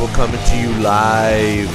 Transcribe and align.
We're 0.00 0.08
coming 0.14 0.42
to 0.46 0.56
you 0.56 0.72
live 0.82 1.68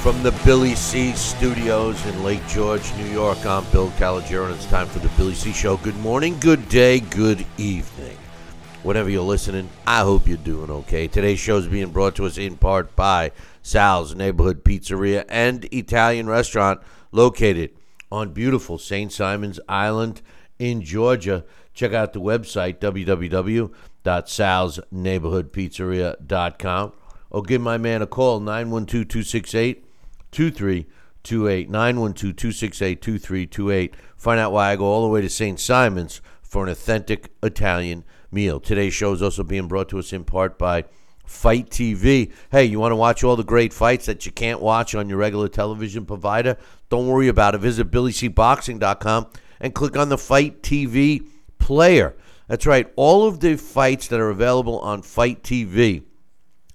from 0.00 0.20
the 0.24 0.32
Billy 0.44 0.74
C 0.74 1.12
Studios 1.12 2.04
in 2.04 2.24
Lake 2.24 2.44
George, 2.48 2.92
New 2.96 3.06
York. 3.06 3.46
I'm 3.46 3.64
Bill 3.70 3.90
Calogero, 3.90 4.46
and 4.46 4.54
it's 4.56 4.66
time 4.66 4.88
for 4.88 4.98
the 4.98 5.08
Billy 5.10 5.34
C 5.34 5.52
Show. 5.52 5.76
Good 5.76 5.96
morning, 5.98 6.36
good 6.40 6.68
day, 6.68 6.98
good 6.98 7.46
evening. 7.58 8.18
Whenever 8.82 9.08
you're 9.08 9.22
listening, 9.22 9.70
I 9.86 10.00
hope 10.00 10.26
you're 10.26 10.36
doing 10.38 10.68
okay. 10.68 11.06
Today's 11.06 11.38
show 11.38 11.58
is 11.58 11.68
being 11.68 11.90
brought 11.90 12.16
to 12.16 12.26
us 12.26 12.38
in 12.38 12.56
part 12.56 12.96
by 12.96 13.30
Sal's 13.62 14.16
Neighborhood 14.16 14.64
Pizzeria 14.64 15.24
and 15.28 15.64
Italian 15.66 16.28
Restaurant 16.28 16.80
located 17.12 17.70
on 18.10 18.32
beautiful 18.32 18.78
St. 18.78 19.12
Simon's 19.12 19.60
Island 19.68 20.22
in 20.58 20.82
Georgia. 20.82 21.44
Check 21.72 21.92
out 21.92 22.14
the 22.14 22.20
website, 22.20 22.80
www.salsneighborhoodpizzeria.com, 24.06 26.92
or 27.30 27.42
give 27.42 27.60
my 27.60 27.76
man 27.76 28.02
a 28.02 28.06
call, 28.06 28.38
912 28.40 29.08
268 29.08 29.84
2328. 30.30 31.68
912 31.68 32.36
268 32.36 33.02
2328. 33.02 33.96
Find 34.16 34.40
out 34.40 34.52
why 34.52 34.70
I 34.70 34.76
go 34.76 34.84
all 34.84 35.02
the 35.02 35.08
way 35.08 35.20
to 35.20 35.28
St. 35.28 35.58
Simon's 35.58 36.20
for 36.42 36.62
an 36.62 36.68
authentic 36.70 37.32
Italian 37.42 38.04
meal. 38.30 38.60
Today's 38.60 38.94
show 38.94 39.12
is 39.12 39.22
also 39.22 39.42
being 39.42 39.66
brought 39.66 39.88
to 39.88 39.98
us 39.98 40.12
in 40.12 40.22
part 40.24 40.56
by 40.58 40.84
Fight 41.24 41.70
TV. 41.70 42.30
Hey, 42.52 42.64
you 42.64 42.78
want 42.78 42.92
to 42.92 42.96
watch 42.96 43.24
all 43.24 43.34
the 43.34 43.42
great 43.42 43.72
fights 43.72 44.06
that 44.06 44.24
you 44.24 44.30
can't 44.32 44.60
watch 44.60 44.94
on 44.94 45.08
your 45.08 45.18
regular 45.18 45.48
television 45.48 46.06
provider? 46.06 46.56
Don't 46.88 47.08
worry 47.08 47.26
about 47.26 47.56
it. 47.56 47.58
Visit 47.58 47.90
BillyCBoxing.com 47.90 49.26
and 49.58 49.74
click 49.74 49.96
on 49.96 50.08
the 50.08 50.18
Fight 50.18 50.62
TV 50.62 51.26
player. 51.58 52.14
That's 52.48 52.66
right. 52.66 52.92
All 52.96 53.26
of 53.26 53.40
the 53.40 53.56
fights 53.56 54.08
that 54.08 54.20
are 54.20 54.30
available 54.30 54.78
on 54.78 55.02
Fight 55.02 55.42
TV, 55.42 56.04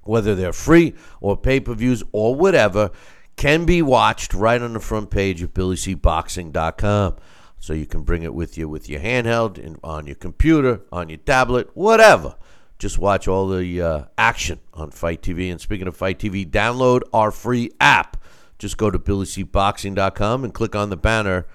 whether 0.03 0.36
they're 0.36 0.53
free 0.53 0.94
or 1.22 1.38
pay 1.38 1.59
per 1.59 1.73
views 1.73 2.03
or 2.11 2.36
whatever, 2.36 2.91
can 3.38 3.66
be 3.66 3.81
watched 3.81 4.33
right 4.33 4.61
on 4.61 4.73
the 4.73 4.80
front 4.80 5.09
page 5.09 5.41
of 5.41 5.53
BillyCBoxing.com. 5.53 7.16
So 7.59 7.73
you 7.73 7.86
can 7.86 8.02
bring 8.02 8.23
it 8.23 8.33
with 8.33 8.58
you 8.58 8.67
with 8.67 8.89
your 8.89 9.00
handheld, 9.00 9.58
in, 9.58 9.78
on 9.83 10.08
your 10.08 10.16
computer, 10.16 10.81
on 10.91 11.09
your 11.09 11.19
tablet, 11.19 11.69
whatever. 11.75 12.35
Just 12.79 12.97
watch 12.97 13.28
all 13.28 13.47
the 13.47 13.81
uh, 13.81 14.03
action 14.18 14.59
on 14.74 14.90
Fight 14.90 15.22
TV. 15.22 15.51
And 15.51 15.62
speaking 15.62 15.88
of 15.88 15.95
Fight 15.95 16.18
TV, 16.18 16.50
download 16.50 17.01
our 17.13 17.29
free 17.29 17.72
app. 17.79 18.18
Just 18.57 18.78
go 18.78 18.90
to 18.90 18.97
BillyCBoxing.com 18.97 20.44
and 20.44 20.53
click 20.53 20.75
on 20.75 20.90
the 20.90 20.97
banner 20.97 21.45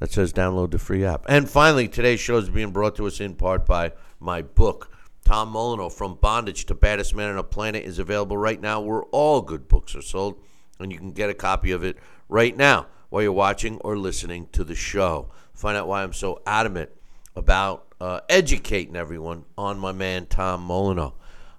that 0.00 0.10
says 0.10 0.32
download 0.32 0.72
the 0.72 0.78
free 0.78 1.04
app. 1.04 1.24
And 1.28 1.48
finally, 1.48 1.86
today's 1.86 2.20
show 2.20 2.38
is 2.38 2.50
being 2.50 2.72
brought 2.72 2.96
to 2.96 3.06
us 3.06 3.20
in 3.20 3.36
part 3.36 3.66
by 3.66 3.92
my 4.18 4.42
book. 4.42 4.90
Tom 5.24 5.50
Molyneux, 5.50 5.90
From 5.90 6.16
Bondage 6.16 6.64
to 6.66 6.74
Baddest 6.74 7.14
Man 7.14 7.30
on 7.30 7.36
the 7.36 7.44
Planet, 7.44 7.84
is 7.84 7.98
available 7.98 8.36
right 8.36 8.60
now 8.60 8.80
where 8.80 9.02
all 9.12 9.42
good 9.42 9.68
books 9.68 9.94
are 9.94 10.02
sold. 10.02 10.42
And 10.80 10.90
you 10.90 10.98
can 10.98 11.12
get 11.12 11.30
a 11.30 11.34
copy 11.34 11.70
of 11.70 11.84
it 11.84 11.98
right 12.28 12.56
now 12.56 12.86
while 13.10 13.22
you're 13.22 13.32
watching 13.32 13.76
or 13.78 13.96
listening 13.96 14.48
to 14.52 14.64
the 14.64 14.74
show. 14.74 15.30
Find 15.52 15.76
out 15.76 15.86
why 15.86 16.02
I'm 16.02 16.14
so 16.14 16.40
adamant 16.46 16.90
about 17.36 17.94
uh, 18.00 18.20
educating 18.30 18.96
everyone 18.96 19.44
on 19.58 19.78
my 19.78 19.92
man 19.92 20.26
Tom 20.26 20.62
Molyneux. 20.62 21.10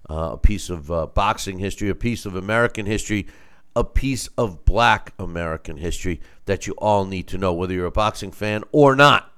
Uh, 0.09 0.31
a 0.33 0.37
piece 0.37 0.69
of 0.69 0.91
uh, 0.91 1.05
boxing 1.05 1.59
history, 1.59 1.87
a 1.87 1.95
piece 1.95 2.25
of 2.25 2.35
American 2.35 2.85
history, 2.85 3.27
a 3.75 3.83
piece 3.83 4.27
of 4.37 4.65
black 4.65 5.13
American 5.17 5.77
history 5.77 6.19
that 6.45 6.67
you 6.67 6.73
all 6.73 7.05
need 7.05 7.27
to 7.27 7.37
know, 7.37 7.53
whether 7.53 7.73
you're 7.73 7.85
a 7.85 7.91
boxing 7.91 8.31
fan 8.31 8.63
or 8.71 8.95
not. 8.95 9.31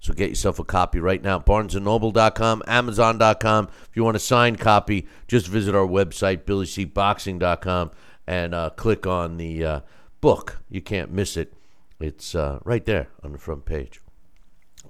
So 0.00 0.12
get 0.12 0.30
yourself 0.30 0.58
a 0.58 0.64
copy 0.64 0.98
right 0.98 1.22
now. 1.22 1.38
BarnesandNoble.com, 1.38 2.64
Amazon.com. 2.66 3.68
If 3.88 3.96
you 3.96 4.02
want 4.02 4.16
a 4.16 4.20
signed 4.20 4.58
copy, 4.58 5.06
just 5.28 5.46
visit 5.46 5.76
our 5.76 5.86
website, 5.86 6.42
BillyCBoxing.com, 6.42 7.92
and 8.26 8.54
uh, 8.54 8.70
click 8.70 9.06
on 9.06 9.36
the 9.36 9.64
uh, 9.64 9.80
book. 10.20 10.58
You 10.68 10.80
can't 10.80 11.12
miss 11.12 11.36
it. 11.36 11.54
It's 12.00 12.34
uh, 12.34 12.58
right 12.64 12.84
there 12.84 13.08
on 13.22 13.30
the 13.30 13.38
front 13.38 13.64
page. 13.64 14.00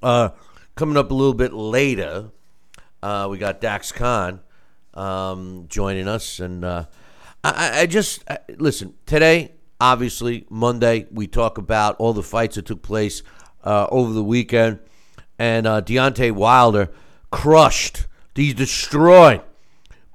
Uh, 0.03 0.31
coming 0.77 0.97
up 0.97 1.11
a 1.11 1.15
little 1.15 1.35
bit 1.35 1.53
later, 1.53 2.31
uh, 3.03 3.29
we 3.31 3.37
got 3.37 3.61
Dax 3.61 3.93
Khan 3.93 4.41
um, 4.95 5.67
joining 5.69 6.09
us, 6.09 6.41
and 6.41 6.65
uh, 6.65 6.87
I, 7.45 7.81
I 7.81 7.87
just 7.87 8.23
I, 8.29 8.39
listen 8.59 8.95
today. 9.07 9.53
Obviously, 9.81 10.47
Monday 10.49 11.07
we 11.11 11.27
talk 11.27 11.59
about 11.59 11.97
all 11.97 12.13
the 12.13 12.23
fights 12.23 12.55
that 12.57 12.67
took 12.67 12.83
place 12.83 13.23
uh, 13.65 13.87
over 13.91 14.13
the 14.13 14.23
weekend, 14.23 14.79
and 15.39 15.67
uh, 15.67 15.83
Deontay 15.83 16.33
Wilder 16.33 16.91
crushed, 17.31 18.07
he 18.35 18.53
destroyed 18.53 19.43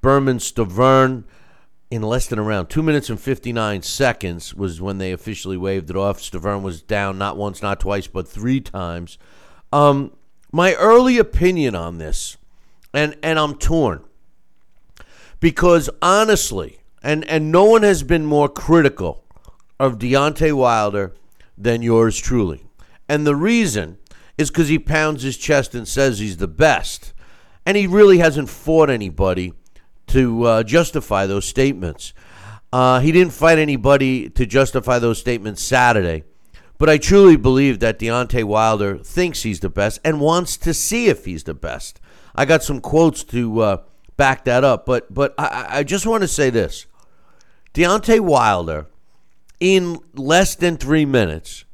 Bermane 0.02 0.40
Stiverne 0.40 1.26
in 1.90 2.02
less 2.02 2.28
than 2.28 2.40
around 2.40 2.68
two 2.68 2.84
minutes 2.84 3.10
and 3.10 3.20
59 3.20 3.82
seconds 3.82 4.54
was 4.54 4.82
when 4.82 4.98
they 4.98 5.12
officially 5.12 5.58
waved 5.58 5.90
it 5.90 5.96
off. 5.96 6.20
Stiverne 6.20 6.62
was 6.62 6.82
down 6.82 7.18
not 7.18 7.38
once, 7.38 7.62
not 7.62 7.80
twice, 7.80 8.08
but 8.08 8.28
three 8.28 8.60
times. 8.62 9.18
Um, 9.72 10.12
my 10.52 10.74
early 10.76 11.18
opinion 11.18 11.76
on 11.76 11.98
this, 11.98 12.38
and, 12.94 13.18
and 13.22 13.38
I'm 13.40 13.56
torn, 13.56 14.04
because 15.40 15.90
honestly, 16.02 16.80
and, 17.08 17.24
and 17.30 17.54
no 17.54 17.64
one 17.64 17.84
has 17.84 18.04
been 18.04 18.26
more 18.26 18.50
critical 18.50 19.24
of 19.80 19.98
Deontay 19.98 20.52
Wilder 20.52 21.14
than 21.58 21.82
yours 21.82 22.18
truly. 22.18 22.66
And 23.08 23.26
the 23.26 23.34
reason 23.34 23.98
is 24.38 24.52
because 24.52 24.68
he 24.68 24.78
pounds 24.78 25.24
his 25.24 25.38
chest 25.38 25.74
and 25.74 25.88
says 25.88 26.20
he's 26.20 26.36
the 26.36 26.50
best. 26.50 27.14
And 27.66 27.78
he 27.78 27.88
really 27.88 28.18
hasn't 28.18 28.50
fought 28.50 28.90
anybody 28.90 29.54
to 30.08 30.44
uh, 30.44 30.64
justify 30.64 31.26
those 31.26 31.46
statements. 31.46 32.12
Uh, 32.74 33.00
he 33.00 33.14
didn't 33.14 33.32
fight 33.32 33.58
anybody 33.58 34.28
to 34.32 34.46
justify 34.46 35.00
those 35.00 35.18
statements 35.18 35.64
Saturday. 35.64 36.26
But 36.78 36.90
I 36.90 36.98
truly 36.98 37.38
believe 37.38 37.80
that 37.80 38.00
Deontay 38.00 38.44
Wilder 38.44 38.98
thinks 38.98 39.44
he's 39.44 39.62
the 39.62 39.70
best 39.70 40.02
and 40.04 40.20
wants 40.20 40.58
to 40.58 40.74
see 40.74 41.08
if 41.08 41.24
he's 41.24 41.46
the 41.46 41.54
best. 41.54 42.02
I 42.36 42.44
got 42.44 42.64
some 42.64 42.82
quotes 42.82 43.24
to 43.26 43.62
uh, 43.62 43.78
back 44.18 44.44
that 44.44 44.66
up, 44.66 44.86
but 44.86 45.12
but 45.14 45.34
I, 45.38 45.68
I 45.70 45.84
just 45.84 46.06
want 46.06 46.22
to 46.22 46.28
say 46.28 46.50
this: 46.50 46.86
Deontay 47.74 48.20
Wilder, 48.20 48.88
in 49.60 50.00
less 50.14 50.56
than 50.56 50.78
three 50.78 51.06
minutes, 51.06 51.66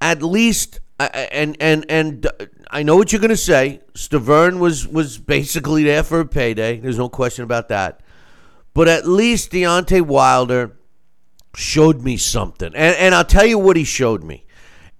at 0.00 0.22
least, 0.22 0.80
and 0.98 1.56
and 1.60 1.84
and 1.88 2.26
I 2.70 2.82
know 2.82 2.96
what 2.96 3.12
you're 3.12 3.20
going 3.20 3.30
to 3.30 3.36
say. 3.36 3.80
Stavern 3.94 4.58
was 4.58 4.86
was 4.86 5.18
basically 5.18 5.84
there 5.84 6.02
for 6.02 6.20
a 6.20 6.26
payday. 6.26 6.78
There's 6.78 6.98
no 6.98 7.08
question 7.08 7.44
about 7.44 7.68
that. 7.68 8.00
But 8.74 8.88
at 8.88 9.08
least 9.08 9.50
Deontay 9.50 10.02
Wilder 10.02 10.76
showed 11.54 12.02
me 12.02 12.16
something, 12.16 12.74
and 12.74 12.96
and 12.96 13.14
I'll 13.14 13.24
tell 13.24 13.46
you 13.46 13.58
what 13.58 13.76
he 13.76 13.84
showed 13.84 14.22
me. 14.22 14.44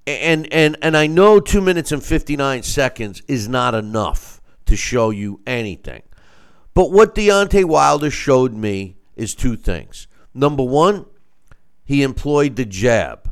And 0.06 0.52
and 0.52 0.76
and 0.82 0.96
I 0.96 1.06
know 1.06 1.38
two 1.38 1.60
minutes 1.60 1.92
and 1.92 2.02
fifty 2.02 2.36
nine 2.36 2.62
seconds 2.62 3.22
is 3.28 3.48
not 3.48 3.74
enough 3.74 4.40
to 4.66 4.76
show 4.76 5.10
you 5.10 5.40
anything. 5.46 6.02
But 6.74 6.90
what 6.90 7.14
Deontay 7.14 7.64
Wilder 7.64 8.10
showed 8.10 8.52
me 8.52 8.96
is 9.16 9.34
two 9.34 9.56
things. 9.56 10.07
Number 10.38 10.62
one, 10.62 11.06
he 11.84 12.02
employed 12.02 12.56
the 12.56 12.64
jab 12.64 13.28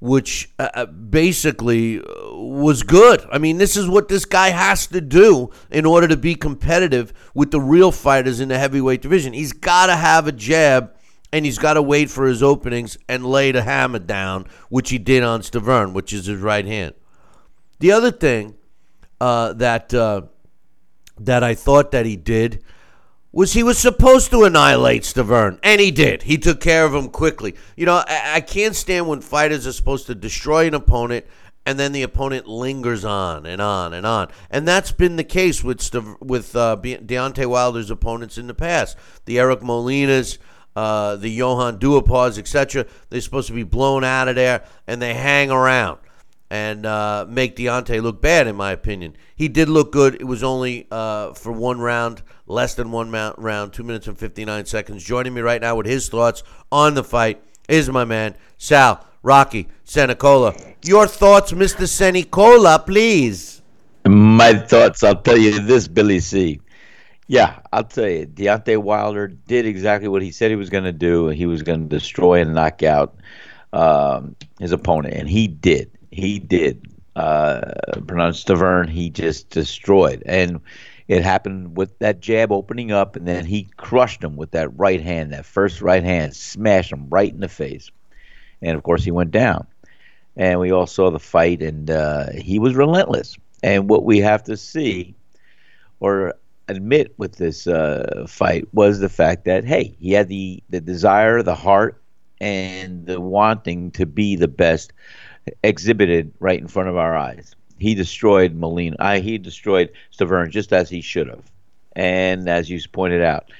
which 0.00 0.48
uh, 0.58 0.86
basically 0.86 2.00
was 2.30 2.82
good. 2.84 3.24
I 3.32 3.38
mean, 3.38 3.58
this 3.58 3.76
is 3.76 3.88
what 3.88 4.08
this 4.08 4.24
guy 4.24 4.50
has 4.50 4.86
to 4.88 5.00
do 5.00 5.50
in 5.70 5.84
order 5.84 6.06
to 6.06 6.16
be 6.16 6.34
competitive 6.36 7.12
with 7.34 7.50
the 7.50 7.60
real 7.60 7.90
fighters 7.90 8.38
in 8.38 8.48
the 8.48 8.58
heavyweight 8.58 9.02
division. 9.02 9.32
He's 9.32 9.52
got 9.52 9.86
to 9.86 9.96
have 9.96 10.28
a 10.28 10.32
jab 10.32 10.94
and 11.32 11.44
he's 11.44 11.58
got 11.58 11.74
to 11.74 11.82
wait 11.82 12.10
for 12.10 12.26
his 12.26 12.42
openings 12.42 12.96
and 13.08 13.26
lay 13.26 13.50
the 13.50 13.62
hammer 13.62 13.98
down, 13.98 14.46
which 14.68 14.90
he 14.90 14.98
did 14.98 15.22
on 15.22 15.40
Stiverne, 15.42 15.92
which 15.92 16.12
is 16.12 16.26
his 16.26 16.40
right 16.40 16.64
hand. 16.64 16.94
The 17.80 17.92
other 17.92 18.12
thing 18.12 18.54
uh, 19.20 19.52
that 19.54 19.92
uh, 19.92 20.22
that 21.18 21.42
I 21.42 21.54
thought 21.54 21.90
that 21.90 22.06
he 22.06 22.16
did 22.16 22.62
was 23.30 23.52
he 23.52 23.62
was 23.62 23.78
supposed 23.78 24.30
to 24.30 24.44
annihilate 24.44 25.02
Stiverne, 25.02 25.58
and 25.62 25.80
he 25.80 25.90
did. 25.90 26.22
He 26.22 26.38
took 26.38 26.60
care 26.60 26.84
of 26.84 26.94
him 26.94 27.08
quickly. 27.08 27.54
You 27.76 27.86
know, 27.86 28.02
I, 28.06 28.36
I 28.36 28.40
can't 28.40 28.74
stand 28.74 29.06
when 29.06 29.20
fighters 29.20 29.66
are 29.66 29.72
supposed 29.72 30.06
to 30.06 30.14
destroy 30.14 30.66
an 30.66 30.74
opponent 30.74 31.26
and 31.68 31.78
then 31.78 31.92
the 31.92 32.02
opponent 32.02 32.46
lingers 32.46 33.04
on 33.04 33.44
and 33.44 33.60
on 33.60 33.92
and 33.92 34.06
on. 34.06 34.28
And 34.50 34.66
that's 34.66 34.90
been 34.90 35.16
the 35.16 35.24
case 35.24 35.62
with 35.62 35.82
St- 35.82 36.18
with 36.22 36.56
uh, 36.56 36.78
Deontay 36.82 37.44
Wilder's 37.44 37.90
opponents 37.90 38.38
in 38.38 38.46
the 38.46 38.54
past. 38.54 38.96
The 39.26 39.38
Eric 39.38 39.60
Molinas, 39.60 40.38
uh, 40.74 41.16
the 41.16 41.28
Johan 41.28 41.78
Duhaupas, 41.78 42.38
etc. 42.38 42.86
They're 43.10 43.20
supposed 43.20 43.48
to 43.48 43.52
be 43.52 43.64
blown 43.64 44.02
out 44.02 44.28
of 44.28 44.36
there, 44.36 44.64
and 44.86 45.02
they 45.02 45.12
hang 45.12 45.50
around 45.50 45.98
and 46.50 46.86
uh, 46.86 47.26
make 47.28 47.56
Deontay 47.56 48.02
look 48.02 48.22
bad, 48.22 48.46
in 48.46 48.56
my 48.56 48.72
opinion. 48.72 49.14
He 49.36 49.48
did 49.48 49.68
look 49.68 49.92
good. 49.92 50.14
It 50.14 50.24
was 50.24 50.42
only 50.42 50.86
uh, 50.90 51.34
for 51.34 51.52
one 51.52 51.80
round, 51.80 52.22
less 52.48 52.74
than 52.74 52.90
one 52.90 53.10
round, 53.10 53.72
two 53.72 53.82
minutes 53.82 54.06
and 54.06 54.18
59 54.18 54.66
seconds. 54.66 55.04
Joining 55.04 55.34
me 55.34 55.40
right 55.40 55.60
now 55.60 55.76
with 55.76 55.86
his 55.86 56.08
thoughts 56.08 56.42
on 56.72 56.94
the 56.94 57.04
fight 57.04 57.42
is 57.68 57.88
my 57.90 58.04
man, 58.04 58.34
Sal 58.56 59.06
Rocky 59.22 59.68
Senecola. 59.84 60.54
Your 60.82 61.06
thoughts, 61.06 61.52
Mr. 61.52 61.86
Senecola, 61.86 62.82
please. 62.84 63.62
My 64.06 64.54
thoughts, 64.54 65.02
I'll 65.04 65.20
tell 65.20 65.36
you 65.36 65.60
this, 65.60 65.86
Billy 65.86 66.20
C. 66.20 66.60
Yeah, 67.26 67.60
I'll 67.72 67.84
tell 67.84 68.08
you, 68.08 68.26
Deontay 68.26 68.78
Wilder 68.78 69.28
did 69.28 69.66
exactly 69.66 70.08
what 70.08 70.22
he 70.22 70.30
said 70.30 70.50
he 70.50 70.56
was 70.56 70.70
going 70.70 70.84
to 70.84 70.92
do. 70.92 71.28
He 71.28 71.44
was 71.44 71.62
going 71.62 71.82
to 71.82 71.88
destroy 71.94 72.40
and 72.40 72.54
knock 72.54 72.82
out 72.82 73.16
um, 73.74 74.34
his 74.58 74.72
opponent, 74.72 75.14
and 75.14 75.28
he 75.28 75.46
did. 75.46 75.90
He 76.10 76.38
did. 76.38 76.86
Uh, 77.14 77.72
pronounced 78.06 78.46
Stiverne, 78.46 78.88
he 78.88 79.10
just 79.10 79.50
destroyed. 79.50 80.22
And 80.24 80.60
it 81.08 81.24
happened 81.24 81.76
with 81.76 81.98
that 81.98 82.20
jab 82.20 82.52
opening 82.52 82.92
up, 82.92 83.16
and 83.16 83.26
then 83.26 83.46
he 83.46 83.68
crushed 83.76 84.22
him 84.22 84.36
with 84.36 84.50
that 84.50 84.78
right 84.78 85.00
hand, 85.00 85.32
that 85.32 85.46
first 85.46 85.80
right 85.80 86.04
hand, 86.04 86.36
smashed 86.36 86.92
him 86.92 87.08
right 87.08 87.32
in 87.32 87.40
the 87.40 87.48
face. 87.48 87.90
And 88.60 88.76
of 88.76 88.82
course, 88.82 89.02
he 89.02 89.10
went 89.10 89.30
down. 89.30 89.66
And 90.36 90.60
we 90.60 90.70
all 90.70 90.86
saw 90.86 91.10
the 91.10 91.18
fight, 91.18 91.62
and 91.62 91.90
uh, 91.90 92.30
he 92.32 92.58
was 92.58 92.74
relentless. 92.74 93.36
And 93.62 93.88
what 93.88 94.04
we 94.04 94.18
have 94.18 94.44
to 94.44 94.56
see 94.56 95.14
or 95.98 96.34
admit 96.68 97.14
with 97.16 97.36
this 97.36 97.66
uh, 97.66 98.26
fight 98.28 98.68
was 98.72 99.00
the 99.00 99.08
fact 99.08 99.46
that, 99.46 99.64
hey, 99.64 99.96
he 99.98 100.12
had 100.12 100.28
the, 100.28 100.62
the 100.68 100.80
desire, 100.80 101.42
the 101.42 101.54
heart, 101.54 102.00
and 102.40 103.06
the 103.06 103.20
wanting 103.20 103.90
to 103.92 104.06
be 104.06 104.36
the 104.36 104.46
best 104.46 104.92
exhibited 105.64 106.32
right 106.38 106.60
in 106.60 106.68
front 106.68 106.88
of 106.88 106.96
our 106.96 107.16
eyes. 107.16 107.56
He 107.78 107.94
destroyed 107.94 108.54
Molina. 108.54 109.18
He 109.18 109.38
destroyed 109.38 109.90
Stiverne 110.12 110.50
just 110.50 110.72
as 110.72 110.90
he 110.90 111.00
should 111.00 111.28
have. 111.28 111.42
And 111.94 112.48
as 112.48 112.68
you 112.68 112.80
pointed 112.92 113.22
out, 113.22 113.50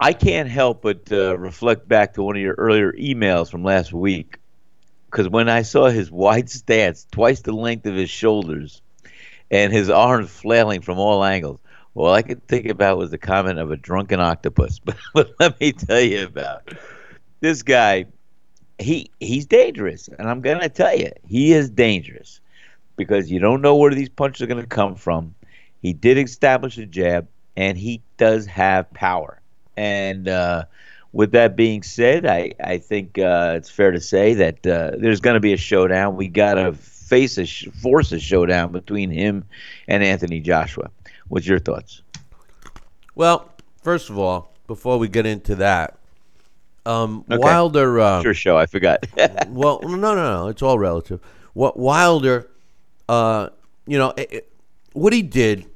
I 0.00 0.12
can't 0.12 0.48
help 0.48 0.82
but 0.82 1.10
uh, 1.10 1.38
reflect 1.38 1.88
back 1.88 2.14
to 2.14 2.22
one 2.22 2.36
of 2.36 2.42
your 2.42 2.54
earlier 2.54 2.92
emails 2.92 3.50
from 3.50 3.64
last 3.64 3.92
week 3.92 4.38
because 5.14 5.28
when 5.28 5.48
I 5.48 5.62
saw 5.62 5.86
his 5.86 6.10
wide 6.10 6.50
stance, 6.50 7.06
twice 7.12 7.40
the 7.40 7.52
length 7.52 7.86
of 7.86 7.94
his 7.94 8.10
shoulders, 8.10 8.82
and 9.50 9.72
his 9.72 9.88
arms 9.88 10.30
flailing 10.30 10.80
from 10.80 10.98
all 10.98 11.22
angles, 11.22 11.60
all 11.94 12.12
I 12.12 12.22
could 12.22 12.44
think 12.48 12.66
about 12.66 12.98
was 12.98 13.12
the 13.12 13.18
comment 13.18 13.60
of 13.60 13.70
a 13.70 13.76
drunken 13.76 14.18
octopus. 14.18 14.80
But, 14.80 14.96
but 15.14 15.30
let 15.38 15.60
me 15.60 15.70
tell 15.70 16.00
you 16.00 16.24
about 16.24 16.68
this 17.40 17.62
guy. 17.62 18.06
He 18.80 19.08
he's 19.20 19.46
dangerous, 19.46 20.08
and 20.08 20.28
I'm 20.28 20.40
gonna 20.40 20.68
tell 20.68 20.98
you, 20.98 21.12
he 21.24 21.52
is 21.52 21.70
dangerous 21.70 22.40
because 22.96 23.30
you 23.30 23.38
don't 23.38 23.62
know 23.62 23.76
where 23.76 23.94
these 23.94 24.08
punches 24.08 24.42
are 24.42 24.46
gonna 24.46 24.66
come 24.66 24.94
from. 24.94 25.34
He 25.82 25.92
did 25.92 26.16
establish 26.18 26.78
a 26.78 26.86
jab, 26.86 27.28
and 27.56 27.76
he 27.76 28.02
does 28.16 28.46
have 28.46 28.92
power. 28.92 29.40
And 29.76 30.28
uh, 30.28 30.64
with 31.12 31.32
that 31.32 31.56
being 31.56 31.82
said, 31.82 32.26
I, 32.26 32.52
I 32.62 32.78
think 32.78 33.18
uh, 33.18 33.54
it's 33.56 33.70
fair 33.70 33.90
to 33.90 34.00
say 34.00 34.34
that 34.34 34.66
uh, 34.66 34.92
there's 34.98 35.20
going 35.20 35.34
to 35.34 35.40
be 35.40 35.52
a 35.52 35.56
showdown. 35.56 36.16
We 36.16 36.28
got 36.28 36.54
to 36.54 36.72
face 36.72 37.38
a 37.38 37.46
sh- 37.46 37.68
force 37.82 38.12
a 38.12 38.18
showdown 38.18 38.72
between 38.72 39.10
him 39.10 39.44
and 39.86 40.02
Anthony 40.02 40.40
Joshua. 40.40 40.90
What's 41.28 41.46
your 41.46 41.58
thoughts? 41.58 42.02
Well, 43.14 43.50
first 43.82 44.10
of 44.10 44.18
all, 44.18 44.52
before 44.66 44.98
we 44.98 45.08
get 45.08 45.26
into 45.26 45.56
that, 45.56 45.98
um, 46.86 47.24
okay. 47.30 47.38
Wilder. 47.38 48.00
Uh, 48.00 48.22
sure, 48.22 48.34
show. 48.34 48.56
I 48.56 48.66
forgot. 48.66 49.06
well, 49.48 49.80
no, 49.82 49.96
no, 49.96 50.14
no. 50.14 50.48
It's 50.48 50.62
all 50.62 50.78
relative. 50.78 51.20
What 51.52 51.78
Wilder, 51.78 52.50
uh, 53.08 53.48
you 53.86 53.98
know, 53.98 54.12
it, 54.16 54.32
it, 54.32 54.52
what 54.92 55.12
he 55.12 55.22
did 55.22 55.66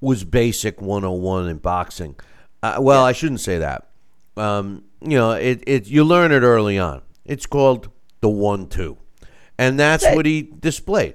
was 0.00 0.24
basic 0.24 0.80
101 0.80 1.48
in 1.48 1.58
boxing. 1.58 2.16
Uh, 2.62 2.76
well, 2.80 3.02
yeah. 3.02 3.06
I 3.06 3.12
shouldn't 3.12 3.40
say 3.40 3.58
that. 3.58 3.88
Um, 4.36 4.84
you 5.00 5.16
know, 5.16 5.32
it, 5.32 5.62
it 5.66 5.86
you 5.86 6.04
learn 6.04 6.32
it 6.32 6.40
early 6.40 6.78
on. 6.78 7.02
It's 7.24 7.46
called 7.46 7.88
the 8.20 8.28
one-two, 8.28 8.98
and 9.58 9.78
that's 9.78 10.04
hey. 10.04 10.14
what 10.14 10.26
he 10.26 10.42
displayed. 10.42 11.14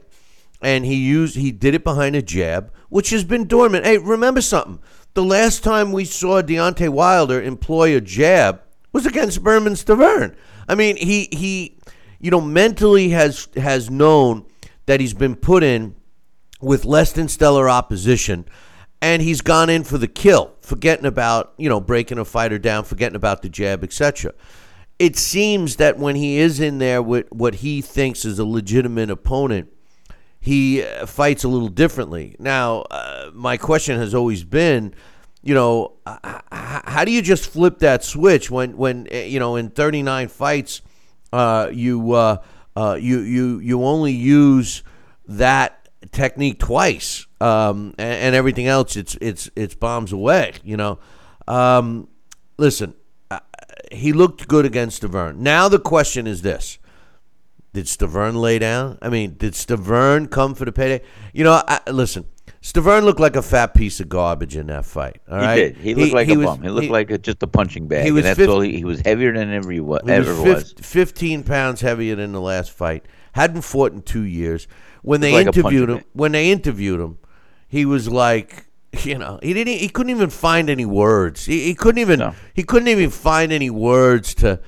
And 0.62 0.85
he 0.85 0.95
used 0.95 1.35
he 1.35 1.51
did 1.51 1.74
it 1.74 1.83
behind 1.83 2.15
a 2.15 2.21
jab, 2.21 2.71
which 2.89 3.09
has 3.09 3.24
been 3.24 3.47
dormant. 3.47 3.85
Hey, 3.85 3.97
remember 3.97 4.41
something? 4.41 4.79
The 5.13 5.24
last 5.24 5.63
time 5.63 5.91
we 5.91 6.06
saw 6.06 6.41
Deontay 6.41 6.89
Wilder 6.89 7.41
employ 7.41 7.95
a 7.95 8.01
jab 8.01 8.62
was 8.94 9.06
against 9.06 9.44
Bermane 9.44 9.74
Stiverne. 9.74 10.35
I 10.67 10.75
mean, 10.75 10.95
he 10.97 11.27
he, 11.31 11.77
you 12.19 12.31
know, 12.31 12.41
mentally 12.41 13.09
has 13.09 13.47
has 13.56 13.89
known 13.89 14.45
that 14.91 14.99
he's 14.99 15.13
been 15.13 15.38
put 15.38 15.63
in 15.63 15.95
with 16.59 16.83
less 16.83 17.13
than 17.13 17.29
stellar 17.29 17.69
opposition 17.69 18.43
and 19.01 19.21
he's 19.21 19.39
gone 19.39 19.69
in 19.69 19.85
for 19.85 19.97
the 19.97 20.07
kill, 20.07 20.51
forgetting 20.59 21.05
about 21.05 21.53
you 21.55 21.69
know 21.69 21.79
breaking 21.79 22.17
a 22.17 22.25
fighter 22.25 22.59
down, 22.59 22.83
forgetting 22.83 23.15
about 23.15 23.41
the 23.41 23.47
jab, 23.47 23.85
etc. 23.85 24.33
It 24.99 25.15
seems 25.15 25.77
that 25.77 25.97
when 25.97 26.17
he 26.17 26.39
is 26.39 26.59
in 26.59 26.79
there 26.79 27.01
with 27.01 27.31
what 27.31 27.55
he 27.55 27.81
thinks 27.81 28.25
is 28.25 28.38
a 28.38 28.43
legitimate 28.43 29.09
opponent, 29.09 29.71
he 30.41 30.83
uh, 30.83 31.05
fights 31.05 31.45
a 31.45 31.47
little 31.47 31.69
differently. 31.69 32.35
Now, 32.38 32.81
uh, 32.91 33.31
my 33.33 33.55
question 33.55 33.97
has 33.97 34.13
always 34.13 34.43
been, 34.43 34.93
you 35.41 35.53
know, 35.53 35.93
how 36.51 37.05
do 37.05 37.13
you 37.13 37.21
just 37.21 37.49
flip 37.49 37.79
that 37.79 38.03
switch 38.03 38.51
when 38.51 38.75
when 38.75 39.07
uh, 39.09 39.19
you 39.19 39.39
know 39.39 39.55
in 39.55 39.69
39 39.69 40.27
fights, 40.27 40.81
uh, 41.31 41.69
you 41.71 42.11
uh, 42.11 42.43
uh, 42.75 42.97
you 43.00 43.19
you 43.19 43.59
you 43.59 43.83
only 43.83 44.13
use 44.13 44.84
that 45.27 45.89
technique 46.12 46.60
twice, 46.60 47.27
um, 47.39 47.93
and, 47.98 48.13
and, 48.13 48.36
everything 48.36 48.67
else 48.67 48.96
it's 48.96 49.15
it's 49.22 49.50
it's 49.55 49.75
bombs 49.75 50.12
away. 50.12 50.53
You 50.63 50.77
know, 50.77 51.00
um, 51.48 52.07
listen, 52.57 52.93
uh, 53.29 53.39
he 53.91 54.13
looked 54.13 54.48
good 54.48 54.65
against 54.65 55.01
Stiverne. 55.01 55.38
Now 55.38 55.67
the 55.67 55.79
question 55.79 56.27
is 56.27 56.41
this: 56.41 56.79
Did 57.74 57.86
Stiverne 57.86 58.36
lay 58.36 58.60
down? 58.60 58.98
I 59.01 59.10
mean, 59.10 59.36
did 59.38 59.53
Stiverne 59.53 60.29
come 60.29 60.55
for 60.55 60.65
the 60.65 60.72
payday? 60.72 61.03
You 61.34 61.43
know, 61.43 61.62
I, 61.67 61.79
listen. 61.91 62.25
Stiverne 62.62 63.03
looked 63.03 63.20
like 63.20 63.36
a 63.36 63.41
fat 63.41 63.74
piece 63.74 64.00
of 64.00 64.08
garbage 64.08 64.56
in 64.56 64.68
that 64.68 64.86
fight. 64.86 65.20
All 65.30 65.38
right, 65.38 65.58
he 65.58 65.63
did. 65.63 65.77
He 65.77 65.96
looked 65.96 66.08
he, 66.08 66.13
like 66.13 66.27
he 66.27 66.34
a 66.34 66.38
was, 66.38 66.46
bum. 66.46 66.62
He 66.62 66.70
looked 66.70 66.86
he, 66.86 66.89
like 66.89 67.10
a, 67.10 67.18
just 67.18 67.41
a 67.41 67.48
punching 67.48 67.88
bag. 67.88 68.06
He 68.06 68.12
was. 68.12 68.20
And 68.20 68.27
that's 68.27 68.38
50, 68.38 68.51
all 68.51 68.62
he, 68.62 68.77
he, 68.77 68.86
was 68.86 69.01
heavier 69.01 69.34
than 69.34 69.51
ever 69.51 69.72
he 69.72 69.80
was. 69.80 70.01
Ever 70.08 70.41
was. 70.41 70.74
Fifteen 70.74 71.44
pounds 71.44 71.82
heavier 71.82 72.15
than 72.15 72.34
the 72.34 72.41
last 72.41 72.72
fight. 72.72 73.06
Hadn't 73.34 73.62
fought 73.62 73.94
in 73.94 74.01
two 74.03 74.24
years 74.24 74.68
when 75.01 75.22
they 75.22 75.34
like 75.34 75.48
interviewed 75.48 75.89
him, 75.89 76.03
when 76.13 76.32
they 76.32 76.51
interviewed 76.51 77.00
him, 77.00 77.18
he 77.68 77.86
was 77.86 78.10
like, 78.10 78.65
you 79.03 79.18
know, 79.18 79.39
he 79.41 79.53
didn't, 79.53 79.80
he 79.80 79.89
couldn't 79.89 80.12
even 80.12 80.30
find 80.30 80.70
any 80.70 80.86
words. 80.86 81.46
He, 81.46 81.65
he 81.65 81.75
couldn't 81.75 82.00
even, 82.00 82.20
no. 82.20 82.36
he 82.53 82.63
couldn't 82.63 82.88
even 82.88 83.10
find 83.10 83.51
any 83.51 83.70
words 83.70 84.36
to, 84.36 84.60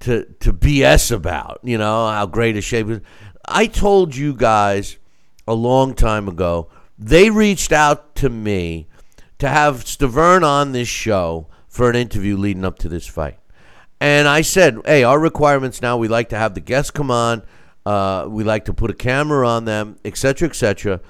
to, 0.00 0.24
to 0.40 0.52
BS 0.52 1.12
about. 1.12 1.60
You 1.62 1.78
know 1.78 2.08
how 2.08 2.26
great 2.26 2.56
a 2.56 2.60
shape. 2.60 2.88
Is. 2.88 3.00
I 3.46 3.66
told 3.66 4.14
you 4.14 4.34
guys 4.34 4.98
a 5.46 5.54
long 5.54 5.94
time 5.94 6.28
ago. 6.28 6.70
They 7.00 7.30
reached 7.30 7.72
out 7.72 8.14
to 8.16 8.28
me 8.28 8.86
to 9.38 9.48
have 9.48 9.84
Stiverne 9.84 10.44
on 10.44 10.72
this 10.72 10.88
show 10.88 11.48
for 11.66 11.90
an 11.90 11.96
interview 11.96 12.36
leading 12.36 12.64
up 12.64 12.78
to 12.80 12.88
this 12.88 13.06
fight. 13.06 13.38
And 14.00 14.28
I 14.28 14.42
said, 14.42 14.78
hey, 14.84 15.02
our 15.02 15.18
requirements 15.18 15.82
now, 15.82 15.96
we 15.96 16.08
like 16.08 16.28
to 16.28 16.36
have 16.36 16.54
the 16.54 16.60
guests 16.60 16.90
come 16.90 17.10
on 17.10 17.42
uh, 17.86 18.26
we 18.28 18.44
like 18.44 18.66
to 18.66 18.74
put 18.74 18.90
a 18.90 18.94
camera 18.94 19.48
on 19.48 19.64
them, 19.64 19.96
etc., 20.04 20.48
etc. 20.48 21.00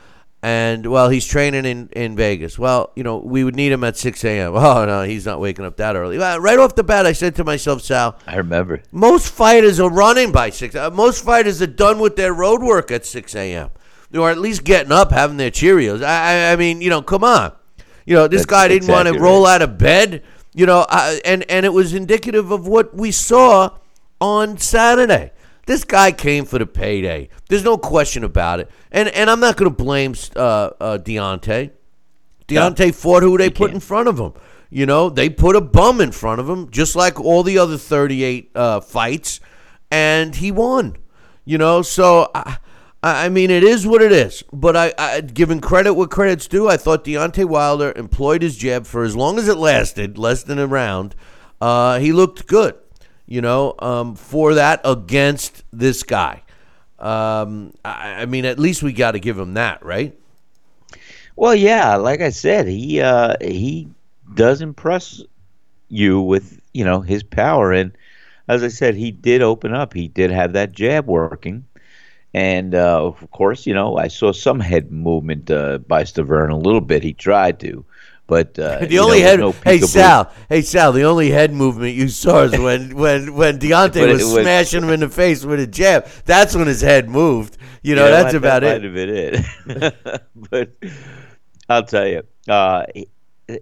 And 0.43 0.87
well, 0.87 1.11
he's 1.11 1.27
training 1.27 1.67
in, 1.67 1.89
in 1.93 2.17
Vegas. 2.17 2.59
Well, 2.59 2.93
you 2.97 3.03
know, 3.03 3.19
we 3.19 3.45
would 3.45 3.55
need 3.55 3.73
him 3.73 3.85
at 3.85 3.97
6 3.97 4.25
a.m. 4.25 4.53
Oh, 4.57 4.87
no, 4.87 5.03
he's 5.03 5.27
not 5.27 5.41
waking 5.41 5.67
up 5.67 5.77
that 5.77 5.97
early. 5.97 6.17
Well, 6.17 6.41
right 6.41 6.59
off 6.59 6.77
the 6.77 6.85
bat, 6.85 7.05
I 7.05 7.13
said 7.13 7.35
to 7.37 7.45
myself, 7.45 7.83
Sal. 7.83 8.17
I 8.27 8.37
remember. 8.37 8.83
Most 8.91 9.31
fighters 9.31 9.79
are 9.79 9.91
running 9.91 10.33
by 10.33 10.51
6. 10.51 10.75
Uh, 10.75 10.91
most 10.91 11.23
fighters 11.23 11.61
are 11.61 11.67
done 11.67 11.99
with 11.99 12.17
their 12.17 12.33
road 12.33 12.63
work 12.63 12.91
at 12.91 13.05
6 13.05 13.35
a.m. 13.35 13.71
Or 14.14 14.31
at 14.31 14.38
least 14.38 14.64
getting 14.64 14.93
up, 14.93 15.12
having 15.12 15.37
their 15.37 15.50
Cheerios. 15.50 16.02
I, 16.02 16.49
I, 16.49 16.52
I 16.52 16.57
mean, 16.57 16.81
you 16.81 16.90
know, 16.90 17.02
come 17.02 17.23
on. 17.23 17.52
You 18.07 18.17
know, 18.17 18.29
this 18.29 18.40
That's 18.40 18.50
guy 18.50 18.69
didn't 18.69 18.88
exactly 18.88 19.11
want 19.12 19.17
to 19.17 19.23
roll 19.23 19.47
out 19.47 19.62
of 19.62 19.79
bed 19.79 20.23
You 20.52 20.67
know, 20.67 20.85
I, 20.88 21.21
and 21.25 21.49
and 21.49 21.64
it 21.64 21.73
was 21.73 21.95
indicative 21.95 22.50
of 22.50 22.67
what 22.67 22.95
we 22.95 23.12
saw 23.12 23.76
on 24.21 24.59
Saturday. 24.59 25.33
This 25.67 25.85
guy 25.85 26.11
came 26.11 26.45
for 26.45 26.59
the 26.59 26.67
payday. 26.67 27.29
There's 27.49 27.62
no 27.62 27.79
question 27.79 28.25
about 28.25 28.59
it. 28.59 28.69
And 28.90 29.09
and 29.11 29.31
I'm 29.31 29.38
not 29.38 29.57
going 29.57 29.71
to 29.71 29.85
blame 29.85 30.14
uh, 30.35 30.71
uh, 30.81 30.99
Deontay. 30.99 31.71
Deontay 32.49 32.93
fought 32.95 33.23
who 33.23 33.38
they 33.38 33.49
put 33.49 33.67
can't. 33.67 33.75
in 33.75 33.81
front 33.81 34.09
of 34.09 34.19
him. 34.19 34.33
You 34.71 34.87
know, 34.87 35.11
they 35.11 35.31
put 35.31 35.55
a 35.55 35.61
bum 35.61 36.00
in 36.00 36.11
front 36.12 36.40
of 36.40 36.49
him, 36.49 36.71
just 36.71 36.97
like 36.97 37.21
all 37.21 37.43
the 37.43 37.59
other 37.59 37.76
38 37.76 38.50
uh, 38.55 38.81
fights, 38.81 39.40
and 39.90 40.35
he 40.35 40.50
won. 40.50 40.97
You 41.45 41.59
know, 41.59 41.83
so 41.83 42.31
I, 42.35 42.59
I 43.02 43.30
mean, 43.30 43.50
it 43.50 43.64
is 43.64 43.87
what 43.87 44.02
it 44.02 44.12
is. 44.12 44.45
But 44.52 44.76
I, 44.76 44.92
I, 44.99 45.21
given 45.23 45.61
credit 45.61 45.95
what 45.95 46.11
credit's 46.11 46.47
due, 46.47 46.69
I 46.69 46.76
thought 46.76 47.04
Deontay 47.04 47.47
Wilder 47.47 47.92
employed 47.97 48.42
his 48.42 48.57
jab 48.57 48.87
for 48.87 49.04
as 49.04 49.16
long 49.16 49.38
as 49.38 49.49
it 49.49 49.57
lasted, 49.57 50.19
less 50.19 50.42
than 50.42 50.59
a 50.59 50.66
round. 50.66 51.14
Uh, 51.61 51.99
he 51.99 52.12
looked 52.12 52.47
good, 52.47 52.75
you 53.26 53.40
know, 53.40 53.75
um, 53.78 54.16
for 54.16 54.54
that 54.54 54.83
against 54.85 55.64
this 55.73 56.02
guy. 56.02 56.42
Um, 56.99 57.73
I, 57.85 58.23
I, 58.23 58.26
mean, 58.26 58.45
at 58.45 58.59
least 58.59 58.83
we 58.83 58.92
got 58.92 59.12
to 59.12 59.19
give 59.19 59.38
him 59.38 59.54
that, 59.54 59.83
right? 59.83 60.14
Well, 61.37 61.54
yeah, 61.54 61.97
like 61.97 62.21
I 62.21 62.28
said, 62.28 62.69
he 62.69 63.00
uh, 63.00 63.37
he 63.40 63.88
does 64.35 64.61
impress 64.61 65.23
you 65.88 66.21
with 66.21 66.61
you 66.75 66.85
know 66.85 67.00
his 67.00 67.23
power, 67.23 67.73
and 67.73 67.92
as 68.47 68.62
I 68.62 68.69
said, 68.69 68.95
he 68.95 69.11
did 69.11 69.40
open 69.40 69.73
up. 69.73 69.95
He 69.95 70.09
did 70.09 70.30
have 70.30 70.52
that 70.52 70.73
jab 70.73 71.07
working 71.07 71.64
and 72.33 72.75
uh, 72.75 73.05
of 73.05 73.31
course, 73.31 73.67
you 73.67 73.75
know, 73.75 73.97
I 73.97 74.09
saw 74.09 74.33
some 74.33 74.61
head 74.61 74.93
movement 74.93 75.51
uh, 75.51 75.79
by 75.79 76.05
Stiverne 76.05 76.51
a 76.51 76.57
little 76.57 76.81
bit. 76.81 77.03
He 77.03 77.13
tried 77.13 77.59
to, 77.61 77.85
but 78.27 78.59
uh, 78.59 78.79
the 78.87 79.01
only 79.01 79.21
know, 79.21 79.27
head. 79.27 79.41
No 79.41 79.53
hey 79.65 79.81
Sal, 79.81 80.33
hey 80.49 80.63
Sal, 80.63 80.93
the 80.93 81.03
only 81.03 81.31
head 81.31 81.53
movement 81.53 81.95
you 81.95 82.09
saw 82.09 82.43
is 82.43 82.53
when 82.59 82.97
when 82.97 83.35
when 83.35 83.59
Deontay 83.59 84.13
was, 84.13 84.23
was, 84.23 84.43
smashing 84.43 84.85
him 84.85 84.91
in 84.91 85.01
the 85.01 85.09
face 85.09 85.45
with 85.45 85.61
a 85.61 85.67
jab. 85.67 86.07
That's 86.25 86.55
when 86.55 86.69
his 86.69 86.81
head 86.81 87.09
moved. 87.09 87.59
You 87.83 87.97
know, 87.97 88.09
that's 88.09 88.35
about 88.35 88.61
that 88.61 88.85
it. 88.85 88.93
Might 88.93 88.95
have 88.95 88.95
been 88.95 89.93
it. 90.05 90.23
but 90.51 90.73
I'll 91.69 91.85
tell 91.85 92.07
you, 92.07 92.23
uh, 92.47 92.85
he, 92.95 93.09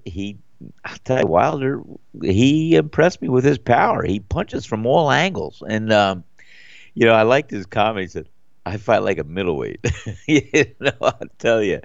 he 0.05 0.39
I'll 0.85 0.99
tell 1.05 1.21
you, 1.21 1.27
Wilder, 1.27 1.83
he 2.21 2.75
impressed 2.75 3.23
me 3.23 3.29
with 3.29 3.45
his 3.45 3.59
power. 3.59 4.03
He 4.03 4.21
punches 4.21 4.67
from 4.67 4.87
all 4.87 5.11
angles, 5.11 5.63
and 5.67 5.93
um, 5.93 6.25
you 6.95 7.07
know, 7.07 7.15
I 7.15 7.23
liked 7.23 7.51
his 7.51 7.65
comment. 7.65 8.05
He 8.05 8.09
said, 8.09 8.29
I 8.69 8.77
fight 8.77 9.03
like 9.03 9.19
a 9.19 9.25
middleweight. 9.25 9.81
you 10.27 10.67
know, 10.81 10.93
I'll 11.01 11.21
tell 11.39 11.63
you, 11.63 11.81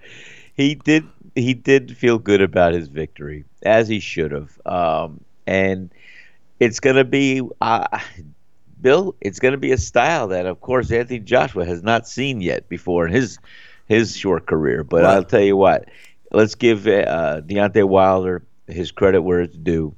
he 0.55 0.75
did 0.75 1.05
he 1.35 1.53
did 1.53 1.97
feel 1.97 2.19
good 2.19 2.41
about 2.41 2.73
his 2.73 2.87
victory 2.87 3.45
as 3.63 3.87
he 3.87 3.99
should 3.99 4.31
have. 4.31 4.59
Um, 4.65 5.21
and 5.47 5.89
it's 6.59 6.79
going 6.79 6.95
to 6.95 7.03
be 7.03 7.41
uh, 7.61 7.99
Bill. 8.81 9.15
It's 9.21 9.39
going 9.39 9.53
to 9.53 9.57
be 9.57 9.71
a 9.71 9.77
style 9.77 10.27
that, 10.27 10.45
of 10.45 10.61
course, 10.61 10.91
Anthony 10.91 11.19
Joshua 11.19 11.65
has 11.65 11.83
not 11.83 12.07
seen 12.07 12.41
yet 12.41 12.69
before 12.69 13.07
in 13.07 13.13
his 13.13 13.39
his 13.87 14.15
short 14.15 14.45
career. 14.45 14.83
But 14.83 15.05
I'll 15.05 15.23
tell 15.23 15.41
you 15.41 15.57
what, 15.57 15.89
let's 16.31 16.55
give 16.55 16.87
uh, 16.87 17.41
Deontay 17.45 17.87
Wilder 17.87 18.43
his 18.67 18.91
credit 18.91 19.21
where 19.21 19.41
it's 19.41 19.55
due. 19.55 19.95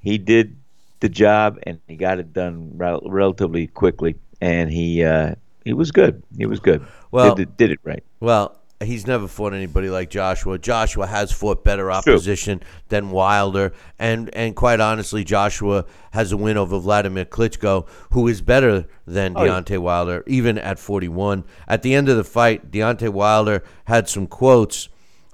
He 0.00 0.18
did 0.18 0.56
the 1.00 1.08
job 1.08 1.58
and 1.64 1.80
he 1.88 1.96
got 1.96 2.18
it 2.18 2.32
done 2.32 2.72
rel- 2.76 3.02
relatively 3.04 3.66
quickly, 3.66 4.16
and 4.40 4.70
he 4.70 5.04
uh, 5.04 5.34
he 5.66 5.72
was 5.72 5.90
good. 5.90 6.22
He 6.38 6.46
was 6.46 6.60
good. 6.60 6.86
Well, 7.10 7.34
did, 7.34 7.56
did 7.56 7.72
it 7.72 7.80
right. 7.82 8.04
Well, 8.20 8.56
he's 8.80 9.04
never 9.04 9.26
fought 9.26 9.52
anybody 9.52 9.90
like 9.90 10.10
Joshua. 10.10 10.58
Joshua 10.58 11.08
has 11.08 11.32
fought 11.32 11.64
better 11.64 11.90
opposition 11.90 12.60
True. 12.60 12.68
than 12.88 13.10
Wilder, 13.10 13.72
and 13.98 14.32
and 14.34 14.54
quite 14.54 14.78
honestly, 14.78 15.24
Joshua 15.24 15.84
has 16.12 16.30
a 16.30 16.36
win 16.36 16.56
over 16.56 16.78
Vladimir 16.78 17.24
Klitschko, 17.24 17.88
who 18.12 18.28
is 18.28 18.42
better 18.42 18.86
than 19.08 19.36
oh, 19.36 19.40
Deontay 19.40 19.70
yeah. 19.70 19.76
Wilder, 19.78 20.22
even 20.28 20.56
at 20.56 20.78
41. 20.78 21.42
At 21.66 21.82
the 21.82 21.94
end 21.94 22.08
of 22.08 22.16
the 22.16 22.24
fight, 22.24 22.70
Deontay 22.70 23.08
Wilder 23.08 23.64
had 23.86 24.08
some 24.08 24.28
quotes. 24.28 24.88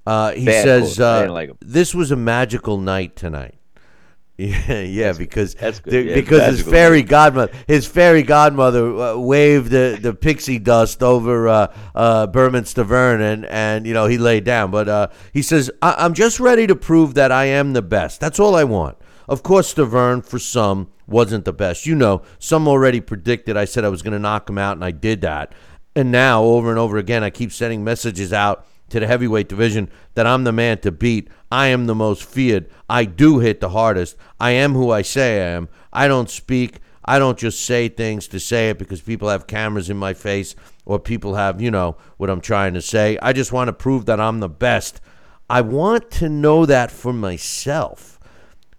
Uh, 0.06 0.32
he 0.32 0.46
Bad 0.46 0.64
says, 0.64 0.98
uh, 0.98 1.30
like 1.30 1.50
"This 1.60 1.94
was 1.94 2.10
a 2.10 2.16
magical 2.16 2.78
night 2.78 3.16
tonight." 3.16 3.56
Yeah, 4.42 4.80
yeah, 4.80 5.06
that's 5.06 5.18
because 5.18 5.54
the, 5.54 6.02
yeah, 6.02 6.14
because 6.14 6.58
his 6.58 6.62
fairy 6.62 7.02
godmother, 7.02 7.52
his 7.68 7.86
fairy 7.86 8.22
godmother 8.22 8.96
uh, 8.96 9.16
waved 9.16 9.70
the, 9.70 9.98
the 10.00 10.12
pixie 10.12 10.58
dust 10.58 11.02
over 11.02 11.46
uh, 11.46 11.74
uh, 11.94 12.26
Bermane 12.26 12.64
Stiverne, 12.64 13.20
and 13.20 13.46
and 13.46 13.86
you 13.86 13.94
know 13.94 14.06
he 14.06 14.18
laid 14.18 14.44
down. 14.44 14.70
But 14.72 14.88
uh, 14.88 15.08
he 15.32 15.42
says, 15.42 15.70
I- 15.80 16.04
am 16.04 16.14
just 16.14 16.40
ready 16.40 16.66
to 16.66 16.74
prove 16.74 17.14
that 17.14 17.30
I 17.30 17.44
am 17.44 17.72
the 17.72 17.82
best. 17.82 18.20
That's 18.20 18.40
all 18.40 18.56
I 18.56 18.64
want." 18.64 18.98
Of 19.28 19.44
course, 19.44 19.72
Stiverne 19.72 20.24
for 20.24 20.40
some 20.40 20.88
wasn't 21.06 21.44
the 21.44 21.52
best. 21.52 21.86
You 21.86 21.94
know, 21.94 22.22
some 22.40 22.66
already 22.66 23.00
predicted 23.00 23.56
I 23.56 23.64
said 23.64 23.84
I 23.84 23.90
was 23.90 24.02
going 24.02 24.12
to 24.12 24.18
knock 24.18 24.50
him 24.50 24.58
out, 24.58 24.76
and 24.76 24.84
I 24.84 24.90
did 24.90 25.20
that. 25.20 25.52
And 25.94 26.10
now, 26.10 26.42
over 26.42 26.70
and 26.70 26.78
over 26.78 26.96
again, 26.96 27.22
I 27.22 27.30
keep 27.30 27.52
sending 27.52 27.84
messages 27.84 28.32
out 28.32 28.66
to 28.92 29.00
the 29.00 29.06
heavyweight 29.06 29.48
division 29.48 29.90
that 30.14 30.26
I'm 30.26 30.44
the 30.44 30.52
man 30.52 30.78
to 30.78 30.92
beat. 30.92 31.28
I 31.50 31.66
am 31.66 31.86
the 31.86 31.94
most 31.94 32.24
feared. 32.24 32.70
I 32.88 33.04
do 33.04 33.40
hit 33.40 33.60
the 33.60 33.70
hardest. 33.70 34.16
I 34.38 34.52
am 34.52 34.72
who 34.72 34.90
I 34.90 35.02
say 35.02 35.42
I 35.42 35.50
am. 35.56 35.68
I 35.92 36.08
don't 36.08 36.30
speak. 36.30 36.78
I 37.04 37.18
don't 37.18 37.38
just 37.38 37.64
say 37.64 37.88
things 37.88 38.28
to 38.28 38.38
say 38.38 38.70
it 38.70 38.78
because 38.78 39.00
people 39.00 39.28
have 39.28 39.46
cameras 39.46 39.90
in 39.90 39.96
my 39.96 40.14
face 40.14 40.54
or 40.84 40.98
people 40.98 41.34
have, 41.34 41.60
you 41.60 41.70
know, 41.70 41.96
what 42.16 42.30
I'm 42.30 42.40
trying 42.40 42.74
to 42.74 42.80
say. 42.80 43.18
I 43.20 43.32
just 43.32 43.52
want 43.52 43.68
to 43.68 43.72
prove 43.72 44.06
that 44.06 44.20
I'm 44.20 44.40
the 44.40 44.48
best. 44.48 45.00
I 45.50 45.62
want 45.62 46.10
to 46.12 46.28
know 46.28 46.64
that 46.66 46.90
for 46.90 47.12
myself, 47.12 48.20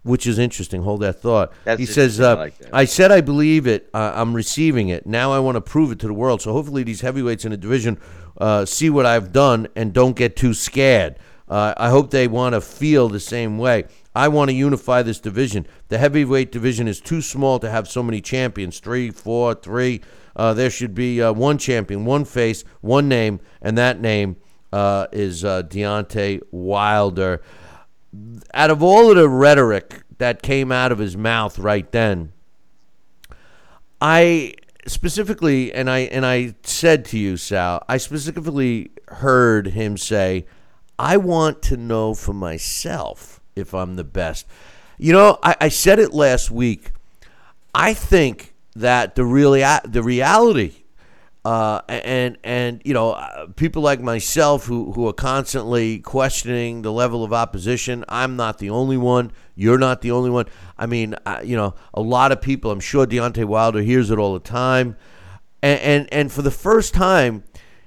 which 0.02 0.26
is 0.26 0.38
interesting. 0.38 0.82
Hold 0.82 1.02
that 1.02 1.20
thought. 1.20 1.52
That's 1.64 1.78
he 1.78 1.86
says, 1.86 2.18
uh, 2.20 2.30
I, 2.30 2.34
like 2.34 2.54
I, 2.72 2.84
said 2.84 3.12
I 3.12 3.20
believe 3.20 3.66
it. 3.66 3.90
Uh, 3.92 4.12
I'm 4.14 4.34
receiving 4.34 4.88
it. 4.88 5.06
Now 5.06 5.32
I 5.32 5.38
want 5.38 5.56
to 5.56 5.60
prove 5.60 5.92
it 5.92 5.98
to 6.00 6.06
the 6.06 6.14
world. 6.14 6.40
So 6.40 6.52
hopefully 6.52 6.82
these 6.82 7.02
heavyweights 7.02 7.44
in 7.44 7.50
the 7.50 7.56
division 7.56 8.00
uh, 8.38 8.64
see 8.64 8.90
what 8.90 9.06
I've 9.06 9.32
done 9.32 9.68
and 9.76 9.92
don't 9.92 10.16
get 10.16 10.36
too 10.36 10.54
scared. 10.54 11.16
Uh, 11.48 11.74
I 11.76 11.90
hope 11.90 12.10
they 12.10 12.26
want 12.26 12.54
to 12.54 12.60
feel 12.60 13.08
the 13.08 13.20
same 13.20 13.58
way. 13.58 13.84
I 14.14 14.28
want 14.28 14.48
to 14.50 14.54
unify 14.54 15.02
this 15.02 15.20
division. 15.20 15.66
The 15.88 15.98
heavyweight 15.98 16.52
division 16.52 16.88
is 16.88 17.00
too 17.00 17.20
small 17.20 17.58
to 17.58 17.70
have 17.70 17.88
so 17.88 18.02
many 18.02 18.20
champions 18.20 18.78
three, 18.80 19.10
four, 19.10 19.54
three. 19.54 20.00
Uh, 20.36 20.54
there 20.54 20.70
should 20.70 20.94
be 20.94 21.20
uh, 21.20 21.32
one 21.32 21.58
champion, 21.58 22.04
one 22.04 22.24
face, 22.24 22.64
one 22.80 23.08
name, 23.08 23.40
and 23.60 23.76
that 23.76 24.00
name 24.00 24.36
uh, 24.72 25.06
is 25.12 25.44
uh, 25.44 25.62
Deontay 25.62 26.40
Wilder. 26.50 27.42
Out 28.54 28.70
of 28.70 28.82
all 28.82 29.10
of 29.10 29.16
the 29.16 29.28
rhetoric 29.28 30.02
that 30.18 30.42
came 30.42 30.72
out 30.72 30.92
of 30.92 30.98
his 30.98 31.16
mouth 31.16 31.58
right 31.58 31.90
then, 31.92 32.32
I 34.00 34.54
specifically, 34.86 35.72
and 35.72 35.90
I 35.90 36.00
and 36.00 36.24
I 36.24 36.54
said 36.62 37.04
to 37.06 37.18
you, 37.18 37.36
Sal, 37.36 37.84
I 37.88 37.96
specifically 37.96 38.90
heard 39.08 39.68
him 39.68 39.96
say, 39.96 40.46
"I 40.98 41.16
want 41.16 41.62
to 41.62 41.76
know 41.76 42.14
for 42.14 42.32
myself 42.32 43.40
if 43.56 43.74
I'm 43.74 43.96
the 43.96 44.04
best." 44.04 44.46
You 44.98 45.12
know, 45.12 45.38
I, 45.42 45.56
I 45.62 45.68
said 45.68 45.98
it 45.98 46.12
last 46.12 46.50
week. 46.50 46.92
I 47.74 47.94
think 47.94 48.54
that 48.76 49.14
the 49.14 49.24
really 49.24 49.64
the 49.84 50.02
reality 50.02 50.83
uh, 51.44 51.82
and 51.88 52.38
and 52.42 52.80
you 52.84 52.94
know 52.94 53.12
uh, 53.12 53.46
people 53.48 53.82
like 53.82 54.00
myself 54.00 54.64
who 54.64 54.92
who 54.92 55.06
are 55.06 55.12
constantly 55.12 55.98
questioning 55.98 56.82
the 56.82 56.92
level 56.92 57.22
of 57.22 57.32
opposition. 57.32 58.04
I'm 58.08 58.36
not 58.36 58.58
the 58.58 58.70
only 58.70 58.96
one. 58.96 59.30
You're 59.54 59.78
not 59.78 60.00
the 60.00 60.10
only 60.10 60.30
one. 60.30 60.46
I 60.78 60.86
mean, 60.86 61.14
uh, 61.26 61.40
you 61.44 61.56
know, 61.56 61.74
a 61.92 62.00
lot 62.00 62.32
of 62.32 62.40
people. 62.40 62.70
I'm 62.70 62.80
sure 62.80 63.06
Deontay 63.06 63.44
Wilder 63.44 63.82
hears 63.82 64.10
it 64.10 64.18
all 64.18 64.32
the 64.32 64.40
time, 64.40 64.96
and 65.62 65.80
and, 65.80 66.12
and 66.12 66.32
for 66.32 66.42
the 66.42 66.50
first 66.50 66.94
time. 66.94 67.44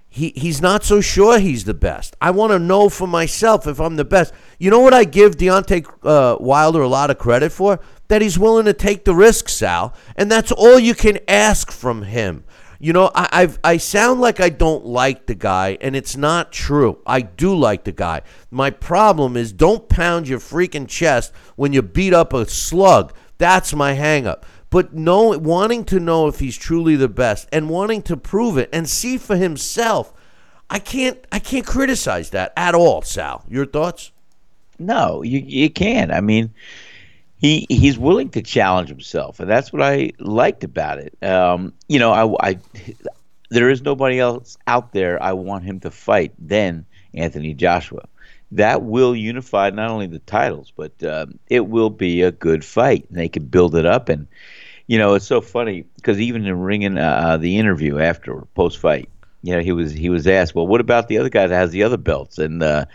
He, 0.09 0.31
he's 0.35 0.61
not 0.61 0.83
so 0.83 0.99
sure 0.99 1.37
he's 1.37 1.65
the 1.65 1.75
best. 1.75 2.15
I 2.19 2.31
want 2.31 2.51
to 2.51 2.57
know 2.57 2.89
for 2.89 3.05
myself 3.05 3.67
if 3.67 3.79
I'm 3.79 3.97
the 3.97 4.05
best. 4.05 4.33
You 4.57 4.71
know 4.71 4.79
what 4.79 4.93
I 4.93 5.03
give 5.03 5.35
Deontay 5.35 5.85
uh, 6.01 6.37
Wilder 6.39 6.81
a 6.81 6.87
lot 6.87 7.11
of 7.11 7.19
credit 7.19 7.51
for? 7.51 7.79
That 8.07 8.23
he's 8.23 8.39
willing 8.39 8.65
to 8.65 8.73
take 8.73 9.05
the 9.05 9.13
risk, 9.13 9.47
Sal. 9.47 9.93
And 10.15 10.31
that's 10.31 10.51
all 10.51 10.79
you 10.79 10.95
can 10.95 11.19
ask 11.27 11.71
from 11.71 12.03
him. 12.03 12.45
You 12.79 12.93
know, 12.93 13.12
I, 13.15 13.29
I've, 13.31 13.60
I 13.63 13.77
sound 13.77 14.22
like 14.22 14.39
I 14.39 14.50
don't 14.50 14.86
like 14.86 15.25
the 15.25 15.36
guy, 15.36 15.77
and 15.81 15.96
it's 15.96 16.15
not 16.15 16.51
true. 16.51 17.00
I 17.05 17.22
do 17.22 17.55
like 17.55 17.84
the 17.84 17.91
guy. 17.91 18.22
My 18.51 18.69
problem 18.69 19.36
is 19.36 19.51
don't 19.51 19.89
pound 19.89 20.27
your 20.27 20.39
freaking 20.39 20.88
chest 20.88 21.34
when 21.55 21.74
you 21.74 21.81
beat 21.81 22.13
up 22.13 22.34
a 22.34 22.48
slug. 22.48 23.13
That's 23.38 23.74
my 23.74 23.96
hangup. 23.96 24.43
But 24.69 24.93
know, 24.93 25.38
wanting 25.38 25.86
to 25.86 26.00
know 26.00 26.27
if 26.27 26.39
he's 26.39 26.57
truly 26.57 26.96
the 26.96 27.07
best 27.07 27.48
and 27.51 27.69
wanting 27.69 28.01
to 28.03 28.17
prove 28.17 28.57
it 28.57 28.69
and 28.74 28.88
see 28.88 29.17
for 29.17 29.38
himself, 29.38 30.13
I 30.69 30.79
can't 30.79 31.17
I 31.31 31.39
can't 31.39 31.65
criticize 31.65 32.31
that 32.31 32.51
at 32.57 32.75
all, 32.75 33.01
Sal. 33.01 33.46
Your 33.48 33.65
thoughts? 33.65 34.12
No, 34.77 35.24
you 35.24 35.39
you 35.39 35.69
can't. 35.69 36.12
I 36.12 36.19
mean, 36.19 36.53
he 37.38 37.65
he's 37.70 37.98
willing 37.98 38.29
to 38.29 38.41
challenge 38.41 38.89
himself, 38.89 39.39
and 39.39 39.50
that's 39.50 39.72
what 39.72 39.82
I 39.82 40.12
liked 40.20 40.63
about 40.63 41.00
it. 41.00 41.17
Um, 41.24 41.74
you 41.88 42.00
know, 42.00 42.12
I, 42.12 42.50
I 42.50 42.60
there 43.50 43.70
is 43.70 43.82
nobody 43.82 44.20
else 44.20 44.58
out 44.67 44.91
there 44.91 45.22
I 45.22 45.34
want 45.34 45.63
him 45.63 45.79
to 45.82 45.91
fight 45.91 46.34
than 46.39 46.86
Anthony 47.13 47.53
Joshua, 47.53 48.08
that 48.51 48.84
will 48.84 49.15
unify 49.15 49.70
not 49.70 49.89
only 49.89 50.08
the 50.08 50.20
titles, 50.20 50.72
but 50.75 51.03
um, 51.03 51.39
it 51.50 51.67
will 51.67 51.89
be 51.89 52.22
a 52.22 52.32
good 52.32 52.63
fight. 52.63 53.06
And 53.10 53.17
they 53.17 53.29
can 53.29 53.46
build 53.46 53.75
it 53.75 53.86
up. 53.86 54.10
And, 54.10 54.27
you 54.88 54.98
know, 54.98 55.15
it's 55.15 55.27
so 55.27 55.41
funny 55.41 55.86
because 55.96 56.20
even 56.20 56.46
in 56.46 56.60
ringing 56.60 56.98
uh, 56.98 57.38
the 57.38 57.58
interview 57.58 58.00
after 58.00 58.41
post 58.56 58.79
fight, 58.79 59.10
you 59.44 59.53
know, 59.53 59.62
he 59.62 59.72
was 59.72 59.91
he 59.91 60.10
was 60.10 60.27
asked, 60.27 60.56
well, 60.56 60.67
what 60.67 60.82
about 60.82 61.08
the 61.08 61.20
other 61.20 61.29
guy 61.29 61.48
that 61.48 61.56
has 61.56 61.72
the 61.72 61.84
other 61.84 61.98
belts? 61.98 62.38
And 62.38 62.63
uh, 62.63 62.86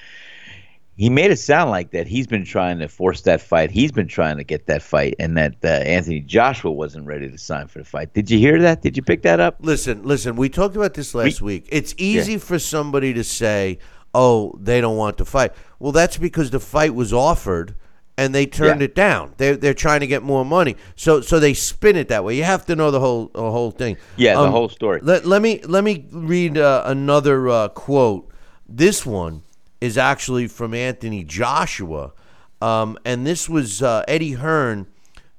he 0.97 1.09
made 1.09 1.31
it 1.31 1.39
sound 1.39 1.71
like 1.71 1.91
that 1.93 2.07
he's 2.07 2.27
been 2.27 2.45
trying 2.45 2.79
to 2.79 2.89
force 2.89 3.23
that 3.23 3.41
fight. 3.41 3.71
He's 3.71 3.93
been 3.93 4.09
trying 4.09 4.37
to 4.37 4.45
get 4.45 4.67
that 4.67 4.83
fight, 4.83 5.15
and 5.19 5.37
that 5.37 5.57
uh, 5.65 5.69
Anthony 5.69 6.21
Joshua 6.21 6.71
wasn't 6.71 7.07
ready 7.07 7.31
to 7.31 7.39
sign 7.39 7.67
for 7.69 7.79
the 7.79 7.85
fight. 7.85 8.13
Did 8.13 8.31
you 8.31 8.39
hear 8.39 8.61
that? 8.61 8.83
Did 8.83 8.97
you 8.97 9.03
pick 9.03 9.23
that 9.23 9.41
up? 9.41 9.57
Listen, 9.61 10.03
listen. 10.03 10.37
We 10.37 10.49
talked 10.49 10.77
about 10.77 10.95
this 10.95 11.15
last 11.15 11.41
we, 11.41 11.55
week. 11.55 11.69
It's 11.71 11.95
easy 11.97 12.33
yeah. 12.33 12.39
for 12.39 12.59
somebody 12.59 13.15
to 13.15 13.25
say, 13.25 13.79
"Oh, 14.15 14.55
they 14.61 14.81
don't 14.81 14.97
want 14.97 15.19
to 15.19 15.25
fight." 15.25 15.53
Well, 15.79 15.93
that's 15.93 16.19
because 16.19 16.51
the 16.51 16.61
fight 16.61 16.95
was 16.95 17.13
offered 17.13 17.75
and 18.19 18.35
they 18.35 18.47
turned 18.47 18.81
yeah. 18.81 18.85
it 18.85 18.95
down. 18.95 19.35
They're 19.39 19.57
they're 19.57 19.75
trying 19.75 20.01
to 20.01 20.07
get 20.07 20.23
more 20.23 20.45
money, 20.45 20.77
so 20.97 21.21
so 21.21 21.41
they 21.41 21.55
spin 21.55 21.97
it 21.97 22.09
that 22.09 22.25
way. 22.25 22.37
You 22.37 22.45
have 22.45 22.67
to 22.67 22.77
know 22.77 22.91
the 22.91 23.01
whole 23.01 23.31
the 23.33 23.51
whole 23.51 23.71
thing. 23.71 23.97
Yeah, 24.17 24.35
um, 24.35 24.45
the 24.45 24.51
whole 24.51 24.69
story. 24.69 25.01
Let, 25.03 25.25
let 25.25 25.41
me 25.41 25.61
let 25.65 25.85
me 25.85 26.07
read 26.11 26.59
uh, 26.59 26.83
another 26.85 27.49
uh, 27.49 27.69
quote. 27.69 28.31
This 28.69 29.07
one 29.07 29.43
is 29.83 29.99
actually 29.99 30.47
from 30.47 30.75
Anthony 30.75 31.25
Joshua. 31.25 32.13
Um, 32.61 32.97
and 33.05 33.27
this 33.27 33.49
was 33.49 33.83
uh, 33.83 34.05
Eddie 34.07 34.35
Hearn, 34.35 34.87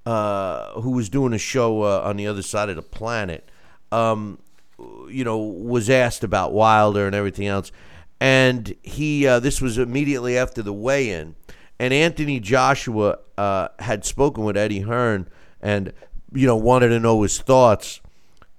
uh, 0.06 0.82
who 0.82 0.92
was 0.92 1.08
doing 1.08 1.32
a 1.32 1.38
show 1.38 1.84
uh, 1.84 2.02
on 2.04 2.18
the 2.18 2.28
other 2.28 2.42
side 2.42 2.68
of 2.68 2.76
the 2.76 2.82
planet. 2.82 3.50
Um, 3.94 4.40
you 5.08 5.24
know, 5.24 5.38
was 5.38 5.90
asked 5.90 6.26
about 6.26 6.52
Wilder 6.52 7.08
and 7.08 7.16
everything 7.16 7.48
else, 7.48 7.72
and 8.20 8.76
he. 8.84 9.26
Uh, 9.26 9.40
this 9.40 9.62
was 9.62 9.78
immediately 9.78 10.38
after 10.38 10.62
the 10.62 10.74
weigh-in, 10.74 11.36
and 11.80 11.94
Anthony 11.94 12.42
Joshua 12.42 13.20
uh, 13.38 13.70
had 13.80 14.04
spoken 14.04 14.44
with 14.44 14.58
Eddie 14.58 14.82
Hearn, 14.82 15.30
and 15.62 15.94
you 16.34 16.48
know 16.48 16.58
wanted 16.58 16.90
to 16.90 17.00
know 17.00 17.22
his 17.22 17.40
thoughts. 17.40 18.02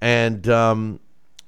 And 0.00 0.48
um, 0.48 1.00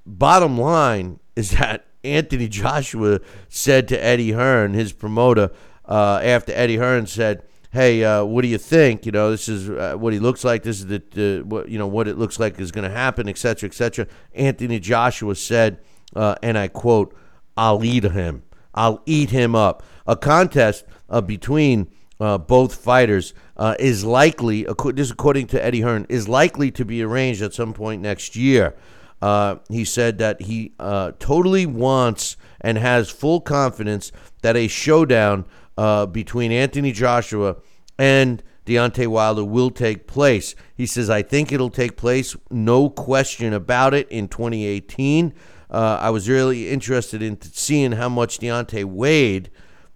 bottom 0.04 0.58
line 0.58 1.20
is 1.36 1.50
that 1.58 1.86
Anthony 2.06 2.48
Joshua 2.48 3.20
said 3.48 3.88
to 3.88 4.02
Eddie 4.02 4.32
Hearn, 4.32 4.74
his 4.74 4.92
promoter, 4.92 5.50
uh, 5.88 6.20
after 6.22 6.52
Eddie 6.52 6.76
Hearn 6.76 7.06
said, 7.06 7.42
"Hey, 7.70 8.04
uh, 8.04 8.24
what 8.24 8.42
do 8.42 8.48
you 8.48 8.58
think? 8.58 9.06
You 9.06 9.12
know, 9.12 9.30
this 9.30 9.48
is 9.48 9.68
uh, 9.70 9.94
what 9.96 10.12
he 10.12 10.18
looks 10.18 10.44
like. 10.44 10.62
This 10.62 10.80
is 10.80 10.86
the, 10.86 11.42
what 11.46 11.68
you 11.68 11.78
know 11.78 11.86
what 11.86 12.08
it 12.08 12.18
looks 12.18 12.38
like 12.38 12.58
is 12.58 12.72
going 12.72 12.88
to 12.88 12.94
happen, 12.94 13.28
etc., 13.28 13.68
etc." 13.68 14.06
Anthony 14.34 14.80
Joshua 14.80 15.34
said, 15.34 15.78
uh, 16.14 16.34
and 16.42 16.58
I 16.58 16.68
quote, 16.68 17.14
"I'll 17.56 17.84
eat 17.84 18.04
him. 18.04 18.42
I'll 18.74 19.02
eat 19.06 19.30
him 19.30 19.54
up." 19.54 19.82
A 20.06 20.16
contest 20.16 20.84
uh, 21.08 21.20
between 21.20 21.88
uh, 22.18 22.38
both 22.38 22.74
fighters 22.74 23.34
is 23.78 24.04
likely, 24.04 24.66
this 24.94 25.10
according 25.10 25.46
to 25.48 25.64
Eddie 25.64 25.82
Hearn, 25.82 26.06
is 26.08 26.28
likely 26.28 26.70
to 26.72 26.84
be 26.84 27.02
arranged 27.02 27.42
at 27.42 27.54
some 27.54 27.72
point 27.72 28.02
next 28.02 28.36
year. 28.36 28.74
Uh, 29.22 29.56
he 29.70 29.84
said 29.84 30.18
that 30.18 30.42
he 30.42 30.72
uh, 30.78 31.12
totally 31.18 31.66
wants 31.66 32.36
and 32.60 32.78
has 32.78 33.10
full 33.10 33.40
confidence 33.40 34.12
that 34.42 34.56
a 34.56 34.68
showdown 34.68 35.44
uh, 35.78 36.06
between 36.06 36.52
Anthony 36.52 36.92
Joshua 36.92 37.56
and 37.98 38.42
Deontay 38.66 39.06
Wilder 39.06 39.44
will 39.44 39.70
take 39.70 40.06
place. 40.06 40.54
He 40.74 40.86
says, 40.86 41.08
I 41.08 41.22
think 41.22 41.52
it'll 41.52 41.70
take 41.70 41.96
place, 41.96 42.36
no 42.50 42.90
question 42.90 43.52
about 43.52 43.94
it, 43.94 44.08
in 44.10 44.28
2018. 44.28 45.32
Uh, 45.70 45.98
I 46.00 46.10
was 46.10 46.28
really 46.28 46.68
interested 46.68 47.22
in 47.22 47.40
seeing 47.40 47.92
how 47.92 48.08
much 48.08 48.38
Deontay 48.38 48.84
weighed, 48.84 49.50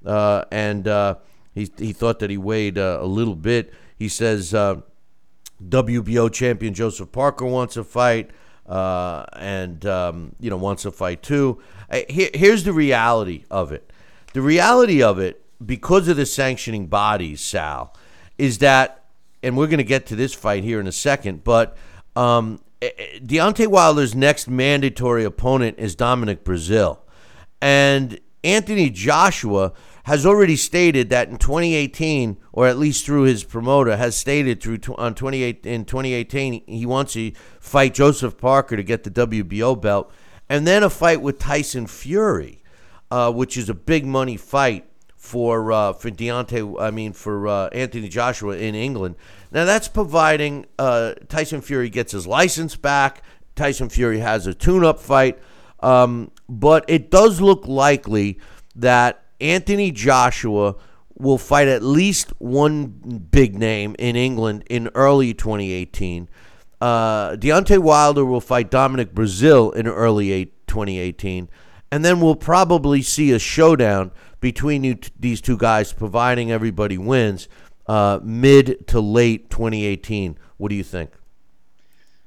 uh, 0.07 0.45
and 0.51 0.87
he, 1.53 1.71
he 1.77 1.93
thought 1.93 2.21
that 2.21 2.31
he 2.31 2.39
weighed 2.39 2.79
a 2.79 3.05
little 3.05 3.37
bit. 3.37 3.73
He 3.99 4.09
says, 4.09 4.53
WBO 4.53 6.33
champion 6.33 6.73
Joseph 6.73 7.13
Parker 7.13 7.45
wants 7.45 7.77
a 7.77 7.85
fight 7.85 8.31
uh, 8.71 9.27
and 9.35 9.85
um, 9.85 10.37
you 10.41 10.49
know 10.49 10.57
wants 10.57 10.85
to 10.85 10.93
fight 10.93 11.23
too. 11.23 11.61
Here, 12.09 12.31
here's 12.33 12.65
the 12.65 12.73
reality 12.73 13.45
of 13.51 13.73
it. 13.73 13.93
The 14.33 14.41
reality 14.41 15.03
of 15.03 15.19
it, 15.19 15.43
because 15.65 16.07
of 16.07 16.17
the 16.17 16.25
sanctioning 16.25 16.87
bodies, 16.87 17.41
Sal, 17.41 17.93
is 18.39 18.59
that, 18.59 19.05
and 19.43 19.57
we're 19.57 19.67
going 19.67 19.79
to 19.79 19.85
get 19.85 20.07
to 20.07 20.17
this 20.17 20.33
fight 20.33 20.63
here 20.63 20.79
in 20.79 20.87
a 20.87 20.93
second, 20.93 21.43
but 21.43 21.77
um, 22.15 22.61
Deontay 22.81 23.67
Wilder's 23.67 24.15
next 24.15 24.49
mandatory 24.49 25.25
opponent 25.25 25.81
is 25.81 25.97
Dominic 25.97 26.45
Breazeale, 26.45 26.99
and 27.61 28.21
Anthony 28.45 28.89
Joshua 28.89 29.73
has 30.05 30.25
already 30.25 30.57
stated 30.57 31.11
that 31.11 31.29
in 31.29 31.37
2018, 31.37 32.39
or 32.53 32.67
at 32.67 32.79
least 32.79 33.05
through 33.05 33.23
his 33.23 33.45
promoter, 33.45 33.97
has 33.97 34.17
stated 34.17 34.63
through 34.63 34.79
on 34.97 35.15
28 35.15 35.67
in 35.67 35.85
2018 35.85 36.65
he 36.67 36.87
wants 36.87 37.13
to 37.15 37.33
fight 37.61 37.95
Joseph 37.95 38.39
Parker 38.39 38.77
to 38.77 38.83
get 38.83 39.05
the 39.05 39.11
WBO 39.11 39.81
belt, 39.81 40.13
and 40.49 40.67
then 40.67 40.83
a 40.83 40.91
fight 40.91 41.21
with 41.21 41.39
Tyson 41.39 41.87
Fury, 41.87 42.63
uh, 43.11 43.33
which 43.33 43.57
is 43.57 43.69
a 43.69 43.75
big 43.75 44.07
money 44.07 44.37
fight 44.37 44.87
for 45.17 45.71
uh, 45.71 45.93
for 45.93 46.11
Deontay. 46.11 46.81
I 46.81 46.91
mean 46.91 47.13
for 47.13 47.47
uh, 47.47 47.69
Anthony 47.69 48.09
Joshua 48.09 48.57
in 48.57 48.75
England. 48.75 49.17
Now 49.53 49.65
that's 49.65 49.89
providing 49.89 50.67
uh, 50.79 51.15
Tyson 51.29 51.61
Fury 51.61 51.91
gets 51.91 52.13
his 52.13 52.27
license 52.27 52.77
back. 52.77 53.23
Tyson 53.55 53.91
Fury 53.91 54.21
has 54.21 54.47
a 54.47 54.55
tune-up 54.55 55.01
fight, 55.01 55.39
um, 55.81 56.31
but 56.49 56.85
it 56.89 57.11
does 57.11 57.41
look 57.41 57.67
likely 57.67 58.39
that 58.77 59.25
Anthony 59.41 59.91
Joshua 59.91 60.77
will 61.19 61.39
fight 61.39 61.69
at 61.69 61.83
least 61.83 62.33
one 62.39 62.87
big 63.31 63.59
name 63.59 63.95
in 63.99 64.17
England 64.17 64.65
in 64.71 64.89
early 64.95 65.35
2018. 65.35 66.29
Uh, 66.81 67.37
Deontay 67.37 67.79
Wilder 67.79 68.25
will 68.25 68.41
fight 68.41 68.71
Dominic 68.71 69.15
Breazeale 69.15 69.75
in 69.75 69.87
early 69.87 70.47
2018. 70.67 71.49
And 71.93 72.05
then 72.05 72.21
we'll 72.21 72.37
probably 72.37 73.03
see 73.03 73.33
a 73.33 73.39
showdown 73.39 74.13
between 74.41 75.01
these 75.19 75.41
two 75.41 75.59
guys, 75.59 75.93
providing 75.93 76.51
everybody 76.51 76.97
wins 76.97 77.49
uh, 77.87 78.21
mid 78.23 78.87
to 78.89 79.01
late 79.01 79.51
2018. 79.51 80.39
What 80.57 80.69
do 80.71 80.75
you 80.75 80.85
think? 80.85 81.11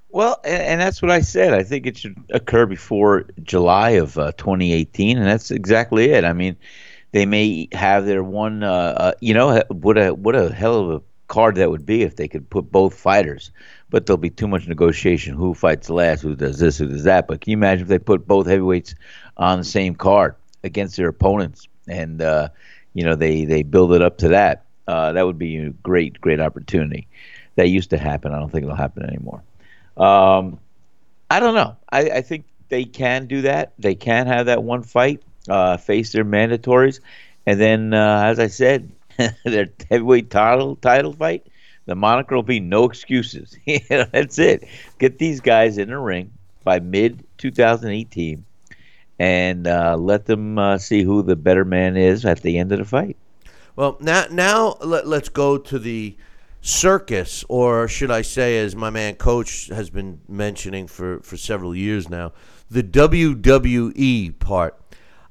Well, 0.10 0.40
and, 0.44 0.80
that's 0.80 1.02
what 1.02 1.10
I 1.10 1.22
said. 1.22 1.56
I 1.56 1.64
think 1.64 1.88
it 1.88 1.98
should 1.98 2.24
occur 2.30 2.68
before 2.68 3.26
July 3.42 3.92
of 3.92 4.16
uh, 4.20 4.32
2018, 4.34 5.18
and 5.18 5.26
that's 5.26 5.50
exactly 5.50 6.12
it. 6.12 6.24
I 6.24 6.34
mean, 6.34 6.56
they 7.14 7.26
may 7.26 7.70
have 7.72 8.06
their 8.06 8.24
one. 8.24 8.64
Uh, 8.64 8.94
uh, 8.98 9.12
you 9.22 9.34
know 9.34 9.64
what 9.70 9.98
a 9.98 10.14
what 10.14 10.36
a 10.36 10.54
hell 10.54 10.80
of 10.80 10.90
a 10.90 11.02
card 11.28 11.56
that 11.56 11.72
would 11.72 11.86
be 11.86 12.02
if 12.02 12.18
they 12.18 12.28
could 12.28 12.50
put 12.50 12.72
both 12.72 12.94
fighters. 12.94 13.52
But 13.90 14.06
there'll 14.06 14.18
be 14.18 14.32
too 14.32 14.48
much 14.48 14.68
negotiation. 14.68 15.36
Who 15.36 15.54
fights 15.54 15.90
last? 15.90 16.22
Who 16.22 16.36
does 16.36 16.60
this? 16.60 16.78
Who 16.80 16.88
does 16.88 17.04
that? 17.04 17.28
But 17.28 17.42
can 17.42 17.52
you 17.52 17.58
imagine 17.58 17.84
if 17.84 17.88
they 17.88 18.00
put 18.00 18.28
both 18.28 18.48
heavyweights 18.48 18.96
on 19.38 19.60
the 19.60 19.64
same 19.64 19.96
card 19.96 20.36
against 20.64 20.98
their 20.98 21.08
opponents, 21.08 21.68
and 21.88 22.22
uh, 22.22 22.50
you 22.94 23.06
know 23.06 23.16
they 23.16 23.46
they 23.46 23.64
build 23.64 23.94
it 23.94 24.02
up 24.02 24.18
to 24.18 24.30
that? 24.30 24.66
Uh, 24.88 25.14
that 25.14 25.26
would 25.26 25.38
be 25.38 25.58
a 25.58 25.70
great 25.70 26.20
great 26.20 26.42
opportunity. 26.42 27.08
That 27.56 27.70
used 27.70 27.92
to 27.92 28.00
happen. 28.00 28.34
I 28.34 28.40
don't 28.40 28.50
think 28.52 28.64
it'll 28.64 28.76
happen 28.76 29.06
anymore. 29.06 29.44
Um, 29.96 30.60
I 31.30 31.40
don't 31.40 31.54
know. 31.54 31.78
I, 31.92 32.10
I 32.10 32.22
think 32.22 32.46
they 32.70 32.86
can 32.86 33.28
do 33.28 33.44
that. 33.44 33.74
They 33.78 33.94
can 33.94 34.26
have 34.26 34.48
that 34.48 34.64
one 34.64 34.82
fight 34.82 35.22
uh, 35.50 35.78
face 35.78 36.12
their 36.12 36.26
mandatories, 36.26 37.00
and 37.46 37.60
then 37.60 37.94
uh, 37.94 38.22
as 38.26 38.40
I 38.40 38.48
said, 38.48 38.92
their 39.46 39.70
heavyweight 39.90 40.30
title 40.30 40.76
title 40.78 41.14
fight. 41.14 41.48
The 41.86 41.96
moniker 41.96 42.36
will 42.36 42.44
be 42.44 42.62
no 42.62 42.86
excuses. 42.86 43.58
That's 43.90 44.40
it. 44.40 44.66
Get 45.00 45.18
these 45.18 45.42
guys 45.42 45.78
in 45.78 45.90
the 45.90 45.98
ring 45.98 46.32
by 46.64 46.80
mid 46.80 47.26
2018, 47.40 48.46
and 49.20 49.68
uh, 49.68 49.98
let 49.98 50.26
them 50.26 50.58
uh, 50.58 50.78
see 50.78 51.04
who 51.04 51.24
the 51.24 51.36
better 51.36 51.66
man 51.66 51.98
is 51.98 52.26
at 52.26 52.42
the 52.42 52.58
end 52.58 52.72
of 52.72 52.80
the 52.80 52.86
fight. 52.86 53.18
Well, 53.76 53.98
now 54.00 54.26
now 54.32 54.78
let, 54.82 55.08
let's 55.08 55.30
go 55.30 55.58
to 55.58 55.80
the 55.80 56.16
circus, 56.62 57.44
or 57.50 57.88
should 57.88 58.12
I 58.12 58.22
say, 58.22 58.60
as 58.60 58.76
my 58.76 58.90
man 58.90 59.16
Coach 59.16 59.68
has 59.68 59.90
been 59.90 60.22
mentioning 60.28 60.88
for, 60.88 61.20
for 61.20 61.38
several 61.38 61.76
years 61.76 62.10
now, 62.10 62.32
the 62.72 62.84
WWE 62.84 64.40
part. 64.40 64.80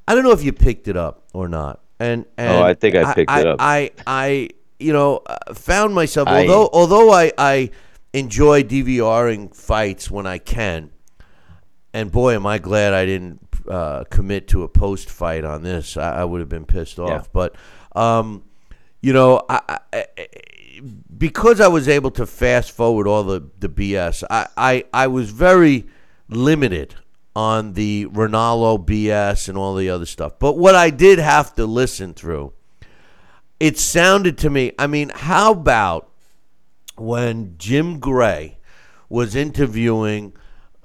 I 0.06 0.14
don't 0.14 0.24
know 0.24 0.32
if 0.32 0.42
you 0.42 0.52
picked 0.52 0.88
it 0.88 0.96
up 0.96 1.24
or 1.32 1.48
not. 1.48 1.80
And, 1.98 2.26
and 2.36 2.58
oh, 2.58 2.62
I 2.62 2.74
think 2.74 2.96
I 2.96 3.14
picked 3.14 3.30
I, 3.30 3.40
it 3.40 3.46
up. 3.46 3.56
I, 3.60 3.90
I, 4.06 4.48
you 4.78 4.92
know, 4.92 5.22
uh, 5.26 5.54
found 5.54 5.94
myself 5.94 6.26
although 6.28 6.68
although 6.72 7.12
I, 7.12 7.32
I 7.38 7.70
enjoy 8.12 8.64
DVRing 8.64 9.54
fights 9.54 10.10
when 10.10 10.26
I 10.26 10.38
can, 10.38 10.90
and 11.94 12.10
boy, 12.10 12.34
am 12.34 12.46
I 12.46 12.58
glad 12.58 12.92
I 12.92 13.06
didn't 13.06 13.42
uh, 13.68 14.04
commit 14.04 14.48
to 14.48 14.62
a 14.62 14.68
post 14.68 15.08
fight 15.10 15.44
on 15.44 15.62
this. 15.62 15.96
I, 15.96 16.20
I 16.20 16.24
would 16.24 16.40
have 16.40 16.48
been 16.48 16.64
pissed 16.64 16.98
off. 16.98 17.08
Yeah. 17.08 17.22
But, 17.32 17.56
um, 17.94 18.44
you 19.00 19.12
know, 19.12 19.42
I, 19.48 19.78
I, 19.92 20.06
because 21.16 21.60
I 21.60 21.68
was 21.68 21.88
able 21.88 22.10
to 22.12 22.26
fast 22.26 22.72
forward 22.72 23.06
all 23.06 23.24
the, 23.24 23.48
the 23.58 23.68
BS, 23.68 24.24
I, 24.30 24.48
I, 24.56 24.84
I 24.92 25.06
was 25.06 25.30
very 25.30 25.86
limited 26.28 26.94
on 27.34 27.72
the 27.72 28.06
Ronaldo 28.06 28.84
BS 28.84 29.48
and 29.48 29.56
all 29.56 29.74
the 29.74 29.90
other 29.90 30.06
stuff. 30.06 30.38
But 30.38 30.58
what 30.58 30.74
I 30.74 30.90
did 30.90 31.18
have 31.18 31.54
to 31.54 31.66
listen 31.66 32.14
through, 32.14 32.52
it 33.58 33.78
sounded 33.78 34.38
to 34.38 34.50
me. 34.50 34.72
I 34.78 34.86
mean, 34.86 35.10
how 35.14 35.52
about 35.52 36.10
when 36.96 37.54
Jim 37.58 37.98
Gray 38.00 38.58
was 39.08 39.34
interviewing, 39.34 40.34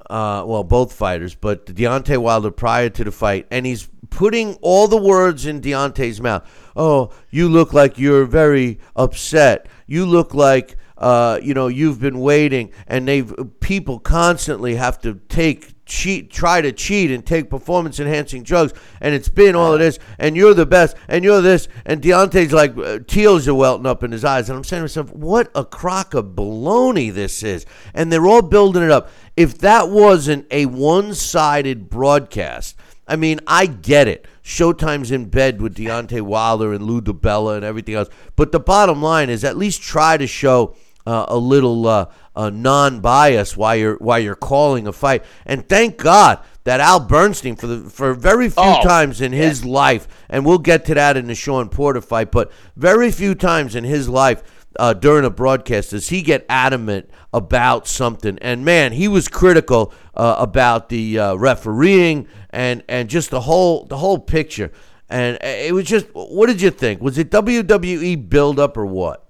uh, 0.09 0.43
well, 0.45 0.63
both 0.63 0.93
fighters, 0.93 1.35
but 1.35 1.65
Deontay 1.65 2.17
Wilder 2.17 2.51
prior 2.51 2.89
to 2.89 3.03
the 3.03 3.11
fight, 3.11 3.47
and 3.51 3.65
he's 3.65 3.89
putting 4.09 4.55
all 4.55 4.87
the 4.87 4.97
words 4.97 5.45
in 5.45 5.61
Deontay's 5.61 6.21
mouth. 6.21 6.47
Oh, 6.75 7.11
you 7.29 7.49
look 7.49 7.73
like 7.73 7.97
you're 7.97 8.25
very 8.25 8.79
upset. 8.95 9.67
You 9.85 10.05
look 10.05 10.33
like 10.33 10.77
uh, 10.97 11.39
you 11.41 11.53
know 11.53 11.67
you've 11.67 11.99
been 11.99 12.19
waiting, 12.19 12.71
and 12.87 13.07
they've 13.07 13.33
people 13.59 13.99
constantly 13.99 14.75
have 14.75 14.99
to 15.01 15.15
take 15.29 15.73
cheat, 15.87 16.29
try 16.29 16.61
to 16.61 16.71
cheat 16.71 17.11
and 17.11 17.25
take 17.25 17.49
performance 17.49 17.99
enhancing 17.99 18.43
drugs, 18.43 18.73
and 19.01 19.15
it's 19.15 19.29
been 19.29 19.55
all 19.55 19.73
of 19.73 19.79
this, 19.79 19.97
and 20.19 20.35
you're 20.35 20.53
the 20.53 20.65
best, 20.65 20.95
and 21.07 21.23
you're 21.23 21.41
this, 21.41 21.67
and 21.85 22.01
Deontay's 22.01 22.53
like 22.53 22.77
uh, 22.77 22.99
teals 23.07 23.47
are 23.47 23.55
welting 23.55 23.85
up 23.85 24.03
in 24.03 24.11
his 24.11 24.25
eyes, 24.25 24.49
and 24.49 24.57
I'm 24.57 24.63
saying 24.63 24.81
to 24.81 24.83
myself, 24.83 25.13
what 25.13 25.49
a 25.55 25.65
crock 25.65 26.13
of 26.13 26.35
baloney 26.35 27.11
this 27.11 27.41
is, 27.41 27.65
and 27.93 28.11
they're 28.11 28.27
all 28.27 28.41
building 28.41 28.83
it 28.83 28.91
up. 28.91 29.09
If 29.35 29.59
that 29.59 29.89
wasn't 29.89 30.45
a 30.51 30.65
one-sided 30.65 31.89
broadcast, 31.89 32.75
I 33.07 33.15
mean, 33.15 33.39
I 33.47 33.67
get 33.67 34.07
it. 34.09 34.27
Showtime's 34.43 35.11
in 35.11 35.25
bed 35.25 35.61
with 35.61 35.75
Deontay 35.75 36.21
Wilder 36.21 36.73
and 36.73 36.83
Lou 36.85 37.01
DiBella 37.01 37.55
and 37.55 37.65
everything 37.65 37.95
else, 37.95 38.09
but 38.35 38.51
the 38.51 38.59
bottom 38.59 39.01
line 39.01 39.29
is 39.29 39.43
at 39.43 39.57
least 39.57 39.81
try 39.81 40.17
to 40.17 40.27
show 40.27 40.75
uh, 41.07 41.25
a 41.29 41.37
little 41.37 41.87
uh, 41.87 42.05
uh, 42.35 42.49
non-bias 42.49 43.55
while 43.55 43.75
you're 43.77 43.95
while 43.97 44.19
you're 44.19 44.35
calling 44.35 44.87
a 44.87 44.91
fight. 44.91 45.23
And 45.45 45.67
thank 45.69 45.97
God 45.97 46.39
that 46.65 46.81
Al 46.81 46.99
Bernstein 46.99 47.55
for 47.55 47.67
the 47.67 47.89
for 47.89 48.13
very 48.13 48.49
few 48.49 48.63
Oh, 48.63 48.83
times 48.83 49.21
in 49.21 49.31
his 49.31 49.63
life, 49.63 50.07
and 50.29 50.45
we'll 50.45 50.57
get 50.57 50.83
to 50.85 50.93
that 50.95 51.15
in 51.15 51.27
the 51.27 51.35
Shawn 51.35 51.69
Porter 51.69 52.01
fight, 52.01 52.29
but 52.31 52.51
very 52.75 53.09
few 53.09 53.35
times 53.35 53.73
in 53.73 53.85
his 53.85 54.09
life. 54.09 54.43
Uh, 54.79 54.93
during 54.93 55.25
a 55.25 55.29
broadcast, 55.31 55.89
does 55.89 56.09
he 56.09 56.21
get 56.21 56.45
adamant 56.47 57.09
about 57.33 57.87
something? 57.87 58.37
And 58.43 58.63
man, 58.63 58.91
he 58.91 59.07
was 59.07 59.27
critical 59.27 59.91
uh, 60.13 60.35
about 60.37 60.89
the 60.89 61.17
uh, 61.17 61.33
refereeing 61.35 62.27
and 62.51 62.83
and 62.87 63.09
just 63.09 63.31
the 63.31 63.41
whole 63.41 63.85
the 63.85 63.97
whole 63.97 64.19
picture. 64.19 64.71
And 65.09 65.37
uh, 65.37 65.47
it 65.47 65.73
was 65.73 65.85
just, 65.85 66.07
what 66.13 66.45
did 66.47 66.61
you 66.61 66.69
think? 66.69 67.01
Was 67.01 67.17
it 67.17 67.31
WWE 67.31 68.29
build 68.29 68.59
up 68.59 68.77
or 68.77 68.85
what? 68.85 69.26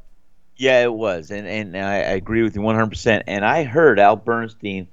Yeah, 0.57 0.81
it 0.83 0.93
was, 0.93 1.29
and 1.31 1.47
and 1.47 1.77
I, 1.77 1.95
I 1.97 2.13
agree 2.17 2.41
with 2.41 2.55
you 2.55 2.61
100. 2.61 2.89
percent 2.89 3.23
And 3.27 3.45
I 3.45 3.63
heard 3.63 3.99
Al 3.99 4.15
Bernstein 4.15 4.87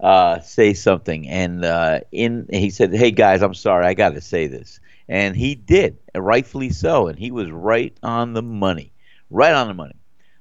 uh, 0.00 0.40
say 0.40 0.72
something, 0.72 1.28
and 1.28 1.64
uh, 1.64 2.00
in 2.10 2.46
he 2.50 2.70
said, 2.70 2.94
"Hey 2.94 3.10
guys, 3.10 3.42
I'm 3.42 3.54
sorry, 3.54 3.84
I 3.86 3.92
got 3.94 4.14
to 4.14 4.20
say 4.22 4.46
this," 4.46 4.80
and 5.08 5.36
he 5.36 5.54
did, 5.54 5.98
rightfully 6.14 6.70
so, 6.70 7.08
and 7.08 7.18
he 7.18 7.30
was 7.30 7.50
right 7.50 7.94
on 8.02 8.32
the 8.32 8.42
money, 8.42 8.92
right 9.28 9.52
on 9.52 9.68
the 9.68 9.74
money. 9.74 9.96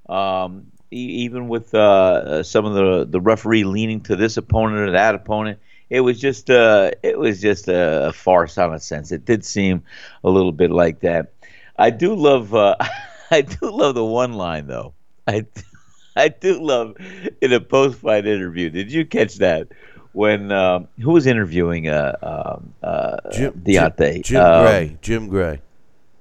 Um, 0.07 0.67
even 0.91 1.49
with 1.49 1.73
uh, 1.75 2.41
some 2.43 2.65
of 2.65 2.73
the 2.73 3.05
the 3.05 3.19
referee 3.19 3.65
leaning 3.65 3.99
to 4.01 4.15
this 4.15 4.37
opponent 4.37 4.79
or 4.79 4.91
that 4.91 5.13
opponent, 5.13 5.59
it 5.89 5.99
was 6.01 6.21
just 6.21 6.49
uh, 6.49 6.91
it 7.03 7.19
was 7.19 7.41
just 7.41 7.67
a, 7.67 8.07
a 8.07 8.13
farce 8.13 8.57
on 8.57 8.73
a 8.73 8.79
sense. 8.79 9.11
It 9.11 9.25
did 9.25 9.43
seem 9.43 9.83
a 10.23 10.29
little 10.29 10.53
bit 10.53 10.71
like 10.71 11.01
that. 11.01 11.33
I 11.77 11.89
do 11.89 12.15
love 12.15 12.53
uh, 12.55 12.75
I 13.31 13.41
do 13.41 13.69
love 13.71 13.95
the 13.95 14.05
one 14.05 14.33
line 14.33 14.67
though. 14.67 14.93
I 15.27 15.45
I 16.15 16.29
do 16.29 16.61
love 16.61 16.95
in 17.41 17.53
a 17.53 17.59
post 17.59 17.99
fight 17.99 18.25
interview. 18.25 18.69
Did 18.69 18.91
you 18.91 19.05
catch 19.05 19.35
that? 19.35 19.67
When 20.11 20.51
um, 20.51 20.87
who 20.99 21.11
was 21.11 21.27
interviewing 21.27 21.87
uh, 21.87 22.15
um, 22.21 22.73
uh, 22.81 23.17
Deontay? 23.31 24.13
Jim, 24.15 24.23
Jim 24.23 24.41
Um, 24.43 24.63
Gray. 24.63 24.97
Jim 25.01 25.27
Gray. 25.29 25.61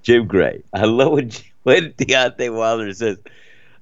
Jim 0.03 0.27
Gray. 0.27 0.63
I 0.75 0.85
love 0.85 1.13
when, 1.13 1.31
when 1.63 1.93
Deontay 1.93 2.55
Wilder 2.55 2.93
says, 2.93 3.19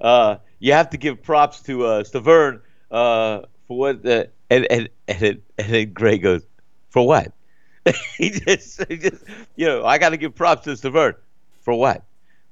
uh, 0.01 0.37
"You 0.61 0.73
have 0.73 0.91
to 0.91 0.97
give 0.97 1.23
props 1.23 1.61
to 1.63 1.85
uh, 1.85 2.03
Stiverne 2.05 2.61
uh, 2.91 3.41
for 3.67 3.77
what," 3.77 4.03
the, 4.05 4.31
and 4.49 4.65
and 4.71 4.89
and, 5.09 5.23
it, 5.23 5.43
and 5.59 5.69
then 5.73 5.93
Gray 5.93 6.19
goes, 6.19 6.43
"For 6.91 7.05
what?" 7.07 7.33
he 8.17 8.31
just, 8.31 8.83
he 8.89 8.97
just, 8.97 9.23
you 9.55 9.67
know, 9.67 9.85
I 9.85 9.99
got 9.99 10.11
to 10.11 10.17
give 10.17 10.35
props 10.35 10.65
to 10.65 10.71
Stiverne 10.71 11.15
for 11.63 11.75
what? 11.75 12.05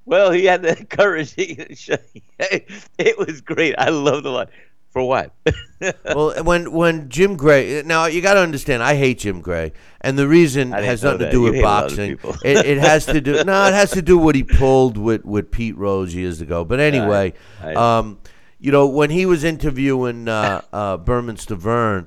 Well, 0.07 0.31
he 0.33 0.45
had 0.45 0.63
the 0.63 0.85
courage. 0.89 1.35
it 2.39 3.19
was 3.19 3.41
great. 3.41 3.75
I 3.79 3.89
love 3.91 4.23
the 4.23 4.31
line. 4.31 4.49
For 4.91 5.03
what? 5.09 5.33
well, 6.05 6.41
when 6.45 6.71
when 6.71 7.09
Jim 7.09 7.37
Gray, 7.37 7.83
now 7.85 8.07
you 8.07 8.21
got 8.23 8.35
to 8.35 8.41
understand, 8.41 8.81
I 8.81 8.95
hate 8.95 9.19
Jim 9.19 9.41
Gray, 9.41 9.73
and 10.01 10.17
the 10.17 10.29
reason 10.29 10.73
I 10.73 10.83
has 10.83 11.03
nothing 11.03 11.19
to 11.19 11.31
do 11.33 11.39
You 11.39 11.43
with 11.43 11.55
hate 11.55 11.61
a 11.63 11.65
lot 11.65 11.85
of 11.85 11.91
boxing. 11.91 12.19
It, 12.45 12.65
it 12.65 12.79
has 12.79 13.05
to 13.07 13.21
do 13.21 13.43
no, 13.43 13.65
it 13.67 13.75
has 13.75 13.91
to 13.91 14.03
do 14.03 14.17
what 14.17 14.37
he 14.37 14.45
pulled 14.45 14.97
with 14.97 15.25
with 15.25 15.51
Pete 15.51 15.77
Rose 15.77 16.15
years 16.15 16.41
ago. 16.41 16.65
But 16.65 16.79
anyway, 16.79 17.33
I- 17.61 17.75
um, 17.75 18.21
you 18.61 18.71
know, 18.71 18.87
when 18.87 19.11
he 19.11 19.27
was 19.27 19.43
interviewing 19.43 20.29
uh, 20.29 20.63
uh, 20.73 20.97
Bermane 20.99 21.37
Stiverne, 21.39 22.07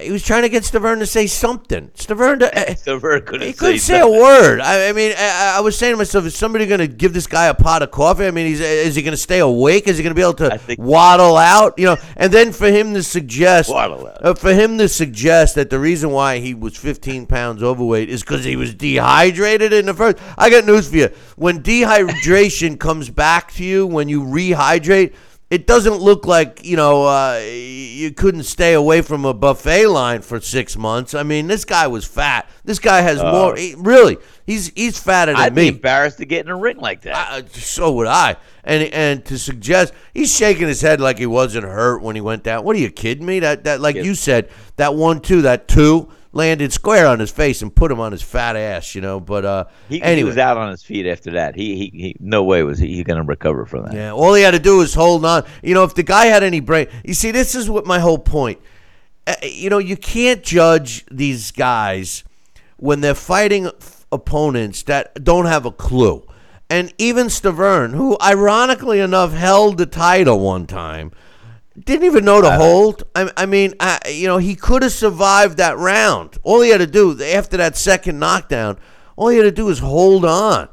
he 0.00 0.10
was 0.10 0.22
trying 0.22 0.42
to 0.42 0.48
get 0.48 0.62
Stiverne 0.64 0.98
to 0.98 1.06
say 1.06 1.26
something. 1.26 1.88
Stiverne, 1.94 2.40
to, 2.40 2.58
uh, 2.58 2.74
Stiverne 2.74 3.24
couldn't 3.24 3.46
he 3.46 3.52
couldn't 3.52 3.78
say 3.80 4.00
a 4.00 4.08
word. 4.08 4.60
I, 4.60 4.88
I 4.88 4.92
mean, 4.92 5.12
I, 5.16 5.54
I 5.58 5.60
was 5.60 5.76
saying 5.78 5.92
to 5.94 5.96
myself, 5.96 6.24
is 6.26 6.34
somebody 6.36 6.66
going 6.66 6.80
to 6.80 6.86
give 6.88 7.12
this 7.12 7.26
guy 7.26 7.46
a 7.46 7.54
pot 7.54 7.82
of 7.82 7.90
coffee? 7.90 8.26
I 8.26 8.30
mean, 8.30 8.46
is 8.46 8.94
he 8.94 9.02
going 9.02 9.12
to 9.12 9.16
stay 9.16 9.38
awake? 9.38 9.86
Is 9.88 9.96
he 9.96 10.02
going 10.02 10.10
to 10.10 10.14
be 10.14 10.22
able 10.22 10.34
to 10.34 10.58
think- 10.58 10.80
waddle 10.80 11.36
out? 11.36 11.78
You 11.78 11.86
know, 11.86 11.96
and 12.16 12.32
then 12.32 12.52
for 12.52 12.66
him 12.68 12.94
to 12.94 13.02
suggest, 13.02 13.70
Waddle 13.70 14.06
out. 14.06 14.24
uh, 14.24 14.34
for 14.34 14.52
him 14.52 14.78
to 14.78 14.88
suggest 14.88 15.54
that 15.54 15.70
the 15.70 15.78
reason 15.78 16.10
why 16.10 16.38
he 16.38 16.54
was 16.54 16.76
15 16.76 17.26
pounds 17.26 17.62
overweight 17.62 18.08
is 18.08 18.22
because 18.22 18.44
he 18.44 18.56
was 18.56 18.74
dehydrated 18.74 19.72
in 19.72 19.86
the 19.86 19.94
first. 19.94 20.18
I 20.36 20.50
got 20.50 20.64
news 20.64 20.88
for 20.88 20.96
you. 20.96 21.08
When 21.36 21.62
dehydration 21.62 22.78
comes 22.80 23.10
back 23.10 23.52
to 23.54 23.64
you 23.64 23.86
when 23.86 24.08
you 24.08 24.22
rehydrate. 24.22 25.14
It 25.50 25.66
doesn't 25.66 25.94
look 25.96 26.26
like 26.26 26.62
you 26.62 26.76
know 26.76 27.06
uh, 27.06 27.40
you 27.42 28.10
couldn't 28.12 28.42
stay 28.42 28.74
away 28.74 29.00
from 29.00 29.24
a 29.24 29.32
buffet 29.32 29.86
line 29.86 30.20
for 30.20 30.40
six 30.40 30.76
months. 30.76 31.14
I 31.14 31.22
mean, 31.22 31.46
this 31.46 31.64
guy 31.64 31.86
was 31.86 32.04
fat. 32.04 32.46
This 32.66 32.78
guy 32.78 33.00
has 33.00 33.22
more. 33.22 33.56
He, 33.56 33.74
really, 33.78 34.18
he's 34.44 34.68
he's 34.76 34.98
fatter 34.98 35.32
than 35.32 35.40
Uh, 35.40 35.44
I'd 35.44 35.54
me. 35.54 35.70
be 35.70 35.76
embarrassed 35.76 36.18
to 36.18 36.26
get 36.26 36.44
in 36.44 36.50
a 36.50 36.56
ring 36.56 36.76
like 36.76 37.00
that. 37.02 37.32
I, 37.32 37.42
so 37.48 37.92
would 37.92 38.06
I. 38.06 38.36
And 38.62 38.92
and 38.92 39.24
to 39.24 39.38
suggest 39.38 39.94
he's 40.12 40.36
shaking 40.36 40.68
his 40.68 40.82
head 40.82 41.00
like 41.00 41.16
he 41.18 41.24
wasn't 41.24 41.64
hurt 41.64 42.02
when 42.02 42.14
he 42.14 42.20
went 42.20 42.42
down. 42.42 42.62
What 42.64 42.76
are 42.76 42.80
you 42.80 42.90
kidding 42.90 43.24
me? 43.24 43.40
That 43.40 43.64
that 43.64 43.80
like 43.80 43.96
Yes. 43.96 44.04
you 44.04 44.14
said, 44.14 44.50
that 44.76 44.94
one 44.96 45.20
two, 45.20 45.40
that 45.42 45.66
two 45.66 46.10
landed 46.32 46.72
square 46.72 47.06
on 47.06 47.18
his 47.20 47.30
face 47.30 47.62
and 47.62 47.74
put 47.74 47.90
him 47.90 48.00
on 48.00 48.12
his 48.12 48.22
fat 48.22 48.56
ass. 48.56 48.94
You 48.94 49.00
know. 49.00 49.20
But 49.20 49.44
uh, 49.44 49.64
He, 49.88 50.00
he 50.00 50.24
was 50.24 50.38
out 50.38 50.56
on 50.56 50.70
his 50.70 50.82
feet 50.82 51.06
after 51.06 51.32
that. 51.32 51.56
He 51.56 51.76
he, 51.76 51.90
he 51.94 52.16
no 52.20 52.44
way 52.44 52.62
was 52.62 52.78
he, 52.78 52.94
he 52.94 53.04
going 53.04 53.18
to 53.18 53.26
recover 53.26 53.66
from 53.66 53.84
that. 53.84 53.94
Yeah, 53.94 54.12
all 54.12 54.34
he 54.34 54.42
had 54.42 54.52
to 54.52 54.58
do 54.58 54.78
was 54.78 54.94
hold 54.94 55.24
on. 55.24 55.44
You 55.62 55.74
know, 55.74 55.84
if 55.84 55.94
the 55.94 56.02
guy 56.02 56.26
had 56.26 56.42
any 56.42 56.60
brain, 56.60 56.88
you 57.04 57.14
see, 57.14 57.30
this 57.30 57.54
is 57.54 57.68
what 57.68 57.86
my 57.86 57.98
whole 57.98 58.18
point. 58.18 58.60
Uh, 59.26 59.34
you 59.42 59.68
know, 59.68 59.78
you 59.78 59.96
can't 59.96 60.42
judge 60.42 61.04
these 61.10 61.50
guys 61.52 62.24
when 62.78 63.00
they're 63.00 63.14
fighting 63.14 63.66
f- 63.66 64.06
opponents 64.10 64.82
that 64.84 65.22
don't 65.22 65.46
have 65.46 65.66
a 65.66 65.70
clue. 65.70 66.24
And 66.70 66.92
even 66.98 67.26
Stiverne, 67.28 67.94
who 67.94 68.16
ironically 68.22 69.00
enough 69.00 69.32
held 69.32 69.78
the 69.78 69.86
title 69.86 70.40
one 70.40 70.66
time, 70.66 71.12
didn't 71.84 72.06
even 72.06 72.24
know 72.24 72.40
to 72.40 72.50
hold. 72.50 73.04
I, 73.14 73.30
I 73.36 73.46
mean, 73.46 73.74
I, 73.80 74.00
you 74.10 74.26
know, 74.26 74.38
he 74.38 74.54
could 74.54 74.82
have 74.82 74.92
survived 74.92 75.58
that 75.58 75.76
round. 75.78 76.38
All 76.42 76.60
he 76.60 76.70
had 76.70 76.78
to 76.78 76.86
do 76.86 77.22
after 77.22 77.56
that 77.56 77.76
second 77.76 78.18
knockdown, 78.18 78.78
all 79.16 79.28
he 79.28 79.38
had 79.38 79.44
to 79.44 79.52
do 79.52 79.66
was 79.66 79.80
hold 79.80 80.24
on. 80.24 80.68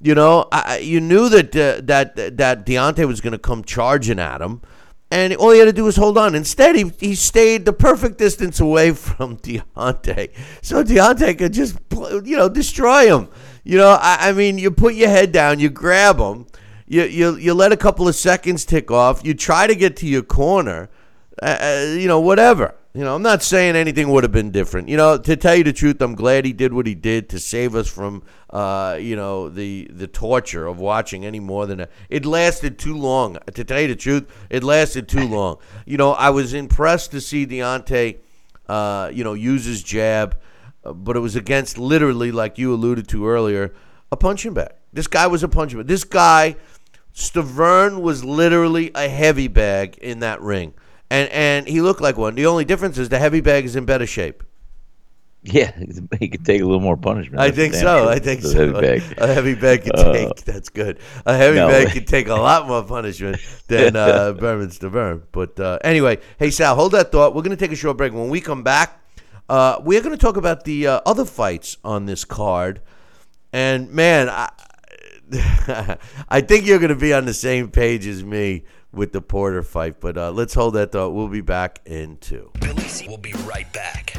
You 0.00 0.14
know, 0.14 0.46
I, 0.52 0.78
you 0.78 1.00
knew 1.00 1.28
that 1.28 1.56
uh, 1.56 1.80
that 1.84 2.36
that 2.36 2.64
Deontay 2.64 3.06
was 3.06 3.20
going 3.20 3.32
to 3.32 3.38
come 3.38 3.64
charging 3.64 4.20
at 4.20 4.40
him, 4.40 4.62
and 5.10 5.34
all 5.34 5.50
he 5.50 5.58
had 5.58 5.64
to 5.64 5.72
do 5.72 5.84
was 5.84 5.96
hold 5.96 6.16
on. 6.16 6.36
Instead, 6.36 6.76
he 6.76 6.92
he 7.00 7.14
stayed 7.16 7.64
the 7.64 7.72
perfect 7.72 8.16
distance 8.16 8.60
away 8.60 8.92
from 8.92 9.38
Deontay, 9.38 10.30
so 10.62 10.84
Deontay 10.84 11.38
could 11.38 11.52
just 11.52 11.76
you 11.92 12.36
know 12.36 12.48
destroy 12.48 13.14
him. 13.14 13.28
You 13.64 13.76
know, 13.76 13.98
I, 14.00 14.28
I 14.28 14.32
mean, 14.32 14.56
you 14.56 14.70
put 14.70 14.94
your 14.94 15.08
head 15.08 15.32
down, 15.32 15.58
you 15.58 15.68
grab 15.68 16.18
him, 16.18 16.46
you 16.88 17.04
you 17.04 17.36
you 17.36 17.54
let 17.54 17.72
a 17.72 17.76
couple 17.76 18.08
of 18.08 18.14
seconds 18.14 18.64
tick 18.64 18.90
off, 18.90 19.24
you 19.24 19.34
try 19.34 19.66
to 19.66 19.74
get 19.74 19.96
to 19.98 20.06
your 20.06 20.22
corner, 20.22 20.88
uh, 21.42 21.58
uh, 21.60 21.94
you 21.96 22.08
know, 22.08 22.20
whatever. 22.20 22.74
You 22.94 23.04
know, 23.04 23.14
I'm 23.14 23.22
not 23.22 23.42
saying 23.42 23.76
anything 23.76 24.08
would 24.08 24.24
have 24.24 24.32
been 24.32 24.50
different. 24.50 24.88
You 24.88 24.96
know, 24.96 25.18
to 25.18 25.36
tell 25.36 25.54
you 25.54 25.62
the 25.62 25.72
truth, 25.72 26.00
I'm 26.00 26.16
glad 26.16 26.44
he 26.44 26.52
did 26.52 26.72
what 26.72 26.86
he 26.86 26.96
did 26.96 27.28
to 27.28 27.38
save 27.38 27.76
us 27.76 27.86
from, 27.86 28.24
uh, 28.50 28.98
you 29.00 29.14
know, 29.14 29.48
the 29.48 29.88
the 29.92 30.08
torture 30.08 30.66
of 30.66 30.80
watching 30.80 31.24
any 31.24 31.38
more 31.38 31.66
than 31.66 31.78
that. 31.78 31.90
It 32.08 32.24
lasted 32.24 32.78
too 32.78 32.96
long. 32.96 33.36
To 33.54 33.62
tell 33.62 33.80
you 33.80 33.88
the 33.88 33.94
truth, 33.94 34.26
it 34.50 34.64
lasted 34.64 35.06
too 35.06 35.28
long. 35.28 35.58
You 35.86 35.96
know, 35.96 36.12
I 36.12 36.30
was 36.30 36.54
impressed 36.54 37.12
to 37.12 37.20
see 37.20 37.46
Deontay, 37.46 38.16
uh, 38.68 39.10
you 39.12 39.22
know, 39.22 39.34
use 39.34 39.66
his 39.66 39.82
jab, 39.82 40.36
uh, 40.82 40.92
but 40.92 41.14
it 41.14 41.20
was 41.20 41.36
against 41.36 41.78
literally, 41.78 42.32
like 42.32 42.58
you 42.58 42.72
alluded 42.74 43.06
to 43.08 43.28
earlier, 43.28 43.74
a 44.10 44.16
punching 44.16 44.54
bag. 44.54 44.72
This 44.92 45.06
guy 45.06 45.26
was 45.26 45.42
a 45.42 45.48
punching 45.48 45.78
bag. 45.78 45.86
This 45.86 46.04
guy, 46.04 46.56
Stiverne, 47.18 48.00
was 48.00 48.24
literally 48.24 48.90
a 48.94 49.08
heavy 49.08 49.48
bag 49.48 49.98
in 49.98 50.20
that 50.20 50.40
ring 50.40 50.74
and 51.10 51.28
and 51.30 51.68
he 51.68 51.80
looked 51.80 52.00
like 52.00 52.16
one. 52.16 52.34
The 52.34 52.46
only 52.46 52.64
difference 52.64 52.98
is 52.98 53.08
the 53.08 53.18
heavy 53.18 53.40
bag 53.40 53.64
is 53.64 53.76
in 53.76 53.84
better 53.84 54.06
shape. 54.06 54.42
Yeah, 55.42 55.72
he 56.18 56.28
could 56.28 56.44
take 56.44 56.60
a 56.60 56.64
little 56.64 56.80
more 56.80 56.96
punishment. 56.96 57.40
I 57.40 57.50
think 57.50 57.72
so. 57.74 58.08
I 58.08 58.18
think 58.18 58.42
so. 58.42 58.52
heavy 58.52 58.72
bag. 58.72 59.18
A 59.18 59.32
heavy 59.32 59.54
bag 59.54 59.84
could 59.84 59.98
Uh, 59.98 60.12
take. 60.12 60.36
That's 60.44 60.68
good. 60.68 60.98
A 61.24 61.36
heavy 61.36 61.56
no. 61.56 61.68
bag 61.68 61.92
could 61.92 62.06
take 62.06 62.28
a 62.28 62.34
lot 62.34 62.66
more 62.66 62.82
punishment 62.82 63.38
than 63.68 63.96
uh, 63.96 64.32
Berman's 64.38 64.78
to 64.80 64.90
Berm. 64.90 65.22
But 65.32 65.58
uh, 65.58 65.78
anyway, 65.84 66.18
hey 66.38 66.50
Sal, 66.50 66.74
hold 66.74 66.92
that 66.92 67.12
thought. 67.12 67.34
We're 67.34 67.42
going 67.42 67.56
to 67.56 67.62
take 67.64 67.72
a 67.72 67.76
short 67.76 67.96
break. 67.96 68.12
When 68.12 68.28
we 68.28 68.40
come 68.40 68.62
back, 68.62 69.00
uh, 69.48 69.80
we're 69.82 70.02
going 70.02 70.16
to 70.16 70.20
talk 70.20 70.36
about 70.36 70.64
the 70.64 70.86
uh, 70.86 71.00
other 71.06 71.24
fights 71.24 71.78
on 71.84 72.06
this 72.06 72.24
card. 72.24 72.80
And 73.52 73.90
man, 73.90 74.28
I, 74.28 74.50
I 76.28 76.40
think 76.40 76.66
you're 76.66 76.78
going 76.78 76.88
to 76.88 76.96
be 76.96 77.12
on 77.12 77.26
the 77.26 77.34
same 77.34 77.70
page 77.70 78.06
as 78.06 78.24
me 78.24 78.64
with 78.92 79.12
the 79.12 79.20
Porter 79.20 79.62
fight. 79.62 80.00
But 80.00 80.16
uh, 80.16 80.30
let's 80.30 80.54
hold 80.54 80.74
that 80.74 80.92
thought. 80.92 81.10
We'll 81.10 81.28
be 81.28 81.40
back 81.40 81.80
in 81.84 82.16
two. 82.18 82.50
Billy 82.60 82.82
C 82.88 83.08
will 83.08 83.18
be 83.18 83.32
right 83.44 83.70
back. 83.72 84.14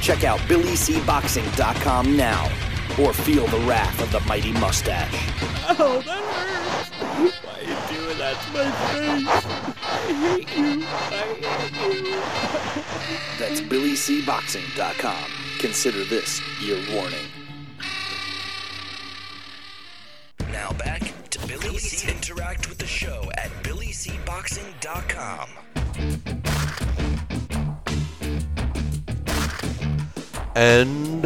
Check 0.00 0.24
out 0.24 0.40
BillyCBoxing.com 0.40 2.16
now 2.16 2.50
or 3.00 3.12
feel 3.12 3.46
the 3.46 3.58
wrath 3.60 4.00
of 4.02 4.10
the 4.12 4.20
mighty 4.20 4.52
mustache. 4.52 5.12
Oh, 5.78 6.02
that 6.04 6.22
hurts. 6.24 7.38
Why 7.44 7.52
are 7.54 7.62
you 7.62 7.76
doing 7.94 8.18
that 8.18 8.36
to 8.42 8.50
my 8.52 8.70
face? 8.92 9.28
I 9.82 9.96
hate 10.12 10.56
you. 10.56 10.84
I 10.84 11.22
hate 11.78 12.04
you. 12.04 12.20
That's 13.38 13.60
BillyCBoxing.com. 13.60 15.24
Consider 15.58 16.04
this 16.04 16.40
your 16.60 16.78
warning. 16.92 17.26
Now 20.52 20.70
back 20.72 21.00
to 21.30 21.46
Billy 21.46 21.78
C. 21.78 22.10
Interact 22.10 22.68
with 22.68 22.76
the 22.76 22.86
show 22.86 23.30
at 23.38 23.50
BillyCBoxing.com. 23.62 25.48
And 30.54 31.22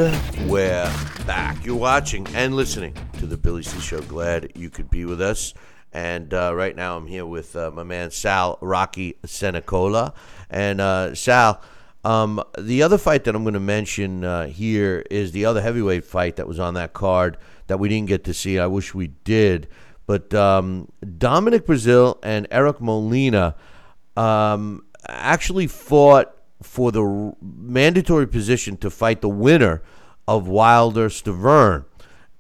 we're 0.49 0.93
back. 1.27 1.67
You're 1.67 1.75
watching 1.75 2.25
and 2.37 2.55
listening 2.55 2.95
to 3.19 3.27
the 3.27 3.37
Billy 3.37 3.65
C 3.65 3.81
Show. 3.81 4.01
Glad 4.03 4.53
you 4.55 4.71
could 4.71 4.89
be 4.91 5.05
with 5.05 5.21
us. 5.21 5.55
And 5.93 6.33
uh, 6.33 6.55
right 6.55 6.77
now, 6.77 6.97
I'm 6.97 7.09
here 7.09 7.27
with 7.27 7.57
uh, 7.57 7.73
my 7.73 7.83
man 7.83 8.13
Sal 8.13 8.59
Rocky 8.61 9.19
Senecola. 9.25 10.15
And 10.49 10.81
uh, 10.81 11.17
Sal, 11.17 11.61
um, 12.05 12.41
the 12.57 12.85
other 12.85 12.99
fight 12.99 13.25
that 13.25 13.35
I'm 13.35 13.43
going 13.43 13.55
to 13.55 13.61
mention 13.61 14.23
uh, 14.23 14.47
here 14.47 15.05
is 15.11 15.33
the 15.33 15.47
other 15.47 15.61
heavyweight 15.61 16.05
fight 16.05 16.37
that 16.37 16.47
was 16.47 16.61
on 16.61 16.75
that 16.75 16.93
card 16.93 17.37
that 17.67 17.79
we 17.79 17.89
didn't 17.89 18.09
get 18.09 18.25
to 18.25 18.35
see. 18.35 18.59
I 18.59 18.67
wish 18.67 18.95
we 18.95 19.09
did. 19.09 19.69
But 20.07 20.33
um, 20.35 20.89
Dominic 21.19 21.67
Breazeale 21.67 22.19
and 22.23 22.47
Eric 22.51 22.81
Molina 22.81 23.57
um, 24.17 24.85
actually 25.09 25.67
fought 25.67 26.33
for 26.63 26.93
the 26.93 27.35
mandatory 27.43 28.27
position 28.27 28.77
to 28.79 28.91
fight 28.91 29.21
the 29.21 29.29
winner 29.29 29.83
of 30.27 30.49
Wilder 30.49 31.09
Stiverne. 31.09 31.85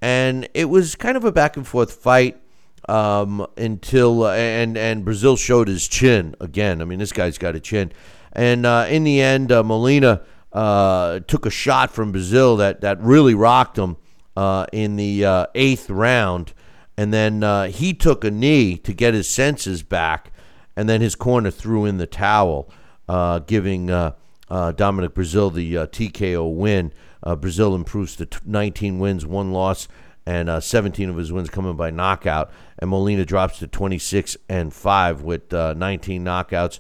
And 0.01 0.49
it 0.55 0.67
was 0.67 0.95
kind 0.95 1.17
of 1.17 1.25
a 1.25 1.33
back 1.33 1.57
and 1.57 1.67
forth 1.67 1.93
fight 1.93 2.41
um, 2.89 3.47
until 3.57 4.25
uh, 4.25 4.35
and 4.35 4.77
and 4.77 5.05
Breazeale 5.05 5.39
showed 5.39 5.69
his 5.69 5.89
chin 5.89 6.35
again. 6.41 6.81
I 6.81 6.85
mean, 6.85 6.99
this 6.99 7.12
guy's 7.12 7.39
got 7.39 7.57
a 7.57 7.61
chin. 7.61 7.93
And 8.33 8.67
uh, 8.67 8.87
in 8.89 9.05
the 9.05 9.21
end, 9.21 9.51
uh, 9.51 9.62
Molina 9.65 10.23
uh, 10.53 11.21
took 11.21 11.47
a 11.47 11.51
shot 11.51 11.91
from 11.91 12.12
Breazeale 12.12 12.59
that 12.59 12.83
that 12.83 13.01
really 13.01 13.35
rocked 13.35 13.79
him 13.79 13.97
uh, 14.37 14.66
in 14.72 14.96
the 14.96 15.25
uh, 15.25 15.46
eighth 15.55 15.88
round, 15.88 16.53
and 16.96 17.12
then 17.12 17.42
uh, 17.42 17.68
he 17.68 17.94
took 17.94 18.25
a 18.25 18.31
knee 18.31 18.77
to 18.79 18.92
get 18.92 19.14
his 19.14 19.29
senses 19.29 19.83
back, 19.83 20.33
and 20.77 20.88
then 20.88 21.01
his 21.01 21.14
corner 21.14 21.51
threw 21.51 21.85
in 21.87 21.96
the 21.96 22.07
towel, 22.07 22.70
uh, 23.09 23.38
giving 23.40 23.90
uh, 23.90 24.12
uh, 24.51 24.72
Dominic 24.72 25.14
Breazeale 25.14 25.55
the 25.55 25.75
TKO 25.75 26.55
win. 26.55 26.92
Breazeale 27.25 27.75
improves 27.75 28.14
to 28.16 28.27
t- 28.27 28.38
19 28.44 29.01
wins, 29.01 29.27
one 29.27 29.53
loss, 29.53 29.88
and 30.27 30.49
uh, 30.49 30.61
17 30.61 31.09
of 31.09 31.16
his 31.16 31.33
wins 31.33 31.51
coming 31.51 31.77
by 31.77 31.90
knockout. 31.90 32.53
And 32.79 32.90
Molina 32.90 33.25
drops 33.25 33.59
to 33.61 33.66
26 33.66 34.37
and 34.49 34.72
five 34.72 35.22
with 35.22 35.53
uh, 35.53 35.75
19 35.75 36.25
knockouts. 36.25 36.79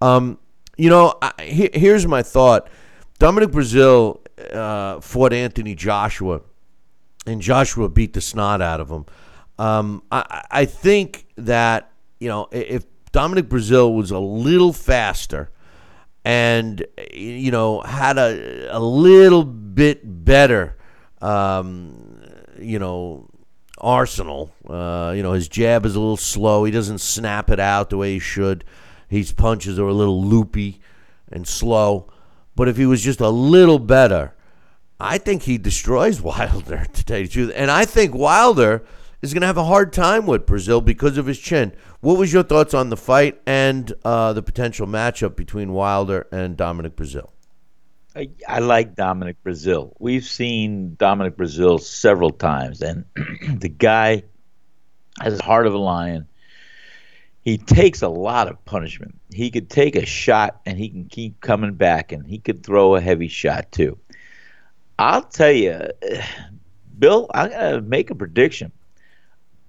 Um, 0.00 0.38
you 0.76 0.90
know, 0.90 1.16
I, 1.22 1.32
he, 1.42 1.70
here's 1.74 2.08
my 2.08 2.22
thought: 2.22 2.68
Dominic 3.18 3.50
Breazeale 3.50 4.20
fought 5.00 5.32
Anthony 5.32 5.76
Joshua, 5.76 6.40
and 7.26 7.40
Joshua 7.40 7.88
beat 7.88 8.12
the 8.12 8.20
snot 8.20 8.60
out 8.60 8.80
of 8.80 8.90
him. 8.90 9.06
Um, 9.58 10.02
I, 10.10 10.44
I 10.50 10.64
think 10.64 11.26
that 11.36 11.90
you 12.20 12.28
know 12.28 12.48
if 12.50 12.84
Dominic 13.12 13.48
Breazeale 13.48 13.94
was 13.94 14.10
a 14.10 14.18
little 14.18 14.72
faster 14.72 15.50
and 16.24 16.84
you 17.12 17.50
know 17.50 17.80
had 17.82 18.18
a 18.18 18.68
a 18.70 18.80
little 18.80 19.44
bit 19.44 20.00
better, 20.24 20.76
um, 21.20 22.20
you 22.58 22.78
know, 22.78 23.28
arsenal. 23.78 24.52
Uh, 24.68 25.12
you 25.14 25.22
know, 25.22 25.32
his 25.32 25.48
jab 25.48 25.84
is 25.86 25.94
a 25.94 26.00
little 26.00 26.16
slow. 26.16 26.64
He 26.64 26.72
doesn't 26.72 26.98
snap 26.98 27.50
it 27.50 27.60
out 27.60 27.90
the 27.90 27.98
way 27.98 28.14
he 28.14 28.18
should. 28.18 28.64
His 29.08 29.32
punches 29.32 29.78
are 29.78 29.86
a 29.86 29.92
little 29.92 30.24
loopy 30.24 30.80
and 31.30 31.46
slow. 31.46 32.10
But 32.56 32.68
if 32.68 32.76
he 32.76 32.86
was 32.86 33.02
just 33.02 33.20
a 33.20 33.28
little 33.28 33.78
better, 33.78 34.34
I 35.00 35.18
think 35.18 35.42
he 35.42 35.58
destroys 35.58 36.20
Wilder, 36.22 36.86
to 36.92 37.04
tell 37.04 37.18
you 37.18 37.26
the 37.26 37.32
truth. 37.32 37.52
And 37.54 37.70
I 37.70 37.84
think 37.84 38.14
Wilder 38.14 38.84
is 39.22 39.32
going 39.32 39.40
to 39.40 39.46
have 39.46 39.56
a 39.56 39.64
hard 39.64 39.92
time 39.92 40.26
with 40.26 40.46
Breazeale 40.46 40.84
because 40.84 41.16
of 41.18 41.26
his 41.26 41.38
chin. 41.38 41.72
What 42.00 42.18
was 42.18 42.32
your 42.32 42.42
thoughts 42.42 42.74
on 42.74 42.90
the 42.90 42.96
fight 42.96 43.40
and 43.46 43.92
uh, 44.04 44.34
the 44.34 44.42
potential 44.42 44.86
matchup 44.86 45.36
between 45.36 45.72
Wilder 45.72 46.26
and 46.30 46.56
Dominic 46.56 46.96
Breazeale? 46.96 47.30
I, 48.16 48.30
I 48.46 48.60
like 48.60 48.94
Dominic 48.94 49.42
Breazeale. 49.42 49.92
We've 49.98 50.24
seen 50.24 50.94
Dominic 50.96 51.36
Breazeale 51.36 51.80
several 51.80 52.30
times, 52.30 52.80
and 52.80 53.04
the 53.48 53.68
guy 53.68 54.22
has 55.20 55.38
the 55.38 55.42
heart 55.42 55.66
of 55.66 55.74
a 55.74 55.78
lion. 55.78 56.28
He 57.40 57.58
takes 57.58 58.02
a 58.02 58.08
lot 58.08 58.48
of 58.48 58.64
punishment. 58.64 59.20
He 59.32 59.50
could 59.50 59.68
take 59.68 59.96
a 59.96 60.06
shot 60.06 60.60
and 60.64 60.78
he 60.78 60.88
can 60.88 61.06
keep 61.06 61.40
coming 61.40 61.74
back, 61.74 62.12
and 62.12 62.26
he 62.26 62.38
could 62.38 62.62
throw 62.62 62.94
a 62.94 63.00
heavy 63.00 63.28
shot 63.28 63.72
too. 63.72 63.98
I'll 64.98 65.22
tell 65.22 65.50
you, 65.50 65.80
Bill, 66.98 67.28
I'm 67.34 67.50
gonna 67.50 67.80
make 67.80 68.10
a 68.10 68.14
prediction. 68.14 68.72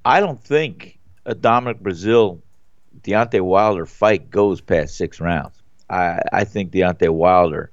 I 0.03 0.19
don't 0.19 0.41
think 0.41 0.99
a 1.25 1.33
Dominic 1.33 1.79
Breazeale 1.81 2.39
Deontay 3.01 3.41
Wilder 3.41 3.85
fight 3.85 4.29
goes 4.29 4.61
past 4.61 4.97
six 4.97 5.19
rounds. 5.19 5.61
I, 5.89 6.19
I 6.31 6.43
think 6.43 6.71
Deontay 6.71 7.09
Wilder, 7.09 7.71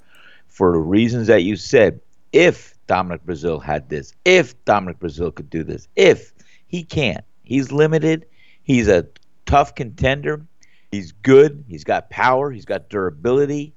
for 0.49 0.73
the 0.73 0.79
reasons 0.79 1.27
that 1.27 1.43
you 1.43 1.57
said, 1.57 2.01
if 2.33 2.75
Dominic 2.87 3.25
Breazeale 3.25 3.62
had 3.62 3.88
this, 3.88 4.15
if 4.25 4.62
Dominic 4.65 4.99
Breazeale 4.99 5.35
could 5.35 5.51
do 5.51 5.62
this, 5.62 5.88
if 5.97 6.33
he 6.67 6.83
can't, 6.83 7.25
he's 7.43 7.73
limited. 7.73 8.27
He's 8.62 8.88
a 8.88 9.07
tough 9.47 9.75
contender. 9.75 10.45
He's 10.91 11.12
good. 11.12 11.65
He's 11.69 11.85
got 11.85 12.11
power. 12.11 12.51
He's 12.51 12.65
got 12.65 12.88
durability. 12.88 13.75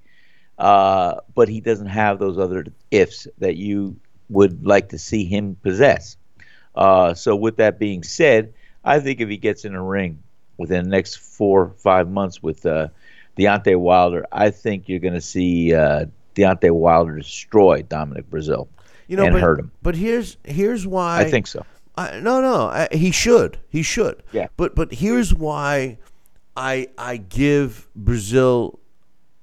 Uh, 0.58 1.20
but 1.34 1.50
he 1.50 1.60
doesn't 1.60 1.88
have 1.88 2.20
those 2.20 2.38
other 2.38 2.65
ifs 2.91 3.28
that 3.39 3.56
you 3.58 3.96
would 4.30 4.65
like 4.65 4.89
to 4.89 4.98
see 4.98 5.26
him 5.26 5.56
possess. 5.62 6.18
Uh, 6.76 7.13
so, 7.13 7.36
with 7.36 7.58
that 7.58 7.80
being 7.80 8.04
said, 8.04 8.54
I 8.84 9.00
think 9.00 9.22
if 9.22 9.30
he 9.30 9.38
gets 9.38 9.65
in 9.65 9.76
a 9.76 9.84
ring 9.84 10.22
within 10.58 10.84
the 10.84 10.89
next 10.89 11.18
four 11.18 11.62
or 11.63 11.70
five 11.70 12.10
months 12.10 12.41
with 12.41 12.65
uh, 12.65 12.88
Deontay 13.38 13.78
Wilder, 13.78 14.26
I 14.32 14.50
think 14.50 14.88
you're 14.88 15.00
going 15.00 15.13
to 15.13 15.22
see 15.22 15.74
uh, 15.74 16.06
Deontay 16.36 16.72
Wilder 16.72 17.18
destroy 17.18 17.82
Dominic 17.82 18.30
Breazeale 18.30 18.68
You 19.08 19.18
know, 19.18 19.26
and 19.26 19.34
but, 19.34 19.41
hurt 19.41 19.60
him. 19.60 19.72
But 19.82 19.96
here's 19.96 20.38
here's 20.44 20.86
why 20.86 21.20
I 21.20 21.30
think 21.30 21.48
so. 21.48 21.65
I, 21.98 22.20
no, 22.20 22.41
no, 22.41 22.68
I, 22.68 22.89
he 22.91 23.12
should. 23.12 23.58
He 23.70 23.82
should. 23.82 24.22
Yeah. 24.34 24.48
But 24.58 24.76
but 24.76 24.94
here's 24.94 25.34
why 25.34 25.98
I 26.56 26.88
I 26.98 27.18
give 27.18 27.88
Breazeale 27.98 28.78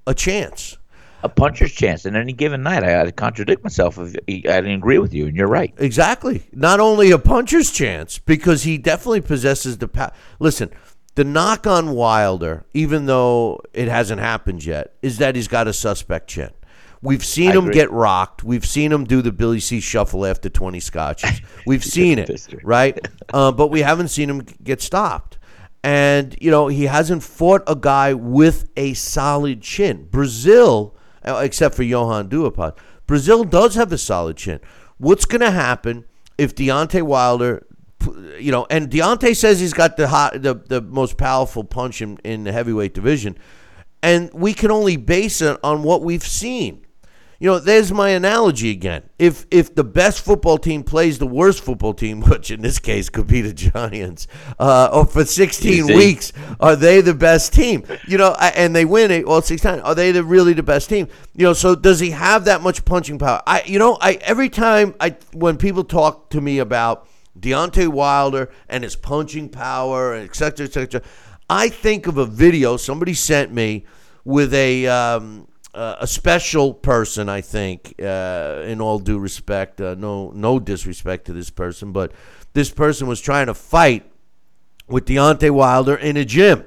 a 0.06 0.14
chance. 0.14 0.76
A 1.22 1.28
puncher's 1.28 1.72
chance. 1.72 2.04
And 2.04 2.16
any 2.16 2.32
given 2.32 2.62
night, 2.62 2.82
I, 2.82 3.02
I 3.02 3.10
contradict 3.10 3.62
myself 3.62 3.98
if 3.98 4.16
I 4.28 4.32
didn't 4.60 4.72
agree 4.72 4.98
with 4.98 5.14
you, 5.14 5.26
and 5.26 5.36
you're 5.36 5.48
right. 5.48 5.72
Exactly. 5.78 6.42
Not 6.52 6.80
only 6.80 7.10
a 7.10 7.18
puncher's 7.18 7.70
chance 7.70 8.18
because 8.18 8.64
he 8.64 8.78
definitely 8.78 9.20
possesses 9.20 9.78
the 9.78 9.88
power. 9.88 10.12
Listen, 10.38 10.70
the 11.14 11.24
knock 11.24 11.66
on 11.66 11.90
Wilder, 11.94 12.64
even 12.72 13.06
though 13.06 13.60
it 13.72 13.88
hasn't 13.88 14.20
happened 14.20 14.64
yet, 14.64 14.94
is 15.02 15.18
that 15.18 15.36
he's 15.36 15.48
got 15.48 15.68
a 15.68 15.72
suspect 15.72 16.28
chin. 16.28 16.50
We've 17.02 17.24
seen 17.24 17.50
I 17.50 17.54
him 17.54 17.64
agree. 17.64 17.74
get 17.74 17.90
rocked. 17.90 18.44
We've 18.44 18.64
seen 18.64 18.92
him 18.92 19.04
do 19.04 19.22
the 19.22 19.32
Billy 19.32 19.58
C 19.58 19.80
shuffle 19.80 20.24
after 20.24 20.48
20 20.48 20.78
scotches. 20.78 21.42
We've 21.66 21.84
seen 21.84 22.18
it, 22.18 22.30
right? 22.62 22.98
Uh, 23.34 23.50
but 23.50 23.68
we 23.68 23.80
haven't 23.80 24.08
seen 24.08 24.28
him 24.28 24.42
get 24.62 24.82
stopped. 24.82 25.38
And, 25.82 26.36
you 26.38 26.50
know, 26.50 26.68
he 26.68 26.84
hasn't 26.84 27.22
fought 27.22 27.62
a 27.66 27.74
guy 27.74 28.12
with 28.12 28.68
a 28.76 28.92
solid 28.92 29.62
chin. 29.62 30.06
Breazeale, 30.10 30.92
Uh, 31.24 31.40
except 31.44 31.74
for 31.74 31.82
Johan 31.82 32.28
Duhaupas, 32.28 32.76
Breazeale 33.06 33.48
does 33.48 33.74
have 33.74 33.92
a 33.92 33.98
solid 33.98 34.36
chin. 34.36 34.60
What's 34.98 35.24
going 35.24 35.40
to 35.40 35.50
happen 35.50 36.04
if 36.38 36.54
Deontay 36.54 37.02
Wilder, 37.02 37.66
you 38.38 38.50
know, 38.50 38.66
and 38.70 38.90
Deontay 38.90 39.36
says 39.36 39.60
he's 39.60 39.72
got 39.72 39.96
the 39.96 40.08
hot, 40.08 40.42
the, 40.42 40.54
the 40.54 40.80
most 40.80 41.16
powerful 41.16 41.62
punch 41.64 42.02
in, 42.02 42.18
in 42.24 42.44
the 42.44 42.52
heavyweight 42.52 42.94
division. 42.94 43.36
and 44.02 44.30
we 44.34 44.52
can 44.52 44.70
only 44.70 44.96
base 44.96 45.40
it 45.40 45.58
on 45.62 45.82
what 45.82 46.02
we've 46.02 46.26
seen. 46.26 46.84
You 47.42 47.48
know, 47.48 47.58
there's 47.58 47.90
my 47.90 48.10
analogy 48.10 48.70
again. 48.70 49.02
If 49.18 49.46
if 49.50 49.74
the 49.74 49.82
best 49.82 50.24
football 50.24 50.58
team 50.58 50.84
plays 50.84 51.18
the 51.18 51.26
worst 51.26 51.64
football 51.64 51.92
team, 51.92 52.20
which 52.28 52.52
in 52.52 52.62
this 52.62 52.78
case 52.78 53.08
could 53.08 53.26
be 53.26 53.40
the 53.40 53.52
Giants, 53.52 54.28
uh, 54.60 54.90
or 54.92 55.06
for 55.06 55.24
16 55.24 55.88
weeks, 55.88 56.32
are 56.60 56.76
they 56.76 57.00
the 57.00 57.14
best 57.14 57.52
team? 57.52 57.82
You 58.06 58.18
know, 58.18 58.36
and 58.38 58.76
they 58.76 58.84
win 58.84 59.10
it 59.10 59.24
all 59.24 59.42
16. 59.42 59.80
Are 59.80 59.92
they 59.92 60.12
the 60.12 60.22
really 60.22 60.52
the 60.52 60.62
best 60.62 60.88
team? 60.88 61.08
You 61.34 61.46
know, 61.46 61.52
so 61.52 61.74
does 61.74 61.98
he 61.98 62.10
have 62.12 62.44
that 62.44 62.60
much 62.60 62.84
punching 62.84 63.18
power? 63.18 63.42
I, 63.44 63.64
you 63.66 63.80
know, 63.80 63.98
I 64.00 64.20
every 64.22 64.48
time 64.48 64.94
I 65.00 65.16
when 65.32 65.56
people 65.56 65.82
talk 65.82 66.30
to 66.30 66.40
me 66.40 66.60
about 66.60 67.08
Deontay 67.36 67.88
Wilder 67.88 68.52
and 68.68 68.84
his 68.84 68.94
punching 68.94 69.48
power 69.48 70.14
and 70.14 70.30
et 70.30 70.36
cetera, 70.36 70.66
et 70.66 70.72
cetera, 70.74 71.02
I 71.50 71.70
think 71.70 72.06
of 72.06 72.18
a 72.18 72.24
video 72.24 72.76
somebody 72.76 73.14
sent 73.14 73.52
me 73.52 73.84
with 74.24 74.54
a 74.54 74.86
um, 74.86 75.48
uh, 75.74 75.96
a 76.00 76.06
special 76.06 76.74
person. 76.74 77.28
I 77.28 77.40
think, 77.40 77.94
uh, 78.02 78.62
in 78.66 78.80
all 78.80 78.98
due 78.98 79.18
respect, 79.18 79.80
uh, 79.80 79.94
no 79.94 80.30
no 80.30 80.58
disrespect 80.58 81.26
to 81.26 81.32
this 81.32 81.50
person, 81.50 81.92
but 81.92 82.12
this 82.52 82.70
person 82.70 83.06
was 83.06 83.20
trying 83.20 83.46
to 83.46 83.54
fight 83.54 84.10
with 84.88 85.06
Deontay 85.06 85.50
Wilder 85.50 85.96
in 85.96 86.16
a 86.16 86.24
gym. 86.24 86.64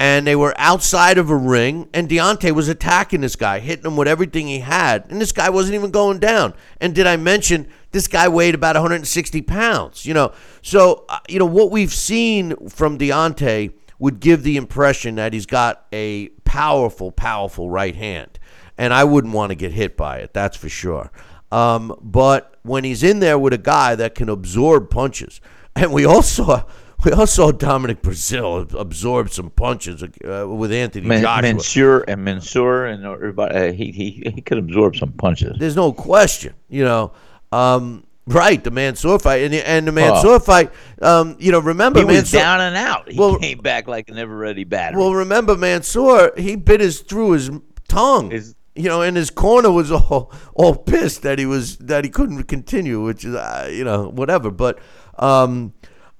And 0.00 0.28
they 0.28 0.36
were 0.36 0.54
outside 0.58 1.18
of 1.18 1.28
a 1.28 1.34
ring, 1.34 1.88
and 1.92 2.08
Deontay 2.08 2.52
was 2.52 2.68
attacking 2.68 3.20
this 3.20 3.34
guy, 3.34 3.58
hitting 3.58 3.84
him 3.84 3.96
with 3.96 4.06
everything 4.06 4.46
he 4.46 4.60
had. 4.60 5.10
And 5.10 5.20
this 5.20 5.32
guy 5.32 5.50
wasn't 5.50 5.74
even 5.74 5.90
going 5.90 6.20
down. 6.20 6.54
And 6.80 6.94
did 6.94 7.08
I 7.08 7.16
mention 7.16 7.66
this 7.90 8.06
guy 8.06 8.28
weighed 8.28 8.54
about 8.54 8.76
160 8.76 9.42
pounds? 9.42 10.06
You 10.06 10.14
know, 10.14 10.32
so, 10.62 11.04
uh, 11.08 11.18
you 11.28 11.40
know, 11.40 11.46
what 11.46 11.72
we've 11.72 11.92
seen 11.92 12.68
from 12.68 12.96
Deontay 12.96 13.72
would 13.98 14.20
give 14.20 14.42
the 14.42 14.56
impression 14.56 15.16
that 15.16 15.32
he's 15.32 15.46
got 15.46 15.86
a 15.92 16.28
powerful, 16.44 17.10
powerful 17.10 17.68
right 17.70 17.96
hand. 17.96 18.38
And 18.76 18.94
I 18.94 19.04
wouldn't 19.04 19.34
want 19.34 19.50
to 19.50 19.56
get 19.56 19.72
hit 19.72 19.96
by 19.96 20.18
it, 20.18 20.32
that's 20.32 20.56
for 20.56 20.68
sure. 20.68 21.10
Um, 21.50 21.98
but 22.00 22.56
when 22.62 22.84
he's 22.84 23.02
in 23.02 23.20
there 23.20 23.38
with 23.38 23.52
a 23.52 23.58
guy 23.58 23.94
that 23.94 24.14
can 24.14 24.28
absorb 24.28 24.90
punches, 24.90 25.40
and 25.76 25.92
we 25.92 26.04
also 26.04 26.66
we 27.04 27.12
also 27.12 27.26
saw 27.26 27.52
Dominic 27.52 28.02
Breazeale 28.02 28.74
absorb 28.74 29.30
some 29.30 29.50
punches 29.50 30.02
uh, 30.02 30.46
with 30.48 30.72
Anthony 30.72 31.06
Man, 31.06 31.22
Joshua. 31.22 31.42
Mansour 31.42 32.00
and 32.00 32.24
Mansour 32.24 32.86
and 32.86 33.04
everybody, 33.04 33.54
uh, 33.54 33.72
he, 33.72 33.92
he 33.92 34.32
he 34.34 34.40
could 34.40 34.58
absorb 34.58 34.96
some 34.96 35.12
punches. 35.12 35.56
There's 35.58 35.76
no 35.76 35.92
question, 35.92 36.54
you 36.68 36.84
know. 36.84 37.12
Um, 37.50 38.04
right, 38.28 38.62
the 38.62 38.70
Mansour 38.70 39.18
fight 39.18 39.42
and 39.42 39.52
the, 39.52 39.68
and 39.68 39.86
the 39.86 39.92
Mansour 39.92 40.38
fight. 40.40 40.70
Um, 41.02 41.36
you 41.38 41.52
know, 41.52 41.58
remember 41.60 41.98
He 42.00 42.04
was 42.04 42.30
down 42.30 42.60
and 42.60 42.76
out. 42.76 43.10
He 43.10 43.18
Well- 43.18 43.38
came 43.38 43.58
back 43.58 43.88
like 43.88 44.08
an 44.08 44.18
ever-ready 44.18 44.64
battery. 44.64 45.00
Well, 45.00 45.14
remember 45.14 45.56
Mansour, 45.56 46.32
he 46.36 46.56
bit 46.56 46.80
his 46.80 47.00
through 47.00 47.32
his 47.32 47.50
tongue. 47.88 48.30
His- 48.30 48.54
you 48.74 48.84
know, 48.84 49.02
and 49.02 49.16
his 49.16 49.30
corner 49.30 49.72
was 49.72 49.90
all 49.90 50.32
all 50.54 50.76
pissed 50.76 51.22
that 51.22 51.38
he 51.40 51.46
was 51.46 51.78
that 51.78 52.04
he 52.04 52.10
couldn't 52.10 52.44
continue, 52.44 53.02
which 53.02 53.24
is 53.24 53.34
uh, 53.34 53.68
you 53.72 53.82
know 53.82 54.08
whatever. 54.08 54.52
But 54.52 54.78
um, 55.18 55.72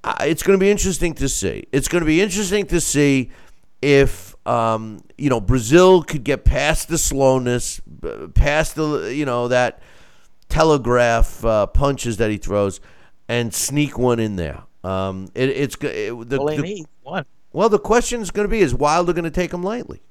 I- 0.03 0.27
it's 0.27 0.43
going 0.43 0.59
to 0.59 0.61
be 0.61 0.69
interesting 0.71 1.15
to 1.15 1.29
see. 1.29 1.67
It's 1.71 1.87
going 1.87 2.01
to 2.03 2.07
be 2.07 2.21
interesting 2.21 2.67
to 2.67 2.81
see 2.81 3.31
if 3.81 4.35
um, 4.45 4.99
you 5.17 5.31
know 5.31 5.41
Breazeale 5.41 6.05
could 6.05 6.25
get 6.25 6.45
past 6.45 6.89
the 6.89 6.99
slowness, 6.99 7.81
past 8.35 8.75
the 8.75 9.15
you 9.15 9.25
know 9.25 9.47
that 9.49 9.81
telegraph 10.49 11.45
uh, 11.45 11.67
punches 11.67 12.17
that 12.19 12.31
he 12.31 12.37
throws, 12.37 12.81
and 13.29 13.53
sneak 13.53 13.99
one 13.99 14.19
in 14.19 14.37
there. 14.37 14.63
Um, 14.85 15.29
it, 15.35 15.51
it's 15.51 15.77
it, 15.77 16.29
the, 16.29 16.39
well, 16.43 16.57
the- 16.57 16.63
he 16.67 16.87
won. 17.05 17.25
well, 17.53 17.69
the 17.69 17.79
question 17.79 18.21
is 18.21 18.31
going 18.31 18.47
to 18.47 18.51
be: 18.51 18.61
Is 18.61 18.75
Wilder 18.75 19.13
going 19.13 19.25
to 19.25 19.31
take 19.31 19.53
him 19.53 19.63
lightly? 19.63 20.03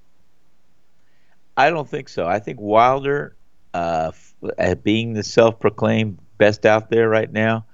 I 1.55 1.69
don't 1.71 1.89
think 1.89 2.07
so. 2.07 2.27
I 2.27 2.39
think 2.39 2.59
Wilder, 2.59 3.35
uh, 3.73 4.11
uh, 4.59 4.75
being 4.75 5.13
the 5.13 5.23
self-proclaimed 5.23 6.19
best 6.37 6.67
out 6.67 6.91
there 6.91 7.09
right 7.09 7.31
now, 7.31 7.65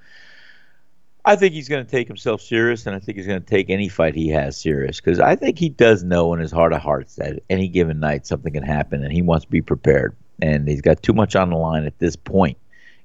I 1.26 1.36
think 1.36 1.54
he's 1.54 1.67
going 1.67 1.84
to 1.86 1.91
take 1.91 2.08
himself 2.08 2.41
serious, 2.41 2.86
and 2.86 2.95
I 2.95 2.99
think 2.99 3.17
he's 3.17 3.28
going 3.28 3.41
to 3.41 3.45
take 3.45 3.69
any 3.69 3.89
fight 3.89 4.15
he 4.15 4.30
has 4.30 4.56
serious 4.56 5.02
because 5.02 5.19
I 5.19 5.36
think 5.36 5.60
he 5.60 5.67
does 5.69 6.04
know 6.04 6.34
in 6.34 6.39
his 6.39 6.52
heart 6.52 6.71
of 6.71 6.82
hearts 6.82 7.15
that 7.15 7.43
any 7.49 7.67
given 7.67 7.99
night 7.99 8.26
something 8.26 8.54
can 8.54 8.63
happen, 8.63 9.04
and 9.04 9.12
he 9.12 9.21
wants 9.21 9.43
to 9.45 9.52
be 9.52 9.62
prepared. 9.62 10.15
And 10.41 10.67
he's 10.67 10.82
got 10.82 11.04
too 11.04 11.13
much 11.13 11.36
on 11.36 11.50
the 11.50 11.58
line 11.58 11.86
at 11.86 12.00
this 12.00 12.15
point. 12.15 12.58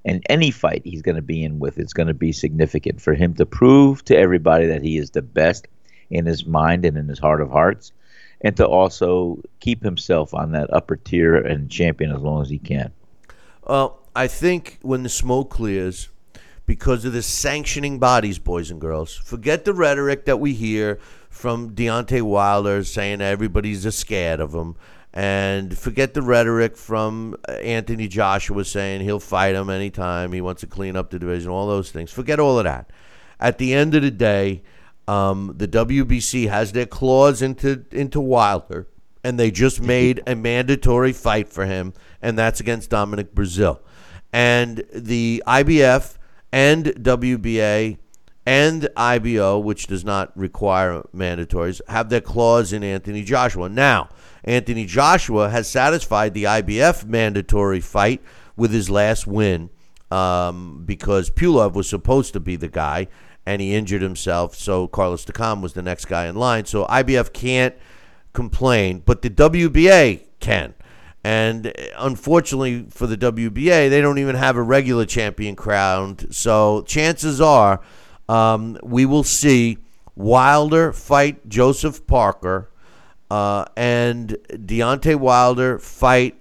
And 0.04 0.24
any 0.28 0.50
fight 0.50 0.82
he's 0.84 1.02
going 1.02 1.16
to 1.16 1.22
be 1.22 1.44
in 1.44 1.58
with 1.58 1.78
is 1.78 1.92
going 1.92 2.06
to 2.06 2.14
be 2.14 2.32
significant 2.32 3.00
for 3.00 3.14
him 3.14 3.34
to 3.34 3.46
prove 3.46 4.04
to 4.06 4.16
everybody 4.16 4.66
that 4.66 4.82
he 4.82 4.96
is 4.96 5.10
the 5.10 5.22
best 5.22 5.68
in 6.10 6.24
his 6.24 6.46
mind 6.46 6.84
and 6.84 6.96
in 6.96 7.08
his 7.08 7.18
heart 7.18 7.40
of 7.40 7.50
hearts 7.50 7.92
and 8.40 8.56
to 8.56 8.66
also 8.66 9.40
keep 9.60 9.82
himself 9.82 10.32
on 10.34 10.52
that 10.52 10.72
upper 10.72 10.96
tier 10.96 11.36
and 11.36 11.70
champion 11.70 12.12
as 12.12 12.20
long 12.20 12.42
as 12.42 12.48
he 12.48 12.58
can. 12.58 12.92
Well, 13.66 13.98
I 14.14 14.28
think 14.28 14.78
when 14.82 15.02
the 15.02 15.08
smoke 15.08 15.50
clears, 15.50 16.08
because 16.66 17.04
of 17.04 17.12
the 17.12 17.22
sanctioning 17.22 17.98
bodies, 17.98 18.38
boys 18.38 18.70
and 18.70 18.80
girls, 18.80 19.14
forget 19.14 19.64
the 19.64 19.72
rhetoric 19.72 20.26
that 20.26 20.38
we 20.38 20.54
hear 20.54 20.98
from 21.30 21.74
Deontay 21.74 22.22
Wilder 22.22 22.84
saying 22.84 23.20
everybody's 23.20 23.92
scared 23.94 24.40
of 24.40 24.54
him. 24.54 24.76
And 25.18 25.76
forget 25.76 26.14
the 26.14 26.22
rhetoric 26.22 26.76
from 26.76 27.34
uh, 27.48 27.50
Anthony 27.54 28.06
Joshua 28.06 28.64
saying 28.64 29.00
he'll 29.00 29.18
fight 29.18 29.56
him 29.56 29.68
anytime 29.68 30.30
he 30.30 30.40
wants 30.40 30.60
to 30.60 30.68
clean 30.68 30.94
up 30.94 31.10
the 31.10 31.18
division, 31.18 31.50
all 31.50 31.66
those 31.66 31.90
things. 31.90 32.12
Forget 32.12 32.38
all 32.38 32.56
of 32.56 32.62
that. 32.62 32.88
At 33.40 33.58
the 33.58 33.74
end 33.74 33.96
of 33.96 34.02
the 34.02 34.12
day, 34.12 34.62
um, 35.08 35.54
the 35.56 35.66
WBC 35.66 36.48
has 36.48 36.70
their 36.70 36.86
claws 36.86 37.42
into 37.42 37.84
into 37.90 38.20
Wilder, 38.20 38.86
and 39.24 39.40
they 39.40 39.50
just 39.50 39.80
made 39.96 40.22
a 40.24 40.36
mandatory 40.36 41.12
fight 41.12 41.48
for 41.48 41.66
him, 41.66 41.94
and 42.22 42.38
that's 42.38 42.60
against 42.60 42.90
Dominic 42.90 43.34
Breazeale. 43.34 43.80
And 44.32 44.84
the 44.94 45.42
IBF 45.48 46.16
and 46.52 46.84
WBA 46.86 47.98
and 48.48 48.88
IBO, 48.96 49.58
which 49.58 49.88
does 49.88 50.06
not 50.06 50.34
require 50.34 51.02
mandatories, 51.14 51.82
have 51.86 52.08
their 52.08 52.22
claws 52.22 52.72
in 52.72 52.82
Anthony 52.82 53.22
Joshua. 53.22 53.68
Now, 53.68 54.08
Anthony 54.42 54.86
Joshua 54.86 55.50
has 55.50 55.68
satisfied 55.68 56.32
the 56.32 56.44
IBF 56.44 57.04
mandatory 57.04 57.80
fight 57.82 58.22
with 58.56 58.72
his 58.72 58.88
last 58.88 59.26
win 59.26 59.68
um, 60.10 60.84
because 60.86 61.28
Pulev 61.28 61.74
was 61.74 61.90
supposed 61.90 62.32
to 62.32 62.40
be 62.40 62.56
the 62.56 62.68
guy 62.68 63.08
and 63.44 63.60
he 63.60 63.74
injured 63.74 64.00
himself. 64.00 64.54
So 64.54 64.88
Carlos 64.88 65.26
Takam 65.26 65.60
was 65.60 65.74
the 65.74 65.82
next 65.82 66.06
guy 66.06 66.26
in 66.26 66.34
line. 66.34 66.64
So 66.64 66.86
IBF 66.86 67.34
can't 67.34 67.74
complain, 68.32 69.02
but 69.04 69.20
the 69.20 69.28
WBA 69.28 70.22
can. 70.40 70.72
And 71.22 71.70
unfortunately 71.98 72.86
for 72.88 73.06
the 73.06 73.18
WBA, 73.18 73.90
they 73.90 74.00
don't 74.00 74.16
even 74.16 74.36
have 74.36 74.56
a 74.56 74.62
regular 74.62 75.04
champion 75.04 75.54
crowned. 75.54 76.28
So 76.30 76.80
chances 76.86 77.42
are 77.42 77.82
um, 78.28 78.78
we 78.82 79.06
will 79.06 79.24
see 79.24 79.78
Wilder 80.16 80.92
fight 80.92 81.48
Joseph 81.48 82.06
Parker 82.06 82.70
uh, 83.30 83.64
and 83.76 84.36
Deontay 84.50 85.16
Wilder 85.16 85.78
fight. 85.78 86.40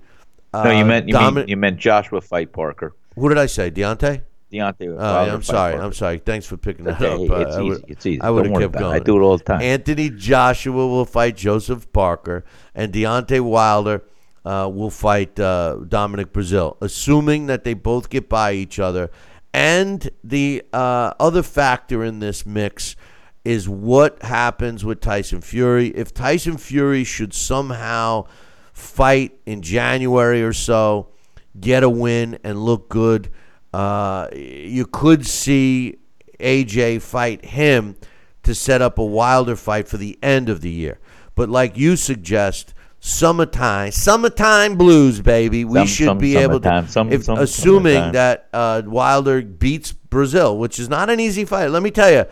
Uh, 0.54 0.63
no, 0.63 0.71
you 0.71 0.86
meant 0.86 1.08
you, 1.08 1.32
mean, 1.32 1.47
you 1.47 1.58
meant 1.58 1.78
Joshua 1.78 2.21
fight 2.21 2.52
Parker. 2.52 2.95
What 3.15 3.30
did 3.30 3.38
I 3.38 3.45
say? 3.45 3.69
Deontay? 3.69 4.21
Deontay. 4.52 4.95
Oh, 4.97 5.26
yeah, 5.26 5.34
I'm 5.34 5.43
sorry. 5.43 5.73
Parker. 5.73 5.86
I'm 5.86 5.93
sorry. 5.93 6.17
Thanks 6.19 6.45
for 6.45 6.56
picking 6.56 6.86
that 6.86 7.02
Okay, 7.02 7.26
up. 7.26 7.32
Uh, 7.32 7.41
it's 7.41 7.56
I 7.56 7.60
easy. 7.60 7.69
would- 7.69 7.86
It's 7.89 8.06
easy. 8.06 8.21
I 8.21 8.30
would 8.30 8.45
have 8.47 8.60
kept 8.60 8.73
going. 8.73 8.95
I 8.95 9.00
do 9.00 9.17
it 9.17 9.21
all 9.21 9.38
the 9.38 9.43
time. 9.43 9.62
Anthony 9.62 10.10
Joshua 10.10 10.88
will 10.88 11.06
fight 11.06 11.36
Joseph 11.36 11.91
Parker, 11.91 12.45
and 12.73 12.93
Deontay 12.93 13.41
Wilder 13.41 14.04
uh, 14.45 14.69
will 14.73 14.89
fight 14.89 15.38
uh, 15.39 15.80
Dominic 15.88 16.32
Breazeale, 16.32 16.78
assuming 16.82 17.47
that 17.47 17.65
they 17.65 17.73
both 17.73 18.10
get 18.10 18.30
by 18.30 18.54
each 18.54 18.80
other. 18.80 19.12
And 19.58 20.12
the 20.24 20.62
uh, 20.72 21.13
other 21.20 21.41
factor 21.41 22.04
in 22.04 22.20
this 22.20 22.46
mix 22.46 22.96
is 23.43 23.67
what 23.67 24.22
happens 24.22 24.86
with 24.86 25.02
Tyson 25.02 25.41
Fury. 25.41 25.88
If 25.88 26.13
Tyson 26.13 26.58
Fury 26.60 27.04
should 27.04 27.34
somehow 27.34 28.28
fight 28.72 29.39
in 29.48 29.63
January 29.63 30.43
or 30.43 30.54
so, 30.54 31.10
get 31.60 31.82
a 31.82 31.89
win, 31.89 32.38
and 32.43 32.63
look 32.63 32.88
good, 32.88 33.32
uh, 33.74 34.28
you 34.32 34.86
could 34.86 35.26
see 35.26 35.98
AJ 36.39 37.02
fight 37.02 37.43
him 37.43 37.95
to 38.43 38.53
set 38.53 38.84
up 38.84 38.99
a 38.99 39.03
Wilder 39.03 39.55
fight 39.55 39.88
for 39.88 39.97
the 39.97 40.20
end 40.22 40.49
of 40.49 40.62
the 40.62 40.70
year. 40.70 40.99
But 41.34 41.49
like 41.49 41.76
you 41.76 41.95
suggest, 41.95 42.76
summertime, 43.00 43.91
summertime 43.91 44.76
blues, 44.76 45.22
baby. 45.22 45.66
We 45.66 45.80
Some- 45.80 45.88
should 45.88 46.06
some 46.08 46.18
be 46.18 46.38
able 46.38 46.60
to, 46.62 46.86
some- 46.88 47.12
if, 47.12 47.28
assuming 47.28 47.93
summertime. 47.93 48.12
that 48.14 48.50
uh, 48.54 48.82
Wilder 48.86 49.41
beats 49.41 49.93
Breazeale, 49.93 50.58
which 50.58 50.80
is 50.80 50.89
not 50.89 51.10
an 51.10 51.20
easy 51.20 51.45
fight. 51.45 51.68
Let 51.70 51.84
me 51.84 51.91
tell 51.91 52.12
you, 52.12 52.26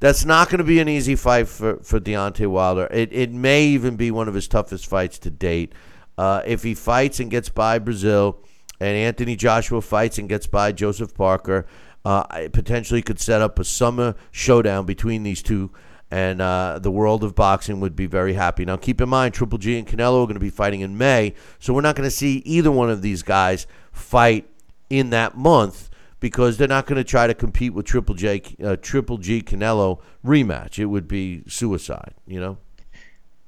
that's 0.00 0.24
not 0.24 0.48
going 0.50 0.58
to 0.58 0.64
be 0.64 0.80
an 0.80 0.88
easy 0.88 1.16
fight 1.16 1.48
for, 1.48 1.76
for 1.78 1.98
Deontay 2.00 2.46
Wilder. 2.46 2.88
It, 2.90 3.12
it 3.12 3.32
may 3.32 3.64
even 3.66 3.96
be 3.96 4.10
one 4.10 4.28
of 4.28 4.34
his 4.34 4.48
toughest 4.48 4.86
fights 4.86 5.18
to 5.20 5.30
date. 5.30 5.72
Uh, 6.16 6.42
if 6.46 6.62
he 6.62 6.74
fights 6.74 7.20
and 7.20 7.30
gets 7.30 7.48
by 7.48 7.78
Breazeale, 7.78 8.36
and 8.80 8.96
Anthony 8.96 9.36
Joshua 9.36 9.80
fights 9.80 10.18
and 10.18 10.28
gets 10.28 10.46
by 10.46 10.72
Joseph 10.72 11.14
Parker, 11.14 11.64
uh, 12.04 12.24
I 12.28 12.48
potentially 12.48 13.02
could 13.02 13.18
set 13.18 13.40
up 13.40 13.58
a 13.58 13.64
summer 13.64 14.14
showdown 14.30 14.84
between 14.84 15.22
these 15.22 15.42
two. 15.42 15.70
And 16.14 16.40
uh, 16.40 16.78
the 16.80 16.92
world 16.92 17.24
of 17.24 17.34
boxing 17.34 17.80
would 17.80 17.96
be 17.96 18.06
very 18.06 18.34
happy. 18.34 18.64
Now, 18.64 18.76
keep 18.76 19.00
in 19.00 19.08
mind, 19.08 19.34
Triple 19.34 19.58
G 19.58 19.76
and 19.76 19.84
Canelo 19.84 20.22
are 20.22 20.26
going 20.26 20.34
to 20.34 20.40
be 20.40 20.48
fighting 20.48 20.80
in 20.80 20.96
May, 20.96 21.34
so 21.58 21.74
we're 21.74 21.80
not 21.80 21.96
going 21.96 22.06
to 22.06 22.14
see 22.14 22.36
either 22.44 22.70
one 22.70 22.88
of 22.88 23.02
these 23.02 23.24
guys 23.24 23.66
fight 23.90 24.48
in 24.88 25.10
that 25.10 25.36
month 25.36 25.90
because 26.20 26.56
they're 26.56 26.68
not 26.68 26.86
going 26.86 26.98
to 26.98 27.04
try 27.04 27.26
to 27.26 27.34
compete 27.34 27.74
with 27.74 27.84
Triple 27.84 28.14
J, 28.14 28.40
uh, 28.62 28.76
Triple 28.80 29.18
G 29.18 29.42
Canelo 29.42 30.00
rematch. 30.24 30.78
It 30.78 30.86
would 30.86 31.08
be 31.08 31.42
suicide, 31.48 32.14
you 32.28 32.38
know. 32.38 32.58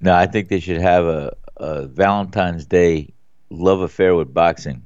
No, 0.00 0.12
I 0.12 0.26
think 0.26 0.48
they 0.48 0.58
should 0.58 0.80
have 0.80 1.04
a, 1.04 1.36
a 1.58 1.86
Valentine's 1.86 2.66
Day 2.66 3.14
love 3.48 3.80
affair 3.80 4.16
with 4.16 4.34
boxing. 4.34 4.82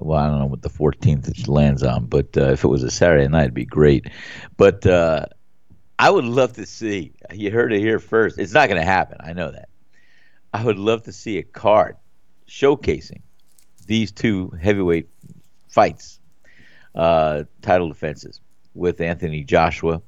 Well, 0.00 0.18
I 0.18 0.26
don't 0.26 0.40
know 0.40 0.46
what 0.46 0.62
the 0.62 0.68
14th 0.70 1.46
lands 1.46 1.84
on, 1.84 2.06
but 2.06 2.36
uh, 2.36 2.50
if 2.50 2.64
it 2.64 2.68
was 2.68 2.82
a 2.82 2.90
Saturday 2.90 3.28
night, 3.28 3.42
it'd 3.42 3.54
be 3.54 3.64
great. 3.64 4.08
But 4.56 4.84
uh, 4.86 5.26
I 6.00 6.08
would 6.08 6.24
love 6.24 6.54
to 6.54 6.64
see. 6.64 7.12
You 7.30 7.50
heard 7.50 7.74
it 7.74 7.80
here 7.80 7.98
first. 7.98 8.38
It's 8.38 8.54
not 8.54 8.70
going 8.70 8.80
to 8.80 8.86
happen. 8.86 9.18
I 9.20 9.34
know 9.34 9.50
that. 9.50 9.68
I 10.50 10.64
would 10.64 10.78
love 10.78 11.02
to 11.02 11.12
see 11.12 11.36
a 11.36 11.42
card 11.42 11.96
showcasing 12.48 13.20
these 13.86 14.10
two 14.10 14.48
heavyweight 14.48 15.10
fights, 15.68 16.18
uh, 16.94 17.44
title 17.60 17.88
defenses, 17.88 18.40
with 18.74 19.02
Anthony 19.02 19.44
Joshua 19.44 20.00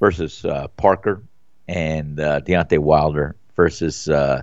versus 0.00 0.44
uh, 0.44 0.68
Parker 0.76 1.22
and 1.66 2.20
uh, 2.20 2.42
Deontay 2.42 2.78
Wilder 2.78 3.34
versus 3.56 4.10
uh, 4.10 4.42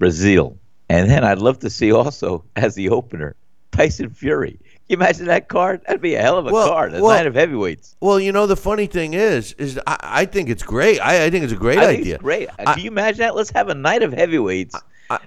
Breazeale. 0.00 0.56
And 0.88 1.08
then 1.08 1.22
I'd 1.22 1.38
love 1.38 1.60
to 1.60 1.70
see 1.70 1.92
also 1.92 2.44
as 2.56 2.74
the 2.74 2.88
opener 2.88 3.36
Tyson 3.70 4.10
Fury. 4.10 4.58
You 4.88 4.96
imagine 4.96 5.26
that 5.26 5.48
card? 5.48 5.80
That'd 5.86 6.02
be 6.02 6.14
a 6.14 6.20
hell 6.20 6.36
of 6.36 6.46
a 6.46 6.52
Well, 6.52 6.68
card. 6.68 6.94
A 6.94 7.00
well- 7.02 7.16
night 7.16 7.26
of 7.26 7.34
heavyweights. 7.34 7.96
Well, 8.00 8.20
you 8.20 8.32
know, 8.32 8.46
the 8.46 8.56
funny 8.56 8.86
thing 8.86 9.14
is, 9.14 9.52
is 9.54 9.78
I, 9.86 9.96
I 10.02 10.24
think 10.26 10.50
it's 10.50 10.62
great. 10.62 10.98
I, 11.00 11.24
I 11.24 11.30
think 11.30 11.44
it's 11.44 11.52
a 11.54 11.56
great 11.56 11.78
I 11.78 11.86
think 11.86 12.00
idea. 12.00 12.14
it's 12.16 12.22
great. 12.22 12.48
I- 12.58 12.74
Can 12.74 12.84
you 12.84 12.90
imagine 12.90 13.20
that? 13.20 13.34
Let's 13.34 13.50
have 13.50 13.68
a 13.70 13.74
night 13.74 14.02
of 14.02 14.12
heavyweights. 14.12 14.74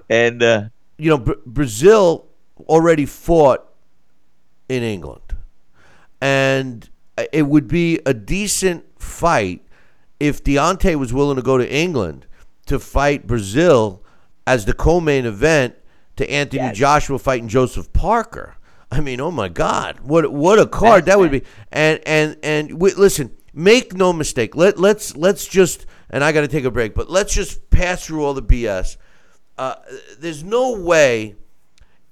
and 0.10 0.44
uh, 0.44 0.64
you 0.98 1.10
know, 1.10 1.18
Br- 1.18 1.34
Breazeale 1.50 2.26
already 2.68 3.06
fought 3.08 3.68
in 4.70 4.84
England, 4.84 5.36
and 6.22 6.90
it 7.32 7.44
would 7.48 7.68
be 7.68 8.00
a 8.06 8.14
decent 8.14 8.86
fight 9.02 9.64
if 10.20 10.44
Deontay 10.44 10.96
was 10.96 11.14
willing 11.14 11.36
to 11.36 11.42
go 11.42 11.58
to 11.58 11.72
England 11.72 12.26
to 12.66 12.80
fight 12.80 13.28
Breazeale 13.28 14.00
as 14.46 14.66
the 14.66 14.74
co-main 14.74 15.26
event 15.26 15.76
to 16.18 16.30
Anthony 16.30 16.64
Yes. 16.64 16.78
Joshua 16.78 17.20
fighting 17.20 17.48
Joseph 17.48 17.92
Parker. 17.94 18.56
I 18.92 19.02
mean, 19.02 19.20
oh 19.20 19.32
my 19.32 19.50
God, 19.50 20.00
what 20.00 20.32
what 20.32 20.60
a 20.60 20.66
card 20.66 21.06
that 21.06 21.20
would 21.20 21.32
be! 21.32 21.44
And 21.72 22.00
and 22.06 22.38
and 22.42 22.82
listen, 22.82 23.36
make 23.54 23.94
no 23.94 24.14
mistake. 24.14 24.56
Let 24.56 24.80
let's 24.80 25.16
let's 25.16 25.46
just 25.46 25.86
and 26.10 26.24
I 26.24 26.32
got 26.32 26.42
to 26.42 26.48
take 26.48 26.64
a 26.64 26.72
break, 26.72 26.96
but 26.96 27.10
let's 27.10 27.34
just 27.34 27.70
pass 27.70 28.06
through 28.06 28.24
all 28.24 28.34
the 28.34 28.44
BS. 28.44 28.98
Uh, 29.58 29.76
there's 30.20 30.44
no 30.44 30.80
way 30.80 31.36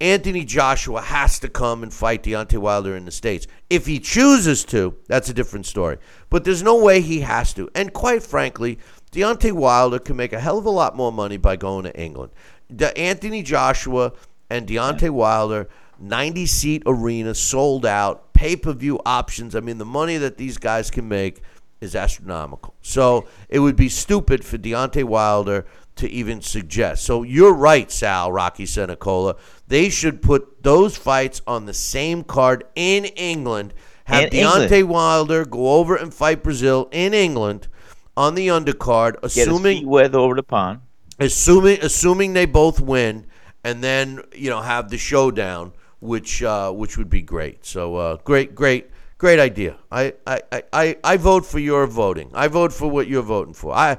Anthony 0.00 0.44
Joshua 0.44 1.00
has 1.00 1.38
to 1.38 1.48
come 1.48 1.82
and 1.82 1.92
fight 1.92 2.22
Deontay 2.22 2.58
Wilder 2.58 2.96
in 2.96 3.06
the 3.06 3.10
States. 3.10 3.46
If 3.70 3.86
he 3.86 3.98
chooses 3.98 4.64
to, 4.66 4.96
that's 5.08 5.30
a 5.30 5.34
different 5.34 5.64
story. 5.64 5.98
But 6.28 6.44
there's 6.44 6.62
no 6.62 6.82
way 6.82 7.00
he 7.00 7.20
has 7.20 7.54
to. 7.54 7.70
And 7.74 7.92
quite 7.92 8.22
frankly, 8.22 8.78
Deontay 9.12 9.52
Wilder 9.52 9.98
can 9.98 10.16
make 10.16 10.34
a 10.34 10.40
hell 10.40 10.58
of 10.58 10.66
a 10.66 10.70
lot 10.70 10.96
more 10.96 11.12
money 11.12 11.38
by 11.38 11.56
going 11.56 11.84
to 11.84 11.98
England. 11.98 12.32
The 12.68 12.96
Anthony 12.98 13.42
Joshua 13.42 14.12
and 14.50 14.66
Deontay 14.66 15.10
Wilder, 15.10 15.68
90 15.98 16.46
seat 16.46 16.82
arena, 16.86 17.34
sold 17.34 17.86
out, 17.86 18.32
pay 18.32 18.56
per 18.56 18.72
view 18.72 19.00
options. 19.06 19.54
I 19.54 19.60
mean, 19.60 19.78
the 19.78 19.84
money 19.84 20.16
that 20.18 20.36
these 20.36 20.58
guys 20.58 20.90
can 20.90 21.08
make 21.08 21.42
is 21.80 21.94
astronomical. 21.94 22.74
So 22.82 23.26
it 23.48 23.58
would 23.58 23.76
be 23.76 23.88
stupid 23.88 24.44
for 24.44 24.58
Deontay 24.58 25.04
Wilder 25.04 25.66
to 25.96 26.08
even 26.10 26.40
suggest. 26.42 27.04
So 27.04 27.22
you're 27.22 27.54
right, 27.54 27.90
Sal, 27.90 28.30
Rocky 28.30 28.66
Senecola. 28.66 29.36
They 29.66 29.88
should 29.88 30.22
put 30.22 30.62
those 30.62 30.96
fights 30.96 31.42
on 31.46 31.66
the 31.66 31.74
same 31.74 32.22
card 32.22 32.64
in 32.74 33.06
England. 33.06 33.74
Have 34.04 34.24
In 34.24 34.30
Deontay 34.30 34.78
England. 34.78 34.88
Wilder 34.88 35.44
go 35.44 35.74
over 35.74 35.96
and 35.96 36.12
fight 36.12 36.42
Breazeale 36.42 36.88
in 36.92 37.12
England 37.14 37.68
on 38.16 38.34
the 38.34 38.48
undercard, 38.48 39.16
assuming 39.22 39.86
wet 39.86 40.14
over 40.14 40.34
the 40.34 40.42
pond. 40.42 40.80
assuming 41.18 41.78
assuming 41.82 42.32
they 42.32 42.46
both 42.46 42.80
win, 42.80 43.26
and 43.64 43.82
then 43.82 44.22
you 44.34 44.48
know 44.48 44.60
have 44.60 44.90
the 44.90 44.98
showdown, 44.98 45.72
which 46.00 46.42
uh, 46.42 46.70
which 46.72 46.96
would 46.98 47.10
be 47.10 47.22
great. 47.22 47.64
So 47.64 47.96
uh, 47.96 48.16
great, 48.24 48.54
great, 48.54 48.90
great 49.18 49.38
idea. 49.38 49.76
I, 49.90 50.14
I, 50.26 50.40
I- 50.52 50.62
I, 50.72 50.96
I 51.04 51.16
vote 51.16 51.44
for 51.46 51.58
your 51.58 51.86
voting. 51.86 52.30
I 52.34 52.48
vote 52.48 52.72
for 52.72 52.88
what 52.90 53.06
you're 53.08 53.22
voting 53.22 53.54
for. 53.54 53.72
I 53.74 53.98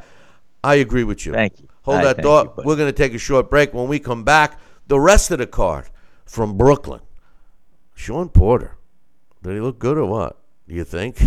I 0.64 0.76
agree 0.76 1.04
with 1.04 1.26
you. 1.26 1.34
Thank 1.34 1.60
you. 1.60 1.68
Hold 1.84 2.00
I 2.00 2.14
that 2.14 2.22
thought. 2.24 2.54
you. 2.58 2.64
We're 2.66 2.76
going 2.76 2.90
to 2.92 2.98
take 2.98 3.14
a 3.14 3.18
short 3.18 3.50
break. 3.50 3.74
When 3.74 3.88
we 3.88 4.00
come 4.00 4.24
back, 4.24 4.60
the 4.88 5.00
rest 5.00 5.32
of 5.32 5.38
the 5.40 5.48
card 5.48 5.86
from 6.26 6.58
Brooklyn. 6.58 7.02
Shawn 7.96 8.30
Porter. 8.30 8.76
Did 9.44 9.54
he 9.54 9.60
look 9.62 9.80
good 9.80 9.98
or 9.98 10.06
what? 10.06 10.38
Do 10.68 10.76
you 10.76 10.84
think? 10.84 11.22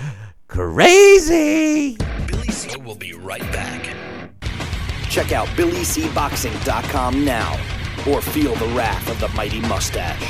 Crazy. 0.48 1.96
Billy 2.26 2.48
C 2.48 2.76
will 2.80 2.94
be 2.94 3.12
right 3.14 3.40
back. 3.52 3.94
Check 5.08 5.32
out 5.32 5.48
BillyCBoxing.com 5.48 7.24
now 7.24 7.79
or 8.08 8.20
feel 8.20 8.54
the 8.56 8.68
wrath 8.74 9.08
of 9.10 9.20
the 9.20 9.28
mighty 9.30 9.60
mustache. 9.60 10.22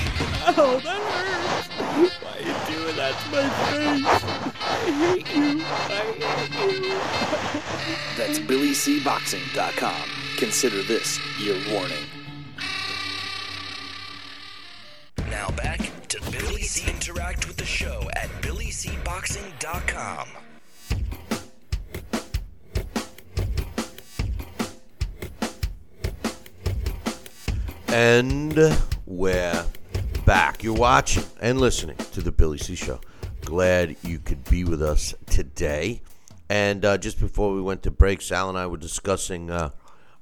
Oh, 0.56 0.80
that 0.84 1.00
hurts. 1.00 1.68
Why 2.22 2.32
are 2.32 2.40
you 2.40 2.54
doing 2.66 2.96
that 2.96 3.14
to 3.20 3.28
my 3.30 3.48
face? 3.70 4.06
I 4.60 4.90
hate 4.90 5.28
you. 5.36 5.62
I 5.64 6.02
hate 6.58 6.84
you. 6.84 6.98
That's 8.16 8.38
BillyCBoxing.com. 8.38 10.08
Consider 10.36 10.82
this 10.82 11.18
your 11.38 11.56
warning. 11.72 12.04
Now 15.28 15.50
back 15.50 15.80
to 16.08 16.20
Billy 16.30 16.62
C. 16.62 16.90
Interact 16.90 17.46
with 17.46 17.56
the 17.56 17.64
show 17.64 18.08
at 18.16 18.28
BillyCBoxing.com. 18.42 20.28
And 27.92 28.56
we're 29.04 29.66
back. 30.24 30.62
You're 30.62 30.74
watching 30.74 31.24
and 31.40 31.60
listening 31.60 31.96
to 32.12 32.20
the 32.20 32.30
Billy 32.30 32.56
C 32.56 32.76
Show. 32.76 33.00
Glad 33.40 33.96
you 34.04 34.20
could 34.20 34.44
be 34.48 34.62
with 34.62 34.80
us 34.80 35.12
today. 35.26 36.00
And 36.48 36.84
uh, 36.84 36.98
just 36.98 37.18
before 37.18 37.52
we 37.52 37.60
went 37.60 37.82
to 37.82 37.90
break, 37.90 38.22
Sal 38.22 38.48
and 38.48 38.56
I 38.56 38.68
were 38.68 38.76
discussing 38.76 39.50
uh, 39.50 39.70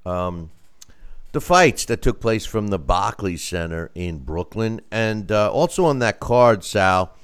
um, 0.07 0.51
the 1.33 1.43
fights 1.43 1.85
that 1.85 2.01
took 2.01 2.21
place 2.21 2.47
from 2.47 2.69
the 2.69 2.79
Barclays 2.79 3.45
Center 3.45 3.91
in 3.95 4.21
Brooklyn. 4.21 4.81
And 4.91 5.31
uh, 5.31 5.53
also 5.53 5.85
on 5.85 5.99
that 5.99 6.21
card, 6.21 6.65
Sal, 6.65 7.15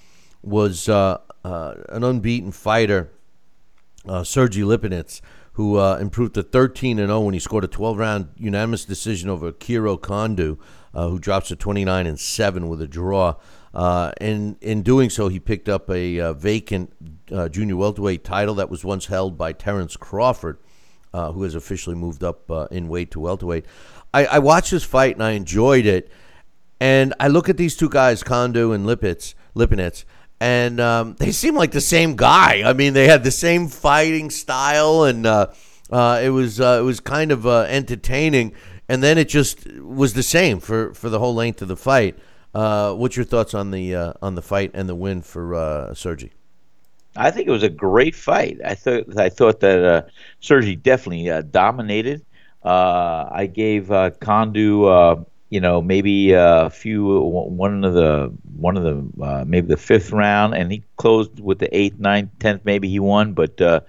was 0.42 0.90
uh, 0.90 1.20
uh, 1.42 1.74
an 1.88 2.04
unbeaten 2.04 2.52
fighter, 2.52 3.10
uh, 4.06 4.24
Sergey 4.24 4.60
Lipinets, 4.60 5.22
who 5.54 5.78
uh, 5.78 5.96
improved 6.00 6.34
to 6.34 6.42
13 6.42 6.98
and 6.98 7.08
0 7.08 7.20
when 7.20 7.34
he 7.34 7.40
scored 7.40 7.64
a 7.64 7.68
12 7.68 7.98
round 7.98 8.28
unanimous 8.36 8.84
decision 8.84 9.28
over 9.30 9.52
Kiro 9.52 10.00
Kondo, 10.00 10.58
uh, 10.92 11.08
who 11.08 11.18
drops 11.18 11.48
to 11.48 11.56
29 11.56 12.06
and 12.06 12.18
7 12.18 12.68
with 12.68 12.80
a 12.82 12.86
draw. 12.86 13.36
Uh, 13.72 14.12
and 14.20 14.56
in 14.60 14.82
doing 14.82 15.10
so, 15.10 15.28
he 15.28 15.40
picked 15.40 15.68
up 15.68 15.90
a 15.90 16.20
uh, 16.20 16.32
vacant 16.32 16.92
uh, 17.32 17.48
junior 17.48 17.76
welterweight 17.76 18.24
title 18.24 18.54
that 18.54 18.70
was 18.70 18.84
once 18.84 19.06
held 19.06 19.36
by 19.36 19.52
Terrence 19.52 19.96
Crawford, 19.96 20.58
uh, 21.12 21.32
who 21.32 21.42
has 21.42 21.54
officially 21.54 21.96
moved 21.96 22.22
up 22.22 22.50
uh, 22.50 22.66
in 22.70 22.88
weight 22.88 23.10
to 23.12 23.20
welterweight. 23.20 23.64
I, 24.12 24.26
I 24.26 24.38
watched 24.38 24.70
this 24.70 24.84
fight 24.84 25.14
and 25.14 25.24
I 25.24 25.32
enjoyed 25.32 25.86
it. 25.86 26.10
And 26.80 27.14
I 27.18 27.28
look 27.28 27.48
at 27.48 27.56
these 27.56 27.76
two 27.76 27.88
guys, 27.88 28.22
Kondo 28.22 28.72
and 28.72 28.84
Lipitz, 28.84 29.34
Lipinets, 29.54 30.04
and 30.40 30.80
um, 30.80 31.16
they 31.18 31.32
seem 31.32 31.54
like 31.54 31.70
the 31.70 31.80
same 31.80 32.16
guy. 32.16 32.62
I 32.68 32.72
mean, 32.72 32.92
they 32.92 33.06
had 33.06 33.24
the 33.24 33.30
same 33.30 33.68
fighting 33.68 34.30
style, 34.30 35.04
and 35.04 35.26
uh, 35.26 35.48
uh, 35.90 36.20
it 36.22 36.30
was 36.30 36.60
uh, 36.60 36.78
it 36.80 36.84
was 36.84 37.00
kind 37.00 37.32
of 37.32 37.46
uh, 37.46 37.62
entertaining. 37.62 38.52
And 38.88 39.02
then 39.02 39.16
it 39.16 39.30
just 39.30 39.66
was 39.80 40.12
the 40.12 40.22
same 40.22 40.60
for, 40.60 40.92
for 40.92 41.08
the 41.08 41.18
whole 41.18 41.34
length 41.34 41.62
of 41.62 41.68
the 41.68 41.76
fight. 41.76 42.18
Uh, 42.54 42.92
what's 42.92 43.16
your 43.16 43.24
thoughts 43.24 43.54
on 43.54 43.70
the 43.70 43.94
uh, 43.94 44.12
on 44.20 44.34
the 44.34 44.42
fight 44.42 44.72
and 44.74 44.88
the 44.88 44.94
win 44.94 45.22
for 45.22 45.54
uh, 45.54 45.94
Sergi? 45.94 46.32
I 47.16 47.30
think 47.30 47.48
it 47.48 47.50
was 47.50 47.62
a 47.62 47.68
great 47.70 48.14
fight. 48.14 48.58
I 48.64 48.74
thought 48.74 49.18
I 49.18 49.28
thought 49.28 49.60
that 49.60 49.84
uh, 49.84 50.02
Sergi 50.40 50.76
definitely 50.76 51.30
dominated. 51.50 52.24
I 52.62 53.50
gave 53.52 53.90
uh, 53.90 54.10
Kondo, 54.10 55.26
you 55.54 55.60
know, 55.60 55.80
maybe 55.80 56.32
a 56.32 56.70
few 56.70 57.20
one 57.20 57.84
of 57.84 57.94
the 57.94 58.32
one 58.56 58.76
of 58.76 58.82
the 58.84 59.24
uh, 59.24 59.44
maybe 59.46 59.68
the 59.68 59.76
fifth 59.76 60.12
round, 60.12 60.54
and 60.54 60.72
he 60.72 60.84
closed 60.96 61.40
with 61.40 61.58
the 61.60 61.70
eighth, 61.76 61.98
ninth, 61.98 62.30
tenth. 62.40 62.62
Maybe 62.64 62.88
he 62.88 63.00
won, 63.00 63.34
but 63.34 63.60
uh, 63.60 63.80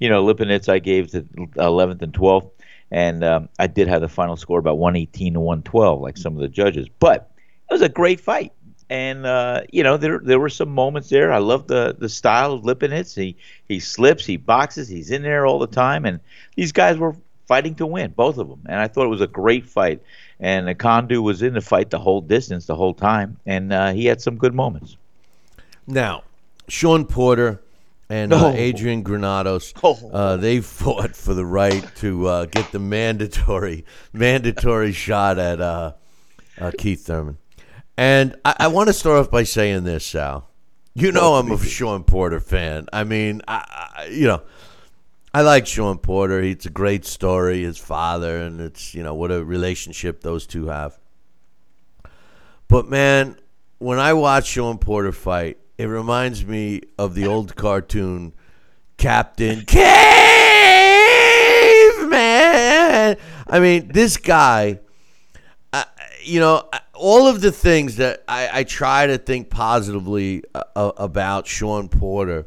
you 0.00 0.08
know, 0.10 0.24
Lipinets 0.24 0.68
I 0.68 0.78
gave 0.80 1.10
the 1.12 1.26
eleventh 1.56 2.02
and 2.02 2.14
twelfth, 2.14 2.48
and 2.90 3.24
um, 3.24 3.48
I 3.58 3.66
did 3.68 3.88
have 3.88 4.02
the 4.02 4.08
final 4.08 4.36
score 4.36 4.58
about 4.58 4.78
one 4.78 4.96
eighteen 4.96 5.34
to 5.34 5.40
one 5.40 5.62
twelve, 5.62 6.00
like 6.00 6.18
some 6.18 6.34
of 6.34 6.40
the 6.40 6.48
judges. 6.48 6.88
But 7.00 7.30
it 7.70 7.74
was 7.74 7.82
a 7.82 7.88
great 7.88 8.20
fight. 8.20 8.52
and 8.90 9.26
uh, 9.26 9.62
you 9.72 9.82
know 9.82 9.96
there 9.96 10.20
there 10.22 10.40
were 10.40 10.48
some 10.48 10.70
moments 10.70 11.08
there. 11.10 11.32
I 11.32 11.38
love 11.38 11.66
the 11.68 11.96
the 11.98 12.08
style 12.08 12.52
of 12.52 12.62
Lipinets. 12.62 13.14
He 13.14 13.36
he 13.66 13.80
slips, 13.80 14.26
he 14.26 14.36
boxes, 14.36 14.88
he's 14.88 15.10
in 15.10 15.22
there 15.22 15.46
all 15.46 15.58
the 15.58 15.66
time, 15.66 16.06
and 16.06 16.20
these 16.56 16.72
guys 16.72 16.98
were 16.98 17.16
fighting 17.46 17.74
to 17.76 17.86
win, 17.86 18.12
both 18.12 18.38
of 18.38 18.48
them. 18.48 18.62
And 18.66 18.80
I 18.80 18.88
thought 18.88 19.06
it 19.06 19.08
was 19.10 19.20
a 19.22 19.26
great 19.26 19.66
fight. 19.66 20.02
And 20.40 20.68
Ngannou 20.68 21.22
was 21.22 21.42
in 21.42 21.54
the 21.54 21.60
fight 21.60 21.90
the 21.90 21.98
whole 21.98 22.20
distance, 22.20 22.66
the 22.66 22.76
whole 22.76 22.94
time, 22.94 23.36
and 23.46 23.72
uh, 23.72 23.92
he 23.92 24.06
had 24.06 24.20
some 24.20 24.36
good 24.36 24.54
moments. 24.54 24.96
Now, 25.86 26.22
Shawn 26.68 27.04
Porter 27.06 27.60
and 28.08 28.32
uh, 28.32 28.52
Adrian 28.54 29.02
Granados, 29.02 29.74
Oh. 29.82 29.98
uh, 30.12 30.36
they 30.36 30.60
fought 30.60 31.16
for 31.16 31.34
the 31.34 31.44
right 31.44 31.84
to 31.96 32.26
uh, 32.26 32.44
get 32.46 32.70
the 32.72 32.78
mandatory 32.78 33.84
mandatory 34.12 34.92
shot 34.92 35.38
at 35.38 35.60
uh, 35.60 35.92
uh, 36.60 36.70
Keith 36.78 37.04
Thurman. 37.06 37.36
And 37.96 38.36
I, 38.44 38.54
I 38.60 38.68
want 38.68 38.86
to 38.88 38.92
start 38.92 39.18
off 39.18 39.30
by 39.30 39.42
saying 39.42 39.84
this, 39.84 40.06
Sal. 40.06 40.48
You 40.94 41.12
know 41.12 41.34
I'm 41.34 41.50
a 41.50 41.58
Shawn 41.58 42.04
Porter 42.04 42.40
fan. 42.40 42.86
I 42.92 43.04
mean, 43.04 43.42
I, 43.48 43.92
I, 43.96 44.04
you 44.06 44.26
know, 44.26 44.42
I 45.32 45.42
like 45.42 45.66
Shawn 45.66 45.98
Porter. 45.98 46.40
It's 46.40 46.64
a 46.64 46.70
great 46.70 47.04
story, 47.04 47.62
his 47.62 47.76
father, 47.76 48.38
and 48.38 48.60
it's 48.60 48.94
you 48.94 49.02
know 49.02 49.14
what 49.14 49.30
a 49.30 49.44
relationship 49.44 50.22
those 50.22 50.46
two 50.46 50.68
have. 50.68 50.98
But 52.66 52.88
man, 52.88 53.38
when 53.78 53.98
I 53.98 54.14
watch 54.14 54.46
Shawn 54.46 54.78
Porter 54.78 55.12
fight, 55.12 55.58
it 55.76 55.84
reminds 55.84 56.44
me 56.44 56.82
of 56.98 57.14
the 57.14 57.26
old 57.26 57.56
cartoon 57.56 58.34
Captain 58.96 59.64
Caveman. 59.66 59.86
I 63.50 63.60
mean, 63.60 63.88
this 63.88 64.16
guy, 64.16 64.80
uh, 65.72 65.84
you 66.22 66.40
know, 66.40 66.68
all 66.94 67.26
of 67.26 67.42
the 67.42 67.52
things 67.52 67.96
that 67.96 68.24
I, 68.26 68.60
I 68.60 68.64
try 68.64 69.06
to 69.06 69.18
think 69.18 69.50
positively 69.50 70.42
uh, 70.54 70.92
about 70.96 71.46
Shawn 71.46 71.88
Porter 71.88 72.46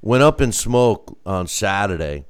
went 0.00 0.22
up 0.22 0.40
in 0.40 0.52
smoke 0.52 1.18
on 1.26 1.46
Saturday 1.46 2.24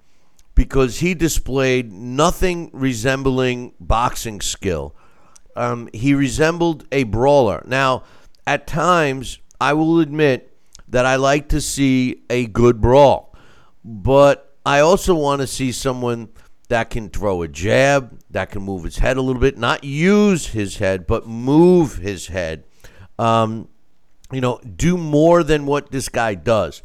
because 0.54 0.98
he 0.98 1.14
displayed 1.14 1.92
nothing 1.92 2.70
resembling 2.72 3.72
boxing 3.78 4.40
skill. 4.40 4.94
Um, 5.54 5.88
he 5.92 6.14
resembled 6.14 6.86
a 6.90 7.04
brawler. 7.04 7.62
Now, 7.66 8.04
at 8.46 8.66
times, 8.66 9.38
I 9.60 9.72
will 9.72 10.00
admit 10.00 10.56
that 10.88 11.04
I 11.04 11.16
like 11.16 11.48
to 11.50 11.60
see 11.60 12.22
a 12.30 12.46
good 12.46 12.80
brawl, 12.80 13.34
but 13.84 14.56
I 14.64 14.80
also 14.80 15.14
want 15.14 15.40
to 15.40 15.46
see 15.46 15.72
someone 15.72 16.28
that 16.68 16.90
can 16.90 17.08
throw 17.08 17.42
a 17.42 17.48
jab, 17.48 18.18
that 18.30 18.50
can 18.50 18.62
move 18.62 18.84
his 18.84 18.98
head 18.98 19.16
a 19.16 19.22
little 19.22 19.40
bit, 19.40 19.58
not 19.58 19.84
use 19.84 20.48
his 20.48 20.78
head, 20.78 21.06
but 21.06 21.26
move 21.26 21.96
his 21.96 22.26
head. 22.28 22.64
Um, 23.18 23.68
you 24.30 24.40
know, 24.40 24.60
do 24.76 24.96
more 24.96 25.42
than 25.42 25.66
what 25.66 25.90
this 25.90 26.08
guy 26.08 26.34
does. 26.34 26.82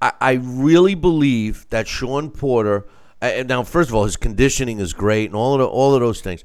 I, 0.00 0.12
I 0.20 0.32
really 0.32 0.94
believe 0.94 1.68
that 1.70 1.86
Shawn 1.88 2.30
Porter. 2.30 2.86
Now, 3.22 3.62
first 3.64 3.90
of 3.90 3.94
all, 3.94 4.04
his 4.04 4.16
conditioning 4.16 4.78
is 4.78 4.92
great, 4.94 5.26
and 5.26 5.36
all 5.36 5.54
of 5.54 5.60
the, 5.60 5.66
all 5.66 5.94
of 5.94 6.00
those 6.00 6.22
things, 6.22 6.42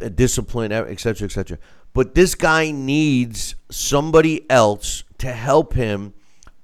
uh, 0.00 0.08
discipline, 0.08 0.70
etc., 0.70 0.98
cetera, 0.98 1.24
et 1.26 1.32
cetera. 1.32 1.58
But 1.94 2.14
this 2.14 2.34
guy 2.34 2.70
needs 2.70 3.56
somebody 3.70 4.48
else 4.48 5.04
to 5.18 5.32
help 5.32 5.74
him 5.74 6.14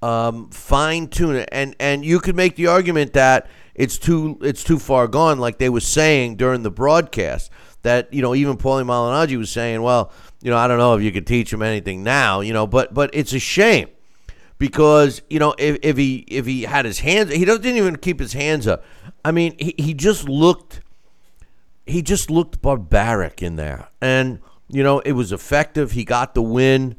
um, 0.00 0.50
fine 0.50 1.08
tune 1.08 1.36
it. 1.36 1.48
And 1.50 1.74
and 1.80 2.04
you 2.04 2.20
could 2.20 2.36
make 2.36 2.56
the 2.56 2.68
argument 2.68 3.14
that 3.14 3.48
it's 3.74 3.98
too 3.98 4.38
it's 4.42 4.62
too 4.62 4.78
far 4.78 5.08
gone, 5.08 5.38
like 5.38 5.58
they 5.58 5.68
were 5.68 5.80
saying 5.80 6.36
during 6.36 6.62
the 6.62 6.70
broadcast. 6.70 7.50
That 7.82 8.12
you 8.12 8.22
know, 8.22 8.34
even 8.34 8.56
Paulie 8.56 8.84
Malignaggi 8.84 9.38
was 9.38 9.50
saying, 9.50 9.82
well, 9.82 10.12
you 10.40 10.50
know, 10.50 10.56
I 10.56 10.66
don't 10.68 10.78
know 10.78 10.94
if 10.94 11.02
you 11.02 11.12
could 11.12 11.26
teach 11.26 11.52
him 11.52 11.62
anything 11.62 12.02
now, 12.02 12.40
you 12.40 12.52
know, 12.52 12.66
but 12.66 12.94
but 12.94 13.10
it's 13.12 13.32
a 13.32 13.38
shame 13.38 13.88
because 14.58 15.22
you 15.30 15.38
know 15.38 15.54
if, 15.58 15.78
if 15.82 15.96
he 15.96 16.24
if 16.28 16.46
he 16.46 16.62
had 16.62 16.84
his 16.84 17.00
hands 17.00 17.32
he 17.32 17.44
doesn't 17.44 17.64
even 17.64 17.96
keep 17.96 18.20
his 18.20 18.32
hands 18.32 18.66
up. 18.66 18.84
I 19.24 19.32
mean 19.32 19.54
he, 19.58 19.74
he 19.78 19.94
just 19.94 20.28
looked 20.28 20.80
he 21.86 22.02
just 22.02 22.30
looked 22.30 22.60
barbaric 22.60 23.42
in 23.42 23.56
there. 23.56 23.88
And 24.00 24.40
you 24.68 24.82
know 24.82 25.00
it 25.00 25.12
was 25.12 25.32
effective. 25.32 25.92
He 25.92 26.04
got 26.04 26.34
the 26.34 26.42
win. 26.42 26.96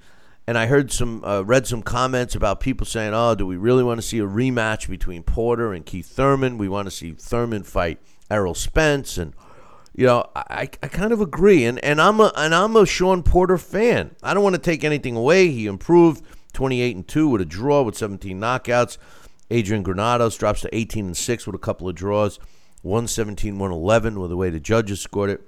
And 0.48 0.58
i 0.58 0.66
heard 0.66 0.92
some 0.92 1.24
uh, 1.24 1.42
read 1.42 1.68
some 1.68 1.84
comments 1.84 2.34
about 2.34 2.60
people 2.60 2.84
saying 2.84 3.14
oh 3.14 3.36
do 3.36 3.46
we 3.46 3.56
really 3.56 3.84
want 3.84 4.00
to 4.00 4.08
see 4.08 4.18
a 4.18 4.26
rematch 4.26 4.90
between 4.90 5.22
porter 5.22 5.74
and 5.74 5.86
keith 5.86 6.08
thurman? 6.08 6.58
We 6.58 6.68
want 6.68 6.88
to 6.88 6.92
see 6.92 7.12
thurman 7.12 7.64
fight 7.64 8.00
errol 8.32 8.56
spence. 8.56 9.18
And 9.18 9.34
you 9.96 10.06
know, 10.06 10.30
I, 10.36 10.70
I 10.82 10.88
kind 10.88 11.12
of 11.12 11.20
agree, 11.20 11.66
and, 11.66 11.84
and 11.84 12.00
I'm 12.00 12.20
a 12.22 12.32
and 12.38 12.56
I'm 12.56 12.76
a 12.76 12.86
Shawn 12.86 13.22
Porter 13.22 13.58
fan. 13.58 14.16
I 14.24 14.34
don't 14.34 14.44
want 14.44 14.56
to 14.56 14.62
take 14.62 14.84
anything 14.84 15.16
away. 15.16 15.50
He 15.50 15.66
improved 15.66 16.24
28 16.60 16.96
and 16.98 17.08
two 17.08 17.30
with 17.30 17.40
a 17.40 17.46
draw 17.46 17.82
with 17.84 17.96
17 17.96 18.38
knockouts. 18.38 18.98
Adrian 19.50 19.82
Granados 19.82 20.36
drops 20.38 20.60
to 20.60 20.76
18 20.76 21.06
and 21.06 21.16
six 21.16 21.46
with 21.46 21.56
a 21.56 21.58
couple 21.58 21.88
of 21.88 21.96
draws, 21.96 22.38
117, 22.82 23.58
111 23.58 24.20
with 24.20 24.30
the 24.30 24.36
way 24.36 24.50
the 24.50 24.60
judges 24.60 25.00
scored 25.00 25.30
it. 25.30 25.42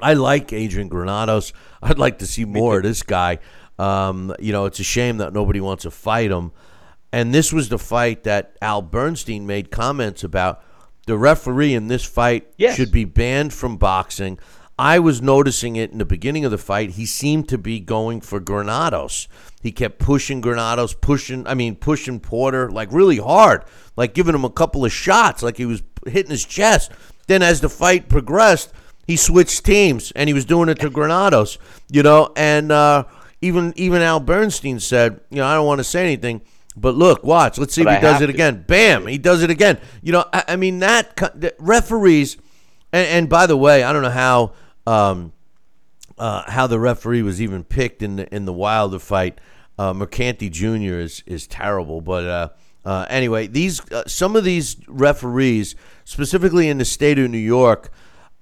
I 0.00 0.14
like 0.14 0.50
Adrian 0.54 0.88
Granados. 0.88 1.52
I'd 1.82 1.98
like 1.98 2.20
to 2.20 2.26
see 2.26 2.46
more 2.46 2.78
of 2.78 2.84
this 2.84 3.02
guy. 3.02 3.38
Um, 3.78 4.34
you 4.38 4.50
know, 4.50 4.64
it's 4.64 4.80
a 4.80 4.82
shame 4.82 5.18
that 5.18 5.34
nobody 5.34 5.60
wants 5.60 5.82
to 5.82 5.90
fight 5.90 6.30
him. 6.30 6.52
And 7.12 7.34
this 7.34 7.52
was 7.52 7.68
the 7.68 7.78
fight 7.78 8.22
that 8.24 8.56
Al 8.62 8.80
Bernstein 8.80 9.46
made 9.46 9.70
comments 9.70 10.24
about. 10.24 10.64
The 11.06 11.18
referee 11.18 11.74
in 11.74 11.88
this 11.88 12.06
fight 12.06 12.46
Yes. 12.56 12.76
should 12.76 12.92
be 12.92 13.04
banned 13.04 13.52
from 13.52 13.76
boxing. 13.76 14.38
I 14.80 14.98
was 14.98 15.20
noticing 15.20 15.76
it 15.76 15.92
in 15.92 15.98
the 15.98 16.06
beginning 16.06 16.46
of 16.46 16.50
the 16.50 16.56
fight. 16.56 16.92
He 16.92 17.04
seemed 17.04 17.50
to 17.50 17.58
be 17.58 17.80
going 17.80 18.22
for 18.22 18.40
Granados. 18.40 19.28
He 19.60 19.72
kept 19.72 19.98
pushing 19.98 20.40
Granados, 20.40 20.94
pushing, 20.94 21.46
I 21.46 21.52
mean, 21.52 21.76
pushing 21.76 22.18
Porter 22.18 22.70
like 22.70 22.90
really 22.90 23.18
hard, 23.18 23.66
like 23.94 24.14
giving 24.14 24.34
him 24.34 24.46
a 24.46 24.48
couple 24.50 24.86
of 24.86 24.90
shots, 24.90 25.42
like 25.42 25.58
he 25.58 25.66
was 25.66 25.82
hitting 26.06 26.30
his 26.30 26.46
chest. 26.46 26.92
Then 27.26 27.42
as 27.42 27.60
the 27.60 27.68
fight 27.68 28.08
progressed, 28.08 28.72
he 29.06 29.16
switched 29.16 29.66
teams 29.66 30.12
and 30.12 30.30
he 30.30 30.32
was 30.32 30.46
doing 30.46 30.70
it 30.70 30.78
to 30.80 30.88
Granados, 30.88 31.58
you 31.90 32.02
know, 32.02 32.32
and 32.34 32.72
uh, 32.72 33.04
even 33.42 33.74
even 33.76 34.00
Al 34.00 34.18
Bernstein 34.18 34.80
said, 34.80 35.20
you 35.28 35.36
know, 35.36 35.46
I 35.46 35.52
don't 35.52 35.66
want 35.66 35.80
to 35.80 35.84
say 35.84 36.02
anything, 36.02 36.40
but 36.74 36.94
look, 36.94 37.22
watch, 37.22 37.58
let's 37.58 37.74
see 37.74 37.84
But 37.84 37.96
if 37.96 38.00
he 38.00 38.06
I 38.06 38.12
does 38.12 38.22
it 38.22 38.28
to. 38.28 38.32
again. 38.32 38.64
Bam, 38.66 39.06
he 39.06 39.18
does 39.18 39.42
it 39.42 39.50
again. 39.50 39.78
You 40.00 40.12
know, 40.12 40.24
I, 40.32 40.44
I 40.48 40.56
mean 40.56 40.78
that 40.78 41.16
the 41.34 41.54
referees, 41.58 42.38
and, 42.94 43.06
and 43.06 43.28
by 43.28 43.46
the 43.46 43.58
way, 43.58 43.82
I 43.82 43.92
don't 43.92 44.02
know 44.02 44.08
how 44.08 44.54
um, 44.86 45.32
uh, 46.18 46.50
how 46.50 46.66
the 46.66 46.78
referee 46.78 47.22
was 47.22 47.40
even 47.40 47.64
picked 47.64 48.02
in 48.02 48.16
the 48.16 48.34
in 48.34 48.44
the 48.44 48.52
Wilder 48.52 48.98
fight. 48.98 49.40
Uh, 49.78 49.94
Mercante 49.94 50.50
Jr. 50.50 50.98
is 51.00 51.22
is 51.26 51.46
terrible, 51.46 52.00
but 52.00 52.24
uh, 52.24 52.48
uh, 52.84 53.06
anyway, 53.08 53.46
these 53.46 53.80
uh, 53.92 54.04
some 54.06 54.36
of 54.36 54.44
these 54.44 54.76
referees, 54.86 55.74
specifically 56.04 56.68
in 56.68 56.78
the 56.78 56.84
state 56.84 57.18
of 57.18 57.30
New 57.30 57.38
York, 57.38 57.90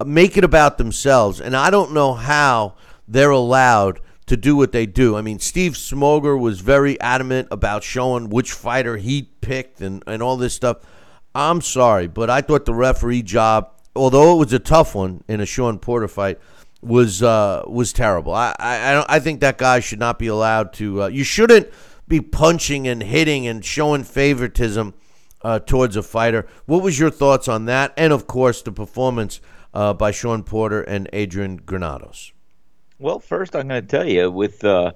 uh, 0.01 0.05
make 0.05 0.37
it 0.37 0.45
about 0.45 0.79
themselves, 0.79 1.41
and 1.41 1.57
I 1.57 1.71
don't 1.71 1.93
know 1.93 2.15
how 2.15 2.75
they're 3.07 3.31
allowed 3.31 4.01
to 4.27 4.37
do 4.37 4.55
what 4.55 4.73
they 4.73 4.87
do. 4.87 5.17
I 5.17 5.23
mean, 5.23 5.39
Steve 5.39 5.73
Smoger 5.73 6.39
was 6.39 6.61
very 6.61 7.01
adamant 7.01 7.49
about 7.51 7.83
showing 7.83 8.29
which 8.29 8.53
fighter 8.53 8.97
he 8.97 9.23
picked 9.41 9.81
and, 9.81 10.03
and 10.07 10.23
all 10.23 10.37
this 10.37 10.55
stuff. 10.55 10.79
I'm 11.35 11.61
sorry, 11.61 12.07
but 12.07 12.31
I 12.31 12.41
thought 12.43 12.65
the 12.65 12.75
referee 12.75 13.23
job, 13.23 13.71
although 13.99 14.35
it 14.35 14.39
was 14.39 14.53
a 14.53 14.59
tough 14.59 14.95
one 14.95 15.23
in 15.29 15.41
a 15.41 15.47
Shawn 15.47 15.79
Porter 15.79 16.09
fight, 16.09 16.39
was 16.81 17.23
uh, 17.23 17.65
was 17.67 17.93
terrible. 17.93 18.33
I 18.33 18.55
I, 18.59 18.91
I, 18.91 18.93
don't, 18.93 19.07
I 19.11 19.19
think 19.19 19.41
that 19.41 19.59
guy 19.59 19.81
should 19.81 19.99
not 19.99 20.19
be 20.19 20.29
allowed 20.29 20.73
to. 20.75 21.03
Uh, 21.03 21.07
you 21.09 21.25
shouldn't 21.25 21.69
be 22.07 22.21
punching 22.21 22.87
and 22.89 23.03
hitting 23.03 23.47
and 23.47 23.65
showing 23.65 24.05
favoritism 24.05 24.95
uh, 25.43 25.59
towards 25.59 25.97
a 25.97 26.03
fighter. 26.03 26.47
What 26.67 26.83
was 26.83 26.99
your 26.99 27.11
thoughts 27.11 27.49
on 27.49 27.67
that? 27.67 27.93
And 27.97 28.13
of 28.13 28.27
course, 28.27 28.63
the 28.63 28.73
performance 28.73 29.41
uh, 29.75 29.93
by 29.95 30.11
Shawn 30.11 30.43
Porter 30.43 30.83
and 30.83 31.09
Adrian 31.13 31.57
Granados. 31.57 32.33
Well, 32.99 33.21
first 33.21 33.55
I'm 33.55 33.69
going 33.69 33.83
to 33.83 33.89
tell 33.89 34.09
you 34.09 34.31
with 34.31 34.65
uh, 34.65 34.93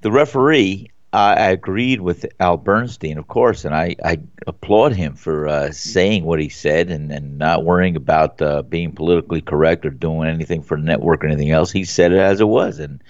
the 0.00 0.10
referee. 0.10 0.90
I 1.12 1.50
agreed 1.50 2.00
with 2.00 2.26
Al 2.40 2.56
Bernstein, 2.56 3.16
of 3.16 3.26
course, 3.28 3.64
and 3.64 3.74
I, 3.74 3.96
I 4.04 4.18
applaud 4.46 4.92
him 4.92 5.14
for 5.14 5.48
uh, 5.48 5.70
saying 5.72 6.24
what 6.24 6.40
he 6.40 6.48
said 6.48 6.90
and, 6.90 7.10
and 7.10 7.38
not 7.38 7.64
worrying 7.64 7.96
about 7.96 8.42
uh, 8.42 8.62
being 8.62 8.92
politically 8.92 9.40
correct 9.40 9.86
or 9.86 9.90
doing 9.90 10.28
anything 10.28 10.62
for 10.62 10.76
the 10.76 10.82
network 10.82 11.24
or 11.24 11.28
anything 11.28 11.50
else. 11.50 11.72
He 11.72 11.84
said 11.84 12.12
it 12.12 12.18
as 12.18 12.40
it 12.40 12.48
was, 12.48 12.78
and 12.78 13.02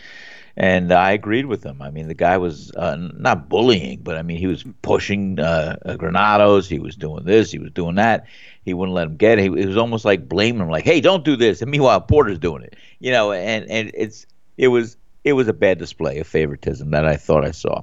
and 0.59 0.92
I 0.92 1.11
agreed 1.12 1.47
with 1.47 1.64
him. 1.64 1.82
I 1.82 1.90
mean, 1.90 2.09
the 2.09 2.14
guy 2.14 2.38
was 2.38 2.70
uh, 2.76 2.97
not 2.97 3.49
bullying, 3.49 4.01
but 4.03 4.16
I 4.16 4.22
mean, 4.22 4.38
he 4.38 4.47
was 4.47 4.64
pushing 4.82 5.38
uh, 5.38 5.76
uh, 5.84 5.97
Granados. 5.97 6.68
He 6.68 6.78
was 6.78 6.97
doing 6.97 7.24
this. 7.24 7.51
He 7.51 7.59
was 7.59 7.72
doing 7.72 7.97
that. 7.97 8.26
He 8.64 8.72
wouldn't 8.72 8.94
let 8.94 9.07
him 9.07 9.16
get 9.16 9.38
it. 9.38 9.42
He, 9.42 9.61
it 9.61 9.66
was 9.66 9.76
almost 9.76 10.05
like 10.05 10.28
blaming 10.28 10.62
him, 10.62 10.70
like, 10.70 10.84
"Hey, 10.84 11.01
don't 11.01 11.24
do 11.24 11.36
this." 11.36 11.61
And 11.61 11.70
meanwhile, 11.70 12.01
Porter's 12.01 12.38
doing 12.38 12.62
it. 12.62 12.76
You 13.01 13.11
know, 13.11 13.32
and 13.32 13.68
and 13.70 13.90
it's 13.94 14.26
it 14.57 14.68
was 14.68 14.97
it 15.26 15.32
was 15.32 15.48
a 15.48 15.52
bad 15.52 15.76
display 15.76 16.20
of 16.20 16.26
favoritism 16.26 16.92
that 16.92 17.04
I 17.04 17.16
thought 17.16 17.44
I 17.44 17.50
saw. 17.50 17.82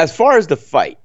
As 0.00 0.14
far 0.14 0.36
as 0.36 0.48
the 0.48 0.56
fight, 0.56 0.98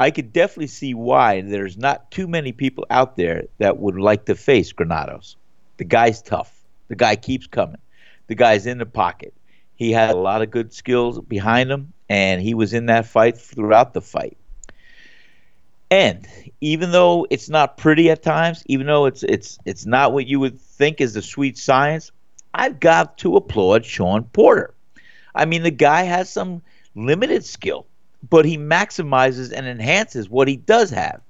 I 0.00 0.10
could 0.10 0.32
definitely 0.32 0.66
see 0.66 0.94
why 0.94 1.42
there's 1.42 1.78
not 1.78 2.10
too 2.10 2.26
many 2.26 2.50
people 2.50 2.84
out 2.90 3.16
there 3.16 3.44
that 3.58 3.78
would 3.78 3.96
like 3.96 4.24
to 4.24 4.34
face 4.34 4.72
Granados. 4.72 5.36
The 5.76 5.84
guy's 5.84 6.20
tough. 6.20 6.52
The 6.88 6.96
guy 6.96 7.14
keeps 7.14 7.46
coming. 7.46 7.80
The 8.26 8.34
guy's 8.34 8.66
in 8.66 8.78
the 8.78 8.86
pocket. 8.86 9.32
He 9.76 9.92
had 9.92 10.10
a 10.10 10.18
lot 10.18 10.42
of 10.42 10.50
good 10.50 10.72
skills 10.72 11.20
behind 11.20 11.70
him, 11.70 11.92
and 12.08 12.42
he 12.42 12.54
was 12.54 12.74
in 12.74 12.86
that 12.86 13.06
fight 13.06 13.38
throughout 13.38 13.94
the 13.94 14.02
fight. 14.02 14.36
And 15.88 16.26
even 16.60 16.90
though 16.90 17.28
it's 17.30 17.48
not 17.48 17.76
pretty 17.76 18.10
at 18.10 18.24
times, 18.24 18.64
even 18.66 18.88
though 18.88 19.06
it's 19.06 19.22
it's 19.22 19.60
it's 19.64 19.86
not 19.86 20.12
what 20.12 20.26
you 20.26 20.40
would 20.40 20.60
think 20.60 21.00
is 21.00 21.14
the 21.14 21.22
sweet 21.22 21.56
science, 21.56 22.10
I've 22.58 22.80
got 22.80 23.18
to 23.18 23.36
applaud 23.36 23.84
Shawn 23.84 24.24
Porter. 24.24 24.74
I 25.32 25.44
mean, 25.44 25.62
the 25.62 25.70
guy 25.70 26.02
has 26.02 26.28
some 26.28 26.60
limited 26.96 27.44
skill, 27.44 27.86
but 28.28 28.44
he 28.44 28.58
maximizes 28.58 29.52
and 29.52 29.64
enhances 29.64 30.28
what 30.28 30.48
he 30.48 30.56
does 30.56 30.90
have. 30.90 31.20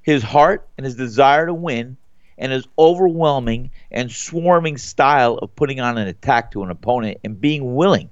His 0.00 0.22
heart 0.22 0.66
and 0.78 0.86
his 0.86 0.96
desire 0.96 1.44
to 1.44 1.52
win 1.52 1.98
and 2.38 2.52
his 2.52 2.66
overwhelming 2.78 3.70
and 3.90 4.10
swarming 4.10 4.78
style 4.78 5.34
of 5.34 5.54
putting 5.54 5.78
on 5.78 5.98
an 5.98 6.08
attack 6.08 6.52
to 6.52 6.62
an 6.62 6.70
opponent 6.70 7.18
and 7.22 7.38
being 7.38 7.74
willing 7.74 8.08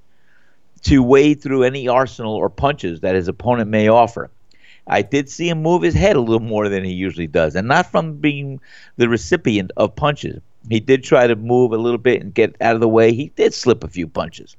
to 0.83 1.03
wade 1.03 1.41
through 1.41 1.63
any 1.63 1.89
arsenal 1.89 2.35
or 2.35 2.51
punches 2.51 3.01
that 3.01 3.15
his 3.15 3.27
opponent 3.27 3.71
may 3.71 3.89
offer. 3.89 4.31
I 4.87 5.01
did 5.01 5.31
see 5.31 5.49
him 5.49 5.63
move 5.63 5.81
his 5.81 5.95
head 5.95 6.17
a 6.17 6.21
little 6.21 6.41
more 6.41 6.69
than 6.69 6.85
he 6.85 6.93
usually 6.93 7.27
does, 7.27 7.57
and 7.57 7.67
not 7.67 7.91
from 7.91 8.19
being 8.19 8.61
the 8.99 9.09
recipient 9.09 9.73
of 9.79 9.97
punches. 9.97 10.43
He 10.69 10.81
did 10.81 11.05
try 11.05 11.27
to 11.27 11.37
move 11.37 11.73
a 11.73 11.77
little 11.77 11.99
bit 11.99 12.23
and 12.23 12.35
get 12.35 12.57
out 12.61 12.75
of 12.75 12.81
the 12.81 12.89
way. 12.89 13.13
He 13.13 13.29
did 13.37 13.55
slip 13.55 13.85
a 13.85 13.89
few 13.89 14.09
punches. 14.09 14.57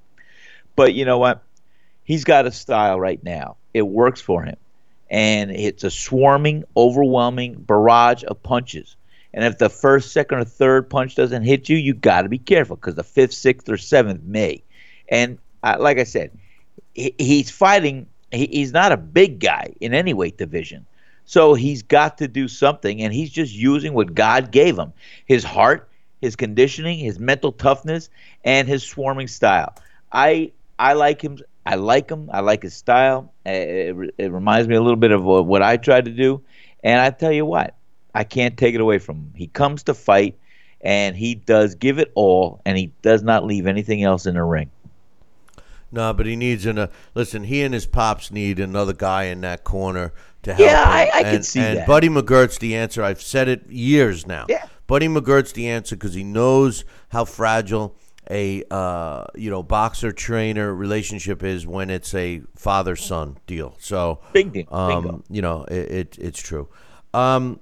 But 0.76 0.94
you 0.94 1.06
know 1.06 1.18
what? 1.18 1.44
He's 2.04 2.24
got 2.24 2.46
a 2.46 2.52
style 2.52 3.00
right 3.00 3.22
now. 3.24 3.58
It 3.74 3.82
works 3.82 4.22
for 4.22 4.44
him. 4.44 4.58
And 5.10 5.52
it's 5.52 5.84
a 5.84 5.92
swarming, 5.92 6.64
overwhelming 6.76 7.56
barrage 7.56 8.24
of 8.28 8.42
punches. 8.44 8.96
And 9.34 9.44
if 9.44 9.58
the 9.58 9.70
first, 9.70 10.12
second, 10.12 10.40
or 10.40 10.46
third 10.46 10.90
punch 10.90 11.16
doesn't 11.16 11.44
hit 11.44 11.70
you, 11.70 11.78
you 11.78 11.94
got 11.94 12.24
to 12.24 12.30
be 12.30 12.38
careful 12.38 12.76
because 12.76 12.96
the 12.96 13.04
fifth, 13.04 13.34
sixth, 13.34 13.70
or 13.70 13.78
seventh 13.78 14.24
may. 14.24 14.64
And 15.10 15.38
uh, 15.64 15.78
like 15.80 16.00
I 16.00 16.04
said, 16.04 16.32
he, 16.94 17.14
he's 17.18 17.52
fighting 17.52 18.08
he, 18.32 18.48
he's 18.48 18.74
not 18.74 18.92
a 18.92 18.98
big 18.98 19.40
guy 19.40 19.74
in 19.80 19.94
any 19.94 20.14
weight 20.14 20.38
division. 20.38 20.86
So 21.26 21.54
he's 21.54 21.84
got 21.84 22.18
to 22.20 22.28
do 22.28 22.48
something, 22.48 23.02
and 23.02 23.14
he's 23.14 23.30
just 23.30 23.54
using 23.54 23.94
what 23.94 24.14
God 24.14 24.52
gave 24.52 24.78
him 24.78 24.94
his 25.26 25.44
heart, 25.44 25.90
his 26.22 26.36
conditioning, 26.36 27.00
his 27.00 27.20
mental 27.20 27.52
toughness, 27.52 28.10
and 28.44 28.68
his 28.68 28.84
swarming 28.84 29.28
style. 29.28 29.76
I 30.12 30.52
I 30.80 30.94
like 30.94 31.22
him. 31.22 31.40
I 31.66 31.76
like 31.76 32.10
him. 32.10 32.30
I 32.32 32.40
like 32.40 32.64
his 32.64 32.74
style. 32.74 33.34
It, 33.46 33.98
it, 33.98 34.16
it 34.18 34.32
reminds 34.32 34.68
me 34.68 34.76
a 34.76 34.82
little 34.82 34.98
bit 34.98 35.12
of 35.12 35.24
what 35.24 35.62
I 35.62 35.78
tried 35.78 36.06
to 36.06 36.12
do. 36.12 36.42
And 36.84 37.02
I 37.02 37.10
tell 37.10 37.32
you 37.32 37.46
what, 37.46 37.76
I 38.16 38.24
can't 38.24 38.58
take 38.58 38.74
it 38.76 38.82
away 38.82 39.00
from 39.00 39.18
him. 39.18 39.34
He 39.36 39.48
comes 39.48 39.84
to 39.84 39.94
fight, 39.94 40.38
and 40.82 41.16
he 41.16 41.36
does 41.36 41.76
give 41.76 42.00
it 42.00 42.12
all, 42.16 42.62
and 42.66 42.78
he 42.78 42.92
does 43.02 43.24
not 43.24 43.46
leave 43.46 43.68
anything 43.68 44.04
else 44.04 44.26
in 44.26 44.36
the 44.36 44.44
ring. 44.44 44.72
No, 45.92 46.14
but 46.14 46.26
he 46.26 46.36
needs 46.36 46.66
an. 46.66 46.78
Uh, 46.78 46.88
listen, 47.16 47.44
he 47.44 47.64
and 47.64 47.74
his 47.74 47.86
pops 47.86 48.32
need 48.32 48.60
another 48.60 48.94
guy 48.94 49.26
in 49.26 49.42
that 49.42 49.64
corner 49.64 50.14
to 50.44 50.54
help. 50.54 50.66
Yeah, 50.66 50.84
him. 50.84 50.90
I, 50.90 51.12
I 51.14 51.20
and, 51.22 51.36
can 51.36 51.44
see 51.44 51.60
and 51.60 51.78
that. 51.80 51.88
Buddy 51.88 52.10
McGirt's 52.10 52.58
the 52.58 52.76
answer. 52.76 53.04
I've 53.04 53.22
said 53.22 53.48
it 53.48 53.70
years 53.70 54.28
now. 54.28 54.46
Yeah. 54.50 54.68
Buddy 54.88 55.08
McGirt's 55.08 55.52
the 55.52 55.68
answer 55.68 55.96
because 55.96 56.14
he 56.14 56.24
knows 56.24 56.86
how 57.10 57.26
fragile 57.26 57.96
a 58.30 58.64
uh, 58.72 59.26
you 59.36 59.50
know 59.50 59.64
boxer 59.64 60.12
trainer 60.12 60.74
relationship 60.74 61.44
is 61.44 61.66
when 61.66 61.90
it's 61.90 62.14
a 62.14 62.42
father 62.56 62.96
son 62.96 63.38
deal. 63.48 63.76
So 63.80 64.22
Big 64.34 64.52
deal. 64.54 64.68
Um, 64.72 65.24
you 65.30 65.42
know 65.42 65.64
it, 65.66 65.92
it 65.92 66.18
it's 66.20 66.40
true. 66.40 66.70
Um, 67.14 67.60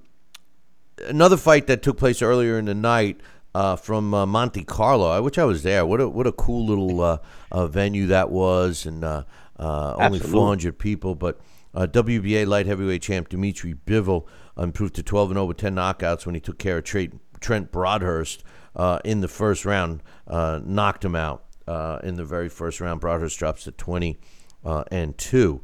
another 1.06 1.36
fight 1.36 1.66
that 1.68 1.82
took 1.82 1.98
place 1.98 2.22
earlier 2.22 2.58
in 2.58 2.64
the 2.64 2.74
night 2.74 3.20
uh, 3.54 3.76
from 3.76 4.12
uh, 4.12 4.26
Monte 4.26 4.64
Carlo, 4.64 5.22
which 5.22 5.38
I 5.38 5.44
was 5.44 5.62
there. 5.62 5.86
What 5.86 6.00
a 6.00 6.08
what 6.08 6.26
a 6.26 6.32
cool 6.32 6.66
little 6.66 7.00
uh, 7.00 7.18
uh, 7.50 7.66
venue 7.66 8.06
that 8.08 8.30
was, 8.30 8.86
and 8.86 9.04
uh, 9.04 9.24
uh, 9.58 9.94
only 9.98 10.18
400 10.18 10.78
people. 10.78 11.14
But 11.14 11.40
uh, 11.74 11.86
WBA 11.86 12.46
light 12.46 12.66
heavyweight 12.66 13.02
champ 13.02 13.28
Dimitri 13.28 13.74
Bivol 13.74 14.26
improved 14.56 14.94
to 14.96 15.02
12 15.02 15.30
and 15.30 15.36
0 15.36 15.46
with 15.46 15.56
10 15.56 15.74
knockouts 15.74 16.26
when 16.26 16.34
he 16.34 16.40
took 16.40 16.58
care 16.58 16.78
of 16.78 16.84
Trent, 16.84 17.72
Broadhurst 17.72 18.42
uh, 18.74 18.98
in 19.04 19.20
the 19.20 19.28
first 19.28 19.64
round, 19.64 20.02
uh, 20.26 20.60
knocked 20.64 21.04
him 21.04 21.14
out 21.14 21.44
uh, 21.66 21.98
in 22.02 22.16
the 22.16 22.24
very 22.24 22.48
first 22.48 22.80
round. 22.80 23.00
Broadhurst 23.00 23.38
drops 23.38 23.64
to 23.64 23.72
20 23.72 24.18
uh, 24.64 24.84
and 24.90 25.16
two. 25.18 25.62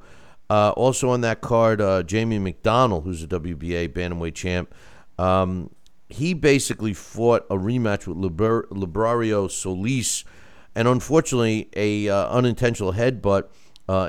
Uh, 0.51 0.71
also 0.71 1.09
on 1.09 1.23
that 1.23 1.41
card, 1.41 1.81
uh, 1.81 2.03
Jamie 2.03 2.39
McDonald, 2.39 3.05
who's 3.05 3.23
a 3.23 3.27
WBA 3.27 3.89
bantamweight 3.89 4.35
champ, 4.35 4.75
um, 5.19 5.71
he 6.09 6.35
basically 6.35 6.93
fought 6.93 7.47
a 7.49 7.57
rematch 7.57 8.07
with 8.07 8.19
Liber- 8.19 8.69
Liborio 8.71 9.51
Solis, 9.51 10.25
and 10.75 10.87
unfortunately, 10.87 11.71
a 11.75 12.09
unintentional 12.09 12.93
headbutt 12.93 13.49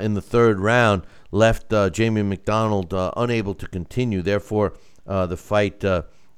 in 0.01 0.13
the 0.13 0.21
third 0.21 0.59
round 0.59 1.03
left 1.33 1.73
uh, 1.73 1.89
Jamie 1.89 2.21
McDonald 2.21 2.93
uh, 2.93 3.11
unable 3.17 3.55
to 3.55 3.67
continue. 3.67 4.21
Therefore, 4.21 4.73
uh, 5.07 5.25
the 5.25 5.35
fight 5.35 5.83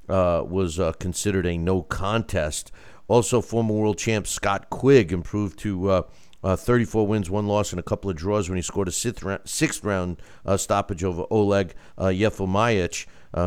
was 0.08 0.80
considered 1.00 1.46
a 1.46 1.58
no 1.58 1.84
contest. 1.84 2.72
Also, 3.08 3.42
former 3.42 3.74
world 3.74 3.98
champ 4.00 4.26
Scott 4.26 4.70
Quigg 4.72 5.12
improved 5.12 5.60
to 5.60 5.90
uh, 5.90 6.02
uh, 6.44 6.56
34 6.56 7.06
wins, 7.06 7.30
one 7.30 7.46
loss, 7.48 7.72
and 7.72 7.80
a 7.80 7.84
couple 7.84 8.10
of 8.10 8.16
draws 8.16 8.50
when 8.50 8.56
he 8.56 8.62
scored 8.62 8.88
a 8.88 8.92
sixth 8.92 9.22
round, 9.24 9.42
sixth 9.46 9.84
round 9.84 10.22
uh, 10.46 10.58
stoppage 10.58 11.04
over 11.04 11.26
Oleg 11.30 11.76
uh, 11.98 12.10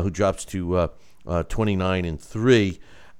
who 0.03 0.09
drops 0.09 0.45
to 0.45 0.75
uh, 0.75 0.87
uh, 1.25 1.43
29 1.43 2.05
and 2.05 2.21
3. 2.21 2.79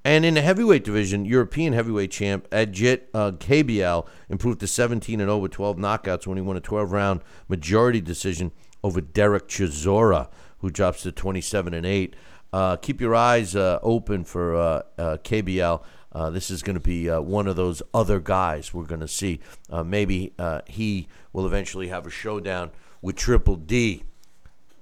And 0.09 0.25
in 0.25 0.33
the 0.33 0.41
heavyweight 0.41 0.83
division, 0.83 1.23
European 1.25 1.73
heavyweight 1.73 2.09
champ 2.09 2.49
Agit 2.49 3.01
uh, 3.13 3.33
Kabayel 3.33 4.07
improved 4.27 4.59
to 4.61 4.65
17 4.65 5.19
and 5.21 5.27
0 5.27 5.37
with 5.37 5.51
12 5.51 5.77
knockouts 5.77 6.25
when 6.25 6.35
he 6.35 6.41
won 6.41 6.57
a 6.57 6.59
12 6.59 6.91
round 6.91 7.21
majority 7.47 8.01
decision 8.01 8.51
over 8.83 9.01
Derek 9.01 9.47
Chisora, 9.47 10.29
who 10.61 10.71
drops 10.71 11.03
to 11.03 11.11
27 11.11 11.75
and 11.75 11.85
8. 11.85 12.15
Uh, 12.51 12.75
keep 12.77 12.99
your 12.99 13.13
eyes 13.13 13.55
uh, 13.55 13.77
open 13.83 14.23
for 14.23 14.55
uh, 14.55 14.81
uh, 14.97 15.17
Kabayel. 15.17 15.83
Uh, 16.11 16.31
this 16.31 16.49
is 16.49 16.63
going 16.63 16.73
to 16.73 16.79
be 16.79 17.07
uh, 17.07 17.21
one 17.21 17.45
of 17.45 17.55
those 17.55 17.83
other 17.93 18.19
guys 18.19 18.73
we're 18.73 18.85
going 18.85 19.01
to 19.01 19.07
see. 19.07 19.39
Uh, 19.69 19.83
maybe 19.83 20.33
uh, 20.39 20.61
he 20.65 21.07
will 21.33 21.45
eventually 21.45 21.89
have 21.89 22.07
a 22.07 22.09
showdown 22.09 22.71
with 23.03 23.15
Triple 23.15 23.57
D. 23.57 24.05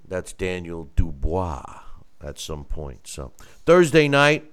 That's 0.06 0.32
Daniel 0.32 0.88
Dubois 0.96 1.82
at 2.18 2.38
some 2.38 2.64
point. 2.64 3.06
So 3.06 3.32
Thursday 3.66 4.08
night, 4.08 4.50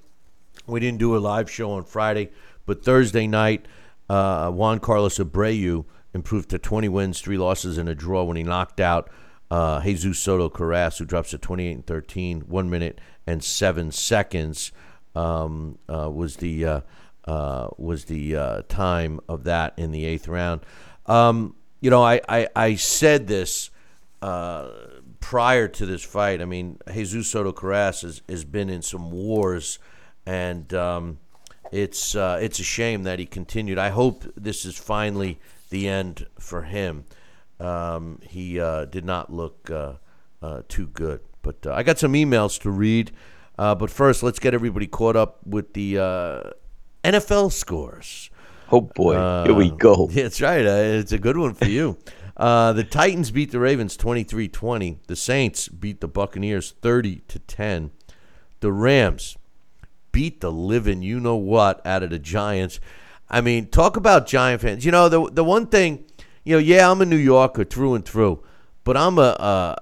we 0.67 0.79
didn't 0.79 0.99
do 0.99 1.15
a 1.15 1.19
live 1.19 1.49
show 1.49 1.71
on 1.71 1.83
Friday, 1.83 2.31
but 2.65 2.83
Thursday 2.83 3.27
night, 3.27 3.65
uh, 4.09 4.51
Juan 4.51 4.79
Carlos 4.79 5.17
Abreu 5.17 5.85
improved 6.13 6.49
to 6.49 6.57
20 6.57 6.89
wins, 6.89 7.21
three 7.21 7.37
losses, 7.37 7.77
and 7.77 7.89
a 7.89 7.95
draw 7.95 8.23
when 8.23 8.37
he 8.37 8.43
knocked 8.43 8.79
out 8.79 9.09
uh, 9.51 9.81
Jesus 9.81 10.19
Soto 10.19 10.49
Karass, 10.49 10.97
who 10.97 11.05
drops 11.05 11.31
to 11.31 11.37
28 11.37 11.71
and 11.71 11.85
13, 11.85 12.41
one 12.41 12.69
minute 12.69 12.99
and 13.27 13.43
seven 13.43 13.91
seconds 13.91 14.71
um, 15.15 15.77
uh, 15.87 16.09
was 16.09 16.37
the 16.37 16.65
uh, 16.65 16.81
uh, 17.25 17.69
was 17.77 18.05
the 18.05 18.35
uh, 18.35 18.61
time 18.67 19.19
of 19.27 19.45
that 19.45 19.73
in 19.77 19.91
the 19.91 20.05
eighth 20.05 20.27
round. 20.27 20.61
Um, 21.07 21.55
you 21.79 21.89
know, 21.89 22.03
I, 22.03 22.21
I, 22.27 22.47
I 22.55 22.75
said 22.75 23.27
this 23.27 23.71
prior 24.21 25.67
to 25.67 25.85
this 25.85 26.03
fight. 26.03 26.41
I 26.41 26.45
mean, 26.45 26.77
Jesus 26.91 27.27
Soto 27.27 27.51
Karass 27.51 28.01
has, 28.01 28.21
has 28.29 28.43
been 28.43 28.69
in 28.69 28.81
some 28.81 29.11
wars, 29.11 29.79
and 30.25 30.73
um, 30.73 31.19
it's 31.71 32.15
uh, 32.15 32.39
it's 32.41 32.59
a 32.59 32.63
shame 32.63 33.03
that 33.03 33.19
he 33.19 33.25
continued. 33.25 33.77
I 33.77 33.89
hope 33.89 34.23
this 34.35 34.65
is 34.65 34.77
finally 34.77 35.39
the 35.69 35.87
end 35.87 36.27
for 36.39 36.63
him. 36.63 37.05
Um, 37.59 38.19
he 38.23 38.59
uh, 38.59 38.85
did 38.85 39.05
not 39.05 39.31
look 39.31 39.69
uh, 39.71 39.93
uh, 40.41 40.61
too 40.67 40.87
good. 40.87 41.21
But 41.41 41.65
uh, 41.65 41.73
I 41.73 41.83
got 41.83 41.99
some 41.99 42.13
emails 42.13 42.59
to 42.61 42.69
read. 42.69 43.11
Uh, 43.57 43.73
but 43.75 43.89
first, 43.89 44.21
let's 44.23 44.39
get 44.39 44.53
everybody 44.53 44.87
caught 44.87 45.15
up 45.15 45.39
with 45.45 45.73
the 45.73 45.97
uh, 45.97 46.41
NFL 47.03 47.51
scores. 47.53 48.29
Oh 48.71 48.81
boy, 48.81 49.13
here 49.45 49.53
we 49.53 49.71
Uh, 49.71 49.75
go. 49.75 50.07
That's 50.11 50.41
right. 50.41 50.65
Uh, 50.65 50.99
it's 50.99 51.11
a 51.13 51.17
good 51.19 51.37
one 51.37 51.53
for 51.53 51.65
you. 51.65 51.97
Uh, 52.37 52.73
the 52.73 52.83
Titans 52.83 53.31
beat 53.31 53.51
the 53.51 53.59
Ravens 53.61 53.95
23-20. 53.95 54.97
The 55.07 55.15
Saints 55.15 55.69
beat 55.69 56.01
the 56.01 56.07
Buccaneers 56.09 56.73
30 56.81 57.21
to 57.29 57.39
10. 57.39 57.91
The 58.59 58.73
Rams 58.73 59.37
beat 60.15 60.39
the 60.39 60.49
living 60.49 61.01
you 61.01 61.19
know 61.19 61.35
what 61.35 61.85
out 61.85 62.01
of 62.01 62.09
the 62.09 62.17
Giants. 62.17 62.79
I 63.29 63.41
mean, 63.41 63.67
talk 63.67 63.97
about 63.97 64.27
Giant 64.27 64.61
fans. 64.61 64.85
You 64.85 64.91
know, 64.91 65.09
the 65.09 65.29
the 65.29 65.43
one 65.43 65.67
thing, 65.67 66.05
you 66.45 66.55
know, 66.55 66.59
yeah, 66.59 66.89
I'm 66.89 67.01
a 67.01 67.05
New 67.05 67.17
Yorker 67.17 67.65
through 67.65 67.95
and 67.95 68.05
through, 68.05 68.41
but 68.85 68.95
I'm 68.95 69.17
a 69.17 69.35
uh, 69.37 69.75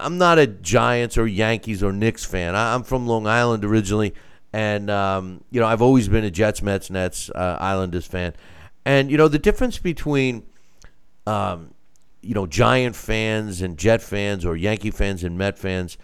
I'm 0.00 0.18
not 0.18 0.40
a 0.40 0.48
Giants 0.48 1.16
or 1.16 1.28
Yankees 1.28 1.84
or 1.84 1.92
Knicks 1.92 2.24
fan. 2.24 2.56
I, 2.56 2.74
I'm 2.74 2.82
from 2.82 3.06
Long 3.06 3.28
Island 3.28 3.64
originally, 3.64 4.12
and 4.52 4.90
um, 4.90 5.44
you 5.52 5.60
know, 5.60 5.68
I've 5.68 5.82
always 5.82 6.08
been 6.08 6.24
a 6.24 6.32
Jets, 6.32 6.62
Mets, 6.62 6.90
Nets, 6.90 7.30
uh, 7.30 7.56
Islanders 7.60 8.08
fan. 8.08 8.34
And 8.84 9.08
you 9.08 9.16
know, 9.16 9.28
the 9.28 9.38
difference 9.38 9.78
between 9.78 10.42
um, 11.28 11.74
you 12.22 12.34
know, 12.34 12.48
Giant 12.48 12.96
fans 12.96 13.62
and 13.62 13.78
Jet 13.78 14.02
fans 14.02 14.44
or 14.44 14.56
Yankee 14.56 14.90
fans 14.90 15.22
and 15.22 15.38
Met 15.38 15.60
fans 15.60 15.96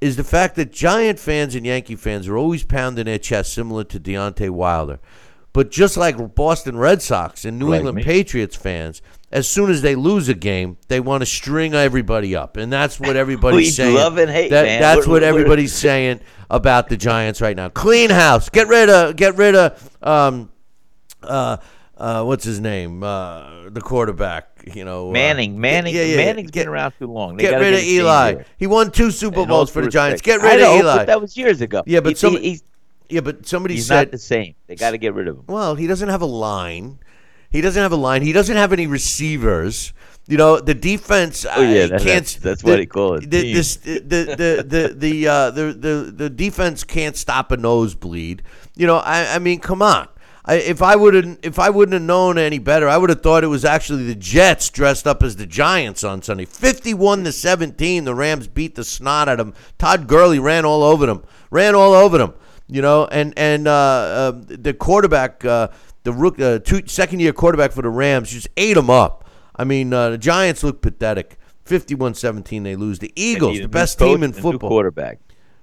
is 0.00 0.16
the 0.16 0.24
fact 0.24 0.56
that 0.56 0.72
Giant 0.72 1.18
fans 1.18 1.54
and 1.54 1.66
Yankee 1.66 1.96
fans 1.96 2.26
are 2.28 2.36
always 2.36 2.64
pounding 2.64 3.04
their 3.06 3.18
chest, 3.18 3.52
similar 3.52 3.84
to 3.84 4.00
Deontay 4.00 4.50
Wilder. 4.50 4.98
But 5.52 5.70
just 5.70 5.96
like 5.96 6.34
Boston 6.36 6.76
Red 6.78 7.02
Sox 7.02 7.44
and 7.44 7.58
New 7.58 7.70
Like 7.70 7.78
England 7.78 7.96
me. 7.96 8.02
Patriots 8.04 8.54
fans, 8.54 9.02
as 9.32 9.48
soon 9.48 9.68
as 9.68 9.82
they 9.82 9.96
lose 9.96 10.28
a 10.28 10.34
game, 10.34 10.76
they 10.88 11.00
want 11.00 11.22
to 11.22 11.26
string 11.26 11.74
everybody 11.74 12.36
up, 12.36 12.56
and 12.56 12.72
that's 12.72 13.00
what 13.00 13.16
everybody's 13.16 13.56
We 13.66 13.70
saying. 13.70 13.94
love 13.96 14.16
and 14.18 14.30
hate, 14.30 14.50
That- 14.50 14.64
man. 14.64 14.80
That's 14.80 15.06
We're- 15.06 15.10
what 15.10 15.22
we're- 15.22 15.28
everybody's 15.28 15.72
saying 15.74 16.20
about 16.48 16.88
the 16.88 16.96
Giants 16.96 17.40
right 17.40 17.56
now. 17.56 17.68
Clean 17.68 18.10
house. 18.10 18.48
Get 18.48 18.68
rid 18.68 18.88
of. 18.88 19.16
Get 19.16 19.36
rid 19.36 19.54
of. 19.56 19.90
Um, 20.02 20.50
uh, 21.22 21.56
uh, 22.00 22.24
what's 22.24 22.44
his 22.44 22.58
name? 22.60 23.02
Uh, 23.02 23.68
the 23.70 23.80
quarterback. 23.80 24.46
You 24.74 24.84
know, 24.84 25.08
uh, 25.08 25.12
Manning, 25.12 25.60
Manning, 25.60 25.94
yeah, 25.94 26.02
yeah, 26.02 26.16
Manning's 26.16 26.50
get- 26.50 26.62
been 26.64 26.68
around 26.68 26.92
too 26.98 27.06
long. 27.06 27.36
They 27.36 27.44
Get 27.44 27.58
rid 27.60 27.74
of 27.74 27.80
get 27.80 27.86
change 27.86 27.92
Eli. 28.00 28.42
He 28.58 28.66
won 28.66 28.90
two 28.90 29.10
Super 29.10 29.46
Bowls 29.46 29.70
for 29.70 29.80
the 29.82 29.88
Giants. 29.88 30.20
respect. 30.22 30.42
Get 30.42 30.42
rid 30.46 30.60
I 30.60 30.62
know, 30.64 30.74
of 30.74 30.80
Eli. 30.80 30.96
But 30.98 31.06
that 31.06 31.20
was 31.20 31.36
years 31.36 31.60
ago. 31.60 31.82
Yeah, 31.86 32.00
but 32.00 32.10
He- 32.10 32.14
some- 32.16 32.36
he- 32.36 32.60
yeah, 33.08 33.20
but 33.20 33.46
somebody 33.46 33.74
he's 33.74 33.86
said 33.86 33.96
not 33.96 34.10
the 34.12 34.18
same. 34.18 34.54
They 34.66 34.76
got 34.76 34.90
to 34.92 34.98
get 34.98 35.14
rid 35.14 35.28
of 35.28 35.36
him. 35.36 35.44
Well, 35.46 35.74
he 35.76 35.86
doesn't 35.86 36.08
have 36.08 36.22
a 36.22 36.26
line. 36.26 36.98
He 37.50 37.60
doesn't 37.60 37.82
have 37.82 37.90
a 37.92 37.96
line. 37.96 38.22
He 38.22 38.32
doesn't 38.32 38.56
have 38.56 38.72
any 38.72 38.86
receivers. 38.86 39.92
You 40.28 40.36
know, 40.36 40.60
the 40.60 40.74
defense. 40.74 41.44
Oh, 41.50 41.60
yeah, 41.62 41.86
that- 41.86 41.90
can't. 41.90 42.04
that's- 42.04 42.34
that's 42.36 42.62
what 42.62 42.78
he 42.78 42.86
call 42.86 43.14
it, 43.14 43.30
The 43.30 43.52
this- 43.52 43.76
the 43.76 43.98
the 43.98 44.64
the 44.68 44.94
the, 44.96 45.26
uh, 45.26 45.50
the 45.50 45.72
the 45.72 46.12
the 46.16 46.30
defense 46.30 46.84
can't 46.84 47.16
stop 47.16 47.50
a 47.50 47.56
nosebleed. 47.56 48.42
You 48.76 48.86
know, 48.86 48.98
I 48.98 49.34
I 49.34 49.38
mean, 49.40 49.58
come 49.58 49.82
on. 49.82 50.06
I, 50.44 50.54
if 50.54 50.80
I 50.82 50.96
would 50.96 51.14
have 51.14 51.38
if 51.42 51.58
I 51.58 51.70
wouldn't 51.70 51.92
have 51.92 52.02
known 52.02 52.38
any 52.38 52.58
better, 52.58 52.88
I 52.88 52.96
would 52.96 53.10
have 53.10 53.22
thought 53.22 53.44
it 53.44 53.48
was 53.48 53.64
actually 53.64 54.04
the 54.06 54.14
Jets 54.14 54.70
dressed 54.70 55.06
up 55.06 55.22
as 55.22 55.36
the 55.36 55.46
Giants 55.46 56.02
on 56.02 56.22
Sunday. 56.22 56.46
Fifty-one 56.46 57.24
to 57.24 57.32
seventeen, 57.32 58.04
the 58.04 58.14
Rams 58.14 58.48
beat 58.48 58.74
the 58.74 58.84
snot 58.84 59.28
out 59.28 59.38
of 59.38 59.46
them. 59.46 59.54
Todd 59.78 60.06
Gurley 60.06 60.38
ran 60.38 60.64
all 60.64 60.82
over 60.82 61.06
them. 61.06 61.24
Ran 61.50 61.74
all 61.74 61.92
over 61.92 62.18
them. 62.18 62.34
You 62.68 62.82
know, 62.82 63.06
and 63.06 63.34
and 63.36 63.68
uh, 63.68 63.72
uh, 63.72 64.32
the 64.46 64.72
quarterback, 64.72 65.44
uh, 65.44 65.68
the 66.04 66.12
rook, 66.12 66.40
uh, 66.40 66.60
two, 66.60 66.82
second 66.86 67.20
year 67.20 67.32
quarterback 67.32 67.72
for 67.72 67.82
the 67.82 67.90
Rams, 67.90 68.30
just 68.30 68.48
ate 68.56 68.74
them 68.74 68.88
up. 68.88 69.28
I 69.56 69.64
mean, 69.64 69.92
uh, 69.92 70.10
the 70.10 70.18
Giants 70.18 70.62
look 70.64 70.80
pathetic. 70.80 71.36
51-17, 71.66 72.64
they 72.64 72.74
lose. 72.74 72.98
The 72.98 73.12
Eagles, 73.14 73.60
the 73.60 73.68
best 73.68 73.98
team 73.98 74.22
in 74.22 74.32
football. 74.32 74.70
quarterback. 74.70 75.20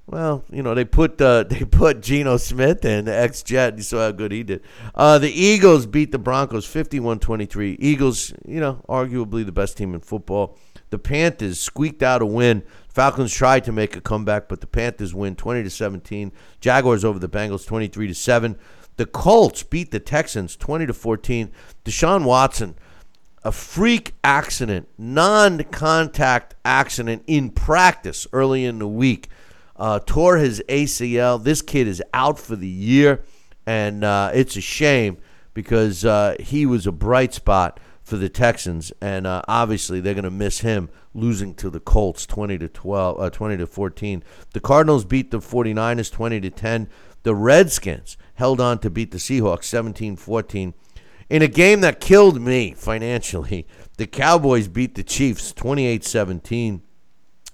Well, 0.10 0.46
you 0.50 0.64
know 0.64 0.74
they 0.74 0.86
put 0.86 1.22
uh, 1.22 1.44
they 1.50 1.66
put 1.66 2.02
Geno 2.02 2.38
Smith 2.38 2.86
in 2.86 3.06
the 3.06 3.16
ex 3.16 3.44
Jet. 3.44 3.78
You 3.78 3.84
saw 3.84 4.00
how 4.00 4.12
good 4.12 4.32
he 4.32 4.44
did. 4.44 4.64
Uh, 4.96 5.20
the 5.20 5.30
Eagles 5.30 5.86
beat 5.86 6.12
the 6.12 6.18
Broncos 6.18 6.66
51-23. 6.66 7.76
Eagles, 7.80 8.34
you 8.46 8.60
know, 8.60 8.82
arguably 8.88 9.46
the 9.46 9.52
best 9.52 9.78
team 9.78 9.94
in 9.94 10.00
football. 10.00 10.58
The 10.90 10.98
Panthers 10.98 11.60
squeaked 11.60 12.02
out 12.02 12.22
a 12.22 12.26
win. 12.26 12.64
Falcons 12.88 13.34
tried 13.34 13.66
to 13.66 13.74
make 13.74 13.96
a 13.96 14.02
comeback, 14.02 14.48
but 14.48 14.62
the 14.62 14.68
Panthers 14.68 15.14
win 15.14 15.36
20 15.36 15.64
to 15.64 15.70
17. 15.70 16.32
Jaguars 16.62 17.04
over 17.04 17.20
the 17.20 17.30
Bengals 17.30 17.68
23 17.68 18.08
to 18.08 18.16
7. 18.16 18.58
The 18.96 19.06
Colts 19.06 19.62
beat 19.64 19.92
the 19.92 20.00
Texans 20.00 20.56
20 20.56 20.88
to 20.88 20.94
14. 20.94 21.52
Deshaun 21.84 22.24
Watson 22.24 22.76
a 23.44 23.52
freak 23.52 24.14
accident, 24.26 24.90
non 24.98 25.64
contact 25.66 26.56
accident 26.66 27.24
in 27.28 27.50
practice 27.50 28.28
early 28.34 28.66
in 28.66 28.80
the 28.80 28.88
week. 28.88 29.30
Uh, 29.78 30.00
tore 30.00 30.38
his 30.38 30.62
ACL. 30.70 31.44
This 31.44 31.62
kid 31.62 31.88
is 31.88 32.02
out 32.14 32.40
for 32.40 32.56
the 32.56 32.68
year, 32.68 33.24
and 33.66 34.04
uh, 34.04 34.32
it's 34.34 34.56
a 34.56 34.62
shame 34.62 35.18
because 35.54 36.06
uh, 36.06 36.36
he 36.40 36.66
was 36.66 36.88
a 36.88 36.92
bright 36.92 37.34
spot 37.34 37.80
for 38.08 38.16
the 38.16 38.30
Texans, 38.30 38.94
and 39.02 39.28
uh, 39.28 39.42
obviously 39.48 40.00
they're 40.00 40.14
going 40.14 40.24
to 40.24 40.32
miss 40.32 40.60
him 40.60 40.90
losing 41.14 41.54
to 41.56 41.70
the 41.70 41.80
Colts 41.80 42.26
20 42.26 42.58
to 42.60 42.70
12, 42.70 43.20
uh, 43.20 43.30
20 43.30 43.58
to 43.58 43.68
14. 43.68 44.24
The 44.54 44.60
Cardinals 44.62 45.04
beat 45.04 45.30
the 45.32 45.40
49ers 45.40 46.12
20 46.12 46.40
to 46.40 46.50
10. 46.50 46.90
The 47.24 47.36
Redskins 47.36 48.16
held 48.36 48.62
on 48.62 48.80
to 48.80 48.90
beat 48.90 49.12
the 49.12 49.18
Seahawks 49.18 49.66
17 49.66 50.16
14. 50.16 50.74
In 51.30 51.42
a 51.42 51.48
game 51.50 51.82
that 51.82 52.00
killed 52.00 52.40
me 52.40 52.72
financially, 52.72 53.68
the 53.98 54.08
Cowboys 54.08 54.70
beat 54.70 54.96
the 54.96 55.04
Chiefs 55.04 55.52
28 55.52 56.06
17. 56.06 56.82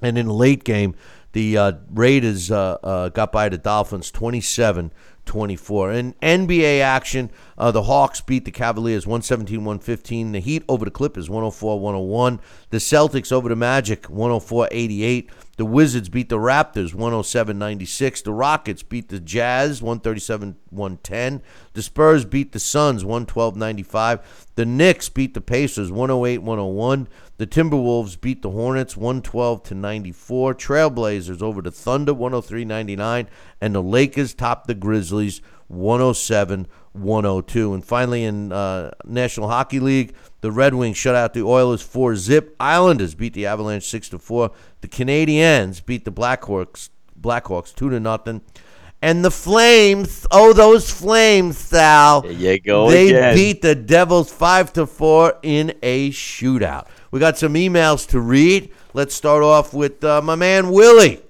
And 0.01 0.17
in 0.17 0.29
late 0.29 0.63
game, 0.63 0.93
the 1.33 1.57
uh, 1.57 1.71
Raiders 1.91 2.49
uh, 2.49 2.77
uh, 2.83 3.09
got 3.09 3.31
by 3.31 3.49
the 3.49 3.57
Dolphins 3.57 4.09
27 4.11 4.91
24. 5.25 5.91
In 5.93 6.13
NBA 6.21 6.81
action, 6.81 7.31
uh, 7.57 7.71
the 7.71 7.83
Hawks 7.83 8.21
beat 8.21 8.45
the 8.45 8.51
Cavaliers 8.51 9.07
117 9.07 9.59
115. 9.59 10.31
The 10.31 10.39
Heat 10.39 10.63
over 10.67 10.85
the 10.85 10.91
Clippers 10.91 11.29
104 11.29 11.79
101. 11.79 12.39
The 12.69 12.77
Celtics 12.77 13.31
over 13.31 13.49
the 13.49 13.55
Magic 13.55 14.05
104 14.09 14.69
88. 14.71 15.29
The 15.55 15.65
Wizards 15.65 16.09
beat 16.09 16.29
the 16.29 16.37
Raptors 16.37 16.95
107 16.95 17.59
96. 17.59 18.21
The 18.23 18.33
Rockets 18.33 18.81
beat 18.81 19.09
the 19.09 19.19
Jazz 19.19 19.83
137 19.83 20.55
110. 20.71 21.43
The 21.73 21.83
Spurs 21.83 22.25
beat 22.25 22.53
the 22.53 22.59
Suns 22.59 23.05
112 23.05 23.55
95. 23.55 24.47
The 24.55 24.65
Knicks 24.65 25.09
beat 25.09 25.35
the 25.35 25.41
Pacers 25.41 25.91
108 25.91 26.39
101. 26.39 27.07
The 27.37 27.47
Timberwolves 27.47 28.19
beat 28.19 28.41
the 28.41 28.49
Hornets 28.49 28.97
112 28.97 29.63
to 29.63 29.75
94. 29.75 30.55
Trailblazers 30.55 31.41
over 31.43 31.61
the 31.61 31.71
Thunder 31.71 32.15
103 32.15 32.65
99. 32.65 33.27
And 33.61 33.75
the 33.75 33.83
Lakers 33.83 34.33
topped 34.33 34.65
the 34.67 34.73
Grizzlies 34.73 35.41
107 35.67 36.67
102. 36.93 37.73
And 37.73 37.85
finally, 37.85 38.23
in 38.23 38.51
uh, 38.51 38.91
National 39.05 39.49
Hockey 39.49 39.79
League, 39.79 40.15
the 40.43 40.51
Red 40.51 40.73
Wings 40.73 40.97
shut 40.97 41.15
out 41.15 41.33
the 41.33 41.41
Oilers 41.41 41.81
4 41.81 42.17
zip. 42.17 42.53
Islanders 42.59 43.15
beat 43.15 43.31
the 43.31 43.45
Avalanche 43.45 43.85
6 43.85 44.09
to 44.09 44.19
4. 44.19 44.51
The 44.81 44.89
Canadiens 44.89 45.83
beat 45.83 46.03
the 46.03 46.11
Blackhawks 46.11 46.89
Blackhawks 47.17 47.73
2 47.73 47.91
to 47.91 47.99
nothing. 48.01 48.41
And 49.01 49.23
the 49.23 49.31
Flames, 49.31 50.27
oh 50.31 50.51
those 50.51 50.91
Flames, 50.91 51.57
Sal. 51.57 52.23
There 52.23 52.31
you 52.33 52.59
go 52.59 52.89
They 52.91 53.07
again. 53.07 53.35
beat 53.35 53.61
the 53.61 53.73
Devils 53.73 54.33
5 54.33 54.73
to 54.73 54.85
4 54.85 55.39
in 55.43 55.75
a 55.81 56.09
shootout. 56.09 56.87
We 57.11 57.21
got 57.21 57.37
some 57.37 57.53
emails 57.53 58.05
to 58.09 58.19
read. 58.19 58.73
Let's 58.93 59.15
start 59.15 59.43
off 59.43 59.73
with 59.73 60.03
uh, 60.03 60.21
my 60.21 60.35
man 60.35 60.71
Willie. 60.71 61.21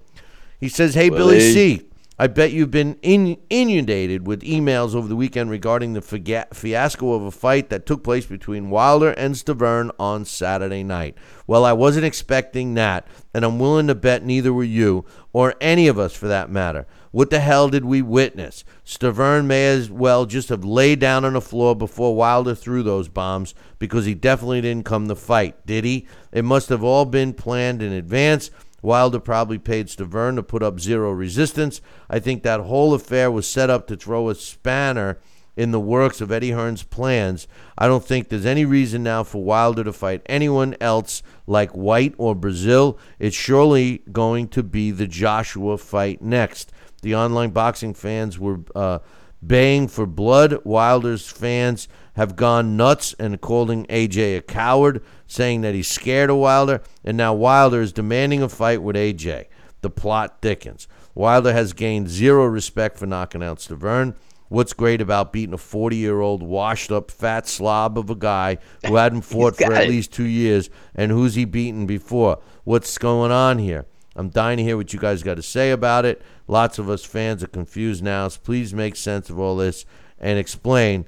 He 0.60 0.70
says, 0.70 0.96
"Hey 0.96 1.10
Billy 1.10 1.38
Willie. 1.38 1.54
C, 1.54 1.82
I 2.24 2.28
bet 2.28 2.54
you've 2.54 2.72
been 2.72 2.98
in, 3.02 3.38
inundated 3.50 4.26
with 4.26 4.44
emails 4.44 4.96
over 4.96 5.10
the 5.10 5.16
weekend 5.18 5.50
regarding 5.50 5.92
the 5.92 6.02
fiasco 6.02 7.12
of 7.12 7.24
a 7.24 7.32
fight 7.32 7.70
that 7.70 7.86
took 7.86 8.02
place 8.02 8.26
between 8.26 8.70
Wilder 8.70 9.12
and 9.12 9.36
Stiverne 9.36 9.92
on 10.00 10.24
Saturday 10.24 10.84
night. 10.84 11.18
Well, 11.48 11.66
I 11.66 11.74
wasn't 11.74 12.06
expecting 12.06 12.76
that, 12.76 13.06
and 13.34 13.44
I'm 13.44 13.60
willing 13.60 13.88
to 13.88 13.96
bet 13.96 14.24
neither 14.24 14.54
were 14.54 14.64
you, 14.64 15.04
or 15.34 15.56
any 15.60 15.90
of 15.90 16.00
us 16.00 16.16
for 16.16 16.28
that 16.28 16.50
matter. 16.50 16.88
What 17.12 17.30
the 17.30 17.42
hell 17.42 17.68
did 17.68 17.84
we 17.84 18.02
witness? 18.02 18.64
Stiverne 18.86 19.46
may 19.46 19.68
as 19.68 19.92
well 19.92 20.26
just 20.26 20.48
have 20.48 20.64
laid 20.64 21.00
down 21.00 21.26
on 21.26 21.34
the 21.34 21.42
floor 21.42 21.76
before 21.76 22.16
Wilder 22.16 22.56
threw 22.56 22.84
those 22.84 23.10
bombs 23.10 23.54
because 23.80 24.06
he 24.06 24.16
definitely 24.16 24.62
didn't 24.62 24.86
come 24.86 25.10
to 25.10 25.16
fight, 25.16 25.66
did 25.66 25.84
he? 25.84 26.08
It 26.32 26.46
must 26.46 26.70
have 26.70 26.86
all 26.86 27.04
been 27.04 27.34
planned 27.34 27.82
in 27.82 27.92
advance. 27.92 28.50
Wilder 28.84 29.20
probably 29.20 29.58
paid 29.58 29.88
Stiverne 29.88 30.36
to 30.36 30.44
put 30.44 30.62
up 30.62 30.80
zero 30.80 31.12
resistance. 31.12 31.82
I 32.10 32.20
think 32.20 32.44
that 32.44 32.60
whole 32.60 32.94
affair 32.94 33.32
was 33.32 33.48
set 33.48 33.72
up 33.72 33.88
to 33.88 33.96
throw 33.96 34.30
a 34.30 34.36
spanner 34.36 35.20
in 35.56 35.72
the 35.72 35.80
works 35.80 36.20
of 36.20 36.32
Eddie 36.32 36.52
Hearn's 36.52 36.84
plans. 36.84 37.48
I 37.78 37.88
don't 37.88 38.04
think 38.04 38.28
there's 38.28 38.46
any 38.46 38.66
reason 38.66 39.02
now 39.04 39.24
for 39.24 39.44
Wilder 39.44 39.84
to 39.84 39.94
fight 39.94 40.22
anyone 40.26 40.76
else 40.82 41.24
like 41.48 41.72
Whyte 41.72 42.14
or 42.18 42.36
Breazeale. 42.36 42.98
It's 43.20 43.36
surely 43.36 44.04
going 44.12 44.50
to 44.50 44.64
be 44.64 44.92
the 44.92 45.08
Joshua 45.08 45.78
fight 45.78 46.22
next. 46.22 46.72
The 47.02 47.16
online 47.16 47.52
boxing 47.52 47.94
fans 47.94 48.38
were 48.38 48.62
uh, 48.76 49.00
baying 49.46 49.88
for 49.88 50.06
blood. 50.06 50.58
Wilder's 50.64 51.30
fans 51.30 51.88
have 52.16 52.36
gone 52.36 52.78
nuts 52.78 53.14
and 53.20 53.42
calling 53.42 53.86
AJ 53.88 54.38
a 54.38 54.42
coward, 54.42 55.04
saying 55.28 55.62
that 55.62 55.74
he's 55.74 55.88
scared 55.88 56.30
of 56.30 56.38
Wilder, 56.38 56.82
and 57.04 57.18
now 57.18 57.34
Wilder 57.34 57.82
is 57.82 57.92
demanding 57.92 58.42
a 58.42 58.50
fight 58.50 58.82
with 58.82 58.96
AJ. 58.96 59.46
The 59.82 59.90
plot 59.90 60.38
thickens. 60.42 60.88
Wilder 61.16 61.54
has 61.54 61.74
gained 61.74 62.10
zero 62.10 62.46
respect 62.46 62.98
for 62.98 63.06
knocking 63.06 63.44
out 63.44 63.60
Stiverne. 63.60 64.16
What's 64.50 64.74
great 64.74 65.02
about 65.02 65.34
beating 65.34 65.54
a 65.54 65.58
40 65.58 65.96
year 65.96 66.22
old, 66.22 66.44
washed 66.44 66.92
up, 66.92 67.10
fat 67.10 67.48
slob 67.48 67.98
of 67.98 68.10
a 68.10 68.16
guy 68.16 68.60
who 68.86 68.96
hadn't 68.96 69.22
fought 69.24 69.58
for 69.58 69.74
at 69.74 69.88
least 69.88 70.14
two 70.14 70.26
years? 70.26 70.70
And 70.94 71.12
who's 71.12 71.36
he 71.36 71.46
beaten 71.46 71.86
before? 71.86 72.40
What's 72.64 72.98
going 72.98 73.32
on 73.32 73.58
here? 73.58 73.88
I'm 74.16 74.30
dying 74.30 74.58
to 74.58 74.64
hear 74.64 74.78
what 74.78 74.94
you 74.94 75.00
guys 75.00 75.24
got 75.24 75.36
to 75.36 75.42
say 75.44 75.72
about 75.72 76.06
it. 76.06 76.22
Lots 76.48 76.78
of 76.78 76.90
us 76.90 77.04
fans 77.04 77.44
are 77.44 77.48
confused 77.48 78.04
now. 78.04 78.28
So 78.28 78.40
please 78.44 78.74
make 78.74 78.96
sense 78.96 79.30
of 79.30 79.40
all 79.40 79.58
this 79.58 79.86
and 80.20 80.38
explain 80.38 81.06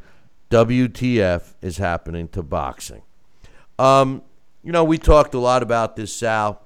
WTF 0.49 1.53
is 1.61 1.77
happening 1.77 2.27
to 2.29 2.43
boxing. 2.43 3.01
Um, 3.77 4.21
you 4.63 4.71
know, 4.71 4.83
we 4.83 4.97
talked 4.97 5.33
a 5.33 5.39
lot 5.39 5.63
about 5.63 5.95
this, 5.95 6.13
Sal, 6.13 6.65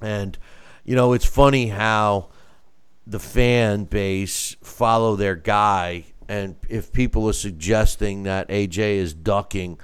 and 0.00 0.36
you 0.84 0.96
know, 0.96 1.12
it's 1.12 1.26
funny 1.26 1.68
how 1.68 2.30
the 3.06 3.18
fan 3.18 3.84
base 3.84 4.56
follow 4.62 5.16
their 5.16 5.34
guy, 5.34 6.04
and 6.28 6.56
if 6.68 6.92
people 6.92 7.28
are 7.28 7.34
suggesting 7.34 8.22
that 8.22 8.48
AJ 8.48 8.78
is 8.78 9.12
ducking 9.12 9.78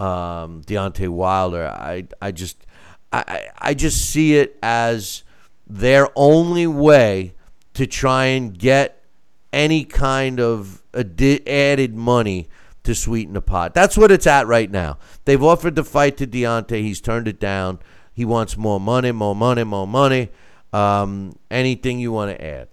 um, 0.00 0.62
Deontay 0.62 1.08
Wilder, 1.08 1.66
I 1.66 2.06
I 2.20 2.32
just 2.32 2.66
I 3.14 3.48
I 3.58 3.74
just 3.74 4.10
see 4.10 4.36
it 4.36 4.58
as 4.62 5.22
their 5.66 6.08
only 6.16 6.66
way 6.66 7.34
to 7.74 7.86
try 7.86 8.26
and 8.26 8.56
get 8.56 9.02
any 9.52 9.84
kind 9.84 10.40
of 10.40 10.82
addi- 10.92 11.46
added 11.48 11.94
money 11.94 12.48
to 12.84 12.94
sweeten 12.94 13.34
the 13.34 13.40
pot. 13.40 13.74
That's 13.74 13.96
what 13.96 14.10
it's 14.10 14.26
at 14.26 14.46
right 14.46 14.70
now. 14.70 14.98
They've 15.24 15.42
offered 15.42 15.74
the 15.74 15.84
fight 15.84 16.16
to 16.18 16.26
Deontay. 16.26 16.82
He's 16.82 17.00
turned 17.00 17.28
it 17.28 17.40
down. 17.40 17.78
He 18.12 18.24
wants 18.24 18.56
more 18.56 18.78
money, 18.78 19.10
more 19.10 19.34
money, 19.34 19.64
more 19.64 19.86
money. 19.86 20.30
Um, 20.72 21.36
anything 21.50 21.98
you 21.98 22.12
want 22.12 22.36
to 22.36 22.44
add? 22.44 22.68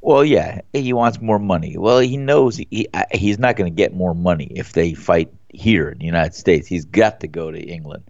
Well, 0.00 0.24
yeah, 0.24 0.60
he 0.72 0.92
wants 0.92 1.20
more 1.20 1.38
money. 1.38 1.76
Well, 1.76 1.98
he 1.98 2.16
knows 2.16 2.56
he, 2.56 2.88
he's 3.12 3.38
not 3.38 3.56
going 3.56 3.72
to 3.72 3.76
get 3.76 3.94
more 3.94 4.14
money 4.14 4.46
if 4.54 4.72
they 4.72 4.94
fight 4.94 5.32
here 5.48 5.88
in 5.88 5.98
the 5.98 6.04
United 6.04 6.34
States. 6.34 6.68
He's 6.68 6.84
got 6.84 7.20
to 7.20 7.28
go 7.28 7.50
to 7.50 7.60
England. 7.60 8.04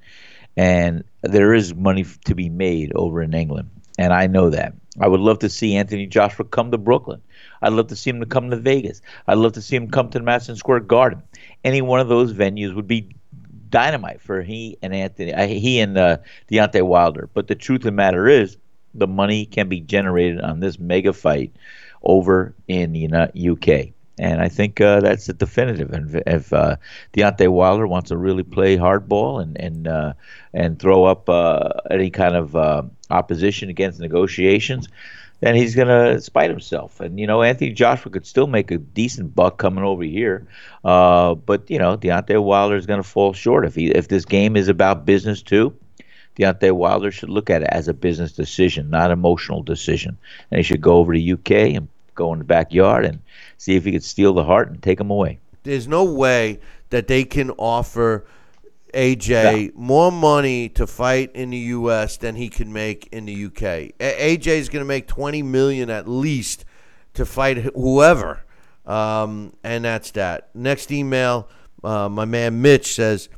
And 0.58 1.04
there 1.22 1.54
is 1.54 1.74
money 1.74 2.04
to 2.24 2.34
be 2.34 2.48
made 2.48 2.92
over 2.96 3.22
in 3.22 3.32
England. 3.32 3.70
And 3.96 4.12
I 4.12 4.26
know 4.26 4.50
that. 4.50 4.74
I 5.00 5.06
would 5.06 5.20
love 5.20 5.38
to 5.40 5.48
see 5.48 5.76
Anthony 5.76 6.06
Joshua 6.06 6.44
come 6.44 6.72
to 6.72 6.78
Brooklyn. 6.78 7.22
I'd 7.62 7.72
love 7.72 7.86
to 7.88 7.96
see 7.96 8.10
him 8.10 8.20
to 8.20 8.26
come 8.26 8.50
to 8.50 8.56
Vegas. 8.56 9.00
I'd 9.28 9.38
love 9.38 9.52
to 9.52 9.62
see 9.62 9.76
him 9.76 9.88
come 9.88 10.10
to 10.10 10.18
the 10.18 10.24
Madison 10.24 10.56
Square 10.56 10.80
Garden. 10.80 11.22
Any 11.62 11.80
one 11.80 12.00
of 12.00 12.08
those 12.08 12.32
venues 12.32 12.74
would 12.74 12.88
be 12.88 13.14
dynamite 13.70 14.20
for 14.20 14.42
he 14.42 14.78
and 14.82 14.94
Anthony, 14.94 15.32
uh, 15.32 15.46
he 15.46 15.78
and 15.78 15.96
uh, 15.96 16.18
Deontay 16.50 16.82
Wilder. 16.82 17.28
But 17.32 17.46
the 17.46 17.54
truth 17.54 17.80
of 17.80 17.84
the 17.84 17.92
matter 17.92 18.26
is, 18.26 18.56
the 18.94 19.06
money 19.06 19.46
can 19.46 19.68
be 19.68 19.80
generated 19.80 20.40
on 20.40 20.60
this 20.60 20.78
mega 20.78 21.12
fight 21.12 21.52
over 22.02 22.54
in 22.66 22.92
the 22.92 23.06
UK. 23.06 23.94
And 24.18 24.40
I 24.40 24.48
think 24.48 24.80
uh, 24.80 25.00
that's 25.00 25.26
the 25.26 25.32
definitive. 25.32 25.92
And 25.92 26.22
if 26.26 26.52
uh, 26.52 26.76
Deontay 27.12 27.48
Wilder 27.48 27.86
wants 27.86 28.08
to 28.08 28.16
really 28.16 28.42
play 28.42 28.76
hardball 28.76 29.42
and 29.42 29.56
and 29.60 29.88
uh, 29.88 30.12
and 30.52 30.78
throw 30.78 31.04
up 31.04 31.28
uh, 31.28 31.70
any 31.90 32.10
kind 32.10 32.34
of 32.34 32.56
uh, 32.56 32.82
opposition 33.10 33.68
against 33.68 34.00
negotiations, 34.00 34.88
then 35.40 35.54
he's 35.54 35.74
going 35.74 35.88
to 35.88 36.20
spite 36.20 36.50
himself. 36.50 37.00
And, 37.00 37.18
you 37.18 37.26
know, 37.26 37.42
Anthony 37.42 37.70
Joshua 37.70 38.10
could 38.10 38.26
still 38.26 38.46
make 38.46 38.70
a 38.70 38.78
decent 38.78 39.34
buck 39.34 39.58
coming 39.58 39.84
over 39.84 40.02
here. 40.02 40.46
Uh, 40.84 41.34
but, 41.34 41.70
you 41.70 41.78
know, 41.78 41.96
Deontay 41.96 42.42
Wilder 42.42 42.76
is 42.76 42.86
going 42.86 43.02
to 43.02 43.08
fall 43.08 43.32
short. 43.32 43.64
If, 43.64 43.74
he, 43.74 43.90
if 43.90 44.08
this 44.08 44.24
game 44.24 44.56
is 44.56 44.68
about 44.68 45.06
business, 45.06 45.42
too, 45.42 45.76
Deontay 46.36 46.72
Wilder 46.72 47.12
should 47.12 47.30
look 47.30 47.50
at 47.50 47.62
it 47.62 47.68
as 47.70 47.86
a 47.86 47.94
business 47.94 48.32
decision, 48.32 48.90
not 48.90 49.12
emotional 49.12 49.62
decision. 49.62 50.18
And 50.50 50.58
he 50.58 50.62
should 50.64 50.80
go 50.80 50.96
over 50.96 51.14
to 51.14 51.32
UK 51.32 51.76
and 51.76 51.88
go 52.18 52.32
in 52.32 52.38
the 52.38 52.44
backyard 52.44 53.04
and 53.04 53.20
see 53.56 53.76
if 53.76 53.84
he 53.84 53.92
could 53.92 54.04
steal 54.04 54.34
the 54.34 54.44
heart 54.44 54.68
and 54.70 54.82
take 54.82 55.00
him 55.00 55.10
away. 55.10 55.38
There's 55.62 55.88
no 55.88 56.04
way 56.04 56.60
that 56.90 57.06
they 57.08 57.24
can 57.24 57.50
offer– 57.52 58.26
AJ 58.94 59.74
more 59.74 60.10
money 60.10 60.68
to 60.70 60.86
fight 60.86 61.32
in 61.34 61.50
the 61.50 61.58
U.S. 61.58 62.16
than 62.16 62.36
he 62.36 62.48
can 62.48 62.72
make 62.72 63.08
in 63.12 63.26
the 63.26 63.32
U.K. 63.32 63.92
AJ 63.98 64.46
is 64.46 64.68
going 64.68 64.84
to 64.84 64.88
make 64.88 65.06
twenty 65.06 65.42
million 65.42 65.90
at 65.90 66.08
least 66.08 66.64
to 67.14 67.24
fight 67.26 67.58
whoever, 67.74 68.44
um, 68.86 69.52
and 69.62 69.84
that's 69.84 70.10
that. 70.12 70.54
Next 70.54 70.90
email, 70.90 71.48
uh, 71.84 72.08
my 72.08 72.24
man 72.24 72.62
Mitch 72.62 72.94
says, 72.94 73.28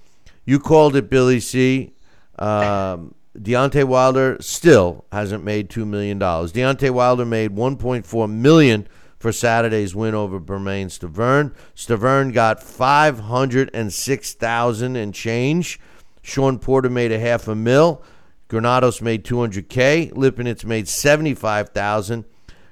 "You 0.45 0.61
called 0.61 0.97
it, 0.97 1.11
Billy 1.11 1.41
C." 1.41 1.93
Um, 2.39 3.15
Deontay 3.39 3.85
Wilder 3.85 4.37
still 4.41 5.05
hasn't 5.13 5.45
made 5.45 5.71
two 5.71 5.87
million 5.87 6.19
dollars. 6.19 6.53
Deontay 6.53 6.91
Wilder 6.91 7.25
made 7.25 7.53
one 7.53 7.77
point 7.77 8.05
four 8.05 8.27
million 8.27 8.89
for 9.21 9.31
Saturday's 9.33 9.95
win 9.95 10.15
over 10.15 10.41
Bermane 10.41 10.89
Stiverne. 10.89 11.55
Stiverne 11.77 12.33
got 12.33 12.63
506,000 12.63 14.97
and 14.97 15.15
change. 15.15 15.79
Shawn 16.23 16.59
Porter 16.59 16.91
made 16.91 17.13
a 17.13 17.19
half 17.19 17.47
a 17.47 17.55
mil. 17.55 18.03
Granados 18.49 19.03
made 19.03 19.25
200k. 19.25 20.13
Lipinets 20.13 20.65
made 20.65 20.89
75,000. 20.89 22.25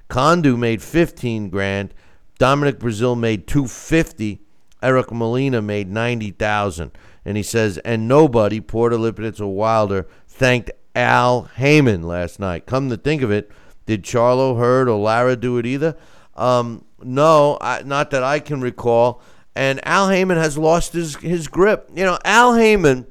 Kondo 0.09 0.57
made 0.57 0.83
15 0.83 1.51
grand. 1.51 1.93
Dominic 2.39 2.81
Breazeale 2.81 3.19
made 3.19 3.47
250. 3.47 4.41
Eric 4.83 5.13
Molina 5.13 5.61
made 5.61 5.91
90,000. 5.91 6.93
And 7.25 7.37
he 7.37 7.43
says, 7.43 7.79
and 7.79 8.07
nobody, 8.09 8.61
Porter, 8.61 8.97
Lipinets, 8.97 9.41
or 9.41 9.55
Wilder, 9.55 10.07
thanked 10.39 10.71
Al 10.95 11.43
Haymon 11.57 12.03
last 12.03 12.41
night. 12.41 12.65
Come 12.65 12.89
to 12.91 12.97
think 12.97 13.23
of 13.23 13.31
it, 13.31 13.51
did 13.87 14.05
Charlo, 14.05 14.59
Hurd, 14.59 14.89
or 14.89 14.99
Lara 14.99 15.37
do 15.37 15.59
it 15.59 15.67
either? 15.67 15.97
Um, 16.37 16.85
no, 17.03 17.59
I, 17.61 17.83
not 17.83 18.11
that 18.13 18.23
I 18.23 18.39
can 18.39 18.61
recall. 18.61 19.21
And 19.55 19.81
Al 19.87 20.09
Haymon 20.09 20.37
has 20.39 20.57
lost 20.57 20.93
his, 20.93 21.17
his 21.17 21.49
grip. 21.49 21.91
You 21.95 22.05
know, 22.05 22.19
Al 22.25 22.55
Haymon 22.55 23.07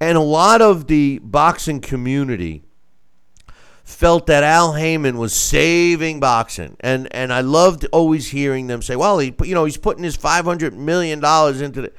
and 0.00 0.18
a 0.18 0.22
lot 0.22 0.60
of 0.60 0.86
the 0.86 1.18
boxing 1.22 1.80
community 1.80 2.62
felt 3.82 4.26
that 4.26 4.44
Al 4.44 4.74
Haymon 4.74 5.16
was 5.16 5.34
saving 5.34 6.20
boxing, 6.20 6.76
and 6.80 7.08
and 7.14 7.32
I 7.32 7.40
loved 7.40 7.86
always 7.92 8.28
hearing 8.28 8.66
them 8.66 8.82
say, 8.82 8.96
"Well, 8.96 9.18
he 9.18 9.34
you 9.44 9.54
know 9.54 9.64
he's 9.64 9.76
putting 9.76 10.04
his 10.04 10.16
five 10.16 10.44
hundred 10.44 10.74
million 10.74 11.20
dollars 11.20 11.60
into 11.60 11.82
the." 11.82 11.92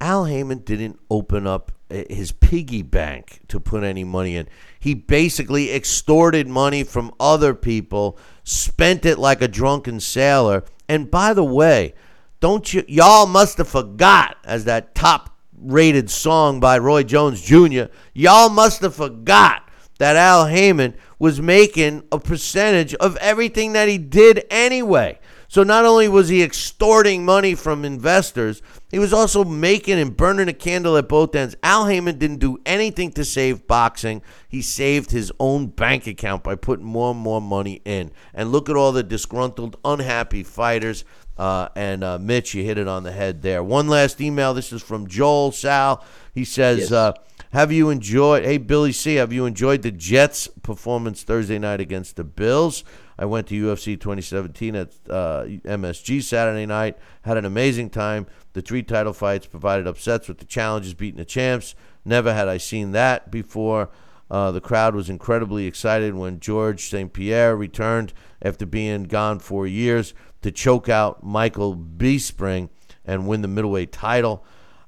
Al 0.00 0.26
Haymon 0.26 0.60
didn't 0.60 0.98
open 1.10 1.46
up 1.46 1.72
his 1.90 2.32
piggy 2.32 2.82
bank 2.82 3.40
to 3.48 3.58
put 3.58 3.82
any 3.82 4.04
money 4.04 4.36
in. 4.36 4.48
He 4.78 4.94
basically 4.94 5.72
extorted 5.72 6.46
money 6.46 6.84
from 6.84 7.12
other 7.18 7.54
people, 7.54 8.18
spent 8.44 9.06
it 9.06 9.18
like 9.18 9.42
a 9.42 9.48
drunken 9.48 10.00
sailor. 10.00 10.64
And 10.88 11.10
by 11.10 11.34
the 11.34 11.44
way, 11.44 11.94
don't 12.40 12.72
you 12.72 12.84
y'all 12.86 13.26
must 13.26 13.58
have 13.58 13.68
forgot 13.68 14.36
as 14.44 14.64
that 14.64 14.94
top 14.94 15.36
rated 15.60 16.08
song 16.08 16.60
by 16.60 16.78
Roy 16.78 17.02
Jones 17.02 17.40
Jr. 17.40 17.84
Y'all 18.12 18.48
must 18.48 18.80
have 18.82 18.94
forgot 18.94 19.68
that 19.98 20.16
Al 20.16 20.46
Haymon 20.46 20.94
was 21.18 21.40
making 21.40 22.04
a 22.12 22.18
percentage 22.20 22.94
of 22.94 23.16
everything 23.16 23.72
that 23.72 23.88
he 23.88 23.98
did 23.98 24.44
anyway. 24.50 25.18
So 25.48 25.62
not 25.62 25.84
only 25.84 26.08
was 26.08 26.28
he 26.28 26.42
extorting 26.42 27.24
money 27.24 27.54
from 27.54 27.84
investors, 27.84 28.62
he 28.90 28.98
was 28.98 29.12
also 29.12 29.44
making 29.44 29.98
and 29.98 30.16
burning 30.16 30.48
a 30.48 30.52
candle 30.52 30.96
at 30.96 31.08
both 31.08 31.34
ends. 31.34 31.54
Al 31.62 31.86
Haymon 31.86 32.18
didn't 32.18 32.38
do 32.38 32.58
anything 32.64 33.12
to 33.12 33.24
save 33.24 33.66
boxing. 33.66 34.22
He 34.48 34.62
saved 34.62 35.10
his 35.10 35.30
own 35.38 35.66
bank 35.66 36.06
account 36.06 36.42
by 36.42 36.54
putting 36.54 36.86
more 36.86 37.10
and 37.10 37.20
more 37.20 37.40
money 37.40 37.82
in. 37.84 38.10
And 38.32 38.50
look 38.50 38.70
at 38.70 38.76
all 38.76 38.92
the 38.92 39.02
disgruntled, 39.02 39.76
unhappy 39.84 40.42
fighters. 40.42 41.04
Uh, 41.36 41.68
and 41.76 42.02
uh, 42.02 42.18
Mitch, 42.18 42.54
you 42.54 42.64
hit 42.64 42.78
it 42.78 42.88
on 42.88 43.02
the 43.02 43.12
head 43.12 43.42
there. 43.42 43.62
One 43.62 43.88
last 43.88 44.20
email. 44.20 44.54
This 44.54 44.72
is 44.72 44.82
from 44.82 45.06
Joel 45.06 45.52
Sal. 45.52 46.02
He 46.34 46.44
says, 46.44 46.78
yes. 46.78 46.92
uh, 46.92 47.12
"Have 47.52 47.70
you 47.70 47.90
enjoyed? 47.90 48.44
Hey 48.44 48.58
Billy 48.58 48.90
C, 48.90 49.16
have 49.16 49.32
you 49.32 49.46
enjoyed 49.46 49.82
the 49.82 49.92
Jets' 49.92 50.48
performance 50.62 51.22
Thursday 51.22 51.58
night 51.58 51.80
against 51.80 52.16
the 52.16 52.24
Bills?" 52.24 52.82
I 53.18 53.24
went 53.24 53.48
to 53.48 53.54
UFC 53.54 53.98
2017 54.00 54.76
at 54.76 54.88
uh, 55.10 55.44
MSG 55.44 56.22
Saturday 56.22 56.66
night. 56.66 56.96
Had 57.22 57.36
an 57.36 57.44
amazing 57.44 57.90
time. 57.90 58.26
The 58.52 58.62
three 58.62 58.82
title 58.82 59.12
fights 59.12 59.46
provided 59.46 59.86
upsets 59.86 60.28
with 60.28 60.38
the 60.38 60.44
challenges 60.44 60.94
beating 60.94 61.18
the 61.18 61.24
champs. 61.24 61.74
Never 62.04 62.32
had 62.32 62.48
I 62.48 62.58
seen 62.58 62.92
that 62.92 63.30
before. 63.30 63.90
Uh, 64.30 64.52
the 64.52 64.60
crowd 64.60 64.94
was 64.94 65.10
incredibly 65.10 65.66
excited 65.66 66.14
when 66.14 66.38
George 66.38 66.88
St. 66.88 67.12
Pierre 67.12 67.56
returned 67.56 68.12
after 68.42 68.66
being 68.66 69.04
gone 69.04 69.38
for 69.40 69.66
years 69.66 70.14
to 70.42 70.52
choke 70.52 70.88
out 70.88 71.24
Michael 71.24 71.74
Bisping 71.74 72.68
and 73.04 73.26
win 73.26 73.42
the 73.42 73.48
middleweight 73.48 73.90
title. 73.90 74.44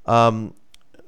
Um, 0.06 0.54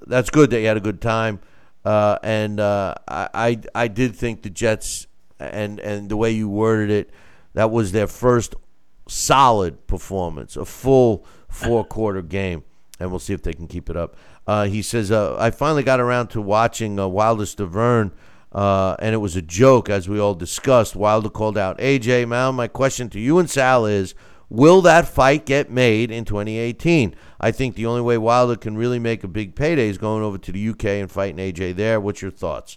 that's 0.07 0.31
good 0.31 0.51
that 0.51 0.61
you 0.61 0.67
had 0.67 0.77
a 0.77 0.81
good 0.81 1.01
time. 1.01 1.41
Uh, 1.85 2.19
and 2.23 2.59
uh, 2.59 2.95
I, 3.07 3.29
I, 3.35 3.61
I 3.75 3.89
did 3.89 4.17
think 4.17 4.43
the 4.43 4.51
Jets 4.51 5.07
and 5.53 5.81
and 5.81 6.09
the 6.09 6.17
way 6.17 6.31
you 6.31 6.49
worded 6.49 6.91
it, 6.91 7.11
that 7.55 7.71
was 7.71 7.93
their 7.93 8.07
first 8.07 8.55
solid 9.09 9.87
performance, 9.87 10.57
a 10.57 10.65
full 10.65 11.27
four 11.49 11.85
quarter 11.85 12.23
game, 12.23 12.65
and 13.01 13.11
we'll 13.11 13.21
see 13.21 13.35
if 13.35 13.43
they 13.43 13.53
can 13.53 13.67
keep 13.67 13.91
it 13.91 13.97
up. 13.97 14.17
Uh, 14.47 14.65
he 14.65 14.83
says, 14.83 15.11
uh, 15.11 15.37
I 15.39 15.51
finally 15.51 15.83
got 15.83 16.01
around 16.01 16.29
to 16.29 16.41
watching 16.41 16.99
uh, 16.99 17.07
Wilder 17.07 17.45
Stiverne, 17.45 18.11
uh, 18.51 18.97
and 18.99 19.15
it 19.15 19.19
was 19.19 19.37
a 19.37 19.43
joke, 19.43 19.89
as 19.89 20.09
we 20.09 20.19
all 20.19 20.35
discussed. 20.35 20.97
Wilder 20.97 21.31
called 21.31 21.57
out 21.57 21.79
AJ. 21.79 22.29
Now, 22.29 22.51
my 22.51 22.69
question 22.69 23.09
to 23.11 23.21
you 23.21 23.39
and 23.39 23.49
Sal 23.49 23.87
is 23.87 24.15
Will 24.53 24.83
that 24.83 25.09
fight 25.09 25.47
get 25.47 25.71
made 25.71 26.11
in 26.11 26.27
2018? 26.27 27.15
I 27.41 27.53
think 27.53 27.75
the 27.75 27.87
only 27.87 28.03
way 28.03 28.19
Wilder 28.19 28.55
can 28.55 28.77
really 28.77 28.99
make 28.99 29.25
a 29.25 29.29
big 29.29 29.57
payday 29.57 29.89
is 29.89 29.97
going 29.97 30.23
over 30.23 30.37
to 30.37 30.53
the 30.53 30.69
UK 30.69 30.85
and 30.85 31.11
fighting 31.11 31.39
AJ 31.39 31.77
there. 31.77 31.99
What's 31.99 32.21
your 32.21 32.31
thoughts? 32.31 32.77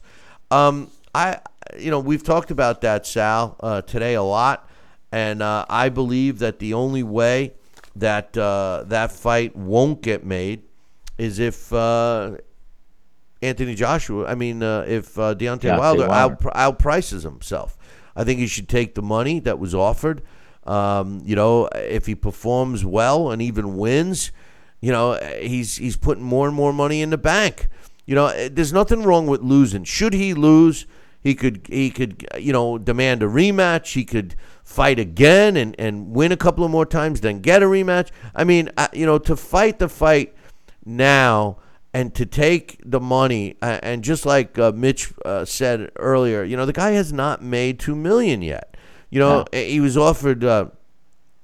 Um, 0.50 0.90
I, 1.14 1.40
you 1.78 1.92
know, 1.92 2.00
we've 2.00 2.24
talked 2.24 2.52
about 2.52 2.82
that, 2.82 3.06
Sal, 3.06 3.56
uh, 3.60 3.82
today 3.82 4.14
a 4.14 4.24
lot, 4.24 4.70
and 5.12 5.42
uh, 5.42 5.66
I 5.70 5.90
believe 5.90 6.40
that 6.40 6.60
the 6.60 6.74
only 6.74 7.04
way 7.04 7.54
that 7.96 8.38
uh, 8.38 8.84
that 8.88 9.12
fight 9.12 9.56
won't 9.56 10.02
get 10.02 10.26
made 10.26 10.64
is 11.18 11.40
if 11.40 11.72
uh, 11.72 12.38
Anthony 13.42 13.76
Joshua, 13.76 14.28
I 14.28 14.36
mean, 14.36 14.62
uh, 14.62 14.86
if 14.88 15.18
uh, 15.18 15.36
Deontay, 15.36 15.62
Deontay 15.62 15.80
Wilder, 15.80 16.08
Wilder. 16.08 16.50
Out, 16.54 16.80
outprices 16.80 17.24
himself. 17.24 17.78
I 18.16 18.24
think 18.24 18.40
he 18.40 18.48
should 18.48 18.70
take 18.70 18.96
the 18.96 19.02
money 19.02 19.40
that 19.42 19.60
was 19.60 19.76
offered. 19.76 20.22
Um, 20.66 21.22
you 21.24 21.36
know, 21.36 21.68
if 21.68 22.06
he 22.06 22.16
performs 22.16 22.84
well 22.84 23.30
and 23.32 23.42
even 23.42 23.78
wins, 23.78 24.32
you 24.82 24.92
know, 24.92 25.20
he's 25.40 25.78
he's 25.78 25.98
putting 25.98 26.24
more 26.24 26.48
and 26.48 26.56
more 26.56 26.74
money 26.74 27.02
in 27.02 27.10
the 27.10 27.18
bank. 27.18 27.68
You 28.06 28.16
know, 28.16 28.50
there's 28.50 28.74
nothing 28.74 29.04
wrong 29.04 29.28
with 29.28 29.42
losing. 29.42 29.84
Should 29.84 30.14
he 30.14 30.34
lose? 30.34 30.86
He 31.26 31.34
could 31.34 31.66
he 31.68 31.90
could 31.90 32.28
you 32.38 32.54
know 32.54 32.78
demand 32.78 33.24
a 33.24 33.26
rematch. 33.26 33.94
He 33.94 34.06
could 34.06 34.36
fight 34.64 35.00
again 35.00 35.58
and, 35.58 35.76
and 35.80 36.12
win 36.12 36.32
a 36.32 36.38
couple 36.38 36.64
of 36.64 36.70
more 36.70 36.86
times, 36.86 37.22
then 37.22 37.40
get 37.40 37.64
a 37.64 37.66
rematch. 37.66 38.12
I 38.36 38.44
mean, 38.44 38.70
uh, 38.78 38.90
you 38.94 39.08
know, 39.08 39.18
to 39.18 39.36
fight 39.36 39.80
the 39.80 39.90
fight 39.90 40.36
now 40.86 41.58
and 41.96 42.14
to 42.14 42.28
take 42.28 42.80
the 42.86 43.00
money 43.00 43.58
uh, 43.60 43.80
and 43.82 44.04
just 44.04 44.24
like 44.28 44.60
uh, 44.60 44.72
Mitch 44.76 45.14
uh, 45.26 45.46
said 45.46 45.90
earlier, 45.96 46.44
you 46.44 46.56
know, 46.56 46.68
the 46.68 46.74
guy 46.74 46.92
has 46.92 47.12
not 47.12 47.42
made 47.42 47.80
two 47.80 47.96
million 47.96 48.44
yet. 48.44 48.78
You 49.10 49.18
know, 49.18 49.46
he 49.52 49.80
was 49.80 49.98
offered 49.98 50.44
uh, 50.44 50.68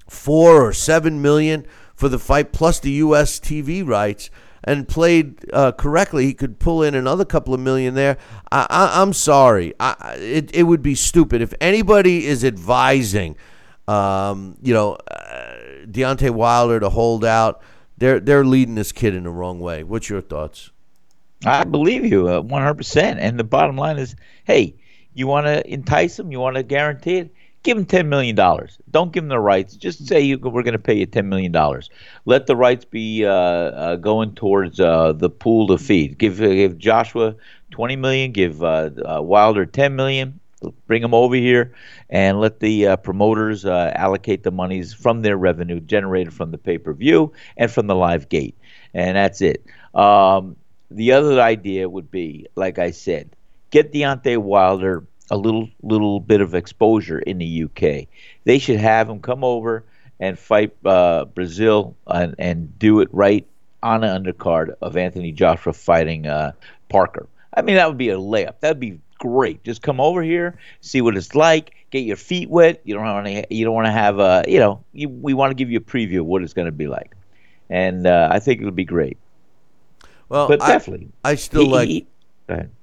four 0.07 0.63
or 0.63 0.73
seven 0.73 1.23
million 1.23 1.65
for 1.95 2.07
the 2.07 2.19
fight 2.19 2.51
plus 2.51 2.79
the 2.79 2.91
U.S. 2.91 3.39
TV 3.39 3.83
rights 3.83 4.29
and 4.63 4.87
played 4.87 5.45
uh, 5.53 5.71
correctly, 5.71 6.25
he 6.25 6.33
could 6.33 6.59
pull 6.59 6.83
in 6.83 6.95
another 6.95 7.25
couple 7.25 7.53
of 7.53 7.59
million 7.59 7.95
there. 7.95 8.17
I, 8.51 9.01
am 9.01 9.13
sorry, 9.13 9.73
I, 9.79 10.15
it 10.19 10.55
it 10.55 10.63
would 10.63 10.81
be 10.81 10.95
stupid 10.95 11.41
if 11.41 11.53
anybody 11.59 12.25
is 12.25 12.43
advising, 12.43 13.35
um, 13.87 14.57
you 14.61 14.73
know, 14.73 14.93
uh, 14.93 15.85
Deontay 15.85 16.29
Wilder 16.29 16.79
to 16.79 16.89
hold 16.89 17.25
out. 17.25 17.61
They're 17.97 18.19
they're 18.19 18.45
leading 18.45 18.75
this 18.75 18.91
kid 18.91 19.15
in 19.15 19.23
the 19.23 19.29
wrong 19.29 19.59
way. 19.59 19.83
What's 19.83 20.09
your 20.09 20.21
thoughts? 20.21 20.71
I 21.45 21.63
believe 21.63 22.05
you, 22.05 22.29
uh, 22.29 22.41
one 22.41 22.61
hundred 22.61 22.75
percent. 22.75 23.19
And 23.19 23.39
the 23.39 23.43
bottom 23.43 23.77
line 23.77 23.97
is, 23.97 24.15
hey, 24.43 24.75
you 25.13 25.27
want 25.27 25.45
to 25.47 25.67
entice 25.71 26.19
him, 26.19 26.31
you 26.31 26.39
want 26.39 26.55
to 26.55 26.63
guarantee 26.63 27.17
it 27.17 27.33
give 27.63 27.77
him 27.77 27.85
$10 27.85 28.07
million. 28.07 28.35
Don't 28.89 29.11
give 29.11 29.23
him 29.23 29.29
the 29.29 29.39
rights. 29.39 29.75
Just 29.75 30.07
say 30.07 30.21
you, 30.21 30.37
we're 30.39 30.63
going 30.63 30.73
to 30.73 30.79
pay 30.79 30.95
you 30.95 31.07
$10 31.07 31.25
million. 31.25 31.55
Let 32.25 32.47
the 32.47 32.55
rights 32.55 32.85
be 32.85 33.25
uh, 33.25 33.31
uh, 33.31 33.95
going 33.97 34.33
towards 34.35 34.79
uh, 34.79 35.13
the 35.13 35.29
pool 35.29 35.67
to 35.67 35.77
feed. 35.77 36.17
Give, 36.17 36.41
uh, 36.41 36.47
give 36.47 36.77
Joshua 36.77 37.35
20 37.71 37.95
million, 37.95 38.31
give 38.31 38.63
uh, 38.63 38.89
uh, 39.05 39.21
Wilder 39.21 39.65
10 39.65 39.95
million. 39.95 40.39
Bring 40.85 41.01
them 41.01 41.15
over 41.15 41.33
here 41.33 41.73
and 42.11 42.39
let 42.39 42.59
the 42.59 42.95
promoters 43.01 43.65
allocate 43.65 44.43
the 44.43 44.51
monies 44.51 44.93
from 44.93 45.23
their 45.23 45.35
revenue 45.35 45.79
generated 45.79 46.35
from 46.35 46.51
the 46.51 46.59
pay 46.59 46.77
per 46.77 46.93
view 46.93 47.33
and 47.57 47.71
from 47.71 47.87
the 47.87 47.95
live 47.95 48.29
gate. 48.29 48.55
And 48.93 49.17
that's 49.17 49.41
it. 49.41 49.65
Um, 49.95 50.55
the 50.91 51.13
other 51.13 51.41
idea 51.41 51.89
would 51.89 52.11
be, 52.11 52.45
like 52.55 52.77
I 52.77 52.91
said, 52.91 53.35
get 53.71 53.91
Deontay 53.91 54.37
Wilder 54.37 55.03
a 55.31 55.37
little 55.37 55.69
little 55.81 56.19
bit 56.19 56.41
of 56.41 56.53
exposure 56.53 57.17
in 57.17 57.39
the 57.39 57.63
UK. 57.63 58.07
They 58.43 58.59
should 58.59 58.77
have 58.77 59.09
him 59.09 59.21
come 59.21 59.43
over 59.43 59.85
and 60.19 60.37
fight 60.37 60.75
uh, 60.85 61.25
Breazeale 61.25 61.95
and, 62.05 62.35
and 62.37 62.77
do 62.77 62.99
it 62.99 63.09
right 63.11 63.47
on 63.81 64.03
an 64.03 64.23
undercard 64.23 64.75
of 64.81 64.95
Anthony 64.95 65.31
Joshua 65.31 65.73
fighting 65.73 66.27
uh, 66.27 66.51
Parker. 66.89 67.27
I 67.55 67.63
mean, 67.63 67.77
that 67.77 67.87
would 67.87 67.97
be 67.97 68.09
a 68.09 68.17
layup. 68.17 68.59
That'd 68.59 68.79
be 68.79 68.99
great. 69.17 69.63
Just 69.63 69.81
come 69.81 69.99
over 69.99 70.21
here, 70.21 70.57
see 70.81 71.01
what 71.01 71.17
it's 71.17 71.33
like, 71.33 71.73
get 71.91 71.99
your 71.99 72.17
feet 72.17 72.49
wet. 72.49 72.81
You 72.83 72.93
don't 72.93 73.03
want 73.03 73.25
to. 73.25 73.45
You 73.49 73.65
don't 73.65 73.73
want 73.73 73.87
to 73.87 73.91
have 73.91 74.19
a. 74.19 74.43
You 74.47 74.59
know, 74.59 74.83
you, 74.93 75.09
we 75.09 75.33
want 75.33 75.51
to 75.51 75.55
give 75.55 75.71
you 75.71 75.77
a 75.77 75.81
preview 75.81 76.19
of 76.19 76.25
what 76.25 76.43
it's 76.43 76.53
going 76.53 76.67
to 76.67 76.71
be 76.71 76.87
like, 76.87 77.15
and 77.69 78.05
uh, 78.05 78.29
I 78.31 78.39
think 78.39 78.59
it'll 78.59 78.71
be 78.71 78.85
great. 78.85 79.17
Well, 80.29 80.47
but 80.47 80.59
definitely, 80.59 81.09
I, 81.23 81.31
I 81.31 81.35
still 81.35 81.63
he, 81.63 81.69
like. 81.69 81.87
He, 81.87 82.07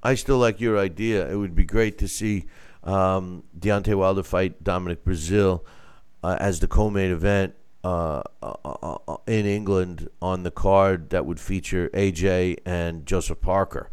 I 0.02 0.14
still 0.14 0.38
like 0.38 0.60
your 0.60 0.78
idea. 0.78 1.30
It 1.30 1.36
would 1.36 1.54
be 1.54 1.64
great 1.64 1.98
to 1.98 2.08
see 2.08 2.46
um, 2.84 3.44
Deontay 3.58 3.94
Wilder 3.94 4.22
fight 4.22 4.62
Dominic 4.64 5.04
Breazeale 5.04 5.64
uh, 6.22 6.36
as 6.40 6.60
the 6.60 6.68
co-main 6.68 7.10
event 7.10 7.54
uh, 7.84 8.22
uh, 8.42 8.54
uh, 8.64 8.98
uh, 9.06 9.16
in 9.26 9.46
England 9.46 10.08
on 10.20 10.42
the 10.42 10.50
card 10.50 11.10
that 11.10 11.24
would 11.24 11.38
feature 11.38 11.88
AJ 11.90 12.58
and 12.66 13.06
Joseph 13.06 13.40
Parker, 13.40 13.90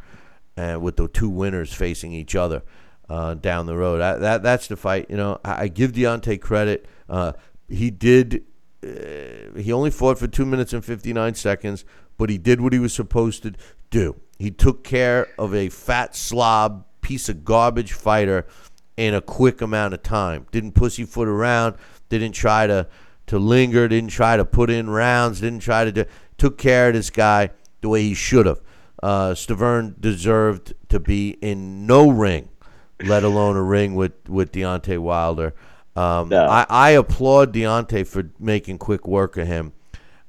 and 0.58 0.82
with 0.82 0.96
the 0.96 1.08
two 1.08 1.30
winners 1.30 1.72
facing 1.72 2.12
each 2.12 2.36
other 2.36 2.64
uh, 3.10 3.36
down 3.36 3.68
the 3.68 3.78
road. 3.78 4.02
I, 4.02 4.16
that 4.18 4.44
that's 4.44 4.68
the 4.68 4.76
fight. 4.76 5.06
You 5.10 5.18
know, 5.18 5.40
I, 5.46 5.64
I 5.64 5.68
give 5.68 5.92
Deontay 5.92 6.42
credit. 6.42 6.88
he 7.70 7.92
did. 7.92 8.44
he 8.82 9.72
only 9.72 9.92
fought 9.92 10.18
for 10.18 10.28
two 10.28 10.46
minutes 10.46 10.74
and 10.74 10.84
fifty 10.84 11.14
nine 11.14 11.36
seconds, 11.36 11.86
but 12.18 12.30
he 12.30 12.40
did 12.40 12.62
what 12.62 12.74
he 12.74 12.80
was 12.80 12.94
supposed 12.94 13.44
to 13.44 13.54
do. 13.92 14.20
He 14.38 14.52
took 14.52 14.84
care 14.84 15.28
of 15.38 15.56
a 15.56 15.70
fat 15.70 16.16
slob 16.16 16.86
piece 17.02 17.30
of 17.30 17.46
garbage 17.46 17.94
fighter 17.94 18.46
in 18.98 19.14
a 19.14 19.22
quick 19.22 19.62
amount 19.62 19.94
of 19.94 20.04
time. 20.04 20.48
Didn't 20.52 20.74
pussyfoot 20.74 21.28
around. 21.28 21.76
Didn't 22.10 22.34
try 22.34 22.68
to 22.68 22.88
to 23.28 23.40
linger. 23.40 23.88
Didn't 23.88 24.10
try 24.10 24.38
to 24.38 24.46
put 24.46 24.70
in 24.70 24.90
rounds. 24.90 25.42
Didn't 25.42 25.62
try 25.62 25.86
to 25.86 25.92
do. 25.92 26.06
Took 26.38 26.58
care 26.58 26.90
of 26.90 26.96
this 26.96 27.10
guy 27.10 27.52
the 27.82 27.90
way 27.90 28.04
he 28.04 28.14
should 28.14 28.46
have. 28.46 28.62
Uh, 29.02 29.34
Stiverne 29.34 30.00
deserved 30.00 30.74
to 30.90 31.00
be 31.00 31.38
in 31.42 31.86
no 31.86 32.10
ring, 32.10 32.50
let 33.04 33.24
alone 33.24 33.56
a 33.56 33.64
ring 33.64 33.96
with 33.96 34.14
with 34.28 34.52
Deontay 34.52 35.00
Wilder. 35.00 35.54
Um, 35.96 36.28
no. 36.30 36.46
I, 36.46 36.66
I 36.70 36.90
applaud 36.92 37.54
Deontay 37.54 38.06
for 38.06 38.30
making 38.38 38.80
quick 38.80 39.08
work 39.08 39.38
of 39.38 39.48
him 39.48 39.72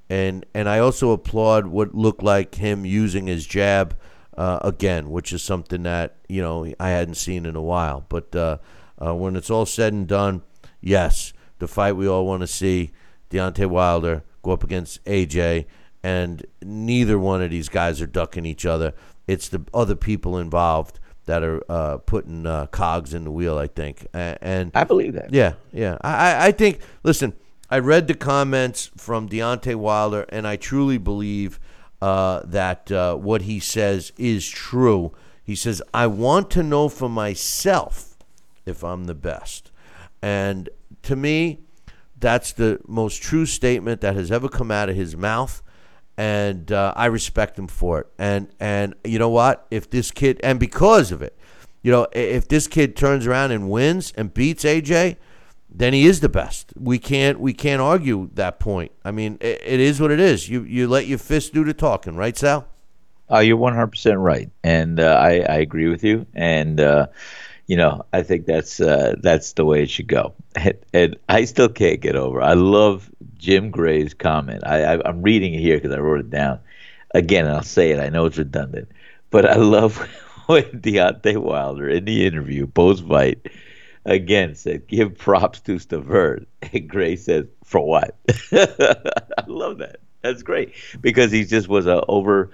and 0.08 0.46
and 0.54 0.68
I 0.68 0.78
also 0.78 1.10
applaud 1.10 1.66
what 1.66 1.94
looked 1.94 2.22
like 2.22 2.56
him 2.56 2.84
using 2.84 3.26
his 3.26 3.46
jab 3.46 3.96
uh, 4.36 4.58
again, 4.62 5.10
which 5.10 5.32
is 5.32 5.42
something 5.42 5.82
that 5.84 6.16
you 6.28 6.42
know 6.42 6.72
I 6.78 6.90
hadn't 6.90 7.14
seen 7.14 7.46
in 7.46 7.56
a 7.56 7.62
while. 7.62 8.04
But 8.08 8.34
uh, 8.34 8.58
uh, 9.04 9.14
when 9.14 9.36
it's 9.36 9.50
all 9.50 9.66
said 9.66 9.92
and 9.92 10.06
done, 10.06 10.42
yes, 10.80 11.32
the 11.58 11.68
fight 11.68 11.96
we 11.96 12.06
all 12.06 12.26
want 12.26 12.42
to 12.42 12.46
see: 12.46 12.92
Deontay 13.30 13.66
Wilder 13.66 14.22
go 14.42 14.52
up 14.52 14.62
against 14.62 15.04
AJ, 15.04 15.66
and 16.02 16.46
neither 16.62 17.18
one 17.18 17.42
of 17.42 17.50
these 17.50 17.68
guys 17.68 18.00
are 18.00 18.06
ducking 18.06 18.46
each 18.46 18.66
other. 18.66 18.94
It's 19.26 19.48
the 19.48 19.64
other 19.74 19.96
people 19.96 20.38
involved 20.38 21.00
that 21.24 21.42
are 21.42 21.60
uh, 21.68 21.98
putting 21.98 22.46
uh, 22.46 22.66
cogs 22.66 23.12
in 23.12 23.24
the 23.24 23.32
wheel. 23.32 23.58
I 23.58 23.66
think, 23.66 24.06
and, 24.12 24.38
and 24.40 24.70
I 24.74 24.84
believe 24.84 25.14
that. 25.14 25.32
Yeah, 25.32 25.54
yeah. 25.72 25.98
I, 26.02 26.48
I 26.48 26.52
think. 26.52 26.80
Listen, 27.02 27.34
I 27.70 27.78
read 27.78 28.06
the 28.06 28.14
comments 28.14 28.90
from 28.96 29.28
Deontay 29.28 29.74
Wilder, 29.74 30.24
and 30.28 30.46
I 30.46 30.56
truly 30.56 30.98
believe 30.98 31.58
uh, 32.00 32.42
that 32.44 32.92
uh, 32.92 33.16
what 33.16 33.42
he 33.42 33.58
says 33.58 34.12
is 34.16 34.48
true. 34.48 35.12
He 35.42 35.54
says, 35.54 35.82
I 35.92 36.06
want 36.06 36.50
to 36.52 36.62
know 36.62 36.88
for 36.88 37.08
myself 37.08 38.16
if 38.64 38.84
I'm 38.84 39.04
the 39.04 39.14
best. 39.14 39.70
And 40.22 40.68
to 41.02 41.16
me, 41.16 41.60
that's 42.18 42.52
the 42.52 42.80
most 42.86 43.22
true 43.22 43.46
statement 43.46 44.00
that 44.00 44.14
has 44.14 44.30
ever 44.30 44.48
come 44.48 44.70
out 44.70 44.88
of 44.88 44.96
his 44.96 45.16
mouth. 45.16 45.62
And 46.16 46.72
uh, 46.72 46.94
I 46.96 47.06
respect 47.06 47.58
him 47.58 47.68
for 47.68 48.00
it. 48.00 48.06
And 48.18 48.48
and 48.58 48.94
you 49.04 49.18
know 49.18 49.28
what? 49.28 49.66
If 49.70 49.90
this 49.90 50.10
kid 50.10 50.40
and 50.42 50.58
because 50.58 51.12
of 51.12 51.20
it, 51.20 51.36
you 51.82 51.92
know, 51.92 52.06
if 52.12 52.48
this 52.48 52.66
kid 52.66 52.96
turns 52.96 53.26
around 53.26 53.52
and 53.52 53.70
wins 53.70 54.12
and 54.16 54.32
beats 54.32 54.64
AJ, 54.64 55.16
then 55.68 55.92
he 55.92 56.06
is 56.06 56.20
the 56.20 56.28
best. 56.28 56.72
We 56.76 56.98
can't 56.98 57.40
we 57.40 57.52
can't 57.52 57.82
argue 57.82 58.30
that 58.34 58.60
point. 58.60 58.92
I 59.04 59.10
mean, 59.10 59.38
it, 59.40 59.60
it 59.64 59.80
is 59.80 60.00
what 60.00 60.10
it 60.10 60.20
is. 60.20 60.48
You 60.48 60.62
you 60.62 60.88
let 60.88 61.06
your 61.06 61.18
fist 61.18 61.52
do 61.52 61.64
the 61.64 61.74
talking, 61.74 62.16
right, 62.16 62.36
Sal? 62.36 62.66
Oh, 63.28 63.40
you're 63.40 63.56
100 63.56 63.88
percent 63.88 64.18
right, 64.18 64.50
and 64.62 65.00
uh, 65.00 65.18
I 65.20 65.40
I 65.40 65.56
agree 65.56 65.88
with 65.88 66.04
you. 66.04 66.26
And 66.34 66.80
uh, 66.80 67.08
you 67.66 67.76
know, 67.76 68.04
I 68.12 68.22
think 68.22 68.46
that's 68.46 68.80
uh, 68.80 69.16
that's 69.20 69.52
the 69.54 69.64
way 69.64 69.82
it 69.82 69.90
should 69.90 70.08
go. 70.08 70.34
And, 70.56 70.78
and, 70.94 71.16
I 71.28 71.44
still 71.44 71.68
can't 71.68 72.00
get 72.00 72.16
over. 72.16 72.40
I 72.40 72.54
love 72.54 73.10
Jim 73.36 73.70
Gray's 73.70 74.14
comment. 74.14 74.62
I, 74.66 74.94
I 74.94 75.08
I'm 75.08 75.20
reading 75.20 75.52
it 75.52 75.60
here 75.60 75.76
because 75.76 75.94
I 75.94 75.98
wrote 75.98 76.20
it 76.20 76.30
down. 76.30 76.60
Again, 77.14 77.46
I'll 77.46 77.62
say 77.62 77.90
it. 77.90 78.00
I 78.00 78.08
know 78.08 78.24
it's 78.24 78.38
redundant, 78.38 78.88
but 79.30 79.44
I 79.44 79.56
love 79.56 79.98
when 80.46 80.64
Deontay 80.64 81.36
Wilder 81.36 81.88
in 81.88 82.06
the 82.06 82.26
interview 82.26 82.66
post 82.66 83.06
fight 83.06 83.46
again 84.06 84.54
said, 84.54 84.86
give 84.86 85.18
props 85.18 85.60
to 85.60 85.76
Stiverne. 85.76 86.46
And 86.72 86.88
Gray 86.88 87.14
says, 87.14 87.46
for 87.64 87.80
what? 87.80 88.16
I 88.52 89.44
love 89.46 89.78
that. 89.78 89.98
That's 90.22 90.42
great 90.42 90.72
because 91.00 91.30
he 91.30 91.44
just 91.44 91.68
was 91.68 91.86
a 91.86 92.04
over 92.06 92.50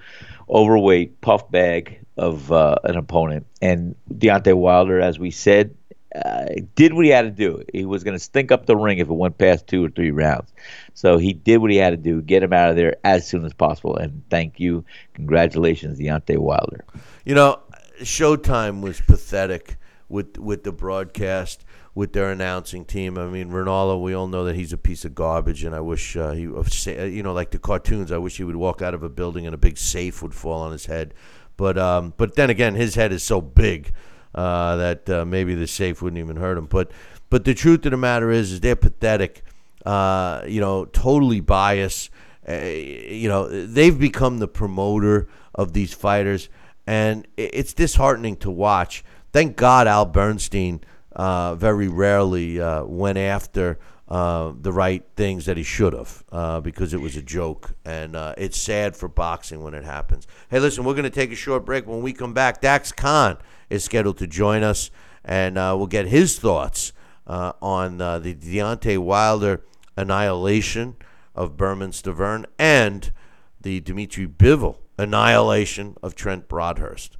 overweight 0.50 1.22
puff 1.22 1.50
bag 1.50 2.05
of 2.18 2.53
uh, 2.53 2.76
an 2.84 2.96
opponent. 2.96 3.46
And 3.62 3.94
Deontay 4.12 4.55
Wilder, 4.55 5.00
as 5.00 5.18
we 5.18 5.30
said, 5.30 5.74
uh, 6.14 6.46
did 6.74 6.92
what 6.92 7.07
he 7.07 7.11
had 7.11 7.22
to 7.22 7.30
do. 7.30 7.64
He 7.72 7.86
was 7.86 8.05
going 8.05 8.16
to 8.16 8.22
stink 8.22 8.53
up 8.53 8.66
the 8.66 8.76
ring 8.76 8.98
if 8.98 9.09
it 9.09 9.14
went 9.14 9.38
past 9.38 9.66
two 9.66 9.82
or 9.86 9.88
three 9.88 10.11
rounds. 10.11 10.53
So 10.92 11.16
he 11.16 11.32
did 11.32 11.59
what 11.59 11.70
he 11.70 11.78
had 11.78 11.90
to 11.90 11.96
do, 11.96 12.20
get 12.20 12.42
him 12.42 12.53
out 12.53 12.68
of 12.68 12.76
there 12.76 12.96
as 13.05 13.26
soon 13.26 13.46
as 13.46 13.55
possible. 13.55 13.96
And 13.96 14.22
thank 14.28 14.61
you. 14.61 14.84
Congratulations, 15.14 15.98
Deontay 15.98 16.36
Wilder. 16.36 16.84
You 17.24 17.34
know, 17.34 17.61
Showtime 18.03 18.82
was 18.82 19.00
pathetic 19.00 19.78
with 20.13 20.39
with 20.39 20.63
the 20.63 20.73
broadcast 20.73 21.65
with 21.95 22.13
their 22.13 22.31
announcing 22.31 22.85
team. 22.85 23.19
I 23.19 23.27
mean, 23.27 23.51
Ronaldo, 23.51 24.01
we 24.01 24.15
all 24.15 24.29
know 24.29 24.45
that 24.45 24.57
he's 24.57 24.73
a 24.73 24.79
piece 24.79 25.05
of 25.05 25.15
garbage, 25.15 25.65
and 25.65 25.75
I 25.75 25.81
wish 25.81 26.17
uh, 26.17 26.33
he, 26.33 26.43
you 26.43 27.23
know, 27.23 27.33
like 27.33 27.51
the 27.51 27.59
cartoons. 27.59 28.13
I 28.13 28.19
wish 28.19 28.37
he 28.37 28.45
would 28.45 28.57
walk 28.57 28.81
out 28.81 28.95
of 28.95 29.03
a 29.03 29.09
building 29.09 29.47
and 29.47 29.55
a 29.55 29.59
big 29.59 29.77
safe 29.79 30.23
would 30.23 30.35
fall 30.35 30.61
on 30.63 30.73
his 30.73 30.87
head. 30.87 31.15
But 31.57 31.77
um, 31.79 32.15
but 32.17 32.37
then 32.37 32.51
again, 32.51 32.75
his 32.75 32.95
head 32.95 33.13
is 33.13 33.23
so 33.23 33.41
big 33.41 33.93
uh, 34.35 34.77
that 34.77 35.11
uh, 35.11 35.25
maybe 35.25 35.55
the 35.55 35.67
safe 35.67 36.01
wouldn't 36.03 36.21
even 36.21 36.37
hurt 36.37 36.57
him. 36.57 36.67
But 36.67 36.93
but 37.31 37.45
the 37.45 37.55
truth 37.55 37.85
of 37.87 37.91
the 37.91 37.97
matter 37.97 38.31
is, 38.31 38.53
is 38.53 38.61
they're 38.61 38.77
pathetic. 38.77 39.43
Uh, 39.85 40.43
you 40.47 40.61
know, 40.61 40.85
totally 40.85 41.41
biased. 41.41 42.11
Uh, 42.49 42.55
you 42.55 43.29
know, 43.29 43.49
they've 43.49 43.99
become 43.99 44.39
the 44.39 44.49
promoter 44.49 45.29
of 45.55 45.73
these 45.73 45.93
fighters, 45.93 46.49
and 46.87 47.27
it's 47.37 47.73
disheartening 47.73 48.37
to 48.37 48.51
watch 48.51 49.05
thank 49.33 49.57
God 49.57 49.87
Al 49.87 50.07
Bernstein 50.07 50.80
uh, 51.12 51.55
very 51.55 51.89
rarely 51.89 52.61
uh, 52.61 52.85
went 52.85 53.18
after 53.18 53.78
uh, 54.09 54.53
the 54.61 54.72
right 54.72 55.05
things 55.16 55.47
that 55.47 55.57
he 55.57 55.62
should 55.62 55.93
have 55.93 56.22
uh, 56.33 56.61
because 56.61 56.93
it 56.93 57.01
was 57.01 57.16
a 57.16 57.22
joke. 57.22 57.74
And 57.85 58.14
uh, 58.14 58.35
it's 58.37 58.59
sad 58.59 58.97
for 58.97 59.09
boxing 59.09 59.62
when 59.62 59.74
it 59.74 59.85
happens. 59.85 60.26
Hey, 60.51 60.61
listen, 60.61 60.85
we're 60.85 60.95
going 60.95 61.05
to 61.05 61.11
take 61.11 61.33
a 61.33 61.37
short 61.37 61.64
break. 61.64 61.87
When 61.87 62.03
we 62.03 62.12
come 62.12 62.35
back, 62.35 62.61
Dax 62.61 62.93
Khan 62.93 63.39
is 63.70 63.85
scheduled 63.85 64.18
to 64.18 64.26
join 64.26 64.62
us, 64.62 64.91
and 65.24 65.57
uh, 65.57 65.74
we'll 65.76 65.87
get 65.87 66.07
his 66.07 66.39
thoughts 66.39 66.93
on 67.26 67.99
the 67.99 68.37
Deontay 68.39 68.99
Wilder 68.99 69.64
annihilation 69.97 70.97
of 71.35 71.57
Bermane 71.57 71.93
Stiverne 71.93 72.45
and 72.59 73.12
the 73.59 73.80
Dimitri 73.80 74.26
Bivol 74.26 74.78
annihilation 74.99 75.97
of 76.03 76.14
Trent 76.14 76.49
Broadhurst. 76.49 77.16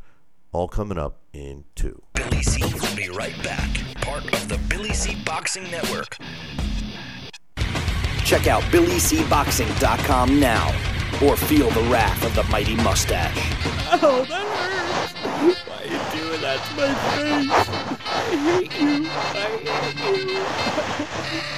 All 0.53 0.69
coming 0.69 0.99
up 0.99 1.22
in 1.33 1.65
two. 1.75 2.03
Billy 2.15 2.43
C 2.43 2.63
will 2.75 2.97
be 2.97 3.09
right 3.09 3.41
back. 3.43 3.69
Part 3.97 4.25
of 4.25 4.49
the 4.49 4.59
Billy 4.69 4.93
C 4.93 5.17
Boxing 5.25 5.71
Network. 5.71 6.19
Check 8.25 8.47
out 8.47 8.63
BillyCBoxing.com 8.65 10.41
now 10.41 10.69
or 11.23 11.37
feel 11.37 11.69
the 11.71 11.83
wrath 11.91 12.25
of 12.25 12.35
the 12.35 12.45
mighty 12.45 12.77
mustache. 12.77 13.37
Oh, 14.01 14.25
that 14.29 14.47
hurts. 14.57 15.13
Why 15.67 15.77
are 15.77 15.85
you 15.85 16.01
doing 16.23 16.41
that 16.41 16.65
to 16.65 16.75
my 16.77 16.95
face? 17.13 17.69
I 18.09 18.37
hate 18.37 18.81
you. 18.81 19.07
I 19.11 19.49
hate 20.01 20.31
you. 20.31 20.43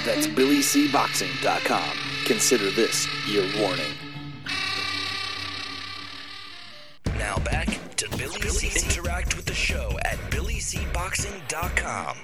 That's 0.05 0.27
BillyCBoxing.com. 0.27 1.97
Consider 2.25 2.71
this 2.71 3.07
your 3.27 3.45
warning. 3.57 3.93
Now 7.17 7.37
back 7.37 7.79
to 7.97 8.09
Billy 8.17 8.41
C. 8.49 8.85
Interact 8.85 9.37
with 9.37 9.45
the 9.45 9.53
show 9.53 9.97
at 10.03 10.17
BillyCBoxing.com. 10.29 12.17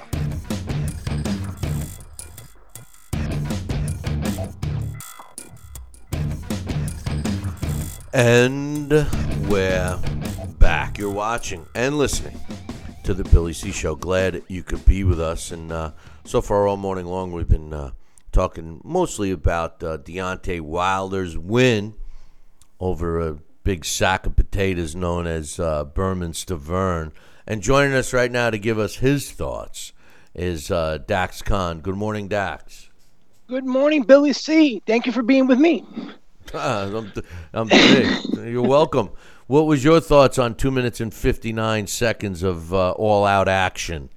And 8.13 8.89
we're 9.49 9.97
back. 10.59 10.97
You're 10.97 11.09
watching 11.09 11.65
and 11.73 11.97
listening 11.97 12.37
to 13.05 13.13
the 13.13 13.23
Billy 13.23 13.53
C 13.53 13.71
Show. 13.71 13.95
Glad 13.95 14.43
you 14.49 14.63
could 14.63 14.85
be 14.85 15.05
with 15.05 15.21
us. 15.21 15.51
And 15.51 15.71
uh, 15.71 15.91
so 16.25 16.41
far, 16.41 16.67
all 16.67 16.75
morning 16.75 17.05
long, 17.05 17.31
we've 17.31 17.47
been 17.47 17.73
uh, 17.73 17.91
talking 18.33 18.81
mostly 18.83 19.31
about 19.31 19.81
uh, 19.81 19.97
Deontay 19.99 20.59
Wilder's 20.59 21.37
win 21.37 21.93
over 22.81 23.21
a 23.21 23.37
big 23.63 23.85
sack 23.85 24.25
of 24.25 24.35
potatoes 24.35 24.95
known 24.95 25.27
as 25.27 25.59
uh, 25.59 25.85
Bermane 25.85 26.33
Stiverne. 26.33 27.11
And 27.47 27.61
joining 27.61 27.93
us 27.93 28.13
right 28.13 28.31
now 28.31 28.49
to 28.49 28.57
give 28.57 28.79
us 28.79 28.97
his 28.97 29.31
thoughts 29.31 29.93
is 30.33 30.71
uh, 30.71 30.99
Dax 31.05 31.41
Khan. 31.41 31.81
Good 31.81 31.95
morning, 31.95 32.27
Dax. 32.27 32.89
Good 33.47 33.65
morning, 33.65 34.03
Billy 34.03 34.33
C. 34.33 34.81
Thank 34.85 35.05
you 35.05 35.11
for 35.11 35.23
being 35.23 35.47
with 35.47 35.59
me. 35.59 35.85
Ah, 36.53 36.83
I'm, 36.83 37.11
I'm. 37.53 37.69
You're 38.45 38.61
welcome. 38.67 39.11
What 39.47 39.67
was 39.67 39.85
your 39.85 40.01
thoughts 40.01 40.37
on 40.37 40.55
two 40.55 40.71
minutes 40.71 40.99
and 40.99 41.13
fifty 41.13 41.53
nine 41.53 41.87
seconds 41.87 42.43
of 42.43 42.73
uh, 42.73 42.91
all 42.91 43.25
out 43.25 43.47
action? 43.47 44.09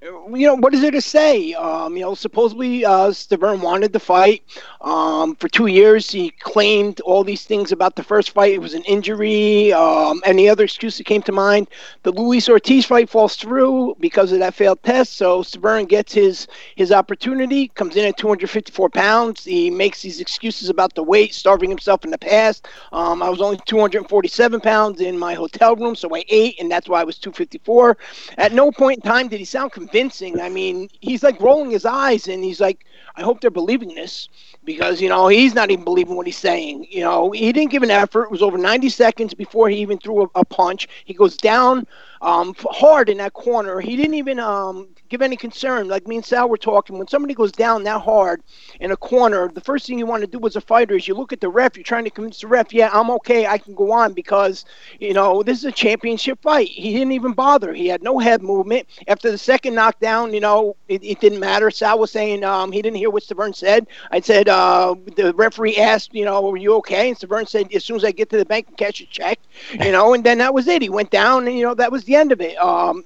You 0.00 0.46
know, 0.46 0.54
what 0.54 0.74
is 0.74 0.80
there 0.80 0.92
to 0.92 1.00
say? 1.00 1.54
Um, 1.54 1.96
you 1.96 2.02
know, 2.02 2.14
supposedly 2.14 2.84
uh, 2.84 3.10
Stiverne 3.10 3.60
wanted 3.60 3.92
the 3.92 3.98
fight. 3.98 4.44
Um, 4.80 5.34
for 5.34 5.48
two 5.48 5.66
years, 5.66 6.08
he 6.08 6.30
claimed 6.30 7.00
all 7.00 7.24
these 7.24 7.44
things 7.44 7.72
about 7.72 7.96
the 7.96 8.04
first 8.04 8.30
fight. 8.30 8.52
It 8.52 8.60
was 8.60 8.74
an 8.74 8.84
injury. 8.84 9.72
Um, 9.72 10.22
any 10.24 10.48
other 10.48 10.62
excuse 10.62 10.98
that 10.98 11.04
came 11.04 11.22
to 11.22 11.32
mind. 11.32 11.66
The 12.04 12.12
Luis 12.12 12.48
Ortiz 12.48 12.86
fight 12.86 13.10
falls 13.10 13.34
through 13.34 13.96
because 13.98 14.30
of 14.30 14.38
that 14.38 14.54
failed 14.54 14.80
test. 14.84 15.16
So 15.16 15.42
Stiverne 15.42 15.88
gets 15.88 16.12
his 16.12 16.46
his 16.76 16.92
opportunity. 16.92 17.66
Comes 17.66 17.96
in 17.96 18.04
at 18.04 18.16
254 18.16 18.90
pounds. 18.90 19.44
He 19.44 19.68
makes 19.68 20.00
these 20.02 20.20
excuses 20.20 20.68
about 20.68 20.94
the 20.94 21.02
weight, 21.02 21.34
starving 21.34 21.70
himself 21.70 22.04
in 22.04 22.12
the 22.12 22.18
past. 22.18 22.68
Um, 22.92 23.20
I 23.20 23.28
was 23.28 23.40
only 23.40 23.58
247 23.66 24.60
pounds 24.60 25.00
in 25.00 25.18
my 25.18 25.34
hotel 25.34 25.74
room, 25.74 25.96
so 25.96 26.14
I 26.14 26.22
ate, 26.28 26.60
and 26.60 26.70
that's 26.70 26.88
why 26.88 27.00
I 27.00 27.04
was 27.04 27.18
254. 27.18 27.98
At 28.36 28.52
no 28.52 28.70
point 28.70 28.98
in 28.98 29.10
time 29.10 29.26
did 29.26 29.40
he 29.40 29.44
sound 29.44 29.72
convincing. 29.88 30.40
I 30.40 30.48
mean, 30.48 30.88
he's 31.00 31.22
like 31.22 31.40
rolling 31.40 31.70
his 31.70 31.84
eyes, 31.84 32.28
and 32.28 32.44
he's 32.44 32.60
like, 32.60 32.84
I 33.16 33.22
hope 33.22 33.40
they're 33.40 33.50
believing 33.50 33.94
this 33.94 34.28
because 34.64 35.00
you 35.00 35.08
know 35.08 35.28
he's 35.28 35.54
not 35.54 35.70
even 35.70 35.84
believing 35.84 36.16
what 36.16 36.26
he's 36.26 36.36
saying. 36.38 36.86
You 36.90 37.02
know, 37.02 37.30
he 37.32 37.52
didn't 37.52 37.70
give 37.70 37.82
an 37.82 37.90
effort. 37.90 38.24
It 38.24 38.30
was 38.30 38.42
over 38.42 38.58
90 38.58 38.88
seconds 38.88 39.34
before 39.34 39.68
he 39.68 39.78
even 39.78 39.98
threw 39.98 40.24
a, 40.24 40.28
a 40.36 40.44
punch. 40.44 40.88
He 41.04 41.14
goes 41.14 41.36
down 41.36 41.86
um, 42.22 42.54
hard 42.58 43.08
in 43.08 43.18
that 43.18 43.32
corner. 43.34 43.80
He 43.80 43.96
didn't 43.96 44.14
even 44.14 44.38
um, 44.40 44.88
give 45.08 45.22
any 45.22 45.36
concern. 45.36 45.88
Like 45.88 46.06
me 46.06 46.16
and 46.16 46.24
Sal 46.24 46.48
were 46.48 46.56
talking, 46.56 46.98
when 46.98 47.08
somebody 47.08 47.34
goes 47.34 47.52
down 47.52 47.84
that 47.84 48.00
hard 48.00 48.42
in 48.80 48.90
a 48.90 48.96
corner, 48.96 49.48
the 49.48 49.60
first 49.60 49.86
thing 49.86 49.98
you 49.98 50.06
want 50.06 50.22
to 50.22 50.26
do 50.26 50.44
as 50.46 50.56
a 50.56 50.60
fighter 50.60 50.96
is 50.96 51.08
you 51.08 51.14
look 51.14 51.32
at 51.32 51.40
the 51.40 51.48
ref. 51.48 51.76
You're 51.76 51.84
trying 51.84 52.04
to 52.04 52.10
convince 52.10 52.40
the 52.40 52.46
ref, 52.48 52.72
yeah, 52.72 52.90
I'm 52.92 53.10
okay. 53.10 53.46
I 53.46 53.58
can 53.58 53.74
go 53.74 53.92
on 53.92 54.12
because 54.12 54.64
you 55.00 55.14
know 55.14 55.42
this 55.42 55.58
is 55.58 55.64
a 55.64 55.72
championship 55.72 56.40
fight. 56.42 56.68
He 56.68 56.92
didn't 56.92 57.12
even 57.12 57.32
bother. 57.32 57.72
He 57.72 57.88
had 57.88 58.02
no 58.02 58.18
head 58.18 58.42
movement. 58.42 58.88
After 59.06 59.30
the 59.30 59.38
second 59.38 59.74
knockdown, 59.74 60.32
you 60.34 60.40
know, 60.40 60.76
it, 60.88 61.02
it 61.02 61.20
didn't 61.20 61.40
matter. 61.40 61.70
Sal 61.70 61.98
was 61.98 62.10
saying 62.10 62.44
um, 62.44 62.72
he 62.72 62.82
didn't 62.82 62.96
hear 62.96 63.10
what 63.10 63.22
Stiverne 63.22 63.54
said. 63.54 63.86
I 64.10 64.20
said 64.20 64.48
uh, 64.48 64.94
the 65.16 65.32
referee 65.34 65.76
asked, 65.76 66.14
you 66.14 66.24
know, 66.24 66.50
are 66.50 66.56
you 66.56 66.74
okay? 66.76 67.08
And 67.08 67.18
Stiverne 67.18 67.48
said, 67.48 67.72
as 67.74 67.84
soon 67.84 67.96
as 67.96 68.04
I 68.04 68.12
get 68.12 68.30
to 68.30 68.36
the 68.36 68.44
bank 68.44 68.68
and 68.68 68.76
cash 68.76 69.00
a 69.00 69.06
check, 69.06 69.38
you 69.72 69.92
know, 69.92 70.14
and 70.14 70.24
then 70.24 70.38
that 70.38 70.54
was 70.54 70.68
it. 70.68 70.82
He 70.82 70.88
went 70.88 71.10
down, 71.10 71.46
and 71.46 71.56
you 71.56 71.64
know 71.64 71.74
that 71.74 71.92
was 71.92 72.04
the 72.04 72.16
end 72.16 72.32
of 72.32 72.40
it. 72.40 72.56
Um, 72.58 73.04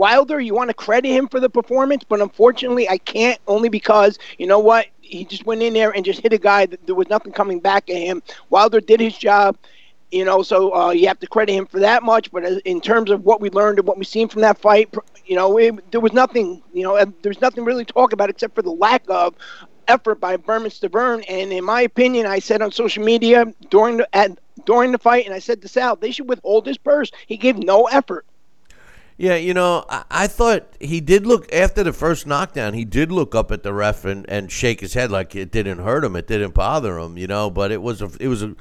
Wilder, 0.00 0.40
you 0.40 0.54
want 0.54 0.70
to 0.70 0.74
credit 0.74 1.10
him 1.10 1.28
for 1.28 1.40
the 1.40 1.50
performance, 1.50 2.04
but 2.08 2.22
unfortunately, 2.22 2.88
I 2.88 2.96
can't 2.96 3.38
only 3.46 3.68
because 3.68 4.18
you 4.38 4.46
know 4.46 4.58
what? 4.58 4.86
He 5.02 5.26
just 5.26 5.44
went 5.44 5.60
in 5.62 5.74
there 5.74 5.90
and 5.90 6.06
just 6.06 6.22
hit 6.22 6.32
a 6.32 6.38
guy 6.38 6.64
that 6.64 6.86
there 6.86 6.94
was 6.94 7.10
nothing 7.10 7.32
coming 7.34 7.60
back 7.60 7.90
at 7.90 7.96
him. 7.96 8.22
Wilder 8.48 8.80
did 8.80 8.98
his 8.98 9.18
job, 9.18 9.58
you 10.10 10.24
know, 10.24 10.42
so 10.42 10.74
uh, 10.74 10.90
you 10.92 11.06
have 11.06 11.18
to 11.20 11.26
credit 11.26 11.52
him 11.52 11.66
for 11.66 11.80
that 11.80 12.02
much. 12.02 12.30
But 12.32 12.44
in 12.64 12.80
terms 12.80 13.10
of 13.10 13.24
what 13.24 13.42
we 13.42 13.50
learned 13.50 13.78
and 13.78 13.86
what 13.86 13.98
we've 13.98 14.06
seen 14.06 14.28
from 14.28 14.40
that 14.40 14.56
fight, 14.56 14.88
you 15.26 15.36
know, 15.36 15.58
it, 15.58 15.90
there 15.92 16.00
was 16.00 16.14
nothing, 16.14 16.62
you 16.72 16.82
know, 16.82 17.04
there's 17.22 17.42
nothing 17.42 17.66
really 17.66 17.84
to 17.84 17.92
talk 17.92 18.14
about 18.14 18.30
except 18.30 18.54
for 18.54 18.62
the 18.62 18.72
lack 18.72 19.04
of 19.10 19.34
effort 19.86 20.18
by 20.18 20.38
Bermane 20.38 20.70
Stiverne. 20.70 21.24
And 21.28 21.52
in 21.52 21.64
my 21.64 21.82
opinion, 21.82 22.24
I 22.24 22.38
said 22.38 22.62
on 22.62 22.72
social 22.72 23.04
media 23.04 23.44
during 23.68 23.98
the 23.98 24.16
at, 24.16 24.38
during 24.64 24.92
the 24.92 24.98
fight, 24.98 25.26
and 25.26 25.34
I 25.34 25.40
said 25.40 25.60
to 25.60 25.68
Sal, 25.68 25.96
they 25.96 26.10
should 26.10 26.28
withhold 26.28 26.66
his 26.66 26.78
purse. 26.78 27.10
He 27.26 27.36
gave 27.36 27.58
no 27.58 27.84
effort. 27.84 28.24
Yeah, 29.20 29.34
you 29.34 29.52
know, 29.52 29.84
I, 29.90 30.04
I 30.10 30.26
thought 30.28 30.64
he 30.80 31.02
did 31.02 31.26
look 31.26 31.52
after 31.52 31.84
the 31.84 31.92
first 31.92 32.26
knockdown. 32.26 32.72
He 32.72 32.86
did 32.86 33.12
look 33.12 33.34
up 33.34 33.52
at 33.52 33.62
the 33.62 33.74
ref 33.74 34.06
and, 34.06 34.24
and 34.30 34.50
shake 34.50 34.80
his 34.80 34.94
head 34.94 35.10
like 35.10 35.36
it 35.36 35.52
didn't 35.52 35.80
hurt 35.80 36.04
him, 36.04 36.16
it 36.16 36.26
didn't 36.26 36.54
bother 36.54 36.98
him, 36.98 37.18
you 37.18 37.26
know. 37.26 37.50
But 37.50 37.70
it 37.70 37.82
was 37.82 38.00
a, 38.00 38.10
it 38.18 38.28
was 38.28 38.42
a, 38.42 38.56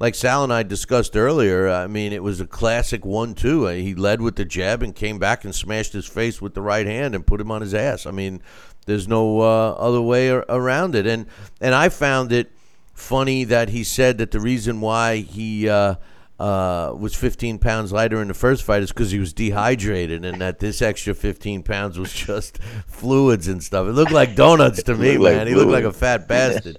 like 0.00 0.16
Sal 0.16 0.42
and 0.42 0.52
I 0.52 0.64
discussed 0.64 1.16
earlier. 1.16 1.68
I 1.68 1.86
mean, 1.86 2.12
it 2.12 2.24
was 2.24 2.40
a 2.40 2.46
classic 2.48 3.04
one-two. 3.04 3.66
He 3.66 3.94
led 3.94 4.20
with 4.20 4.34
the 4.34 4.44
jab 4.44 4.82
and 4.82 4.96
came 4.96 5.20
back 5.20 5.44
and 5.44 5.54
smashed 5.54 5.92
his 5.92 6.06
face 6.06 6.42
with 6.42 6.54
the 6.54 6.60
right 6.60 6.88
hand 6.88 7.14
and 7.14 7.24
put 7.24 7.40
him 7.40 7.52
on 7.52 7.60
his 7.60 7.72
ass. 7.72 8.04
I 8.04 8.10
mean, 8.10 8.42
there's 8.86 9.06
no 9.06 9.42
uh, 9.42 9.74
other 9.74 10.02
way 10.02 10.28
ar- 10.28 10.44
around 10.48 10.96
it. 10.96 11.06
And 11.06 11.26
and 11.60 11.72
I 11.72 11.88
found 11.88 12.32
it 12.32 12.50
funny 12.94 13.44
that 13.44 13.68
he 13.68 13.84
said 13.84 14.18
that 14.18 14.32
the 14.32 14.40
reason 14.40 14.80
why 14.80 15.18
he. 15.18 15.68
Uh, 15.68 15.94
uh, 16.40 16.94
was 16.98 17.14
15 17.14 17.58
pounds 17.58 17.92
lighter 17.92 18.22
in 18.22 18.28
the 18.28 18.34
first 18.34 18.62
fight 18.62 18.82
is 18.82 18.90
because 18.90 19.10
he 19.10 19.18
was 19.18 19.34
dehydrated, 19.34 20.24
and 20.24 20.40
that 20.40 20.58
this 20.58 20.80
extra 20.80 21.14
15 21.14 21.62
pounds 21.62 21.98
was 21.98 22.12
just 22.14 22.58
fluids 22.86 23.46
and 23.46 23.62
stuff. 23.62 23.86
It 23.86 23.92
looked 23.92 24.10
like 24.10 24.34
donuts 24.34 24.82
to 24.84 24.94
me, 24.94 25.18
Looked 25.18 25.24
like 25.24 25.36
man. 25.36 25.46
he 25.46 25.54
looked 25.54 25.70
like 25.70 25.84
a 25.84 25.92
fat 25.92 26.26
bastard. 26.26 26.78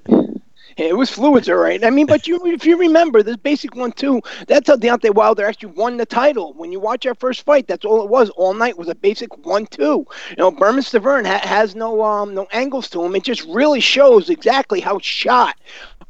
It 0.77 0.97
was 0.97 1.11
fluids, 1.11 1.47
all 1.47 1.57
right. 1.57 1.83
I 1.83 1.91
mean, 1.91 2.07
but 2.07 2.27
you, 2.27 2.43
if 2.45 2.65
you 2.65 2.75
remember, 2.77 3.21
this 3.21 3.35
basic 3.35 3.75
one 3.75 3.91
too. 3.91 4.21
That's 4.47 4.67
how 4.67 4.77
Deontay 4.77 5.13
Wilder 5.13 5.45
actually 5.45 5.73
won 5.73 5.97
the 5.97 6.05
title. 6.07 6.53
When 6.53 6.71
you 6.71 6.79
watch 6.79 7.05
our 7.05 7.13
first 7.13 7.43
fight, 7.45 7.67
that's 7.67 7.85
all 7.85 8.01
it 8.01 8.09
was. 8.09 8.29
All 8.31 8.53
night 8.55 8.77
was 8.77 8.87
a 8.87 8.95
basic 8.95 9.45
one-two. 9.45 9.83
You 9.83 10.35
know, 10.37 10.49
Bermane 10.49 10.81
Stiverne 10.81 11.27
ha- 11.27 11.47
has 11.47 11.75
no 11.75 12.01
um 12.01 12.33
no 12.33 12.47
angles 12.51 12.89
to 12.91 13.03
him. 13.03 13.15
It 13.15 13.23
just 13.23 13.43
really 13.43 13.81
shows 13.81 14.29
exactly 14.31 14.79
how 14.79 14.97
shot 14.99 15.59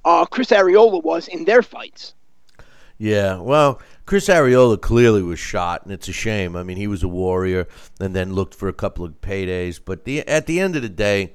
uh, 0.05 0.25
Chris 0.25 0.51
Arreola 0.51 1.03
was 1.03 1.27
in 1.27 1.43
their 1.43 1.63
fights. 1.63 2.13
Yeah, 3.01 3.37
well, 3.37 3.81
Chris 4.05 4.27
Arreola 4.27 4.79
clearly 4.79 5.23
was 5.23 5.39
shot, 5.39 5.81
and 5.81 5.91
it's 5.91 6.07
a 6.07 6.13
shame. 6.13 6.55
I 6.55 6.61
mean, 6.61 6.77
he 6.77 6.85
was 6.85 7.01
a 7.01 7.07
warrior, 7.07 7.67
and 7.99 8.15
then 8.15 8.33
looked 8.33 8.53
for 8.53 8.67
a 8.67 8.73
couple 8.73 9.03
of 9.03 9.19
paydays. 9.21 9.79
But 9.83 10.05
the 10.05 10.19
at 10.27 10.45
the 10.45 10.59
end 10.59 10.75
of 10.75 10.83
the 10.83 10.89
day, 10.89 11.33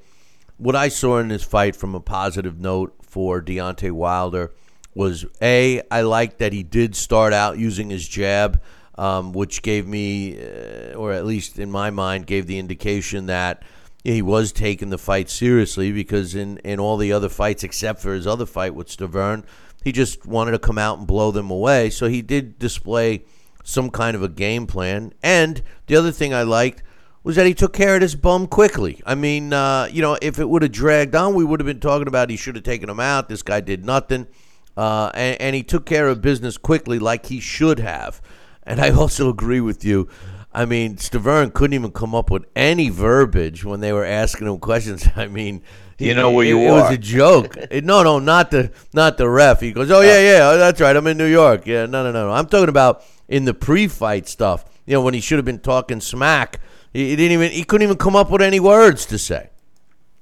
what 0.55 0.77
I 0.77 0.87
saw 0.87 1.17
in 1.17 1.27
this 1.27 1.43
fight 1.43 1.75
from 1.75 1.93
a 1.93 1.99
positive 1.99 2.57
note 2.57 2.95
for 3.01 3.41
Deontay 3.41 3.91
Wilder 3.91 4.53
was 4.95 5.25
a 5.41 5.81
I 5.91 6.03
liked 6.03 6.37
that 6.39 6.53
he 6.53 6.63
did 6.63 6.95
start 6.95 7.33
out 7.33 7.57
using 7.57 7.89
his 7.89 8.07
jab, 8.07 8.61
um, 8.95 9.33
which 9.33 9.61
gave 9.61 9.85
me, 9.85 10.41
uh, 10.41 10.93
or 10.93 11.11
at 11.11 11.25
least 11.25 11.59
in 11.59 11.69
my 11.69 11.89
mind, 11.89 12.27
gave 12.27 12.47
the 12.47 12.59
indication 12.59 13.25
that 13.25 13.61
he 14.05 14.21
was 14.21 14.53
taking 14.53 14.89
the 14.89 14.97
fight 14.97 15.29
seriously 15.29 15.91
because 15.91 16.33
in, 16.33 16.59
in 16.59 16.79
all 16.79 16.95
the 16.95 17.11
other 17.11 17.27
fights 17.27 17.65
except 17.65 18.01
for 18.01 18.13
his 18.13 18.25
other 18.25 18.45
fight 18.45 18.73
with 18.73 18.87
Stiverne, 18.87 19.43
he 19.87 19.93
just 19.93 20.25
wanted 20.25 20.51
to 20.51 20.59
come 20.59 20.77
out 20.77 20.97
and 20.97 21.07
blow 21.07 21.31
them 21.31 21.49
away. 21.49 21.89
So 21.89 22.09
he 22.09 22.21
did 22.21 22.59
display 22.59 23.23
some 23.63 23.89
kind 23.89 24.17
of 24.17 24.21
a 24.21 24.27
game 24.27 24.67
plan. 24.67 25.13
And 25.23 25.63
the 25.85 25.95
other 25.95 26.11
thing 26.11 26.33
I 26.33 26.43
liked 26.43 26.83
was 27.23 27.37
that 27.37 27.45
he 27.45 27.53
took 27.53 27.71
care 27.71 27.95
of 27.95 28.01
this 28.01 28.13
bum 28.13 28.47
quickly. 28.47 29.01
I 29.05 29.15
mean, 29.15 29.53
uh, 29.53 29.87
you 29.89 30.01
know, 30.01 30.17
if 30.21 30.39
it 30.39 30.49
would 30.49 30.61
have 30.61 30.73
dragged 30.73 31.15
on, 31.15 31.35
we 31.35 31.45
would 31.45 31.61
have 31.61 31.65
been 31.65 31.79
talking 31.79 32.09
about 32.09 32.29
he 32.29 32.35
should 32.35 32.55
have 32.55 32.65
taken 32.65 32.89
him 32.89 32.99
out. 32.99 33.29
This 33.29 33.41
guy 33.41 33.61
did 33.61 33.85
nothing. 33.85 34.27
Uh, 34.75 35.09
and, 35.13 35.39
and 35.39 35.55
he 35.55 35.63
took 35.63 35.85
care 35.85 36.09
of 36.09 36.21
business 36.21 36.57
quickly 36.57 36.99
like 36.99 37.27
he 37.27 37.39
should 37.39 37.79
have. 37.79 38.21
And 38.63 38.81
I 38.81 38.89
also 38.91 39.29
agree 39.29 39.61
with 39.61 39.85
you. 39.85 40.09
I 40.51 40.65
mean, 40.65 40.97
Stiverne 40.97 41.53
couldn't 41.53 41.75
even 41.75 41.91
come 41.91 42.13
up 42.13 42.29
with 42.29 42.43
any 42.57 42.89
verbiage 42.89 43.63
when 43.63 43.79
they 43.79 43.93
were 43.93 44.03
asking 44.03 44.47
him 44.47 44.59
questions. 44.59 45.07
I 45.15 45.27
mean, 45.27 45.63
You 45.99 46.13
know 46.13 46.31
where 46.31 46.45
it, 46.45 46.49
you 46.49 46.59
it 46.59 46.71
was 46.71 46.91
a 46.91 46.97
joke. 46.97 47.57
It- 47.71 47.83
no, 47.83 48.03
no, 48.03 48.19
not 48.19 48.51
the 48.51 48.71
not 48.93 49.17
the 49.17 49.27
ref. 49.29 49.61
He 49.61 49.71
goes, 49.71 49.89
"Oh 49.89 50.01
yeah, 50.01 50.19
yeah, 50.19 50.49
oh, 50.49 50.57
that's 50.57 50.79
right. 50.79 50.95
I'm 50.95 51.07
in 51.07 51.17
New 51.17 51.25
York." 51.25 51.65
Yeah, 51.65 51.85
no, 51.85 52.03
no, 52.03 52.11
no. 52.11 52.27
no. 52.27 52.33
I'm 52.33 52.47
talking 52.47 52.69
about 52.69 53.03
in 53.27 53.45
the 53.45 53.53
pre-fight 53.53 54.27
stuff. 54.27 54.65
You 54.85 54.93
know, 54.93 55.01
when 55.01 55.13
he 55.13 55.19
should 55.19 55.37
have 55.37 55.45
been 55.45 55.59
talking 55.59 55.99
smack. 55.99 56.59
He, 56.93 57.09
he 57.09 57.15
didn't 57.15 57.31
even. 57.33 57.51
He 57.51 57.63
couldn't 57.63 57.83
even 57.83 57.97
come 57.97 58.15
up 58.15 58.29
with 58.29 58.41
any 58.41 58.59
words 58.59 59.05
to 59.07 59.17
say. 59.17 59.49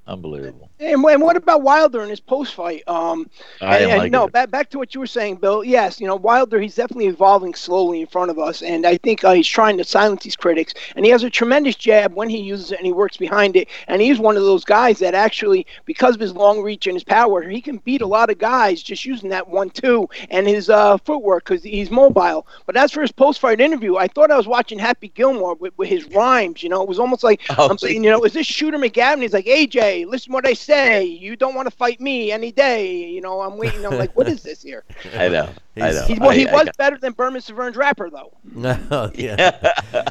Unbelievable. 0.06 0.65
And, 0.78 1.02
and 1.04 1.22
what 1.22 1.36
about 1.36 1.62
Wilder 1.62 2.02
in 2.02 2.10
his 2.10 2.20
post 2.20 2.54
fight? 2.54 2.82
Um, 2.86 3.30
I 3.60 3.78
and, 3.78 3.98
like 3.98 4.12
no, 4.12 4.24
it. 4.24 4.32
back 4.32 4.50
back 4.50 4.70
to 4.70 4.78
what 4.78 4.94
you 4.94 5.00
were 5.00 5.06
saying, 5.06 5.36
Bill. 5.36 5.64
Yes, 5.64 6.00
you 6.00 6.06
know 6.06 6.16
Wilder. 6.16 6.60
He's 6.60 6.74
definitely 6.74 7.06
evolving 7.06 7.54
slowly 7.54 8.00
in 8.02 8.06
front 8.06 8.30
of 8.30 8.38
us, 8.38 8.62
and 8.62 8.86
I 8.86 8.98
think 8.98 9.24
uh, 9.24 9.32
he's 9.32 9.48
trying 9.48 9.78
to 9.78 9.84
silence 9.84 10.22
these 10.22 10.36
critics. 10.36 10.74
And 10.94 11.04
he 11.04 11.10
has 11.10 11.22
a 11.22 11.30
tremendous 11.30 11.76
jab 11.76 12.14
when 12.14 12.28
he 12.28 12.38
uses 12.38 12.72
it, 12.72 12.78
and 12.78 12.86
he 12.86 12.92
works 12.92 13.16
behind 13.16 13.56
it. 13.56 13.68
And 13.88 14.02
he's 14.02 14.18
one 14.18 14.36
of 14.36 14.42
those 14.42 14.64
guys 14.64 14.98
that 14.98 15.14
actually, 15.14 15.66
because 15.86 16.14
of 16.14 16.20
his 16.20 16.34
long 16.34 16.62
reach 16.62 16.86
and 16.86 16.94
his 16.94 17.04
power, 17.04 17.42
he 17.42 17.60
can 17.62 17.78
beat 17.78 18.02
a 18.02 18.06
lot 18.06 18.30
of 18.30 18.38
guys 18.38 18.82
just 18.82 19.04
using 19.04 19.30
that 19.30 19.48
one-two 19.48 20.08
and 20.30 20.46
his 20.46 20.68
uh, 20.68 20.98
footwork 20.98 21.44
because 21.44 21.62
he's 21.62 21.90
mobile. 21.90 22.46
But 22.66 22.76
as 22.76 22.92
for 22.92 23.00
his 23.00 23.12
post-fight 23.12 23.60
interview, 23.60 23.96
I 23.96 24.08
thought 24.08 24.30
I 24.30 24.36
was 24.36 24.46
watching 24.46 24.78
Happy 24.78 25.08
Gilmore 25.08 25.54
with, 25.54 25.72
with 25.78 25.88
his 25.88 26.04
rhymes. 26.06 26.62
You 26.62 26.68
know, 26.68 26.82
it 26.82 26.88
was 26.88 26.98
almost 26.98 27.24
like 27.24 27.40
Oh, 27.58 27.68
I'm 27.68 27.78
saying, 27.78 28.04
you 28.04 28.10
know, 28.10 28.22
is 28.24 28.34
this 28.34 28.46
Shooter 28.46 28.78
McGavin? 28.78 29.22
He's 29.22 29.32
like, 29.32 29.46
AJ, 29.46 30.06
listen 30.06 30.32
what 30.32 30.46
I 30.46 30.52
say. 30.66 31.04
You 31.04 31.36
don't 31.36 31.54
want 31.54 31.70
to 31.70 31.74
fight 31.76 32.00
me 32.00 32.30
any 32.32 32.52
day. 32.52 33.08
You 33.08 33.20
know, 33.20 33.40
I'm 33.40 33.56
waiting. 33.56 33.86
I'm 33.86 33.96
like, 33.96 34.14
what 34.16 34.28
is 34.28 34.42
this 34.42 34.62
here? 34.62 34.84
I 35.16 35.28
know. 35.28 35.48
I 35.76 35.92
know. 35.92 36.04
He's, 36.06 36.18
well, 36.20 36.30
he 36.30 36.46
I- 36.46 36.50
I 36.50 36.54
was 36.54 36.64
got- 36.66 36.76
better 36.76 36.98
than 36.98 37.12
Bermane 37.12 37.40
Stiverne's 37.40 37.76
rapper, 37.76 38.10
though. 38.10 38.32
No, 38.54 39.10
yeah. 39.14 39.36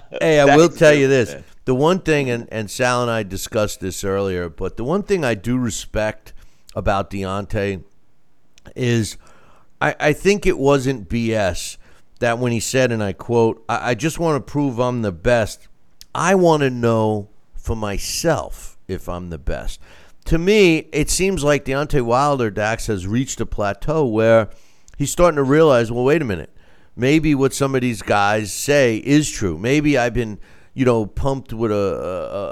hey, 0.22 0.40
I 0.40 0.56
will 0.56 0.68
That's 0.70 0.80
tell 0.80 0.94
you 0.94 1.08
this: 1.08 1.36
the 1.66 1.76
one 1.76 2.00
thing, 2.00 2.30
and 2.30 2.48
and 2.52 2.70
Sal 2.72 3.02
and 3.02 3.12
I 3.12 3.24
discussed 3.24 3.80
this 3.82 4.04
earlier, 4.04 4.50
but 4.50 4.78
the 4.78 4.84
one 4.84 5.04
thing 5.04 5.24
I 5.26 5.34
do 5.36 5.58
respect 5.58 6.34
about 6.76 7.10
Deontay 7.10 7.84
is, 8.76 9.18
I 9.82 9.96
I 10.00 10.14
think 10.14 10.46
it 10.46 10.58
wasn't 10.58 11.10
BS 11.10 11.78
that 12.20 12.40
when 12.40 12.52
he 12.52 12.60
said, 12.60 12.92
and 12.92 13.04
I 13.04 13.14
quote, 13.14 13.64
"I, 13.68 13.92
I 13.92 13.94
just 13.96 14.20
want 14.20 14.36
to 14.46 14.52
prove 14.52 14.80
I'm 14.80 15.02
the 15.02 15.12
best. 15.12 15.68
I 16.14 16.36
want 16.36 16.62
to 16.62 16.70
know 16.70 17.30
for 17.56 17.76
myself 17.76 18.78
if 18.88 19.10
I'm 19.10 19.30
the 19.30 19.38
best." 19.40 19.80
To 20.26 20.38
me, 20.38 20.90
it 20.92 21.10
seems 21.10 21.44
like 21.44 21.66
Deontay 21.66 22.02
Wilder 22.02 22.50
Dax 22.50 22.88
has 22.88 23.06
reached 23.06 23.40
a 23.42 23.46
plateau 23.46 24.06
where 24.06 24.50
he's 24.98 25.12
starting 25.12 25.38
to 25.38 25.44
realize, 25.44 25.92
well, 25.92 26.04
wait 26.04 26.22
a 26.22 26.26
minute 26.26 26.52
maybe 26.96 27.36
what 27.36 27.54
some 27.54 27.76
of 27.76 27.82
these 27.82 28.02
guys 28.02 28.54
say 28.54 28.98
is 28.98 29.30
true. 29.30 29.58
Maybe 29.58 29.98
I've 29.98 30.14
been, 30.14 30.40
you 30.74 30.86
know, 30.86 31.06
pumped 31.06 31.54
with 31.54 31.72
a 31.72 31.76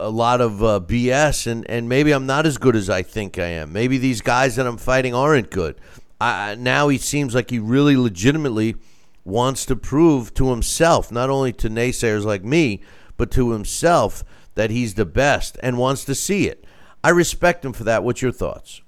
a, 0.04 0.08
a 0.08 0.12
lot 0.12 0.42
of 0.42 0.64
uh, 0.64 0.80
BS, 0.82 1.48
and 1.48 1.70
and 1.70 1.88
maybe 1.88 2.12
I'm 2.12 2.26
not 2.26 2.46
as 2.46 2.58
good 2.58 2.76
as 2.76 2.90
I 2.90 3.02
think 3.02 3.40
I 3.40 3.48
am. 3.48 3.72
Maybe 3.74 3.98
these 3.98 4.22
guys 4.22 4.56
that 4.56 4.68
I'm 4.68 4.78
fighting 4.78 5.14
aren't 5.14 5.50
good. 5.50 5.80
I, 6.20 6.56
now 6.56 6.90
he 6.90 6.98
seems 6.98 7.36
like 7.36 7.50
he 7.50 7.60
really 7.60 7.98
legitimately 7.98 8.76
wants 9.26 9.66
to 9.66 9.76
prove 9.76 10.34
to 10.36 10.50
himself, 10.50 11.12
not 11.12 11.30
only 11.30 11.54
to 11.54 11.70
naysayers 11.70 12.26
like 12.26 12.44
me, 12.44 12.82
but 13.18 13.32
to 13.32 13.52
himself 13.52 14.24
that 14.56 14.70
he's 14.70 14.94
the 14.94 15.06
best 15.06 15.58
and 15.64 15.78
wants 15.78 16.06
to 16.06 16.14
see 16.14 16.48
it. 16.48 16.63
I 17.04 17.10
respect 17.10 17.66
him 17.66 17.74
for 17.74 17.84
that. 17.84 18.04
What's 18.04 18.22
your 18.22 18.32
thoughts? 18.32 18.82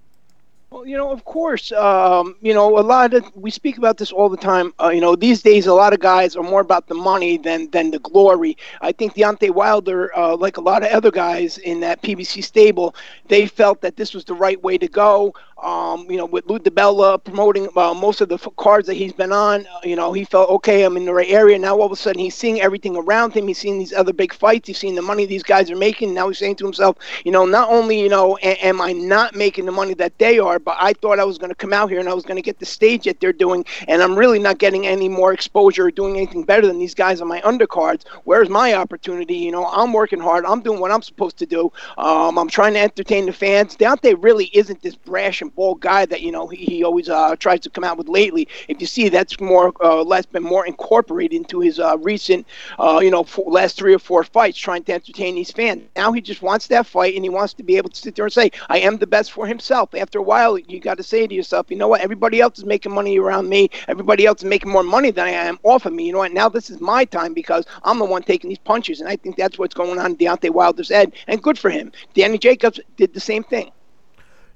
Well, 0.72 0.86
you 0.86 0.98
know, 0.98 1.12
of 1.12 1.24
course, 1.24 1.72
um, 1.72 2.36
you 2.42 2.54
know, 2.54 2.78
a 2.78 2.82
lot 2.82 3.14
of 3.14 3.24
we 3.36 3.50
speak 3.50 3.78
about 3.78 3.98
this 3.98 4.12
all 4.12 4.28
the 4.28 4.36
time. 4.36 4.74
Uh, 4.82 4.90
you 4.90 5.00
know, 5.00 5.16
these 5.16 5.42
days, 5.42 5.68
a 5.68 5.74
lot 5.74 5.94
of 5.94 6.00
guys 6.00 6.36
are 6.36 6.44
more 6.44 6.60
about 6.60 6.88
the 6.88 6.96
money 6.96 7.38
than 7.38 7.70
than 7.70 7.92
the 7.92 8.00
glory. 8.00 8.58
I 8.82 8.92
think 8.92 9.16
Deontay 9.16 9.52
Wilder, 9.52 10.12
uh, 10.18 10.36
like 10.36 10.58
a 10.58 10.62
lot 10.62 10.84
of 10.84 10.90
other 10.90 11.12
guys 11.12 11.60
in 11.60 11.80
that 11.82 12.02
PBC 12.02 12.44
stable, 12.44 12.96
they 13.28 13.46
felt 13.46 13.80
that 13.82 13.96
this 13.96 14.14
was 14.14 14.26
the 14.26 14.34
right 14.34 14.62
way 14.64 14.78
to 14.78 14.88
go. 14.88 15.34
Um, 15.62 16.06
you 16.12 16.18
know, 16.18 16.26
with 16.26 16.46
Lou 16.48 16.60
DiBella 16.60 17.24
promoting 17.24 17.70
uh, 17.78 17.94
most 17.94 18.20
of 18.22 18.28
the 18.30 18.38
cards 18.58 18.88
that 18.88 18.96
he's 18.96 19.14
been 19.14 19.32
on, 19.32 19.66
uh, 19.66 19.80
you 19.84 19.96
know, 19.96 20.12
he 20.12 20.26
felt 20.26 20.50
okay. 20.50 20.84
I'm 20.84 20.98
in 20.98 21.06
the 21.06 21.14
right 21.14 21.30
area 21.30 21.58
now. 21.58 21.78
All 21.80 21.86
of 21.86 21.92
a 21.94 21.96
sudden, 21.96 22.20
he's 22.20 22.36
seeing 22.36 22.62
everything 22.62 22.98
around 22.98 23.34
him. 23.34 23.48
He's 23.48 23.58
seeing 23.60 23.80
these 23.80 23.94
other 23.94 24.12
big 24.14 24.34
fights. 24.34 24.68
He's 24.68 24.78
seeing 24.78 24.96
the 24.96 25.02
money 25.02 25.26
these 25.26 25.44
guys 25.44 25.72
are 25.72 25.78
making. 25.78 26.14
Now 26.14 26.28
he's 26.28 26.40
saying 26.40 26.58
to 26.58 26.66
himself, 26.66 26.98
you 27.24 27.32
know, 27.32 27.46
not 27.46 27.70
only 27.70 28.00
you 28.02 28.10
know 28.10 28.38
a- 28.44 28.66
am 28.66 28.82
I 28.82 28.92
not 28.92 29.34
making 29.36 29.66
the 29.66 29.72
money 29.72 29.94
that 29.96 30.18
they 30.20 30.40
are, 30.40 30.60
but 30.60 30.76
I 30.80 30.94
thought 30.94 31.20
I 31.20 31.24
was 31.24 31.38
going 31.38 31.52
to 31.52 31.56
come 31.56 31.74
out 31.74 31.90
here 31.90 32.00
and 32.00 32.10
I 32.10 32.14
was 32.14 32.26
going 32.26 32.38
to 32.38 32.42
get 32.44 32.60
the 32.60 32.66
stage 32.66 33.06
that 33.06 33.22
they're 33.22 33.34
doing, 33.34 33.66
and 33.88 34.04
I'm 34.04 34.16
really 34.18 34.40
not 34.40 34.58
getting 34.60 34.86
any 34.86 35.08
more 35.08 35.34
exposure 35.34 35.86
or 35.86 35.92
doing 35.92 36.18
anything 36.18 36.44
better 36.44 36.68
than 36.68 36.80
these 36.80 36.94
guys 36.96 37.22
on 37.22 37.30
my 37.30 37.40
undercards. 37.42 38.06
Where's 38.26 38.50
my 38.50 38.74
opportunity? 38.74 39.38
You 39.38 39.52
know, 39.52 39.66
I'm 39.68 39.94
working 39.94 40.20
hard. 40.20 40.46
I'm 40.46 40.62
doing 40.62 40.82
what 40.82 40.92
I'm 40.92 41.02
supposed 41.02 41.38
to 41.38 41.46
do. 41.46 41.72
Um, 41.98 42.38
I'm 42.38 42.50
trying 42.50 42.74
to 42.74 42.80
entertain 42.82 43.26
the 43.26 43.34
fans. 43.34 43.78
Deontay 43.78 44.16
really 44.20 44.50
isn't 44.54 44.82
this 44.82 44.96
brash 44.96 45.42
and 45.46 45.56
bold 45.56 45.82
guy 45.82 46.06
that 46.06 46.22
you 46.22 46.32
know 46.32 46.48
he, 46.48 46.58
he 46.58 46.84
always 46.84 47.10
uh, 47.10 47.36
tries 47.38 47.62
to 47.62 47.70
come 47.70 47.84
out 47.84 47.98
with 47.98 48.10
lately. 48.10 48.48
If 48.68 48.82
you 48.82 48.88
see, 48.88 49.10
that's 49.10 49.40
more 49.40 49.74
uh, 49.82 50.04
less 50.04 50.26
been 50.26 50.44
more 50.44 50.66
incorporated 50.66 51.36
into 51.36 51.60
his 51.60 51.80
uh, 51.80 51.98
recent, 52.00 52.48
uh, 52.80 53.00
you 53.02 53.12
know, 53.12 53.24
four, 53.24 53.52
last 53.52 53.78
three 53.78 53.94
or 53.94 54.00
four 54.00 54.24
fights, 54.24 54.58
trying 54.58 54.84
to 54.86 54.94
entertain 54.94 55.36
these 55.36 55.52
fans. 55.52 55.84
Now 55.96 56.12
he 56.12 56.22
just 56.22 56.42
wants 56.42 56.68
that 56.68 56.86
fight, 56.88 57.16
and 57.16 57.24
he 57.24 57.30
wants 57.30 57.54
to 57.56 57.64
be 57.64 57.78
able 57.78 57.90
to 57.90 57.96
sit 57.98 58.16
there 58.16 58.26
and 58.26 58.34
say, 58.34 58.52
"I 58.70 58.80
am 58.80 58.98
the 58.98 59.08
best 59.08 59.32
for 59.32 59.48
himself." 59.48 59.94
After 59.96 60.20
a 60.20 60.24
while, 60.24 60.58
you 60.58 60.80
got 60.80 60.98
to 60.98 61.04
say 61.04 61.28
to 61.28 61.34
yourself, 61.36 61.68
"You 61.70 61.78
know 61.78 61.88
what? 61.88 62.02
Everybody 62.02 62.42
else 62.42 62.58
is 62.60 62.66
making 62.66 62.94
money 62.94 63.18
around 63.20 63.50
me. 63.50 63.70
Everybody 63.88 64.26
else 64.26 64.42
is 64.42 64.46
making 64.50 64.72
more 64.72 64.84
money 64.84 65.12
than 65.12 65.26
I 65.28 65.32
am 65.32 65.60
off 65.64 65.86
of 65.86 65.94
me. 65.94 66.06
You 66.06 66.14
know 66.14 66.20
what? 66.20 66.34
Now 66.34 66.50
this 66.50 66.70
is 66.70 66.82
my 66.82 67.06
time 67.06 67.34
because 67.34 67.66
I'm 67.84 68.00
the 68.00 68.06
one 68.06 68.24
taking 68.24 68.50
these 68.50 68.58
punches, 68.60 69.00
and 69.00 69.10
I 69.10 69.16
think 69.16 69.36
that's 69.36 69.58
what's 69.60 69.74
going 69.74 70.00
on 70.00 70.12
in 70.12 70.18
Deontay 70.18 70.52
Wilder's 70.52 70.90
head, 70.90 71.14
and 71.28 71.42
good 71.42 71.58
for 71.60 71.70
him. 71.70 71.92
Danny 72.14 72.38
Jacobs 72.38 72.80
did 72.98 73.14
the 73.14 73.20
same 73.20 73.44
thing. 73.44 73.72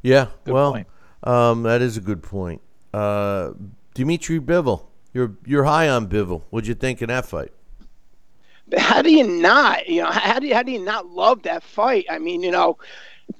Yeah, 0.02 0.28
Good 0.46 0.54
well, 0.54 0.84
um, 1.24 1.64
that 1.64 1.82
is 1.82 1.98
a 1.98 2.02
good 2.02 2.24
point. 2.24 2.62
Uh, 2.94 3.52
Dimitri 3.94 4.40
Bivol, 4.40 4.86
you're 5.14 5.34
you're 5.46 5.66
high 5.66 5.90
on 5.90 6.08
Bivol. 6.08 6.44
What'd 6.50 6.68
you 6.68 6.76
think 6.76 7.02
in 7.02 7.10
that 7.10 7.26
fight? 7.26 7.52
But 8.68 8.80
how 8.80 9.02
do 9.02 9.12
you 9.12 9.28
not? 9.28 9.88
You 9.88 10.04
know, 10.04 10.12
how 10.12 10.40
do 10.40 10.48
you, 10.48 10.54
how 10.54 10.64
do 10.64 10.72
you 10.72 10.84
not 10.84 11.08
love 11.08 11.44
that 11.44 11.64
fight? 11.64 12.06
I 12.10 12.20
mean, 12.20 12.44
you 12.44 12.52
know, 12.52 12.78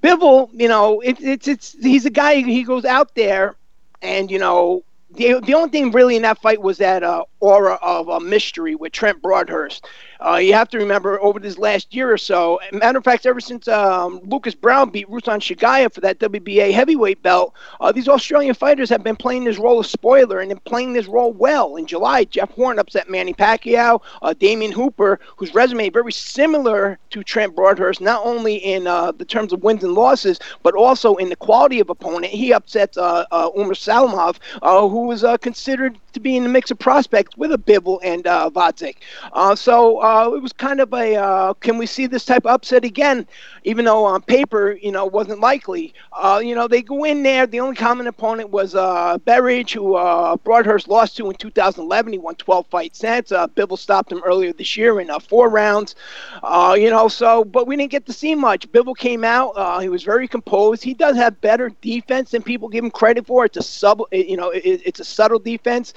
Bivol, 0.02 0.50
you 0.54 0.68
know, 0.68 1.00
it, 1.02 1.22
it's 1.22 1.48
it's 1.48 1.74
he's 1.82 2.06
a 2.06 2.10
guy. 2.10 2.36
He 2.42 2.64
goes 2.64 2.86
out 2.86 3.16
there, 3.16 3.56
and 4.02 4.30
you 4.30 4.40
know, 4.40 4.84
the 5.12 5.40
the 5.40 5.54
only 5.54 5.70
thing 5.70 5.92
really 5.92 6.16
in 6.16 6.24
that 6.24 6.42
fight 6.42 6.62
was 6.62 6.78
that 6.80 7.04
uh, 7.04 7.24
aura 7.40 7.80
of 7.82 8.08
a 8.08 8.20
mystery 8.20 8.76
with 8.76 8.92
Trent 8.92 9.22
Broadhurst. 9.22 9.86
Uh, 10.26 10.36
you 10.36 10.54
have 10.54 10.68
to 10.70 10.78
remember 10.78 11.22
over 11.22 11.40
this 11.40 11.58
last 11.58 11.96
year 11.96 12.12
or 12.12 12.18
so. 12.18 12.60
Matter 12.74 12.98
of 12.98 13.06
fact, 13.06 13.26
ever 13.26 13.40
since 13.40 13.68
um, 13.70 14.20
Lucas 14.26 14.54
Browne 14.54 14.90
beat 14.90 15.08
Ruslan 15.08 15.40
Chagaev 15.40 15.94
for 15.94 16.02
that 16.02 16.20
WBA 16.20 16.74
heavyweight 16.74 17.24
belt, 17.24 17.54
uh, 17.80 17.92
these 17.92 18.10
Australian 18.10 18.54
fighters 18.54 18.90
have 18.90 19.02
been 19.02 19.16
playing 19.16 19.46
this 19.46 19.58
role 19.58 19.80
of 19.80 19.86
spoiler 19.86 20.40
and 20.40 20.52
then 20.52 20.60
playing 20.66 20.92
this 20.92 21.08
role 21.08 21.32
well. 21.32 21.78
In 21.78 21.86
July, 21.86 22.26
Jeff 22.26 22.52
Horn 22.52 22.80
upset 22.80 23.10
Manny 23.10 23.34
Pacquiao. 23.34 24.02
Uh, 24.22 24.34
Damien 24.34 24.72
Hooper, 24.72 25.20
whose 25.38 25.54
resume 25.54 25.90
very 25.90 26.12
similar 26.12 27.00
to 27.12 27.24
Trent 27.24 27.56
Broadhurst, 27.56 28.02
not 28.02 28.26
only 28.26 28.56
in 28.56 28.88
uh, 28.88 29.12
the 29.12 29.26
terms 29.26 29.54
of 29.54 29.64
wins 29.64 29.84
and 29.84 29.94
losses, 29.94 30.40
but 30.64 30.76
also 30.76 31.16
in 31.16 31.30
the 31.30 31.36
quality 31.36 31.80
of 31.80 31.90
opponent. 31.90 32.34
He 32.34 32.52
upsets 32.52 32.98
uh, 32.98 33.26
uh, 33.32 33.50
Umar 33.58 33.74
Salamov, 33.74 34.38
uh, 34.62 34.88
who 34.88 35.08
was 35.08 35.24
considered 35.42 35.98
to 36.14 36.20
be 36.20 36.36
in 36.36 36.44
the 36.44 36.50
mix 36.50 36.72
of 36.72 36.80
prospects 36.80 37.29
with 37.38 37.52
a 37.52 37.58
Bivol 37.58 38.00
and 38.04 38.26
uh, 38.28 38.50
Gvozdyk. 38.54 38.96
Uh, 39.34 39.56
so 39.56 40.02
uh, 40.02 40.32
it 40.36 40.42
was 40.42 40.54
kind 40.54 40.80
of 40.80 40.94
a 40.94 41.16
uh, 41.16 41.54
can 41.56 41.78
we 41.78 41.86
see 41.86 42.08
this 42.08 42.26
type 42.26 42.46
of 42.46 42.52
upset 42.52 42.84
again? 42.84 43.28
Even 43.64 43.86
though 43.86 44.06
on 44.06 44.22
paper, 44.22 44.72
you 44.82 44.92
know, 44.92 45.06
wasn't 45.06 45.40
likely. 45.40 45.94
Uh, 46.14 46.42
you 46.44 46.56
know, 46.56 46.68
they 46.68 46.82
go 46.82 47.04
in 47.04 47.24
there. 47.24 47.46
The 47.46 47.60
only 47.60 47.76
common 47.76 48.08
opponent 48.08 48.50
was 48.50 48.76
uh, 48.76 49.18
Berridge, 49.26 49.74
who 49.74 49.96
uh, 49.96 50.38
Broadhurst 50.38 50.88
lost 50.88 51.18
to 51.18 51.30
in 51.30 51.36
2011. 51.36 52.14
He 52.14 52.20
won 52.20 52.36
12 52.36 52.68
fights 52.68 53.00
since. 53.00 53.30
Bivol 53.30 53.78
stopped 53.78 54.12
him 54.12 54.22
earlier 54.26 54.54
this 54.54 54.78
year 54.78 55.00
in 55.00 55.10
four 55.20 55.50
rounds. 55.50 55.96
You 56.44 56.90
know, 56.90 57.08
so 57.08 57.44
but 57.44 57.68
we 57.68 57.76
didn't 57.76 57.92
get 57.92 58.06
to 58.08 58.14
see 58.14 58.36
much. 58.36 58.72
Bivol 58.72 58.98
came 58.98 59.24
out. 59.24 59.82
He 59.82 59.90
was 59.90 60.04
very 60.04 60.28
composed. 60.28 60.84
He 60.84 60.94
does 60.94 61.16
have 61.18 61.40
better 61.42 61.70
defense 61.82 62.32
than 62.32 62.42
people 62.42 62.70
give 62.70 62.84
him 62.84 62.92
credit 62.92 63.26
for. 63.26 63.46
It's 63.46 63.58
a 63.58 63.64
sub, 63.64 64.02
you 64.12 64.38
know, 64.38 64.50
it, 64.50 64.62
it's 64.86 65.00
a 65.00 65.06
subtle 65.06 65.40
defense. 65.40 65.94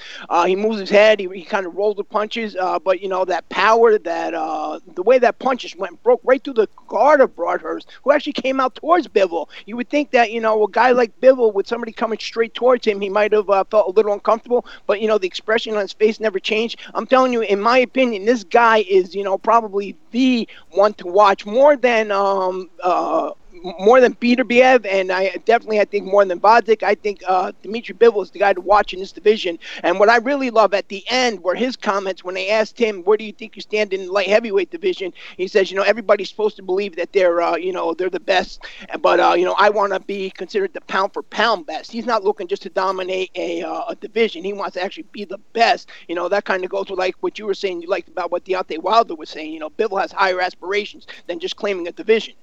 He 0.47 0.57
moves 0.57 0.81
his 0.81 0.91
head. 0.91 1.21
He, 1.23 1.41
he 1.41 1.45
kind 1.45 1.67
of 1.67 1.77
rolled 1.77 1.97
the 1.97 2.05
punches, 2.05 2.57
uh, 2.57 2.79
but 2.79 3.01
you 3.01 3.09
know 3.09 3.25
that 3.25 3.49
power, 3.49 3.99
that 3.99 4.35
uh, 4.35 4.81
the 4.95 5.03
way 5.03 5.19
that 5.19 5.39
punches 5.39 5.77
went 5.77 6.03
broke 6.03 6.21
right 6.25 6.43
through 6.43 6.55
the 6.55 6.69
guard 6.89 7.21
of 7.21 7.37
Broadhurst, 7.37 7.89
who 8.03 8.13
actually 8.13 8.33
came 8.33 8.61
out 8.61 8.75
towards 8.75 9.07
Bivol. 9.09 9.49
You 9.67 9.77
would 9.77 9.89
think 9.89 10.11
that 10.11 10.33
you 10.33 10.41
know 10.41 10.65
a 10.65 10.71
guy 10.71 10.91
like 10.93 11.19
Bivol, 11.21 11.53
with 11.55 11.67
somebody 11.67 11.93
coming 11.93 12.19
straight 12.19 12.55
towards 12.55 12.87
him, 12.87 13.01
he 13.01 13.09
might 13.09 13.33
have 13.33 13.49
uh, 13.49 13.65
felt 13.65 13.89
a 13.89 13.91
little 13.91 14.13
uncomfortable, 14.13 14.67
but 14.87 15.01
you 15.01 15.09
know 15.09 15.19
the 15.19 15.27
expression 15.27 15.75
on 15.75 15.81
his 15.83 15.93
face 15.93 16.19
never 16.21 16.41
changed. 16.41 16.81
I'm 16.95 17.07
telling 17.07 17.33
you, 17.33 17.43
in 17.43 17.61
my 17.61 17.79
opinion, 17.79 18.25
this 18.25 18.45
guy 18.45 18.79
is 18.89 19.15
you 19.15 19.23
know 19.23 19.39
probably 19.39 19.97
the 20.11 20.49
one 20.71 20.95
to 20.95 21.07
watch 21.07 21.47
more 21.47 21.77
than 21.77 22.11
um, 22.11 22.71
uh, 22.83 23.31
more 23.63 24.01
than 24.01 24.15
Beterbiev, 24.15 24.87
and 24.87 25.11
I 25.13 25.37
definitely 25.45 25.81
I 25.81 25.85
think 25.85 26.07
more 26.07 26.25
than 26.25 26.41
Gvozdyk. 26.41 26.83
I 26.83 26.95
think 26.95 27.23
uh, 27.27 27.53
Dimitri 27.63 27.95
Bivol 27.95 28.23
is 28.23 28.31
the 28.31 28.39
guy 28.39 28.53
to 28.53 28.61
watch 28.61 28.93
in 28.93 29.01
this 29.01 29.13
division. 29.13 29.59
And 29.83 29.99
what 29.99 30.09
I 30.09 30.17
really 30.17 30.51
love 30.51 30.75
at 30.75 30.89
the 30.89 31.05
end 31.09 31.43
were 31.43 31.55
his 31.55 31.77
comments 31.77 32.25
when 32.25 32.35
they 32.35 32.51
asked 32.51 32.79
him, 32.79 33.03
"Where 33.05 33.17
do 33.17 33.25
you 33.25 33.33
think 33.33 33.57
you 33.57 33.63
stand 33.63 33.93
in 33.93 34.09
light 34.09 34.29
heavyweight 34.29 34.71
division?" 34.71 35.13
He 35.37 35.49
says, 35.49 35.71
"You 35.71 35.77
know, 35.77 35.83
everybody's 35.83 36.29
supposed 36.29 36.57
to 36.57 36.63
believe 36.63 36.97
that 36.97 37.13
they're 37.13 37.41
uh, 37.41 37.57
you 37.57 37.73
know 37.73 37.95
they're 37.95 38.11
the 38.11 38.21
best, 38.21 38.65
but 39.01 39.21
uh, 39.21 39.35
you 39.37 39.45
know 39.45 39.55
I 39.59 39.71
want 39.71 39.93
to 39.93 40.01
be 40.01 40.31
considered 40.31 40.73
the 40.75 40.81
pound 40.83 41.13
for 41.13 41.23
pound 41.23 41.67
best. 41.67 41.93
He's 41.93 42.07
not 42.07 42.25
looking 42.25 42.49
just 42.49 42.63
to 42.63 42.71
dominate 42.71 43.31
a, 43.35 43.63
uh, 43.63 43.85
a 43.89 43.95
division. 43.97 44.45
He 44.45 44.53
wants 44.53 44.75
to 44.75 44.83
actually 44.83 45.07
be 45.13 45.25
the 45.25 45.39
best. 45.53 45.89
You 46.09 46.15
know 46.15 46.29
that 46.29 46.45
kind 46.45 46.65
of 46.65 46.71
goes 46.71 46.91
with 46.91 46.99
like 46.99 47.17
what 47.21 47.39
you 47.39 47.47
were 47.47 47.55
saying. 47.55 47.83
You 47.83 47.89
liked 47.89 48.09
about 48.09 48.31
what 48.31 48.45
Deontay 48.45 48.79
Wilder 48.83 49.15
was 49.15 49.31
saying. 49.31 49.53
You 49.53 49.61
know, 49.61 49.71
Bivol 49.71 50.01
has 50.01 50.13
higher 50.13 50.41
aspirations 50.41 51.07
than 51.27 51.39
just 51.39 51.57
claiming 51.57 51.87
a 51.89 51.93
division." 51.93 52.35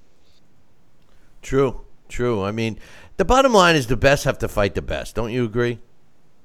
True, 1.42 1.82
true. 2.08 2.44
I 2.44 2.52
mean, 2.52 2.80
the 3.18 3.26
bottom 3.26 3.54
line 3.54 3.76
is 3.76 3.88
the 3.88 3.98
best 3.98 4.24
have 4.24 4.40
to 4.40 4.48
fight 4.48 4.76
the 4.76 4.82
best. 4.82 5.16
Don't 5.16 5.32
you 5.32 5.46
agree? 5.46 5.80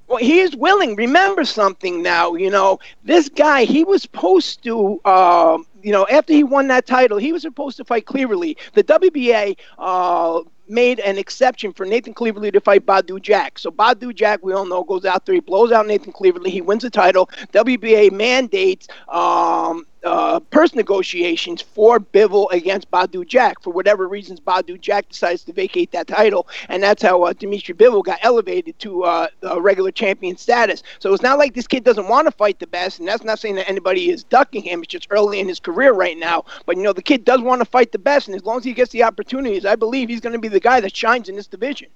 Well, 0.07 0.19
he 0.19 0.39
is 0.39 0.55
willing. 0.55 0.95
Remember 0.95 1.45
something 1.45 2.03
now. 2.03 2.35
You 2.35 2.49
know, 2.51 2.79
this 3.03 3.27
guy, 3.27 3.63
he 3.65 3.83
was 3.83 4.03
supposed 4.03 4.63
to, 4.63 5.01
um, 5.05 5.65
you 5.81 5.91
know, 5.91 6.05
after 6.11 6.31
he 6.31 6.43
won 6.43 6.67
that 6.67 6.85
title, 6.85 7.17
he 7.17 7.33
was 7.33 7.41
supposed 7.41 7.77
to 7.77 7.85
fight 7.85 8.05
Cleverly. 8.05 8.55
The 8.73 8.83
WBA 8.83 9.57
uh, 9.79 10.41
made 10.67 10.99
an 10.99 11.17
exception 11.17 11.73
for 11.73 11.85
Nathan 11.85 12.13
Cleverly 12.13 12.51
to 12.51 12.61
fight 12.61 12.85
Badou 12.85 13.19
Jack. 13.21 13.57
So 13.57 13.71
Badou 13.71 14.13
Jack, 14.13 14.43
we 14.43 14.53
all 14.53 14.65
know, 14.65 14.83
goes 14.83 15.05
out 15.05 15.25
there, 15.25 15.35
he 15.35 15.41
blows 15.41 15.71
out 15.71 15.87
Nathan 15.87 16.13
Cleverly, 16.13 16.51
he 16.51 16.61
wins 16.61 16.83
the 16.83 16.89
title. 16.89 17.29
WBA 17.53 18.11
mandates 18.11 18.87
um, 19.07 19.85
uh, 20.05 20.39
purse 20.39 20.75
negotiations 20.75 21.61
for 21.61 21.99
Bivol 21.99 22.51
against 22.51 22.89
Badou 22.91 23.27
Jack. 23.27 23.61
For 23.61 23.71
whatever 23.71 24.07
reasons, 24.07 24.39
Badou 24.39 24.79
Jack 24.79 25.09
decides 25.09 25.43
to 25.43 25.53
vacate 25.53 25.91
that 25.91 26.07
title, 26.07 26.47
and 26.69 26.81
that's 26.81 27.01
how 27.01 27.23
uh, 27.23 27.33
Dimitri 27.33 27.73
Bivol 27.73 28.03
got 28.03 28.19
elevated 28.21 28.77
to 28.79 29.03
uh, 29.03 29.27
regular 29.59 29.91
champion 29.91 30.37
status. 30.37 30.83
So 30.99 31.13
it's 31.13 31.23
not 31.23 31.39
like 31.39 31.53
this 31.53 31.67
kid 31.67 31.83
doesn't 31.83 32.07
want 32.07 32.27
to 32.27 32.31
fight 32.31 32.59
the 32.59 32.67
best, 32.67 32.99
and 32.99 33.07
that's 33.07 33.23
not 33.23 33.39
saying 33.39 33.55
that 33.55 33.69
anybody 33.69 34.09
is 34.09 34.23
ducking 34.23 34.63
him. 34.63 34.83
It's 34.83 34.91
just 34.91 35.07
early 35.09 35.39
in 35.39 35.47
his 35.47 35.59
career 35.59 35.93
right 35.93 36.17
now. 36.17 36.45
But 36.65 36.77
you 36.77 36.83
know, 36.83 36.93
the 36.93 37.01
kid 37.01 37.25
does 37.25 37.41
want 37.41 37.61
to 37.61 37.65
fight 37.65 37.91
the 37.91 37.99
best, 37.99 38.27
and 38.27 38.35
as 38.35 38.43
long 38.43 38.57
as 38.57 38.63
he 38.63 38.73
gets 38.73 38.91
the 38.91 39.03
opportunities, 39.03 39.65
I 39.65 39.75
believe 39.75 40.09
he's 40.09 40.21
going 40.21 40.33
to 40.33 40.39
be 40.39 40.47
the 40.47 40.59
guy 40.59 40.79
that 40.81 40.95
shines 40.95 41.29
in 41.29 41.35
this 41.35 41.47
division. 41.47 41.89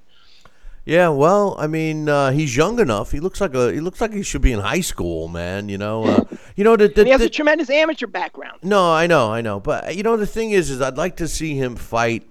Yeah, 0.89 1.09
well, 1.09 1.55
I 1.59 1.67
mean, 1.67 2.09
uh, 2.09 2.31
he's 2.31 2.57
young 2.57 2.79
enough. 2.79 3.11
He 3.11 3.19
looks 3.19 3.39
like 3.39 3.53
a 3.53 3.71
he 3.71 3.79
looks 3.79 4.01
like 4.01 4.11
he 4.11 4.23
should 4.23 4.41
be 4.41 4.51
in 4.51 4.59
high 4.59 4.81
school, 4.81 5.27
man. 5.27 5.69
You 5.69 5.77
know, 5.77 6.03
uh, 6.03 6.23
you 6.55 6.63
know 6.63 6.75
the, 6.75 6.87
the, 6.87 7.03
he 7.03 7.11
has 7.11 7.21
the, 7.21 7.27
a 7.27 7.29
tremendous 7.29 7.69
amateur 7.69 8.07
background. 8.07 8.57
No, 8.63 8.91
I 8.91 9.05
know, 9.05 9.31
I 9.31 9.41
know, 9.41 9.59
but 9.59 9.95
you 9.95 10.01
know 10.01 10.17
the 10.17 10.25
thing 10.25 10.49
is, 10.49 10.71
is 10.71 10.81
I'd 10.81 10.97
like 10.97 11.17
to 11.17 11.27
see 11.27 11.53
him 11.53 11.75
fight 11.75 12.27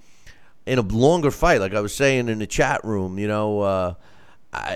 in 0.67 0.81
a 0.81 0.83
longer 0.83 1.31
fight, 1.31 1.61
like 1.61 1.73
I 1.73 1.81
was 1.81 1.95
saying 1.95 2.29
in 2.29 2.41
the 2.41 2.49
chat 2.49 2.85
room. 2.85 3.17
You 3.17 3.29
know, 3.29 3.61
uh, 3.61 3.95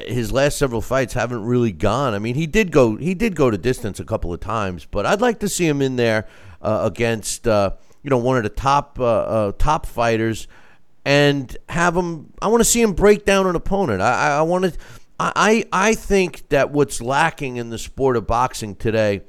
his 0.06 0.30
last 0.30 0.58
several 0.58 0.80
fights 0.80 1.14
haven't 1.14 1.44
really 1.44 1.72
gone. 1.72 2.14
I 2.14 2.20
mean, 2.20 2.36
he 2.36 2.46
did 2.46 2.70
go 2.70 2.94
he 2.94 3.14
did 3.14 3.34
go 3.34 3.50
to 3.50 3.58
distance 3.58 3.98
a 3.98 4.04
couple 4.04 4.32
of 4.32 4.38
times, 4.38 4.86
but 4.88 5.06
I'd 5.06 5.20
like 5.20 5.40
to 5.40 5.48
see 5.48 5.66
him 5.66 5.82
in 5.82 5.96
there 5.96 6.28
uh, 6.60 6.82
against 6.84 7.48
uh, 7.48 7.72
you 8.04 8.10
know 8.10 8.18
one 8.18 8.36
of 8.36 8.44
the 8.44 8.48
top 8.48 9.00
uh, 9.00 9.50
top 9.58 9.86
fighters 9.86 10.46
and 11.04 11.56
have 11.68 11.96
him. 11.96 12.32
I 12.40 12.48
want 12.48 12.60
to 12.60 12.64
see 12.64 12.80
him 12.80 12.92
break 12.92 13.24
down 13.24 13.46
an 13.46 13.56
opponent. 13.56 14.02
I, 14.02 14.38
I 14.38 14.42
want 14.42 14.64
to. 14.64 14.72
I, 15.18 15.64
I 15.72 15.94
think 15.94 16.48
that 16.48 16.70
what's 16.70 17.00
lacking 17.00 17.56
in 17.56 17.70
the 17.70 17.78
sport 17.78 18.16
of 18.16 18.26
boxing 18.26 18.74
today 18.74 19.22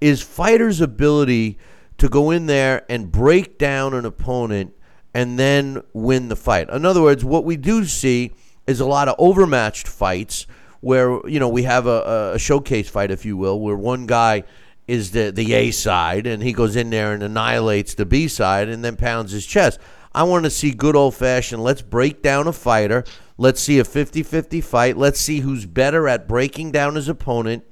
is 0.00 0.20
fighters' 0.20 0.80
ability 0.80 1.58
to 1.98 2.08
go 2.08 2.30
in 2.30 2.46
there 2.46 2.84
and 2.88 3.12
break 3.12 3.58
down 3.58 3.94
an 3.94 4.04
opponent 4.04 4.74
and 5.14 5.38
then 5.38 5.82
win 5.92 6.28
the 6.28 6.36
fight. 6.36 6.68
In 6.70 6.84
other 6.84 7.02
words, 7.02 7.24
what 7.24 7.44
we 7.44 7.56
do 7.56 7.84
see 7.84 8.32
is 8.66 8.80
a 8.80 8.86
lot 8.86 9.08
of 9.08 9.14
overmatched 9.18 9.86
fights 9.86 10.46
where 10.80 11.26
you 11.26 11.40
know 11.40 11.48
we 11.48 11.64
have 11.64 11.86
a, 11.86 12.32
a 12.34 12.38
showcase 12.38 12.88
fight, 12.88 13.10
if 13.10 13.24
you 13.24 13.36
will, 13.36 13.60
where 13.60 13.76
one 13.76 14.06
guy 14.06 14.44
is 14.86 15.10
the 15.10 15.30
the 15.30 15.52
A 15.54 15.70
side 15.70 16.26
and 16.26 16.42
he 16.42 16.52
goes 16.52 16.76
in 16.76 16.90
there 16.90 17.12
and 17.12 17.22
annihilates 17.22 17.94
the 17.94 18.06
B 18.06 18.28
side 18.28 18.68
and 18.68 18.84
then 18.84 18.96
pounds 18.96 19.32
his 19.32 19.46
chest. 19.46 19.78
I 20.18 20.24
want 20.24 20.46
to 20.46 20.50
see 20.50 20.72
good 20.72 20.96
old 20.96 21.14
fashioned, 21.14 21.62
let's 21.62 21.80
break 21.80 22.22
down 22.22 22.48
a 22.48 22.52
fighter. 22.52 23.04
Let's 23.36 23.60
see 23.60 23.78
a 23.78 23.84
50 23.84 24.24
50 24.24 24.60
fight. 24.62 24.96
Let's 24.96 25.20
see 25.20 25.38
who's 25.38 25.64
better 25.64 26.08
at 26.08 26.26
breaking 26.26 26.72
down 26.72 26.96
his 26.96 27.08
opponent 27.08 27.62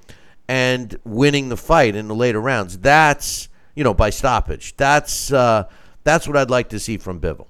and 0.46 0.96
winning 1.02 1.48
the 1.48 1.56
fight 1.56 1.96
in 1.96 2.06
the 2.06 2.14
later 2.14 2.40
rounds. 2.40 2.78
That's, 2.78 3.48
you 3.74 3.82
know, 3.82 3.94
by 3.94 4.10
stoppage. 4.10 4.76
That's, 4.76 5.32
uh, 5.32 5.64
that's 6.04 6.28
what 6.28 6.36
I'd 6.36 6.48
like 6.48 6.68
to 6.68 6.78
see 6.78 6.98
from 6.98 7.18
Bivol 7.18 7.48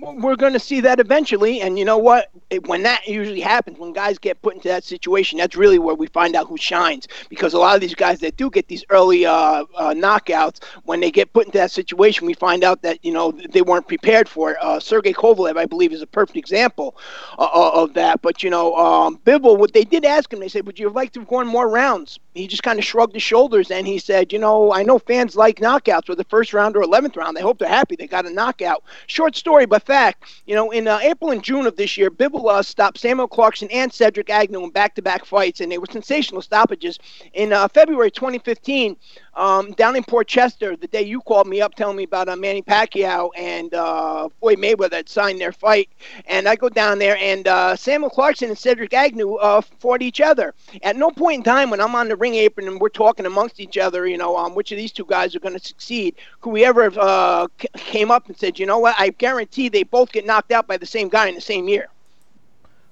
we're 0.00 0.36
going 0.36 0.52
to 0.52 0.60
see 0.60 0.80
that 0.80 1.00
eventually. 1.00 1.60
And 1.60 1.78
you 1.78 1.84
know 1.84 1.98
what? 1.98 2.30
When 2.66 2.82
that 2.84 3.06
usually 3.06 3.40
happens, 3.40 3.78
when 3.78 3.92
guys 3.92 4.18
get 4.18 4.40
put 4.42 4.54
into 4.54 4.68
that 4.68 4.84
situation, 4.84 5.38
that's 5.38 5.56
really 5.56 5.78
where 5.78 5.94
we 5.94 6.06
find 6.06 6.34
out 6.34 6.46
who 6.46 6.56
shines. 6.56 7.08
Because 7.28 7.54
a 7.54 7.58
lot 7.58 7.74
of 7.74 7.80
these 7.80 7.94
guys 7.94 8.20
that 8.20 8.36
do 8.36 8.50
get 8.50 8.68
these 8.68 8.84
early 8.90 9.26
uh, 9.26 9.32
uh, 9.76 9.94
knockouts, 9.94 10.62
when 10.84 11.00
they 11.00 11.10
get 11.10 11.32
put 11.32 11.46
into 11.46 11.58
that 11.58 11.70
situation, 11.70 12.26
we 12.26 12.34
find 12.34 12.64
out 12.64 12.82
that 12.82 13.04
you 13.04 13.12
know 13.12 13.32
they 13.32 13.62
weren't 13.62 13.88
prepared 13.88 14.28
for 14.28 14.52
it. 14.52 14.58
Uh, 14.60 14.80
Sergey 14.80 15.12
Kovalev, 15.12 15.56
I 15.56 15.66
believe, 15.66 15.92
is 15.92 16.02
a 16.02 16.06
perfect 16.06 16.36
example 16.36 16.96
uh, 17.38 17.48
uh, 17.52 17.70
of 17.74 17.94
that. 17.94 18.22
But 18.22 18.42
you 18.42 18.50
know, 18.50 18.74
um, 18.76 19.18
Bivol, 19.18 19.58
what 19.58 19.72
they 19.72 19.84
did 19.84 20.04
ask 20.04 20.32
him, 20.32 20.40
they 20.40 20.48
said, 20.48 20.66
"Would 20.66 20.78
you 20.78 20.90
liked 20.90 21.14
to 21.14 21.20
have 21.20 21.28
gone 21.28 21.46
more 21.46 21.68
rounds?" 21.68 22.18
He 22.34 22.46
just 22.46 22.62
kind 22.62 22.78
of 22.78 22.84
shrugged 22.84 23.14
his 23.14 23.22
shoulders 23.22 23.70
and 23.70 23.86
he 23.86 23.98
said, 23.98 24.32
"You 24.32 24.38
know, 24.38 24.72
I 24.72 24.82
know 24.84 24.98
fans 24.98 25.34
like 25.36 25.60
knockouts, 25.60 26.14
the 26.16 26.24
first 26.24 26.52
round 26.54 26.76
or 26.76 26.82
eleventh 26.82 27.16
round. 27.16 27.36
They 27.36 27.42
hope 27.42 27.58
they're 27.58 27.68
happy 27.68 27.96
they 27.96 28.06
got 28.06 28.26
a 28.26 28.30
knockout." 28.30 28.84
Short 29.06 29.36
story, 29.36 29.66
but 29.66 29.82
fact, 29.88 30.42
you 30.44 30.54
know, 30.54 30.70
in 30.70 30.86
uh, 30.86 30.98
April 31.00 31.30
and 31.30 31.42
June 31.42 31.66
of 31.66 31.74
this 31.76 31.96
year, 31.96 32.10
Bivol 32.10 32.62
stopped 32.62 32.98
Samuel 32.98 33.26
Clarkson 33.26 33.68
and 33.70 33.90
Cedric 33.90 34.28
Agnew 34.28 34.62
in 34.62 34.70
back-to-back 34.70 35.24
fights, 35.24 35.60
and 35.60 35.72
they 35.72 35.78
were 35.78 35.86
sensational 35.90 36.42
stoppages. 36.42 36.98
In 37.32 37.54
uh, 37.54 37.68
February 37.68 38.10
2015, 38.10 38.96
um, 39.38 39.70
down 39.72 39.94
in 39.94 40.02
Port 40.02 40.26
Chester, 40.26 40.76
the 40.76 40.88
day 40.88 41.02
you 41.02 41.20
called 41.20 41.46
me 41.46 41.60
up 41.60 41.74
telling 41.76 41.96
me 41.96 42.02
about 42.02 42.28
uh, 42.28 42.36
Manny 42.36 42.60
Pacquiao 42.60 43.30
and 43.36 43.72
uh, 43.72 44.28
Floyd 44.40 44.58
Mayweather 44.58 44.94
had 44.94 45.08
signed 45.08 45.40
their 45.40 45.52
fight, 45.52 45.88
and 46.26 46.48
I 46.48 46.56
go 46.56 46.68
down 46.68 46.98
there, 46.98 47.16
and 47.18 47.46
uh, 47.46 47.76
Samuel 47.76 48.10
Clarkson 48.10 48.48
and 48.48 48.58
Cedric 48.58 48.92
Agnew 48.92 49.34
uh, 49.36 49.60
fought 49.60 50.02
each 50.02 50.20
other. 50.20 50.54
At 50.82 50.96
no 50.96 51.10
point 51.10 51.38
in 51.38 51.42
time 51.44 51.70
when 51.70 51.80
I'm 51.80 51.94
on 51.94 52.08
the 52.08 52.16
ring 52.16 52.34
apron 52.34 52.66
and 52.66 52.80
we're 52.80 52.88
talking 52.88 53.26
amongst 53.26 53.60
each 53.60 53.78
other, 53.78 54.08
you 54.08 54.18
know, 54.18 54.36
um, 54.36 54.54
which 54.54 54.72
of 54.72 54.78
these 54.78 54.92
two 54.92 55.06
guys 55.06 55.36
are 55.36 55.40
going 55.40 55.56
to 55.56 55.64
succeed, 55.64 56.16
could 56.40 56.50
we 56.50 56.64
ever 56.64 56.92
uh, 56.98 57.46
c- 57.60 57.68
came 57.74 58.10
up 58.10 58.26
and 58.26 58.36
said, 58.36 58.58
you 58.58 58.66
know 58.66 58.78
what, 58.78 58.96
I 58.98 59.10
guarantee 59.10 59.68
they 59.68 59.84
both 59.84 60.10
get 60.10 60.26
knocked 60.26 60.50
out 60.50 60.66
by 60.66 60.76
the 60.76 60.86
same 60.86 61.08
guy 61.08 61.28
in 61.28 61.36
the 61.36 61.40
same 61.40 61.68
year. 61.68 61.88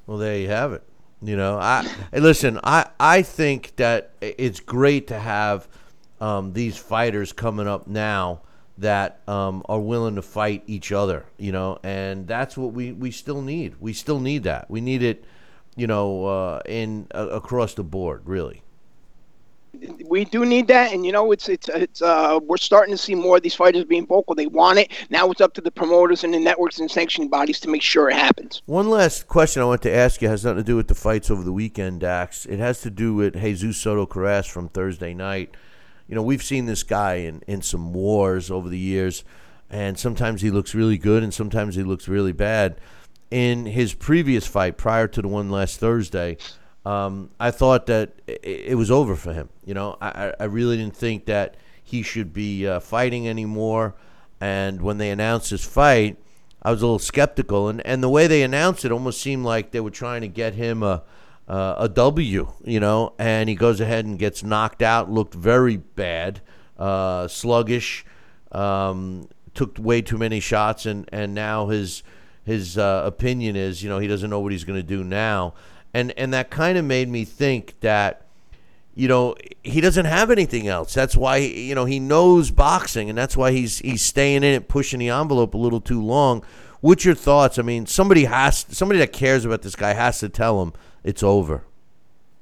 Well, 0.06 0.18
there 0.18 0.38
you 0.38 0.48
have 0.48 0.72
it. 0.72 0.84
You 1.22 1.36
know, 1.36 1.58
I 1.58 1.90
listen. 2.12 2.60
I 2.62 2.86
I 3.00 3.22
think 3.22 3.74
that 3.76 4.10
it's 4.20 4.60
great 4.60 5.08
to 5.08 5.18
have 5.18 5.66
um, 6.20 6.52
these 6.52 6.76
fighters 6.76 7.32
coming 7.32 7.66
up 7.66 7.86
now 7.86 8.40
that 8.78 9.20
um, 9.26 9.62
are 9.68 9.80
willing 9.80 10.16
to 10.16 10.22
fight 10.22 10.62
each 10.66 10.92
other. 10.92 11.24
You 11.38 11.52
know, 11.52 11.78
and 11.82 12.26
that's 12.26 12.56
what 12.56 12.72
we 12.72 12.92
we 12.92 13.10
still 13.10 13.42
need. 13.42 13.76
We 13.80 13.92
still 13.92 14.20
need 14.20 14.44
that. 14.44 14.70
We 14.70 14.80
need 14.80 15.02
it. 15.02 15.24
You 15.76 15.86
know, 15.86 16.24
uh, 16.24 16.60
in 16.64 17.06
uh, 17.14 17.28
across 17.28 17.74
the 17.74 17.84
board, 17.84 18.22
really 18.24 18.62
we 20.06 20.24
do 20.24 20.44
need 20.44 20.68
that, 20.68 20.92
and 20.92 21.04
you 21.04 21.12
know, 21.12 21.32
it's 21.32 21.48
it's 21.48 21.68
it's 21.68 22.02
uh, 22.02 22.38
we're 22.42 22.56
starting 22.56 22.94
to 22.94 22.98
see 22.98 23.14
more 23.14 23.36
of 23.36 23.42
these 23.42 23.54
fighters 23.54 23.84
being 23.84 24.06
vocal. 24.06 24.34
They 24.34 24.46
want 24.46 24.78
it. 24.78 24.92
Now 25.10 25.30
it's 25.30 25.40
up 25.40 25.54
to 25.54 25.60
the 25.60 25.70
promoters 25.70 26.24
and 26.24 26.32
the 26.32 26.40
networks 26.40 26.78
and 26.78 26.90
sanctioning 26.90 27.28
bodies 27.28 27.60
to 27.60 27.68
make 27.68 27.82
sure 27.82 28.08
it 28.08 28.16
happens. 28.16 28.62
One 28.66 28.88
last 28.88 29.28
question 29.28 29.62
I 29.62 29.66
want 29.66 29.82
to 29.82 29.94
ask 29.94 30.22
you 30.22 30.28
has 30.28 30.44
nothing 30.44 30.58
to 30.58 30.64
do 30.64 30.76
with 30.76 30.88
the 30.88 30.94
fights 30.94 31.30
over 31.30 31.42
the 31.42 31.52
weekend, 31.52 32.00
Dax. 32.00 32.46
It 32.46 32.58
has 32.58 32.80
to 32.82 32.90
do 32.90 33.14
with 33.14 33.40
Jesus 33.40 33.76
Soto 33.76 34.06
Karass 34.06 34.48
from 34.48 34.68
Thursday 34.68 35.14
night. 35.14 35.54
You 36.08 36.14
know, 36.14 36.22
we've 36.22 36.42
seen 36.42 36.66
this 36.66 36.82
guy 36.82 37.14
in 37.14 37.42
in 37.46 37.62
some 37.62 37.92
wars 37.92 38.50
over 38.50 38.68
the 38.68 38.78
years, 38.78 39.24
and 39.70 39.98
sometimes 39.98 40.42
he 40.42 40.50
looks 40.50 40.74
really 40.74 40.98
good, 40.98 41.22
and 41.22 41.32
sometimes 41.32 41.74
he 41.74 41.82
looks 41.82 42.08
really 42.08 42.32
bad. 42.32 42.80
In 43.30 43.66
his 43.66 43.92
previous 43.92 44.46
fight, 44.46 44.76
prior 44.76 45.08
to 45.08 45.20
the 45.20 45.28
one 45.28 45.50
last 45.50 45.80
Thursday 45.80 46.38
um, 46.86 47.30
I 47.40 47.50
thought 47.50 47.86
that 47.86 48.12
it, 48.28 48.40
it, 48.44 48.74
was 48.76 48.92
over 48.92 49.16
for 49.16 49.32
him. 49.32 49.48
You 49.64 49.74
know, 49.74 49.98
I, 50.00 50.32
I 50.38 50.44
really 50.44 50.76
didn't 50.76 50.96
think 50.96 51.26
that 51.26 51.56
he 51.82 52.02
should 52.02 52.32
be 52.32 52.64
uh, 52.64 52.78
fighting 52.78 53.28
anymore. 53.28 53.96
And 54.40 54.80
when 54.80 54.98
they 54.98 55.10
announced 55.10 55.50
his 55.50 55.64
fight, 55.64 56.16
I 56.62 56.70
was 56.70 56.82
a 56.82 56.86
little 56.86 57.00
skeptical. 57.00 57.68
And, 57.68 57.84
and 57.84 58.04
the 58.04 58.08
way 58.08 58.28
they 58.28 58.44
announced 58.44 58.84
it 58.84 58.92
almost 58.92 59.20
seemed 59.20 59.44
like 59.44 59.72
they 59.72 59.80
were 59.80 59.90
trying 59.90 60.20
to 60.20 60.28
get 60.28 60.54
him 60.54 60.84
a, 60.84 60.86
uh, 60.86 61.00
a 61.48 61.88
W, 61.88 62.52
you 62.64 62.80
know, 62.80 63.14
and 63.18 63.48
he 63.48 63.54
goes 63.54 63.80
ahead 63.80 64.04
and 64.04 64.18
gets 64.18 64.42
knocked 64.42 64.82
out. 64.82 65.10
Looked 65.10 65.34
very 65.34 65.76
bad, 65.76 66.40
uh, 66.78 67.28
sluggish, 67.28 68.04
um, 68.52 69.28
took 69.54 69.78
way 69.78 70.02
too 70.02 70.18
many 70.18 70.40
shots, 70.40 70.86
and 70.86 71.08
and 71.12 71.34
now 71.34 71.68
his 71.68 72.02
his 72.44 72.78
uh, 72.78 73.02
opinion 73.04 73.56
is, 73.56 73.82
you 73.82 73.88
know, 73.88 73.98
he 73.98 74.08
doesn't 74.08 74.30
know 74.30 74.40
what 74.40 74.52
he's 74.52 74.64
going 74.64 74.78
to 74.78 74.86
do 74.86 75.04
now, 75.04 75.54
and 75.94 76.12
and 76.16 76.32
that 76.32 76.50
kind 76.50 76.78
of 76.78 76.84
made 76.84 77.08
me 77.08 77.24
think 77.24 77.78
that. 77.80 78.22
You 78.98 79.08
know 79.08 79.34
he 79.62 79.82
doesn't 79.82 80.06
have 80.06 80.30
anything 80.30 80.68
else. 80.68 80.94
That's 80.94 81.14
why 81.14 81.36
you 81.36 81.74
know 81.74 81.84
he 81.84 82.00
knows 82.00 82.50
boxing, 82.50 83.10
and 83.10 83.18
that's 83.18 83.36
why 83.36 83.52
he's 83.52 83.80
he's 83.80 84.00
staying 84.00 84.36
in 84.36 84.44
it, 84.44 84.68
pushing 84.68 85.00
the 85.00 85.10
envelope 85.10 85.52
a 85.52 85.58
little 85.58 85.82
too 85.82 86.02
long. 86.02 86.42
What's 86.80 87.04
your 87.04 87.14
thoughts? 87.14 87.58
I 87.58 87.62
mean, 87.62 87.84
somebody 87.84 88.24
has 88.24 88.64
somebody 88.70 88.98
that 89.00 89.12
cares 89.12 89.44
about 89.44 89.60
this 89.60 89.76
guy 89.76 89.92
has 89.92 90.20
to 90.20 90.30
tell 90.30 90.62
him 90.62 90.72
it's 91.06 91.22
over. 91.22 91.64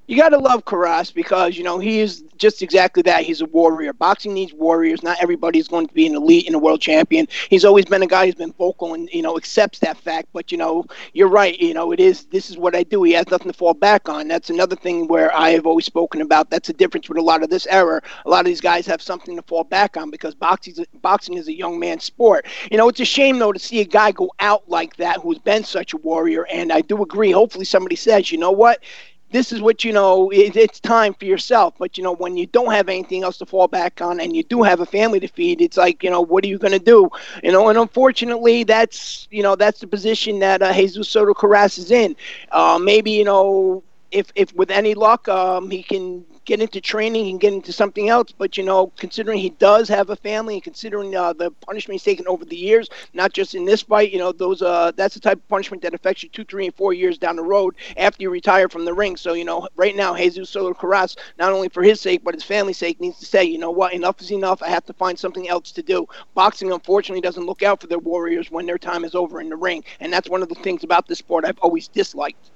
You 0.07 0.19
got 0.19 0.31
to 0.31 0.39
love 0.39 0.67
Karass 0.67 1.15
because 1.15 1.57
you 1.57 1.65
know 1.65 1.79
he 1.79 2.01
is 2.01 2.25
just 2.37 2.63
exactly 2.63 3.03
that. 3.05 3.25
He's 3.25 3.41
a 3.41 3.47
warrior. 3.47 3.95
Boxing 3.95 4.35
needs 4.35 4.53
warriors. 4.53 5.03
Not 5.03 5.17
everybody's 5.23 5.67
going 5.67 5.87
to 5.87 5.95
be 5.95 6.07
an 6.07 6.15
elite 6.15 6.47
and 6.47 6.55
a 6.55 6.59
world 6.59 6.83
champion. 6.83 7.27
He's 7.49 7.65
always 7.65 7.87
been 7.87 8.03
a 8.03 8.07
guy 8.07 8.27
who's 8.27 8.35
been 8.35 8.53
vocal 8.53 8.93
and 8.93 9.09
you 9.13 9.23
know 9.23 9.39
accepts 9.39 9.79
that 9.79 9.97
fact. 9.97 10.29
But 10.35 10.53
you 10.53 10.59
know, 10.59 10.85
you're 11.15 11.29
right. 11.29 11.59
You 11.59 11.73
know, 11.73 11.93
it 11.93 12.01
is. 12.01 12.27
This 12.27 12.51
is 12.51 12.59
what 12.59 12.77
I 12.77 12.83
do. 12.83 13.03
He 13.03 13.13
has 13.13 13.29
nothing 13.31 13.51
to 13.51 13.57
fall 13.57 13.73
back 13.73 14.09
on. 14.11 14.29
That's 14.29 14.51
another 14.51 14.77
thing 14.77 15.09
where 15.09 15.35
I 15.35 15.51
have 15.51 15.67
always 15.67 15.87
spoken 15.87 16.21
about. 16.21 16.51
That's 16.51 16.67
the 16.67 16.75
difference 16.75 17.09
with 17.09 17.17
a 17.17 17.23
lot 17.23 17.43
of 17.43 17.49
this 17.49 17.67
era. 17.69 18.03
A 18.27 18.29
lot 18.29 18.41
of 18.41 18.47
these 18.47 18.61
guys 18.61 18.87
have 18.87 19.01
something 19.01 19.37
to 19.37 19.43
fall 19.43 19.65
back 19.65 19.97
on 19.97 20.11
because 20.11 20.35
boxing 20.35 20.75
boxing 21.01 21.39
is 21.39 21.49
a 21.49 21.55
young 21.55 21.79
man's 21.79 22.05
sport. 22.05 22.45
You 22.71 22.77
know, 22.77 22.91
it's 22.91 23.01
a 23.01 23.07
shame 23.07 23.39
though 23.39 23.53
to 23.53 23.59
see 23.59 23.81
a 23.81 23.87
guy 23.87 24.13
go 24.13 24.31
out 24.39 24.69
like 24.69 24.97
that 24.97 25.21
who's 25.21 25.39
been 25.39 25.65
such 25.65 25.95
a 25.95 25.99
warrior. 25.99 26.47
And 26.53 26.71
I 26.73 26.83
do 26.83 27.03
agree. 27.03 27.31
Hopefully, 27.31 27.65
somebody 27.65 27.97
says, 27.97 28.31
you 28.31 28.37
know 28.37 28.53
what 28.53 28.83
this 29.31 29.53
is 29.53 29.61
what 29.61 29.85
you 29.85 29.93
know 29.93 30.31
it, 30.31 30.57
it's 30.57 30.81
time 30.81 31.15
for 31.15 31.25
yourself. 31.25 31.75
But 31.79 31.99
you 31.99 32.05
know 32.05 32.15
when 32.15 32.37
you 32.37 32.47
don't 32.47 32.73
have 32.73 32.89
anything 32.89 33.23
else 33.25 33.39
to 33.39 33.47
fall 33.47 33.69
back 33.69 34.01
on 34.01 34.21
and 34.21 34.35
you 34.37 34.43
do 34.45 34.63
have 34.63 34.81
a 34.81 34.87
family 34.87 35.21
to 35.21 35.29
feed 35.29 35.61
it's 35.61 35.77
like 35.77 36.03
you 36.03 36.11
know 36.11 36.21
what 36.21 36.45
are 36.45 36.49
you 36.49 36.59
going 36.59 36.73
to 36.73 36.79
do? 36.79 37.09
You 37.43 37.53
know 37.53 37.69
and 37.69 37.79
unfortunately 37.79 38.65
that's 38.65 39.27
you 39.31 39.43
know 39.43 39.57
that's 39.57 39.81
the 39.81 39.87
position 39.87 40.39
that 40.41 40.63
uh, 40.63 40.73
jesus 40.73 41.09
soto 41.09 41.35
Karass 41.35 41.79
is 41.79 41.91
in. 41.91 42.17
Uh, 42.51 42.79
maybe 42.81 43.11
you 43.11 43.25
know 43.25 43.83
if 44.11 44.31
if 44.35 44.53
with 44.55 44.71
any 44.71 44.95
luck 44.95 45.29
um, 45.29 45.71
he 45.71 45.83
can 45.83 46.25
get 46.45 46.61
into 46.61 46.81
training 46.81 47.31
and 47.31 47.41
get 47.41 47.53
into 47.53 47.73
something 47.73 48.09
else. 48.09 48.33
But 48.37 48.57
you 48.57 48.65
know, 48.65 48.89
considering 48.99 49.39
he 49.39 49.51
does 49.51 49.89
have 49.89 50.11
a 50.11 50.17
family, 50.17 50.55
and 50.55 50.63
considering 50.63 51.15
uh, 51.17 51.33
the 51.33 51.51
punishment 51.51 51.95
he's 51.95 52.05
taken 52.05 52.27
over 52.29 52.45
the 52.45 52.57
years, 52.57 52.89
not 53.15 53.33
just 53.33 53.55
in 53.55 53.65
this 53.65 53.83
fight, 53.83 54.13
you 54.13 54.19
know, 54.19 54.33
those 54.33 54.63
uh, 54.63 54.93
that's 54.97 55.15
the 55.15 55.21
type 55.21 55.39
of 55.39 55.49
punishment 55.49 55.83
that 55.83 55.95
affects 55.95 56.23
you 56.23 56.29
two, 56.31 56.45
three, 56.45 56.67
and 56.67 56.75
four 56.75 56.93
years 56.93 57.19
down 57.19 57.37
the 57.37 57.43
road 57.43 57.77
after 57.97 58.23
you 58.23 58.31
retire 58.31 58.69
from 58.69 58.85
the 58.85 58.95
ring. 58.95 59.17
So 59.17 59.35
you 59.35 59.45
know, 59.45 59.69
right 59.77 59.97
now, 59.97 60.17
Jesus 60.17 60.51
Soto 60.51 60.75
Karass, 60.75 61.17
not 61.39 61.53
only 61.53 61.69
for 61.69 61.83
his 61.83 62.01
sake 62.01 62.23
but 62.25 62.35
his 62.35 62.45
family's 62.45 62.79
sake, 62.79 63.01
needs 63.01 63.19
to 63.21 63.27
say, 63.27 63.45
you 63.45 63.59
know 63.59 63.71
what, 63.71 63.93
enough 63.93 64.21
is 64.21 64.33
enough. 64.33 64.63
I 64.63 64.69
have 64.69 64.85
to 64.87 64.93
find 64.95 65.19
something 65.19 65.49
else 65.49 65.73
to 65.73 65.83
do. 65.83 66.07
Boxing, 66.35 66.73
unfortunately, 66.73 67.21
doesn't 67.21 67.47
look 67.47 67.63
out 67.63 67.81
for 67.81 67.87
their 67.87 67.99
warriors 67.99 68.51
when 68.51 68.67
their 68.67 68.79
time 68.79 69.05
is 69.05 69.15
over 69.15 69.41
in 69.41 69.49
the 69.49 69.57
ring, 69.57 69.85
and 70.01 70.13
that's 70.13 70.29
one 70.29 70.43
of 70.43 70.49
the 70.49 70.55
things 70.57 70.85
about 70.85 71.09
this 71.09 71.19
sport 71.19 71.45
I've 71.45 71.59
always 71.61 71.89
disliked. 71.89 72.51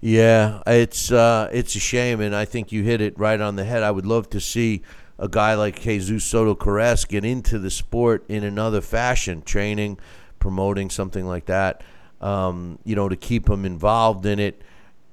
Yeah, 0.00 0.62
it's 0.66 1.10
uh, 1.10 1.48
it's 1.52 1.74
a 1.74 1.80
shame, 1.80 2.20
and 2.20 2.34
I 2.34 2.44
think 2.44 2.70
you 2.70 2.82
hit 2.82 3.00
it 3.00 3.18
right 3.18 3.40
on 3.40 3.56
the 3.56 3.64
head. 3.64 3.82
I 3.82 3.90
would 3.90 4.06
love 4.06 4.28
to 4.30 4.40
see 4.40 4.82
a 5.18 5.28
guy 5.28 5.54
like 5.54 5.80
Jesus 5.80 6.24
Soto 6.24 6.54
Karass 6.54 7.08
get 7.08 7.24
into 7.24 7.58
the 7.58 7.70
sport 7.70 8.24
in 8.28 8.44
another 8.44 8.82
fashion, 8.82 9.42
training, 9.42 9.98
promoting 10.38 10.90
something 10.90 11.26
like 11.26 11.46
that. 11.46 11.82
Um, 12.20 12.78
you 12.84 12.94
know, 12.94 13.08
to 13.08 13.16
keep 13.16 13.48
him 13.48 13.64
involved 13.64 14.26
in 14.26 14.38
it 14.38 14.62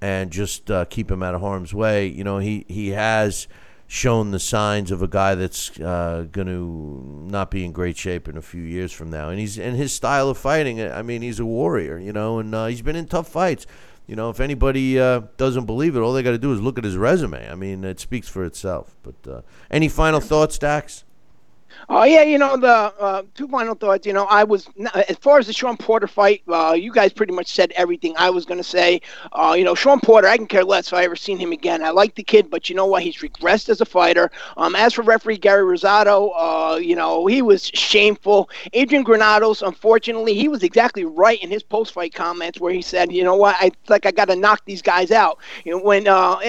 and 0.01 0.31
just 0.31 0.69
uh, 0.69 0.85
keep 0.85 1.09
him 1.09 1.23
out 1.23 1.33
of 1.33 1.41
harm's 1.41 1.73
way. 1.73 2.07
You 2.07 2.25
know, 2.25 2.39
he 2.39 2.65
he 2.67 2.89
has 2.89 3.47
shown 3.87 4.31
the 4.31 4.39
signs 4.39 4.91
of 4.91 5.01
a 5.01 5.07
guy 5.07 5.35
that's 5.35 5.79
uh, 5.79 6.25
going 6.31 6.47
to 6.47 7.29
not 7.29 7.51
be 7.51 7.63
in 7.63 7.71
great 7.71 7.95
shape 7.95 8.27
in 8.27 8.35
a 8.35 8.41
few 8.41 8.61
years 8.61 8.91
from 8.91 9.09
now. 9.09 9.29
And 9.29 9.39
he's 9.39 9.57
and 9.57 9.77
his 9.77 9.93
style 9.93 10.27
of 10.27 10.37
fighting. 10.37 10.81
I 10.81 11.01
mean, 11.03 11.21
he's 11.21 11.39
a 11.39 11.45
warrior. 11.45 11.97
You 11.97 12.11
know, 12.11 12.39
and 12.39 12.53
uh, 12.53 12.65
he's 12.65 12.81
been 12.81 12.97
in 12.97 13.07
tough 13.07 13.29
fights 13.29 13.65
you 14.07 14.15
know, 14.15 14.29
if 14.29 14.39
anybody 14.39 14.99
uh, 14.99 15.21
doesn't 15.37 15.65
believe 15.65 15.95
it, 15.95 15.99
all 15.99 16.13
they 16.13 16.23
got 16.23 16.31
to 16.31 16.37
do 16.37 16.51
is 16.51 16.59
look 16.61 16.77
at 16.77 16.83
his 16.83 16.97
resume. 16.97 17.49
I 17.49 17.55
mean, 17.55 17.83
it 17.83 17.99
speaks 17.99 18.27
for 18.27 18.43
itself. 18.43 18.95
But 19.03 19.31
uh, 19.31 19.41
any 19.71 19.87
final 19.87 20.19
thoughts, 20.19 20.57
Dax? 20.57 21.03
Oh 21.89 22.03
yeah, 22.03 22.23
you 22.23 22.37
know 22.37 22.57
the 22.57 22.67
uh, 22.67 23.23
two 23.35 23.47
final 23.47 23.75
thoughts. 23.75 24.05
You 24.05 24.13
know, 24.13 24.25
I 24.25 24.43
was 24.43 24.69
as 25.07 25.17
far 25.17 25.39
as 25.39 25.47
the 25.47 25.53
Shawn 25.53 25.77
Porter 25.77 26.07
fight. 26.07 26.41
Uh, 26.47 26.73
you 26.77 26.91
guys 26.91 27.13
pretty 27.13 27.33
much 27.33 27.47
said 27.53 27.71
everything 27.75 28.13
I 28.17 28.29
was 28.29 28.45
going 28.45 28.59
to 28.59 28.63
say. 28.63 29.01
Uh, 29.31 29.55
you 29.57 29.63
know, 29.63 29.75
Shawn 29.75 29.99
Porter, 29.99 30.27
I 30.27 30.37
can 30.37 30.47
care 30.47 30.63
less 30.63 30.87
if 30.87 30.93
I 30.93 31.03
ever 31.03 31.15
seen 31.15 31.37
him 31.37 31.51
again. 31.51 31.83
I 31.83 31.89
like 31.91 32.15
the 32.15 32.23
kid, 32.23 32.49
but 32.49 32.69
you 32.69 32.75
know 32.75 32.85
what? 32.85 33.03
He's 33.03 33.17
regressed 33.17 33.69
as 33.69 33.81
a 33.81 33.85
fighter. 33.85 34.31
Um, 34.57 34.75
as 34.75 34.93
for 34.93 35.01
referee 35.01 35.37
Gary 35.37 35.63
Rosato, 35.63 36.31
uh, 36.35 36.75
you 36.77 36.95
know, 36.95 37.25
he 37.27 37.41
was 37.41 37.67
shameful. 37.73 38.49
Adrian 38.73 39.03
Granados, 39.03 39.61
unfortunately, 39.61 40.33
he 40.33 40.47
was 40.47 40.63
exactly 40.63 41.05
right 41.05 41.41
in 41.43 41.49
his 41.49 41.63
post-fight 41.63 42.13
comments 42.13 42.59
where 42.59 42.73
he 42.73 42.81
said, 42.81 43.11
you 43.11 43.23
know 43.23 43.35
what? 43.35 43.55
I 43.59 43.71
like 43.89 44.05
I 44.05 44.11
got 44.11 44.25
to 44.29 44.35
knock 44.35 44.61
these 44.65 44.81
guys 44.81 45.11
out. 45.11 45.39
You 45.65 45.73
know, 45.73 45.83
when 45.83 46.07
uh, 46.07 46.39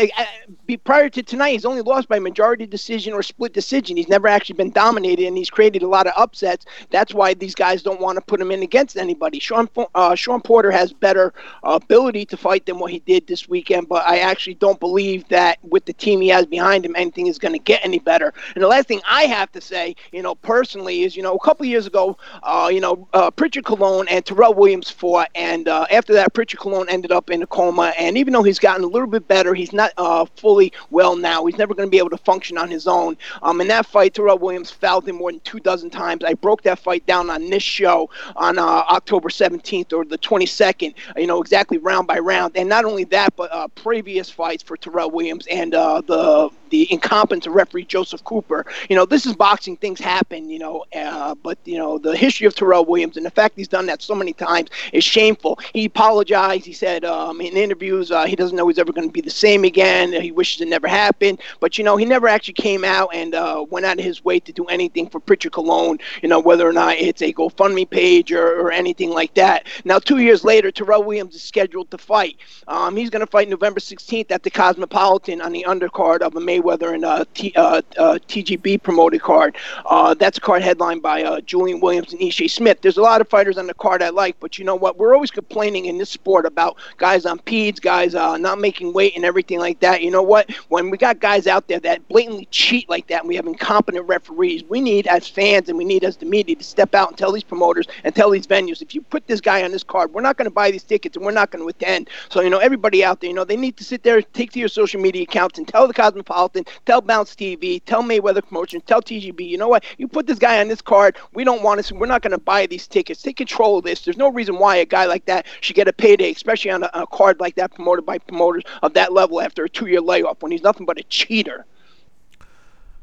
prior 0.85 1.09
to 1.11 1.23
tonight, 1.23 1.51
he's 1.53 1.65
only 1.65 1.83
lost 1.83 2.09
by 2.09 2.19
majority 2.19 2.67
decision 2.67 3.13
or 3.13 3.23
split 3.23 3.53
decision. 3.53 3.97
He's 3.97 4.09
never 4.09 4.29
actually 4.29 4.57
been 4.57 4.71
dominated 4.71 5.14
and 5.21 5.37
he's 5.37 5.51
created 5.51 5.83
a 5.83 5.89
lot 5.89 6.07
of 6.07 6.13
upsets. 6.17 6.67
That's 6.91 7.15
why 7.15 7.35
these 7.35 7.55
guys 7.55 7.83
don't 7.83 8.01
want 8.01 8.17
to 8.17 8.23
put 8.23 8.41
him 8.41 8.51
in 8.51 8.63
against 8.63 8.97
anybody. 8.97 9.39
Shawn 9.39 9.69
uh, 9.95 10.15
Shawn 10.15 10.41
Porter 10.41 10.71
has 10.71 10.93
better 10.93 11.33
ability 11.63 12.27
to 12.27 12.37
fight 12.37 12.67
than 12.67 12.79
what 12.79 12.91
he 12.91 12.99
did 13.01 13.27
this 13.27 13.49
weekend, 13.49 13.89
but 13.89 14.05
I 14.07 14.19
actually 14.19 14.55
don't 14.55 14.81
believe 14.81 15.27
that 15.29 15.59
with 15.63 15.85
the 15.85 15.93
team 15.93 16.21
he 16.21 16.29
has 16.29 16.47
behind 16.47 16.85
him, 16.85 16.95
anything 16.97 17.27
is 17.27 17.39
going 17.39 17.53
to 17.53 17.59
get 17.59 17.85
any 17.85 17.99
better. 17.99 18.33
And 18.55 18.63
the 18.63 18.69
last 18.69 18.89
thing 18.89 19.01
I 19.09 19.25
have 19.25 19.51
to 19.53 19.61
say, 19.61 19.97
you 20.13 20.23
know, 20.23 20.35
personally, 20.35 21.03
is 21.03 21.17
you 21.17 21.23
know, 21.23 21.35
a 21.35 21.41
couple 21.41 21.67
years 21.67 21.87
ago, 21.87 22.17
uh, 22.43 22.69
you 22.73 22.81
know, 22.81 23.09
uh, 23.13 23.31
Prichard 23.31 23.65
Colón 23.65 24.07
and 24.11 24.25
Terrell 24.25 24.55
Williams 24.55 24.91
fought, 24.91 25.31
and 25.35 25.69
uh, 25.69 25.87
after 25.91 26.13
that, 26.15 26.35
Prichard 26.35 26.61
Colón 26.61 26.87
ended 26.89 27.13
up 27.13 27.31
in 27.31 27.43
a 27.43 27.47
coma. 27.47 27.93
And 27.99 28.19
even 28.19 28.33
though 28.33 28.43
he's 28.43 28.59
gotten 28.59 28.85
a 28.85 28.89
little 28.89 29.09
bit 29.09 29.27
better, 29.29 29.55
he's 29.55 29.73
not 29.73 29.93
uh, 29.97 30.25
fully 30.37 30.73
well 30.91 31.17
now. 31.17 31.45
He's 31.47 31.59
never 31.59 31.75
going 31.75 31.87
to 31.87 31.91
be 31.91 31.99
able 31.99 32.11
to 32.11 32.19
function 32.19 32.59
on 32.59 32.69
his 32.69 32.87
own. 32.87 33.17
Um, 33.43 33.61
in 33.61 33.69
that 33.69 33.87
fight, 33.87 34.15
Terrell 34.15 34.39
Williams 34.39 34.71
fouled 34.71 35.04
him 35.09 35.17
more 35.17 35.31
than 35.33 35.41
two 35.41 35.61
dozen 35.61 35.91
times. 35.91 36.25
I 36.25 36.35
broke 36.35 36.63
that 36.63 36.79
fight 36.79 37.07
down 37.07 37.31
on 37.31 37.51
this 37.51 37.63
show 37.63 38.11
on 38.37 38.59
uh, 38.59 38.63
October 38.63 39.29
17th 39.29 39.93
or 39.93 40.05
the 40.05 40.19
22nd, 40.19 40.95
you 41.17 41.27
know, 41.27 41.41
exactly 41.41 41.79
round 41.79 42.07
by 42.07 42.19
round. 42.19 42.57
And 42.57 42.69
not 42.69 42.85
only 42.85 43.05
that, 43.05 43.35
but 43.37 43.53
uh, 43.53 43.69
previous 43.69 44.31
fights 44.31 44.63
for 44.63 44.77
Terrell 44.77 45.11
Williams 45.11 45.47
and 45.47 45.75
uh, 45.75 46.01
the 46.01 46.51
the 46.75 46.93
incompetence 46.93 47.47
of 47.47 47.55
referee 47.55 47.85
Joseph 47.85 48.25
Cooper. 48.25 48.67
You 48.91 48.97
know, 48.97 49.07
this 49.07 49.27
is 49.27 49.37
boxing. 49.37 49.77
Things 49.77 50.01
happen, 50.01 50.51
you 50.51 50.59
know, 50.59 50.85
uh, 50.93 51.37
but, 51.37 51.57
you 51.65 51.79
know, 51.79 51.99
the 51.99 52.17
history 52.17 52.49
of 52.49 52.55
Terrell 52.57 52.85
Williams 52.85 53.17
and 53.17 53.25
the 53.25 53.31
fact 53.31 53.55
he's 53.55 53.69
done 53.69 53.87
that 53.87 54.03
so 54.03 54.13
many 54.13 54.33
times 54.33 54.71
is 54.93 55.05
shameful. 55.05 55.61
He 55.73 55.85
apologized. 55.85 56.67
He 56.67 56.73
said 56.73 57.05
um, 57.05 57.41
in 57.41 57.57
interviews 57.57 58.11
uh, 58.11 58.25
he 58.27 58.35
doesn't 58.35 58.57
know 58.57 58.67
he's 58.67 58.81
ever 58.81 58.93
going 58.93 59.07
to 59.09 59.13
be 59.13 59.21
the 59.21 59.31
same 59.31 59.63
again. 59.63 60.13
He 60.21 60.33
wishes 60.33 60.63
it 60.63 60.69
never 60.69 60.89
happened. 60.89 61.41
But, 61.61 61.79
you 61.79 61.85
know, 61.85 61.97
he 61.97 62.05
never 62.05 62.27
actually 62.27 62.55
came 62.55 62.83
out 62.83 63.11
and 63.15 63.37
uh, 63.37 63.65
went 63.71 63.87
out 63.87 64.01
of 64.01 64.05
his 64.05 64.25
way 64.25 64.41
to 64.41 64.53
do 64.53 64.65
anything 64.65 65.09
for 65.09 65.21
Prichard 65.21 65.53
Colón. 65.53 66.01
you 66.23 66.29
know, 66.29 66.41
whether 66.41 66.69
or 66.69 66.73
not 66.73 66.97
it's 66.97 67.23
a 67.23 67.33
GoFundMe 67.33 67.89
page 67.89 68.33
or, 68.33 68.61
or 68.61 68.73
anything 68.73 69.11
like 69.11 69.33
that. 69.35 69.69
Now, 69.85 70.01
two 70.01 70.19
years 70.19 70.43
later, 70.43 70.73
Terrell 70.73 71.05
Williams 71.05 71.37
is 71.37 71.43
scheduled 71.45 71.93
to 71.93 71.99
fight. 71.99 72.37
Um, 72.67 72.97
he's 72.97 73.11
going 73.11 73.25
to 73.25 73.31
fight 73.31 73.49
November 73.49 73.79
16th 73.79 74.33
at 74.33 74.43
the 74.43 74.51
Cosmopolitan 74.51 75.41
on 75.41 75.53
the 75.53 75.65
undercard 75.69 76.21
of 76.21 76.35
a 76.35 76.41
May 76.41 76.64
Mayweather 76.65 76.95
and 76.95 77.05
uh, 77.05 77.25
T, 77.35 77.53
uh, 77.57 77.83
uh, 77.99 78.19
TGB 78.29 78.83
promoted 78.83 79.23
card. 79.23 79.57
Uh, 79.87 80.15
that's 80.15 80.39
a 80.39 80.41
card 80.41 80.63
headlined 80.63 81.03
by 81.03 81.23
uh, 81.23 81.41
Julian 81.41 81.81
Williams 81.81 82.13
and 82.13 82.21
Ishe 82.21 82.51
Smith. 82.51 82.81
There's 82.81 82.97
a 82.97 83.03
lot 83.03 83.21
of 83.21 83.29
fighters 83.29 83.59
on 83.59 83.67
the 83.67 83.75
card 83.75 84.03
I 84.03 84.11
like, 84.11 84.39
but 84.41 84.59
you 84.59 84.65
know 84.65 84.75
what? 84.75 84.97
We're 84.97 85.15
always 85.15 85.31
complaining 85.31 85.87
in 85.87 85.99
this 85.99 86.11
sport 86.11 86.47
about 86.47 86.77
guys 86.97 87.27
on 87.27 87.39
peds, 87.41 87.81
guys 87.81 88.15
uh, 88.15 88.37
not 88.37 88.59
making 88.59 88.93
weight 88.93 89.15
and 89.17 89.25
everything 89.25 89.59
like 89.59 89.81
that. 89.81 90.03
You 90.03 90.11
know 90.11 90.23
what? 90.23 90.51
When 90.69 90.91
we 90.91 90.99
got 90.99 91.21
guys 91.21 91.47
out 91.47 91.69
there 91.69 91.81
that 91.81 92.07
blatantly 92.09 92.49
cheat 92.51 92.89
like 92.89 93.07
that, 93.09 93.21
and 93.21 93.29
we 93.29 93.37
have 93.37 93.47
incompetent 93.47 94.07
referees, 94.07 94.65
we 94.65 94.81
need 94.81 95.07
as 95.07 95.29
fans 95.29 95.69
and 95.69 95.79
we 95.79 95.85
need 95.85 96.05
as 96.05 96.17
the 96.17 96.27
media 96.27 96.57
to 96.57 96.65
step 96.65 96.95
out 96.95 97.09
and 97.09 97.19
tell 97.19 97.33
these 97.33 97.45
promoters 97.45 97.87
and 98.05 98.15
tell 98.15 98.31
these 98.31 98.47
venues, 98.47 98.83
if 98.83 98.95
you 98.95 99.03
put 99.03 99.27
this 99.27 99.41
guy 99.41 99.63
on 99.63 99.71
this 99.71 99.83
card, 99.83 100.13
we're 100.13 100.23
not 100.23 100.37
going 100.37 100.47
to 100.47 100.55
buy 100.55 100.71
these 100.71 100.85
tickets 100.85 101.17
and 101.17 101.25
we're 101.25 101.33
not 101.33 101.51
going 101.51 101.63
to 101.63 101.69
attend. 101.69 102.09
So 102.31 102.41
you 102.41 102.51
know, 102.51 102.59
everybody 102.59 103.05
out 103.05 103.21
there, 103.21 103.29
you 103.29 103.35
know, 103.35 103.45
they 103.45 103.57
need 103.57 103.77
to 103.77 103.85
sit 103.85 104.03
there, 104.03 104.21
take 104.23 104.53
to 104.53 104.59
your 104.59 104.69
social 104.69 105.01
media 105.01 105.23
accounts 105.23 105.59
and 105.59 105.67
tell 105.67 105.87
the 105.87 105.95
Cosmopolitan 105.95 106.54
tell 106.87 107.01
Bounce 107.01 107.35
TV, 107.35 107.83
tell 107.85 108.03
Mayweather 108.03 108.47
Promotions, 108.47 108.83
tell 108.87 109.03
TGB, 109.03 109.49
you 109.49 109.59
know 109.59 109.69
what? 109.69 109.85
You 109.99 110.09
put 110.09 110.27
this 110.27 110.39
guy 110.39 110.61
on 110.61 110.69
this 110.69 110.81
card. 110.81 111.17
We 111.33 111.45
don't 111.45 111.63
want 111.63 111.85
to. 111.85 111.95
We're 111.95 112.07
not 112.07 112.23
going 112.23 112.33
to 112.33 112.39
buy 112.39 112.67
these 112.67 112.87
tickets. 112.87 113.23
Take 113.23 113.37
control 113.37 113.79
of 113.79 113.85
this. 113.85 114.03
There's 114.03 114.17
no 114.17 114.31
reason 114.31 114.59
why 114.59 114.77
a 114.77 114.85
guy 114.85 115.07
like 115.07 115.25
that 115.27 115.47
should 115.61 115.77
get 115.77 115.89
a 115.89 115.93
payday, 115.93 116.33
especially 116.33 116.71
on 116.71 116.85
a, 116.85 116.91
a 116.95 117.07
card 117.07 117.41
like 117.41 117.57
that 117.57 117.75
promoted 117.75 118.07
by 118.07 118.19
promoters 118.19 118.65
of 118.83 118.95
that 118.95 119.13
level 119.13 119.41
after 119.41 119.65
a 119.65 119.69
two-year 119.69 120.01
layoff 120.01 120.43
when 120.43 120.53
he's 120.53 120.63
nothing 120.63 120.87
but 120.87 120.99
a 120.99 121.03
cheater. 121.05 121.67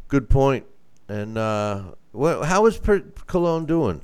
Good 0.07 0.29
point. 0.29 0.65
And 1.07 1.37
uh, 1.37 1.83
how 2.13 2.65
is 2.65 2.77
per- 2.77 2.99
Colón 2.99 3.65
doing? 3.67 4.01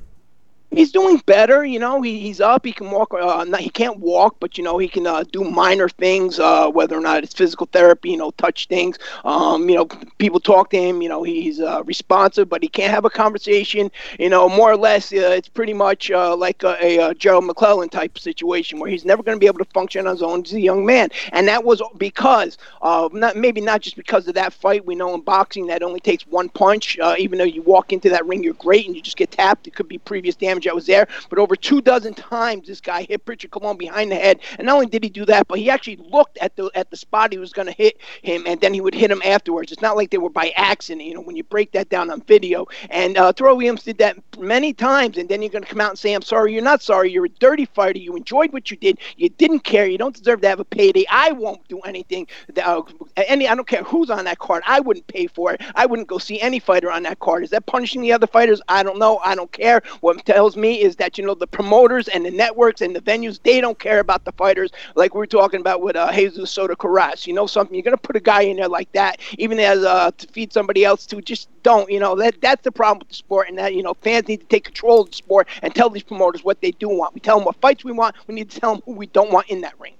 He's 0.70 0.92
doing 0.92 1.16
better, 1.24 1.64
you 1.64 1.78
know. 1.78 2.02
He, 2.02 2.20
he's 2.20 2.42
up. 2.42 2.66
He 2.66 2.72
can 2.72 2.90
walk. 2.90 3.14
Uh, 3.14 3.44
not, 3.44 3.60
he 3.60 3.70
can't 3.70 3.98
walk, 4.00 4.36
but 4.38 4.58
you 4.58 4.64
know 4.64 4.76
he 4.76 4.86
can 4.86 5.06
uh, 5.06 5.24
do 5.32 5.42
minor 5.42 5.88
things. 5.88 6.38
Uh, 6.38 6.68
whether 6.68 6.96
or 6.96 7.00
not 7.00 7.24
it's 7.24 7.32
physical 7.32 7.66
therapy, 7.72 8.10
you 8.10 8.18
know, 8.18 8.32
touch 8.32 8.66
things. 8.66 8.98
Um, 9.24 9.70
you 9.70 9.76
know, 9.76 9.86
people 10.18 10.40
talk 10.40 10.68
to 10.70 10.76
him. 10.76 11.00
You 11.00 11.08
know, 11.08 11.22
he's 11.22 11.58
uh, 11.58 11.82
responsive, 11.84 12.50
but 12.50 12.62
he 12.62 12.68
can't 12.68 12.92
have 12.92 13.06
a 13.06 13.10
conversation. 13.10 13.90
You 14.18 14.28
know, 14.28 14.46
more 14.46 14.70
or 14.70 14.76
less, 14.76 15.10
uh, 15.10 15.16
it's 15.16 15.48
pretty 15.48 15.72
much 15.72 16.10
uh, 16.10 16.36
like 16.36 16.62
a, 16.62 16.98
a, 16.98 17.14
Gerald 17.14 17.46
McClellan 17.46 17.88
type 17.88 18.18
situation 18.18 18.78
where 18.78 18.90
he's 18.90 19.06
never 19.06 19.22
going 19.22 19.36
to 19.36 19.40
be 19.40 19.46
able 19.46 19.64
to 19.64 19.70
function 19.72 20.06
on 20.06 20.12
his 20.12 20.22
own 20.22 20.42
as 20.44 20.52
a 20.52 20.60
young 20.60 20.84
man, 20.84 21.08
and 21.32 21.48
that 21.48 21.64
was 21.64 21.80
because 21.96 22.58
of 22.82 23.14
not 23.14 23.36
maybe 23.36 23.62
not 23.62 23.80
just 23.80 23.96
because 23.96 24.28
of 24.28 24.34
that 24.34 24.52
fight. 24.52 24.84
We 24.84 24.94
know 24.94 25.14
in 25.14 25.22
boxing 25.22 25.66
that 25.68 25.82
only 25.82 26.00
takes 26.00 26.26
one 26.26 26.50
punch. 26.50 26.98
Uh, 26.98 27.14
even 27.18 27.38
though 27.38 27.44
you 27.44 27.62
walk 27.62 27.94
into 27.94 28.10
that 28.10 28.26
ring, 28.26 28.44
you're 28.44 28.52
great, 28.54 28.86
and 28.86 28.94
you 28.94 29.00
just 29.00 29.16
get 29.16 29.30
tapped. 29.30 29.66
It 29.66 29.74
could 29.74 29.88
be 29.88 29.96
previous 29.96 30.36
damage 30.36 30.57
that 30.64 30.74
was 30.74 30.86
there, 30.86 31.08
but 31.28 31.38
over 31.38 31.56
two 31.56 31.80
dozen 31.80 32.14
times 32.14 32.68
this 32.68 32.80
guy 32.80 33.02
hit 33.02 33.22
Richard 33.26 33.50
Colon 33.50 33.76
behind 33.76 34.10
the 34.10 34.16
head, 34.16 34.40
and 34.58 34.66
not 34.66 34.74
only 34.74 34.86
did 34.86 35.04
he 35.04 35.10
do 35.10 35.24
that, 35.26 35.48
but 35.48 35.58
he 35.58 35.70
actually 35.70 35.96
looked 35.96 36.38
at 36.38 36.56
the 36.56 36.70
at 36.74 36.90
the 36.90 36.96
spot 36.96 37.32
he 37.32 37.38
was 37.38 37.52
going 37.52 37.66
to 37.66 37.72
hit 37.72 37.98
him, 38.22 38.44
and 38.46 38.60
then 38.60 38.74
he 38.74 38.80
would 38.80 38.94
hit 38.94 39.10
him 39.10 39.22
afterwards. 39.24 39.72
It's 39.72 39.82
not 39.82 39.96
like 39.96 40.10
they 40.10 40.18
were 40.18 40.30
by 40.30 40.50
accident, 40.56 41.06
you 41.06 41.14
know. 41.14 41.20
When 41.20 41.36
you 41.36 41.44
break 41.44 41.72
that 41.72 41.88
down 41.88 42.10
on 42.10 42.22
video, 42.22 42.66
and 42.90 43.18
uh, 43.18 43.32
Terrell 43.32 43.56
Williams 43.56 43.82
did 43.82 43.98
that 43.98 44.16
many 44.38 44.72
times, 44.72 45.18
and 45.18 45.28
then 45.28 45.42
you're 45.42 45.50
going 45.50 45.64
to 45.64 45.70
come 45.70 45.80
out 45.80 45.90
and 45.90 45.98
say, 45.98 46.12
"I'm 46.12 46.22
sorry, 46.22 46.52
you're 46.52 46.62
not 46.62 46.82
sorry. 46.82 47.10
You're 47.10 47.26
a 47.26 47.28
dirty 47.28 47.66
fighter. 47.66 47.98
You 47.98 48.16
enjoyed 48.16 48.52
what 48.52 48.70
you 48.70 48.76
did. 48.76 48.98
You 49.16 49.28
didn't 49.28 49.60
care. 49.60 49.86
You 49.86 49.98
don't 49.98 50.14
deserve 50.14 50.40
to 50.42 50.48
have 50.48 50.60
a 50.60 50.64
payday. 50.64 51.04
I 51.10 51.32
won't 51.32 51.66
do 51.68 51.80
anything. 51.80 52.26
That, 52.54 52.66
uh, 52.66 52.82
any, 53.16 53.48
I 53.48 53.54
don't 53.54 53.66
care 53.66 53.82
who's 53.82 54.10
on 54.10 54.24
that 54.24 54.38
card. 54.38 54.62
I 54.66 54.80
wouldn't 54.80 55.06
pay 55.06 55.26
for 55.26 55.52
it. 55.52 55.60
I 55.74 55.86
wouldn't 55.86 56.08
go 56.08 56.18
see 56.18 56.40
any 56.40 56.58
fighter 56.58 56.90
on 56.90 57.02
that 57.04 57.18
card. 57.18 57.44
Is 57.44 57.50
that 57.50 57.66
punishing 57.66 58.00
the 58.02 58.12
other 58.12 58.26
fighters? 58.26 58.60
I 58.68 58.82
don't 58.82 58.98
know. 58.98 59.18
I 59.18 59.34
don't 59.34 59.50
care. 59.52 59.82
What 60.00 60.24
tells 60.24 60.47
me 60.56 60.80
is 60.80 60.96
that 60.96 61.18
you 61.18 61.24
know 61.24 61.34
the 61.34 61.46
promoters 61.46 62.08
and 62.08 62.24
the 62.24 62.30
networks 62.30 62.80
and 62.80 62.94
the 62.94 63.00
venues 63.00 63.40
they 63.42 63.60
don't 63.60 63.78
care 63.78 64.00
about 64.00 64.24
the 64.24 64.32
fighters 64.32 64.70
like 64.94 65.14
we 65.14 65.22
are 65.22 65.26
talking 65.26 65.60
about 65.60 65.80
with 65.80 65.96
uh, 65.96 66.12
Jesus 66.12 66.50
Soto 66.50 66.74
Karass. 66.74 67.26
You 67.26 67.34
know 67.34 67.46
something? 67.46 67.74
You're 67.74 67.82
gonna 67.82 67.96
put 67.96 68.16
a 68.16 68.20
guy 68.20 68.42
in 68.42 68.56
there 68.56 68.68
like 68.68 68.90
that, 68.92 69.20
even 69.38 69.58
as 69.60 69.84
uh, 69.84 70.10
to 70.16 70.26
feed 70.28 70.52
somebody 70.52 70.84
else 70.84 71.06
to 71.06 71.20
just 71.20 71.48
don't. 71.62 71.90
You 71.90 72.00
know 72.00 72.14
that 72.16 72.40
that's 72.40 72.62
the 72.62 72.72
problem 72.72 72.98
with 72.98 73.08
the 73.08 73.14
sport, 73.14 73.48
and 73.48 73.58
that 73.58 73.74
you 73.74 73.82
know 73.82 73.94
fans 73.94 74.28
need 74.28 74.40
to 74.40 74.46
take 74.46 74.64
control 74.64 75.02
of 75.02 75.10
the 75.10 75.16
sport 75.16 75.48
and 75.62 75.74
tell 75.74 75.90
these 75.90 76.02
promoters 76.02 76.44
what 76.44 76.60
they 76.60 76.72
do 76.72 76.88
want. 76.88 77.14
We 77.14 77.20
tell 77.20 77.38
them 77.38 77.44
what 77.44 77.56
fights 77.60 77.84
we 77.84 77.92
want. 77.92 78.16
We 78.26 78.34
need 78.34 78.50
to 78.50 78.60
tell 78.60 78.74
them 78.74 78.82
who 78.84 78.92
we 78.92 79.06
don't 79.06 79.32
want 79.32 79.48
in 79.48 79.60
that 79.62 79.78
ring. 79.78 79.94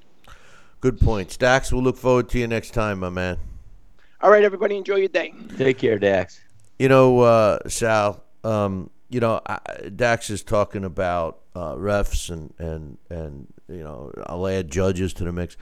Good 0.80 1.00
point, 1.00 1.36
Dax. 1.38 1.72
We'll 1.72 1.82
look 1.82 1.96
forward 1.96 2.28
to 2.30 2.38
you 2.38 2.46
next 2.46 2.70
time, 2.70 3.00
my 3.00 3.08
man. 3.08 3.36
All 4.20 4.30
right, 4.30 4.44
everybody, 4.44 4.76
enjoy 4.76 4.96
your 4.96 5.08
day. 5.08 5.34
Take 5.56 5.78
care, 5.78 5.98
Dax. 5.98 6.40
You 6.78 6.88
know, 6.88 7.20
uh, 7.20 7.58
Sal. 7.68 8.22
Um, 8.44 8.90
you 9.08 9.20
know, 9.20 9.40
Dax 9.94 10.30
is 10.30 10.42
talking 10.42 10.84
about 10.84 11.40
uh, 11.54 11.74
refs 11.74 12.30
and 12.30 12.52
and 12.58 12.98
and 13.10 13.46
you 13.68 13.82
know, 13.82 14.12
I'll 14.26 14.46
add 14.46 14.70
judges 14.70 15.12
to 15.14 15.24
the 15.24 15.32
mix. 15.32 15.56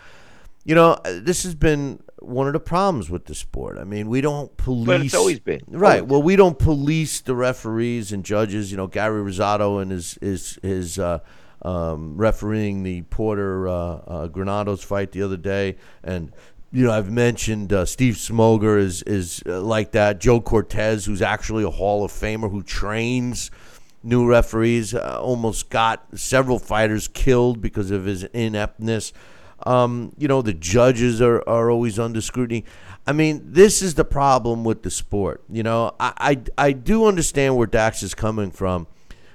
You 0.64 0.74
know, 0.74 0.98
this 1.04 1.44
has 1.44 1.54
been 1.54 2.02
one 2.20 2.48
of 2.48 2.52
the 2.52 2.60
problems 2.60 3.08
with 3.08 3.26
the 3.26 3.34
sport. 3.34 3.78
I 3.78 3.84
mean, 3.84 4.08
we 4.08 4.20
don't 4.20 4.56
police. 4.56 4.86
But 4.86 5.00
it's 5.00 5.14
always 5.14 5.38
been 5.38 5.60
right. 5.68 6.00
Always. 6.00 6.10
Well, 6.10 6.22
we 6.22 6.34
don't 6.34 6.58
police 6.58 7.20
the 7.20 7.36
referees 7.36 8.12
and 8.12 8.24
judges. 8.24 8.70
You 8.70 8.76
know, 8.76 8.88
Gary 8.88 9.22
Rosato 9.22 9.80
and 9.80 9.92
his 9.92 10.18
his 10.20 10.58
his 10.62 10.98
uh, 10.98 11.20
um, 11.62 12.16
refereeing 12.16 12.82
the 12.82 13.02
Porter 13.02 13.68
uh, 13.68 13.72
uh, 13.72 14.26
Granados 14.26 14.82
fight 14.82 15.12
the 15.12 15.22
other 15.22 15.36
day, 15.36 15.76
and 16.02 16.32
you 16.72 16.84
know, 16.84 16.92
I've 16.92 17.10
mentioned 17.10 17.72
uh, 17.72 17.84
Steve 17.84 18.14
Smoger 18.14 18.78
is 18.78 19.02
is 19.02 19.42
uh, 19.46 19.60
like 19.60 19.92
that. 19.92 20.20
Joe 20.20 20.40
Cortez, 20.40 21.04
who's 21.04 21.22
actually 21.22 21.64
a 21.64 21.70
Hall 21.70 22.04
of 22.04 22.12
Famer 22.12 22.50
who 22.50 22.62
trains 22.62 23.50
new 24.02 24.26
referees, 24.26 24.94
uh, 24.94 25.18
almost 25.20 25.70
got 25.70 26.06
several 26.14 26.58
fighters 26.58 27.08
killed 27.08 27.60
because 27.60 27.90
of 27.90 28.04
his 28.04 28.24
ineptness. 28.24 29.12
Um, 29.64 30.12
you 30.18 30.28
know, 30.28 30.42
the 30.42 30.52
judges 30.52 31.20
are, 31.22 31.42
are 31.48 31.70
always 31.70 31.98
under 31.98 32.20
scrutiny. 32.20 32.64
I 33.06 33.12
mean, 33.12 33.42
this 33.44 33.82
is 33.82 33.94
the 33.94 34.04
problem 34.04 34.64
with 34.64 34.82
the 34.82 34.90
sport. 34.90 35.42
You 35.48 35.62
know, 35.62 35.94
I, 35.98 36.12
I, 36.58 36.66
I 36.68 36.72
do 36.72 37.06
understand 37.06 37.56
where 37.56 37.66
Dax 37.66 38.02
is 38.02 38.14
coming 38.14 38.50
from, 38.50 38.86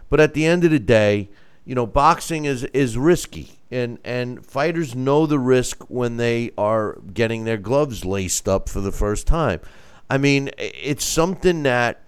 but 0.09 0.19
at 0.19 0.33
the 0.33 0.45
end 0.45 0.63
of 0.63 0.71
the 0.71 0.79
day, 0.79 1.29
you 1.72 1.76
know, 1.76 1.88
boxing 1.88 2.43
is, 2.43 2.65
is 2.73 2.98
risky 2.98 3.49
and 3.72 3.98
and 4.03 4.45
fighters 4.45 4.93
know 4.93 5.26
the 5.26 5.39
risk 5.39 5.85
when 5.89 6.18
they 6.18 6.52
are 6.57 6.99
getting 7.14 7.45
their 7.45 7.56
gloves 7.56 8.03
laced 8.03 8.49
up 8.49 8.68
for 8.68 8.81
the 8.81 8.91
first 8.91 9.26
time. 9.26 9.61
I 10.10 10.18
mean, 10.18 10.49
it's 10.57 11.06
something 11.06 11.64
that 11.64 12.03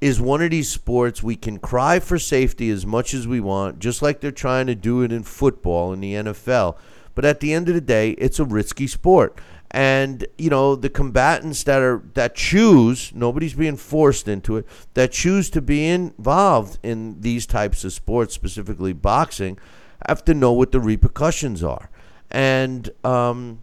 is 0.00 0.20
one 0.20 0.42
of 0.42 0.52
these 0.52 0.68
sports 0.68 1.24
we 1.24 1.34
can 1.34 1.58
cry 1.58 1.98
for 1.98 2.20
safety 2.20 2.70
as 2.70 2.86
much 2.86 3.12
as 3.12 3.26
we 3.26 3.40
want, 3.40 3.80
just 3.80 4.00
like 4.00 4.20
they're 4.20 4.30
trying 4.30 4.68
to 4.68 4.76
do 4.76 5.02
it 5.02 5.10
in 5.10 5.24
football 5.24 5.92
in 5.92 5.98
the 5.98 6.14
NFL. 6.14 6.78
But 7.16 7.24
at 7.24 7.40
the 7.40 7.52
end 7.52 7.66
of 7.68 7.74
the 7.74 7.80
day, 7.80 8.10
it's 8.10 8.38
a 8.38 8.44
risky 8.44 8.86
sport. 8.86 9.36
And 9.72 10.26
you 10.36 10.50
know 10.50 10.74
the 10.74 10.90
combatants 10.90 11.62
that 11.62 11.80
are 11.80 12.02
that 12.14 12.34
choose 12.34 13.12
nobody's 13.14 13.54
being 13.54 13.76
forced 13.76 14.26
into 14.26 14.56
it 14.56 14.66
that 14.94 15.12
choose 15.12 15.48
to 15.50 15.62
be 15.62 15.86
involved 15.86 16.78
in 16.82 17.20
these 17.20 17.46
types 17.46 17.84
of 17.84 17.92
sports, 17.92 18.34
specifically 18.34 18.92
boxing 18.92 19.58
have 20.06 20.24
to 20.24 20.34
know 20.34 20.52
what 20.52 20.72
the 20.72 20.80
repercussions 20.80 21.62
are. 21.62 21.90
And, 22.30 22.88
um, 23.04 23.60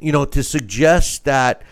you 0.00 0.12
know, 0.12 0.24
to 0.24 0.42
suggest 0.42 1.24
that, 1.24 1.62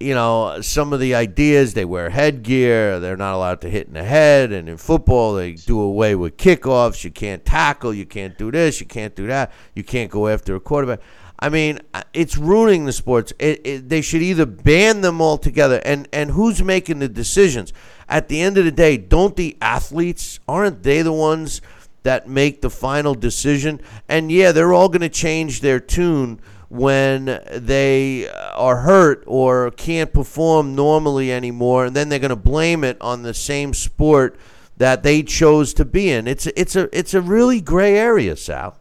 you 0.00 0.14
know, 0.14 0.60
some 0.60 0.92
of 0.92 0.98
the 1.00 1.14
ideas 1.14 1.74
they 1.74 1.84
wear 1.84 2.10
headgear, 2.10 2.98
they're 2.98 3.16
not 3.16 3.34
allowed 3.34 3.60
to 3.60 3.70
hit 3.70 3.86
in 3.86 3.94
the 3.94 4.02
head, 4.02 4.50
and 4.50 4.68
in 4.68 4.76
football 4.76 5.34
they 5.34 5.52
do 5.52 5.80
away 5.80 6.16
with 6.16 6.36
kickoffs. 6.36 7.04
You 7.04 7.12
can't 7.12 7.44
tackle, 7.44 7.94
you 7.94 8.04
can't 8.04 8.36
do 8.36 8.50
this, 8.50 8.80
you 8.80 8.86
can't 8.86 9.14
do 9.14 9.28
that, 9.28 9.52
you 9.74 9.84
can't 9.84 10.10
go 10.10 10.26
after 10.26 10.56
a 10.56 10.60
quarterback. 10.60 11.00
I 11.42 11.48
mean, 11.48 11.80
it's 12.14 12.38
ruining 12.38 12.84
the 12.84 12.92
sports. 12.92 13.32
It, 13.38 13.60
it, 13.64 13.88
they 13.88 14.00
should 14.00 14.22
either 14.22 14.46
ban 14.46 15.00
them 15.00 15.20
altogether, 15.20 15.82
and 15.84 16.08
and 16.12 16.30
who's 16.30 16.62
making 16.62 17.00
the 17.00 17.08
decisions? 17.08 17.72
At 18.08 18.28
the 18.28 18.40
end 18.40 18.58
of 18.58 18.64
the 18.64 18.70
day, 18.70 18.96
don't 18.96 19.34
the 19.34 19.56
athletes 19.60 20.38
aren't 20.46 20.82
they 20.82 21.02
the 21.02 21.12
ones? 21.12 21.60
that 22.02 22.28
make 22.28 22.60
the 22.60 22.70
final 22.70 23.14
decision. 23.14 23.80
And 24.08 24.30
yeah, 24.30 24.52
they're 24.52 24.72
all 24.72 24.88
going 24.88 25.02
to 25.02 25.08
change 25.08 25.60
their 25.60 25.80
tune 25.80 26.40
when 26.68 27.40
they 27.52 28.28
uh, 28.28 28.50
are 28.54 28.78
hurt 28.78 29.22
or 29.26 29.70
can't 29.72 30.12
perform 30.12 30.74
normally 30.74 31.30
anymore, 31.30 31.84
and 31.84 31.94
then 31.94 32.08
they're 32.08 32.18
going 32.18 32.30
to 32.30 32.36
blame 32.36 32.82
it 32.82 32.96
on 33.00 33.22
the 33.22 33.34
same 33.34 33.74
sport 33.74 34.36
that 34.78 35.02
they 35.02 35.22
chose 35.22 35.74
to 35.74 35.84
be 35.84 36.10
in. 36.10 36.26
It's 36.26 36.46
it's 36.46 36.74
a 36.74 36.88
it's 36.98 37.12
a 37.14 37.20
really 37.20 37.60
gray 37.60 37.96
area, 37.96 38.36
Sal. 38.36 38.78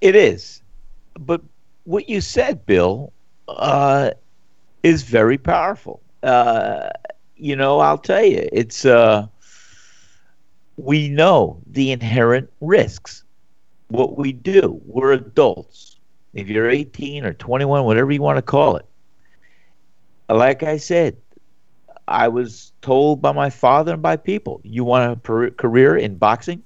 It 0.00 0.16
is, 0.16 0.61
but 1.26 1.42
what 1.84 2.08
you 2.08 2.20
said, 2.20 2.64
Bill, 2.66 3.12
uh, 3.48 4.10
is 4.82 5.02
very 5.02 5.38
powerful. 5.38 6.00
Uh, 6.22 6.90
you 7.36 7.56
know, 7.56 7.80
I'll 7.80 7.98
tell 7.98 8.24
you, 8.24 8.48
it's. 8.52 8.84
Uh, 8.84 9.26
we 10.76 11.08
know 11.08 11.60
the 11.66 11.92
inherent 11.92 12.50
risks. 12.60 13.24
What 13.88 14.16
we 14.16 14.32
do, 14.32 14.80
we're 14.86 15.12
adults. 15.12 15.96
If 16.34 16.48
you're 16.48 16.70
18 16.70 17.24
or 17.24 17.34
21, 17.34 17.84
whatever 17.84 18.10
you 18.10 18.22
want 18.22 18.38
to 18.38 18.42
call 18.42 18.76
it. 18.76 18.86
Like 20.30 20.62
I 20.62 20.78
said, 20.78 21.16
I 22.08 22.28
was 22.28 22.72
told 22.80 23.20
by 23.20 23.32
my 23.32 23.50
father 23.50 23.92
and 23.92 24.02
by 24.02 24.16
people, 24.16 24.60
you 24.64 24.82
want 24.82 25.12
a 25.12 25.16
per- 25.16 25.50
career 25.50 25.96
in 25.96 26.16
boxing? 26.16 26.62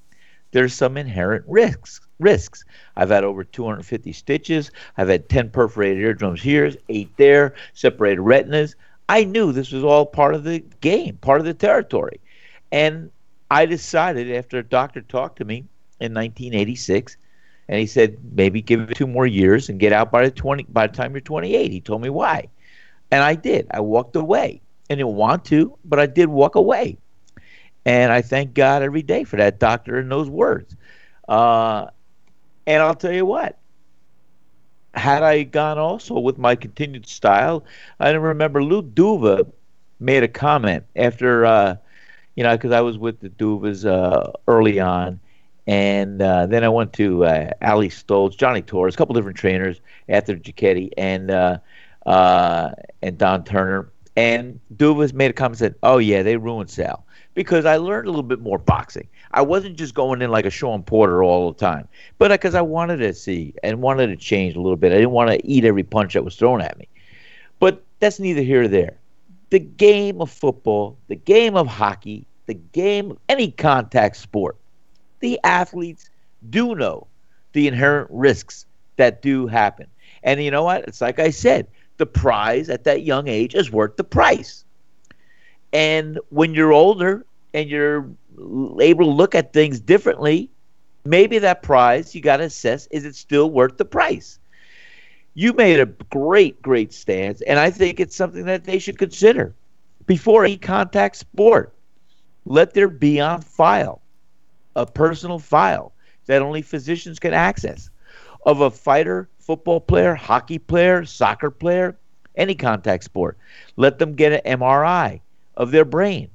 There's 0.53 0.73
some 0.73 0.97
inherent 0.97 1.45
risks. 1.49 2.01
Risks. 2.18 2.64
I've 2.97 3.10
had 3.10 3.24
over 3.24 3.44
250 3.44 4.12
stitches. 4.12 4.70
I've 4.97 5.09
had 5.09 5.28
10 5.28 5.51
perforated 5.51 6.02
eardrums 6.02 6.43
here, 6.43 6.72
eight 6.88 7.10
there, 7.16 7.55
separated 7.74 8.22
retinas. 8.22 8.74
I 9.09 9.24
knew 9.24 9.52
this 9.52 9.72
was 9.72 9.84
all 9.84 10.06
part 10.06 10.34
of 10.34 10.44
the 10.44 10.60
game, 10.80 11.18
part 11.18 11.40
of 11.40 11.47
the 11.47 11.55
territory. 11.55 12.20
And 12.72 13.10
I 13.51 13.66
decided 13.66 14.32
after 14.32 14.59
a 14.59 14.62
doctor 14.62 15.02
talked 15.02 15.38
to 15.38 15.44
me 15.44 15.59
in 16.01 16.12
1986, 16.12 17.16
and 17.68 17.78
he 17.78 17.86
said 17.86 18.16
maybe 18.32 18.60
give 18.60 18.90
it 18.90 18.97
two 18.97 19.06
more 19.06 19.26
years 19.26 19.68
and 19.68 19.78
get 19.78 19.93
out 19.93 20.10
by 20.10 20.24
the 20.24 20.30
20 20.30 20.64
by 20.68 20.86
the 20.86 20.97
time 20.97 21.12
you're 21.12 21.20
28. 21.20 21.70
He 21.70 21.80
told 21.80 22.02
me 22.02 22.10
why, 22.10 22.48
and 23.10 23.22
I 23.22 23.34
did. 23.34 23.66
I 23.70 23.80
walked 23.80 24.16
away. 24.16 24.60
I 24.90 24.94
didn't 24.94 25.14
want 25.14 25.44
to, 25.47 25.76
but 25.84 25.98
I 25.98 26.06
did 26.06 26.28
walk 26.28 26.55
away, 26.55 26.98
and 27.84 28.12
I 28.12 28.22
thank 28.22 28.55
God 28.55 28.82
every 28.82 29.02
day 29.02 29.24
for 29.24 29.36
that 29.36 29.59
doctor 29.59 29.98
and 29.98 30.10
those 30.10 30.30
words. 30.30 30.76
Uh, 31.28 31.86
and 32.66 32.82
I'll 32.82 32.94
tell 32.94 33.12
you 33.12 33.26
what. 33.26 33.59
Had 34.94 35.22
I 35.22 35.43
gone 35.43 35.78
also 35.78 36.18
with 36.18 36.38
my 36.38 36.56
continued 36.56 37.06
style, 37.06 37.64
I 38.01 38.10
remember 38.10 38.64
Lou 38.64 38.82
Duva 38.82 39.51
made 40.01 40.22
a 40.22 40.28
comment 40.28 40.84
after 40.97 41.44
uh, 41.44 41.76
you 42.36 42.44
know, 42.44 42.55
because 42.56 42.72
I 42.72 42.82
was 42.82 42.98
with 42.98 43.20
the 43.20 43.30
Duvas 43.30 43.84
uh, 43.84 44.32
early 44.47 44.78
on, 44.78 45.18
and 45.66 46.20
uh, 46.22 46.47
then 46.47 46.62
I 46.64 46.68
went 46.68 46.93
to 46.94 47.24
uh, 47.24 47.51
Ali 47.62 47.88
Stoltz, 47.88 48.36
Johnny 48.36 48.62
Torres, 48.62 48.94
a 48.94 48.98
couple 48.98 49.14
different 49.14 49.38
trainers 49.38 49.80
after 50.09 50.36
Giachetti 50.36 50.90
and 50.97 51.30
uh, 51.30 51.59
uh, 52.05 52.70
and 53.02 53.18
Don 53.18 53.44
Turner, 53.44 53.90
And 54.16 54.60
Duvas 54.74 55.12
made 55.14 55.30
a 55.30 55.34
comment 55.34 55.59
said, 55.59 55.74
"Oh 55.82 55.98
yeah, 55.98 56.22
they 56.22 56.36
ruined 56.36 56.70
Sal." 56.70 57.06
Because 57.36 57.66
I 57.66 57.76
learned 57.76 58.08
a 58.08 58.10
little 58.10 58.24
bit 58.24 58.40
more 58.40 58.58
boxing. 58.58 59.06
I 59.30 59.42
wasn't 59.42 59.76
just 59.76 59.94
going 59.94 60.22
in 60.22 60.30
like 60.30 60.46
a 60.46 60.50
Shawn 60.50 60.82
Porter 60.82 61.22
all 61.22 61.52
the 61.52 61.58
time, 61.58 61.86
but 62.18 62.32
because 62.32 62.56
I 62.56 62.62
wanted 62.62 62.96
to 62.96 63.14
see 63.14 63.54
and 63.62 63.82
wanted 63.82 64.08
to 64.08 64.16
change 64.16 64.56
a 64.56 64.60
little 64.60 64.76
bit. 64.76 64.90
I 64.90 64.96
didn't 64.96 65.10
want 65.10 65.30
to 65.30 65.46
eat 65.46 65.64
every 65.64 65.84
punch 65.84 66.14
that 66.14 66.24
was 66.24 66.34
thrown 66.34 66.62
at 66.62 66.78
me. 66.78 66.88
But 67.60 67.84
that's 68.00 68.18
neither 68.18 68.40
here 68.40 68.62
nor 68.62 68.68
there. 68.68 68.96
The 69.50 69.58
game 69.58 70.20
of 70.20 70.30
football, 70.30 70.96
the 71.08 71.14
game 71.14 71.56
of 71.56 71.66
hockey, 71.66 72.26
the 72.46 72.54
game 72.54 73.12
of 73.12 73.18
any 73.28 73.50
contact 73.50 74.16
sport, 74.16 74.56
the 75.20 75.38
athletes 75.44 76.08
do 76.48 76.74
know 76.74 77.06
the 77.52 77.68
inherent 77.68 78.08
risks 78.10 78.64
that 78.96 79.20
do 79.20 79.46
happen. 79.46 79.86
And 80.22 80.42
you 80.42 80.50
know 80.50 80.62
what? 80.62 80.84
It's 80.88 81.02
like 81.02 81.18
I 81.18 81.30
said, 81.30 81.66
the 81.98 82.06
prize 82.06 82.70
at 82.70 82.84
that 82.84 83.02
young 83.02 83.28
age 83.28 83.54
is 83.54 83.70
worth 83.70 83.96
the 83.96 84.04
price. 84.04 84.64
And 85.72 86.18
when 86.30 86.54
you're 86.54 86.72
older 86.72 87.26
and 87.57 87.70
you're 87.70 88.07
able 88.81 89.07
to 89.07 89.11
look 89.11 89.35
at 89.35 89.55
things 89.55 89.81
differently, 89.81 90.51
maybe 91.07 91.39
that 91.39 91.62
prize 91.62 92.15
you 92.15 92.20
got 92.20 92.37
to 92.37 92.45
assess 92.45 92.87
is 92.91 93.07
it 93.07 93.15
still 93.15 93.51
worth 93.51 93.78
the 93.78 93.85
price? 93.85 94.39
You 95.33 95.55
made 95.55 95.81
a 95.81 95.87
great, 95.87 96.61
great 96.61 96.93
stance, 96.93 97.41
and 97.41 97.59
I 97.59 97.70
think 97.70 97.99
it's 97.99 98.15
something 98.15 98.45
that 98.45 98.65
they 98.65 98.78
should 98.78 98.99
consider 98.99 99.55
before 100.07 100.45
any 100.45 100.59
contact 100.59 101.16
sport. 101.16 101.73
Let 102.45 102.74
there 102.74 102.89
be 102.89 103.20
on 103.20 103.41
file 103.41 104.03
a 104.77 104.85
personal 104.85 105.39
file 105.39 105.93
that 106.27 106.43
only 106.43 106.61
physicians 106.61 107.19
can 107.19 107.33
access 107.33 107.89
of 108.45 108.61
a 108.61 108.70
fighter, 108.70 109.31
football 109.39 109.81
player, 109.81 110.15
hockey 110.15 110.59
player, 110.59 111.07
soccer 111.07 111.51
player, 111.51 111.97
any 112.35 112.55
contact 112.55 113.05
sport. 113.05 113.39
Let 113.77 113.99
them 113.99 114.15
get 114.15 114.45
an 114.45 114.59
MRI 114.61 115.20
of 115.57 115.70
their 115.70 115.87
brain 115.87 116.28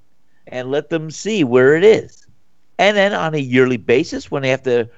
and 0.51 0.69
let 0.69 0.89
them 0.89 1.09
see 1.09 1.43
where 1.43 1.75
it 1.75 1.83
is. 1.83 2.27
And 2.77 2.95
then 2.95 3.13
on 3.13 3.33
a 3.33 3.39
yearly 3.39 3.77
basis, 3.77 4.29
when 4.29 4.43
they 4.43 4.49
have 4.49 4.63
to 4.63 4.89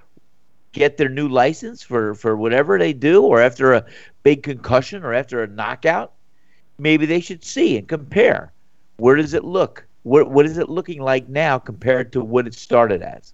get 0.72 0.98
their 0.98 1.10
new 1.10 1.28
license 1.28 1.84
for, 1.84 2.16
for 2.16 2.36
whatever 2.36 2.80
they 2.80 2.94
do, 2.94 3.22
or 3.22 3.40
after 3.40 3.74
a 3.74 3.86
big 4.24 4.44
concussion 4.44 5.04
or 5.04 5.14
after 5.14 5.44
a 5.44 5.48
knockout, 5.48 6.14
maybe 6.80 7.06
they 7.06 7.20
should 7.20 7.44
see 7.44 7.78
and 7.78 7.88
compare. 7.88 8.52
Where 8.98 9.16
does 9.16 9.34
it 9.34 9.44
look? 9.44 9.86
What, 10.04 10.32
what 10.32 10.46
is 10.46 10.58
it 10.58 10.70
looking 10.70 11.02
like 11.02 11.30
now 11.30 11.60
compared 11.60 12.12
to 12.14 12.22
what 12.22 12.48
it 12.48 12.54
started 12.54 13.02
as? 13.02 13.34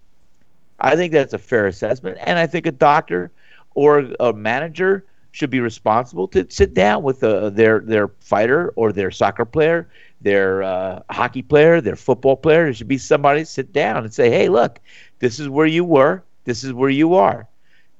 I 0.78 0.96
think 0.96 1.12
that's 1.12 1.32
a 1.32 1.38
fair 1.38 1.66
assessment. 1.66 2.18
And 2.20 2.38
I 2.38 2.46
think 2.46 2.66
a 2.66 2.72
doctor 2.72 3.30
or 3.74 4.10
a 4.20 4.32
manager 4.32 5.04
should 5.32 5.50
be 5.50 5.60
responsible 5.60 6.26
to 6.28 6.46
sit 6.50 6.74
down 6.74 7.02
with 7.02 7.22
uh, 7.22 7.50
their 7.50 7.80
their 7.80 8.08
fighter 8.20 8.72
or 8.76 8.92
their 8.92 9.10
soccer 9.10 9.44
player, 9.44 9.88
their 10.20 10.62
uh, 10.62 11.02
hockey 11.10 11.42
player, 11.42 11.80
their 11.80 11.96
football 11.96 12.36
player. 12.36 12.64
There 12.64 12.74
should 12.74 12.88
be 12.88 12.98
somebody 12.98 13.44
sit 13.44 13.72
down 13.72 14.04
and 14.04 14.12
say, 14.12 14.30
"Hey, 14.30 14.48
look, 14.48 14.80
this 15.18 15.38
is 15.38 15.48
where 15.48 15.66
you 15.66 15.84
were. 15.84 16.22
This 16.44 16.64
is 16.64 16.72
where 16.72 16.90
you 16.90 17.14
are. 17.14 17.46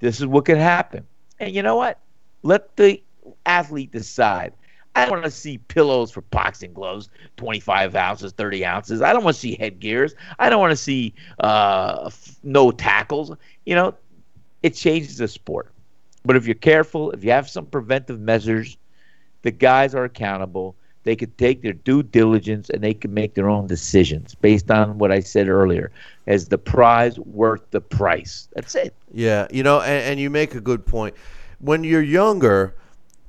This 0.00 0.20
is 0.20 0.26
what 0.26 0.44
could 0.44 0.58
happen." 0.58 1.06
And 1.38 1.54
you 1.54 1.62
know 1.62 1.76
what? 1.76 1.98
Let 2.42 2.76
the 2.76 3.00
athlete 3.46 3.92
decide. 3.92 4.52
I 4.96 5.02
don't 5.02 5.12
want 5.12 5.24
to 5.24 5.30
see 5.30 5.58
pillows 5.58 6.10
for 6.10 6.22
boxing 6.22 6.72
gloves, 6.72 7.08
25 7.36 7.94
ounces, 7.94 8.32
30 8.32 8.66
ounces. 8.66 9.02
I 9.02 9.12
don't 9.12 9.22
want 9.22 9.36
to 9.36 9.40
see 9.40 9.54
headgears. 9.54 10.14
I 10.38 10.50
don't 10.50 10.60
want 10.60 10.72
to 10.72 10.76
see 10.76 11.14
uh, 11.38 12.10
no 12.42 12.72
tackles. 12.72 13.32
You 13.66 13.76
know, 13.76 13.94
it 14.62 14.74
changes 14.74 15.18
the 15.18 15.28
sport. 15.28 15.72
But 16.24 16.36
if 16.36 16.46
you're 16.46 16.54
careful, 16.54 17.10
if 17.12 17.24
you 17.24 17.30
have 17.30 17.48
some 17.48 17.66
preventive 17.66 18.20
measures, 18.20 18.76
the 19.42 19.50
guys 19.50 19.94
are 19.94 20.04
accountable. 20.04 20.76
They 21.02 21.16
could 21.16 21.36
take 21.38 21.62
their 21.62 21.72
due 21.72 22.02
diligence 22.02 22.68
and 22.68 22.82
they 22.82 22.92
can 22.92 23.14
make 23.14 23.34
their 23.34 23.48
own 23.48 23.66
decisions 23.66 24.34
based 24.34 24.70
on 24.70 24.98
what 24.98 25.10
I 25.10 25.20
said 25.20 25.48
earlier. 25.48 25.90
As 26.26 26.48
the 26.48 26.58
prize 26.58 27.18
worth 27.18 27.70
the 27.70 27.80
price? 27.80 28.48
That's 28.54 28.74
it. 28.74 28.94
Yeah, 29.12 29.48
you 29.50 29.62
know, 29.62 29.80
and, 29.80 30.04
and 30.04 30.20
you 30.20 30.28
make 30.28 30.54
a 30.54 30.60
good 30.60 30.84
point. 30.84 31.14
When 31.58 31.84
you're 31.84 32.02
younger, 32.02 32.74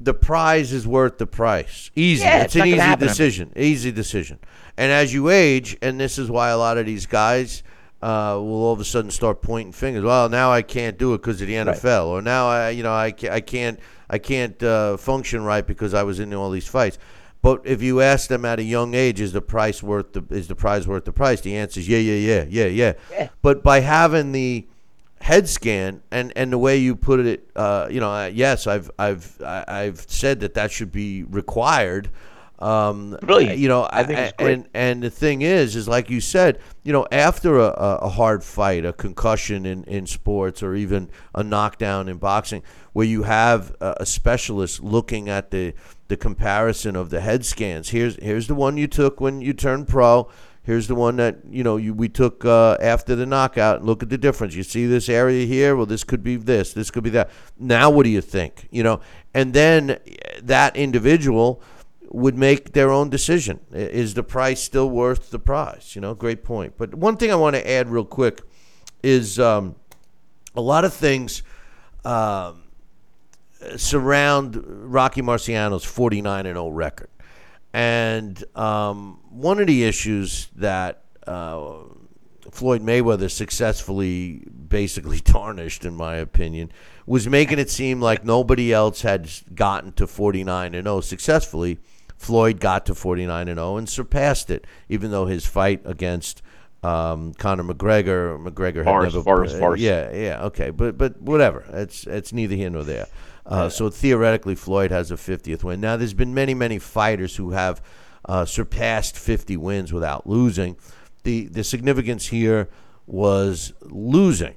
the 0.01 0.13
prize 0.13 0.73
is 0.73 0.85
worth 0.85 1.17
the 1.17 1.27
price. 1.27 1.91
Easy. 1.95 2.23
Yeah, 2.23 2.43
it's, 2.43 2.55
it's 2.55 2.61
an 2.61 2.67
easy 2.67 2.77
happen. 2.77 3.07
decision. 3.07 3.53
Easy 3.55 3.91
decision. 3.91 4.39
And 4.77 4.91
as 4.91 5.13
you 5.13 5.29
age, 5.29 5.77
and 5.81 5.99
this 5.99 6.17
is 6.17 6.29
why 6.29 6.49
a 6.49 6.57
lot 6.57 6.77
of 6.77 6.85
these 6.85 7.05
guys 7.05 7.63
uh, 8.01 8.35
will 8.37 8.63
all 8.63 8.73
of 8.73 8.79
a 8.79 8.85
sudden 8.85 9.11
start 9.11 9.41
pointing 9.41 9.71
fingers. 9.71 10.03
Well, 10.03 10.29
now 10.29 10.51
I 10.51 10.61
can't 10.61 10.97
do 10.97 11.13
it 11.13 11.19
because 11.19 11.41
of 11.41 11.47
the 11.47 11.53
NFL, 11.53 12.07
or 12.07 12.21
now 12.21 12.47
I, 12.47 12.69
you 12.71 12.83
know, 12.83 12.91
I, 12.91 13.13
I 13.29 13.41
can't, 13.41 13.79
I 14.09 14.17
can't 14.17 14.61
uh, 14.63 14.97
function 14.97 15.43
right 15.43 15.65
because 15.65 15.93
I 15.93 16.03
was 16.03 16.19
in 16.19 16.33
all 16.33 16.49
these 16.49 16.67
fights. 16.67 16.97
But 17.41 17.61
if 17.65 17.81
you 17.81 18.01
ask 18.01 18.27
them 18.27 18.45
at 18.45 18.59
a 18.59 18.63
young 18.63 18.93
age, 18.93 19.19
is 19.19 19.33
the 19.33 19.41
price 19.41 19.81
worth 19.81 20.13
the 20.13 20.23
is 20.29 20.47
the 20.47 20.55
prize 20.55 20.87
worth 20.87 21.05
the 21.05 21.11
price? 21.11 21.41
The 21.41 21.55
answer 21.57 21.79
is 21.79 21.87
yeah, 21.87 21.97
yeah, 21.97 22.13
yeah, 22.13 22.45
yeah, 22.47 22.65
yeah. 22.65 22.93
Yeah. 23.11 23.29
But 23.41 23.63
by 23.63 23.79
having 23.79 24.31
the 24.31 24.67
head 25.21 25.49
scan 25.49 26.01
and 26.11 26.33
and 26.35 26.51
the 26.51 26.57
way 26.57 26.77
you 26.77 26.95
put 26.95 27.19
it, 27.19 27.49
uh, 27.55 27.87
you 27.89 27.99
know, 27.99 28.11
uh, 28.11 28.25
yes, 28.27 28.67
I've 28.67 28.91
I've 28.99 29.41
I've 29.41 30.01
said 30.07 30.41
that 30.41 30.53
that 30.53 30.71
should 30.71 30.91
be 30.91 31.23
required. 31.23 32.09
Um, 32.61 33.17
Brilliant. 33.21 33.57
You 33.57 33.67
know, 33.67 33.87
I 33.91 34.03
think 34.03 34.33
and 34.37 34.67
and 34.73 35.01
the 35.01 35.09
thing 35.09 35.41
is, 35.41 35.75
is 35.75 35.87
like 35.87 36.09
you 36.09 36.21
said, 36.21 36.59
you 36.83 36.93
know, 36.93 37.07
after 37.11 37.57
a, 37.57 37.65
a 37.65 37.97
a 38.03 38.09
hard 38.09 38.43
fight, 38.43 38.85
a 38.85 38.93
concussion 38.93 39.65
in, 39.65 39.83
in 39.85 40.05
sports, 40.05 40.61
or 40.61 40.75
even 40.75 41.09
a 41.33 41.43
knockdown 41.43 42.07
in 42.07 42.17
boxing, 42.17 42.61
where 42.93 43.05
you 43.05 43.23
have 43.23 43.75
a, 43.81 43.97
a 44.01 44.05
specialist 44.05 44.81
looking 44.81 45.27
at 45.27 45.51
the 45.51 45.73
the 46.07 46.17
comparison 46.17 46.95
of 46.95 47.09
the 47.09 47.21
head 47.21 47.45
scans. 47.45 47.89
Here's 47.89 48.15
here's 48.17 48.47
the 48.47 48.55
one 48.55 48.77
you 48.77 48.87
took 48.87 49.19
when 49.19 49.41
you 49.41 49.53
turned 49.53 49.87
pro. 49.87 50.29
Here's 50.63 50.87
the 50.87 50.93
one 50.93 51.15
that 51.15 51.39
you 51.49 51.63
know 51.63 51.77
you 51.77 51.93
we 51.95 52.09
took 52.09 52.45
uh, 52.45 52.77
after 52.79 53.15
the 53.15 53.25
knockout. 53.25 53.83
Look 53.83 54.03
at 54.03 54.09
the 54.09 54.17
difference. 54.17 54.53
You 54.53 54.61
see 54.61 54.85
this 54.85 55.09
area 55.09 55.47
here. 55.47 55.75
Well, 55.75 55.87
this 55.87 56.03
could 56.03 56.23
be 56.23 56.35
this. 56.35 56.73
This 56.73 56.91
could 56.91 57.03
be 57.03 57.09
that. 57.11 57.31
Now, 57.57 57.89
what 57.89 58.03
do 58.03 58.09
you 58.09 58.21
think? 58.21 58.67
You 58.69 58.83
know, 58.83 59.01
and 59.33 59.53
then 59.53 59.97
that 60.43 60.75
individual 60.75 61.63
would 62.13 62.37
make 62.37 62.73
their 62.73 62.91
own 62.91 63.09
decision. 63.09 63.59
Is 63.71 64.13
the 64.13 64.23
price 64.23 64.61
still 64.61 64.89
worth 64.89 65.31
the 65.31 65.39
price? 65.39 65.95
You 65.95 66.01
know, 66.01 66.13
great 66.13 66.43
point. 66.43 66.73
But 66.77 66.93
one 66.93 67.17
thing 67.17 67.31
I 67.31 67.35
want 67.35 67.55
to 67.55 67.69
add 67.69 67.89
real 67.89 68.05
quick 68.05 68.41
is 69.01 69.39
um, 69.39 69.75
a 70.55 70.61
lot 70.61 70.83
of 70.83 70.93
things 70.93 71.41
um, 72.03 72.63
surround 73.77 74.61
Rocky 74.65 75.21
Marciano's 75.21 75.85
49 75.85 76.45
and 76.45 76.55
0 76.55 76.69
record. 76.69 77.09
And 77.73 78.43
um, 78.57 79.21
one 79.29 79.59
of 79.59 79.67
the 79.67 79.85
issues 79.85 80.49
that 80.57 81.05
uh, 81.25 81.83
Floyd 82.51 82.81
Mayweather 82.81 83.31
successfully 83.31 84.43
basically 84.67 85.19
tarnished, 85.21 85.85
in 85.85 85.95
my 85.95 86.15
opinion, 86.15 86.73
was 87.05 87.27
making 87.27 87.59
it 87.59 87.69
seem 87.69 88.01
like 88.01 88.25
nobody 88.25 88.73
else 88.73 89.01
had 89.01 89.29
gotten 89.55 89.93
to 89.93 90.05
49 90.05 90.75
and 90.75 90.85
0 90.85 90.99
successfully. 90.99 91.79
Floyd 92.21 92.59
got 92.59 92.85
to 92.85 92.93
49 92.95 93.47
and 93.47 93.57
0 93.57 93.77
and 93.77 93.89
surpassed 93.89 94.49
it, 94.51 94.65
even 94.89 95.09
though 95.11 95.25
his 95.25 95.45
fight 95.45 95.81
against 95.85 96.41
um, 96.83 97.33
Conor 97.33 97.63
McGregor, 97.63 98.37
McGregor 98.43 98.77
had 98.77 98.85
Farce, 98.85 99.13
never, 99.13 99.23
farce, 99.23 99.53
uh, 99.53 99.59
farce. 99.59 99.79
yeah, 99.79 100.11
yeah, 100.13 100.43
okay, 100.45 100.69
but 100.69 100.97
but 100.97 101.19
whatever. 101.21 101.65
It's 101.73 102.05
it's 102.07 102.31
neither 102.31 102.55
here 102.55 102.69
nor 102.69 102.83
there. 102.83 103.07
Uh, 103.45 103.69
So 103.69 103.89
theoretically, 103.89 104.55
Floyd 104.55 104.91
has 104.91 105.09
a 105.11 105.15
50th 105.15 105.63
win. 105.63 105.81
Now, 105.81 105.97
there's 105.97 106.13
been 106.13 106.33
many 106.33 106.53
many 106.53 106.77
fighters 106.79 107.35
who 107.35 107.51
have 107.51 107.81
uh, 108.25 108.45
surpassed 108.45 109.17
50 109.17 109.57
wins 109.57 109.91
without 109.91 110.27
losing. 110.27 110.77
The 111.23 111.47
the 111.47 111.63
significance 111.63 112.27
here 112.27 112.69
was 113.07 113.73
losing. 113.81 114.55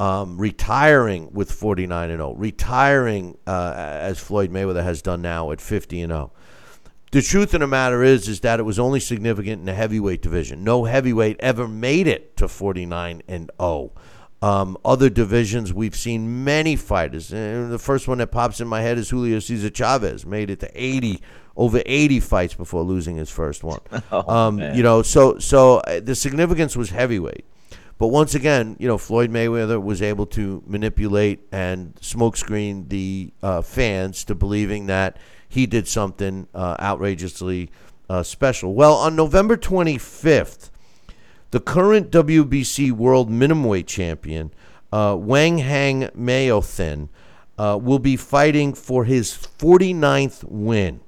Um, 0.00 0.36
retiring 0.36 1.32
with 1.32 1.52
49 1.52 2.10
and 2.10 2.18
0, 2.18 2.34
retiring 2.34 3.36
uh, 3.46 3.72
as 3.76 4.18
Floyd 4.18 4.50
Mayweather 4.50 4.82
has 4.82 5.00
done 5.00 5.22
now 5.22 5.52
at 5.52 5.60
50 5.60 6.00
and 6.02 6.10
0 6.12 6.32
the 7.12 7.22
truth 7.22 7.52
of 7.54 7.60
the 7.60 7.66
matter 7.66 8.02
is 8.02 8.26
is 8.26 8.40
that 8.40 8.58
it 8.58 8.64
was 8.64 8.78
only 8.78 8.98
significant 8.98 9.60
in 9.60 9.66
the 9.66 9.74
heavyweight 9.74 10.22
division. 10.22 10.64
No 10.64 10.84
heavyweight 10.84 11.36
ever 11.40 11.68
made 11.68 12.06
it 12.06 12.36
to 12.38 12.48
49 12.48 13.22
and 13.28 13.50
0. 13.60 13.92
Um, 14.40 14.76
other 14.84 15.08
divisions, 15.08 15.72
we've 15.72 15.94
seen 15.94 16.42
many 16.42 16.74
fighters. 16.74 17.32
And 17.32 17.70
the 17.70 17.78
first 17.78 18.08
one 18.08 18.18
that 18.18 18.32
pops 18.32 18.60
in 18.60 18.66
my 18.66 18.80
head 18.80 18.98
is 18.98 19.10
Julio 19.10 19.38
Cesar 19.38 19.70
Chavez, 19.70 20.26
made 20.26 20.50
it 20.50 20.58
to 20.60 20.70
80, 20.74 21.20
over 21.54 21.80
80 21.86 22.18
fights 22.18 22.54
before 22.54 22.82
losing 22.82 23.16
his 23.16 23.30
first 23.30 23.62
one. 23.62 23.80
um, 24.10 24.58
you 24.58 24.82
know, 24.82 25.02
so 25.02 25.38
so 25.38 25.78
uh, 25.80 26.00
the 26.00 26.14
significance 26.14 26.76
was 26.76 26.90
heavyweight. 26.90 27.44
But 27.98 28.08
once 28.08 28.34
again, 28.34 28.74
you 28.80 28.88
know, 28.88 28.98
Floyd 28.98 29.30
Mayweather 29.30 29.80
was 29.80 30.02
able 30.02 30.26
to 30.28 30.62
manipulate 30.66 31.40
and 31.52 31.94
smokescreen 31.96 32.88
the 32.88 33.32
uh, 33.42 33.62
fans 33.62 34.24
to 34.24 34.34
believing 34.34 34.86
that 34.86 35.18
he 35.52 35.66
did 35.66 35.86
something 35.86 36.48
uh, 36.54 36.76
outrageously 36.80 37.70
uh, 38.08 38.22
special. 38.22 38.72
Well, 38.72 38.94
on 38.94 39.14
November 39.14 39.54
25th, 39.54 40.70
the 41.50 41.60
current 41.60 42.10
WBC 42.10 42.90
World 42.92 43.28
Minimum 43.30 43.64
Weight 43.64 43.86
Champion, 43.86 44.50
uh, 44.90 45.14
Wanheng 45.14 46.10
Maothin, 46.12 47.10
uh, 47.58 47.78
will 47.78 47.98
be 47.98 48.16
fighting 48.16 48.72
for 48.72 49.04
his 49.04 49.32
49th 49.32 50.42
win. 50.44 51.02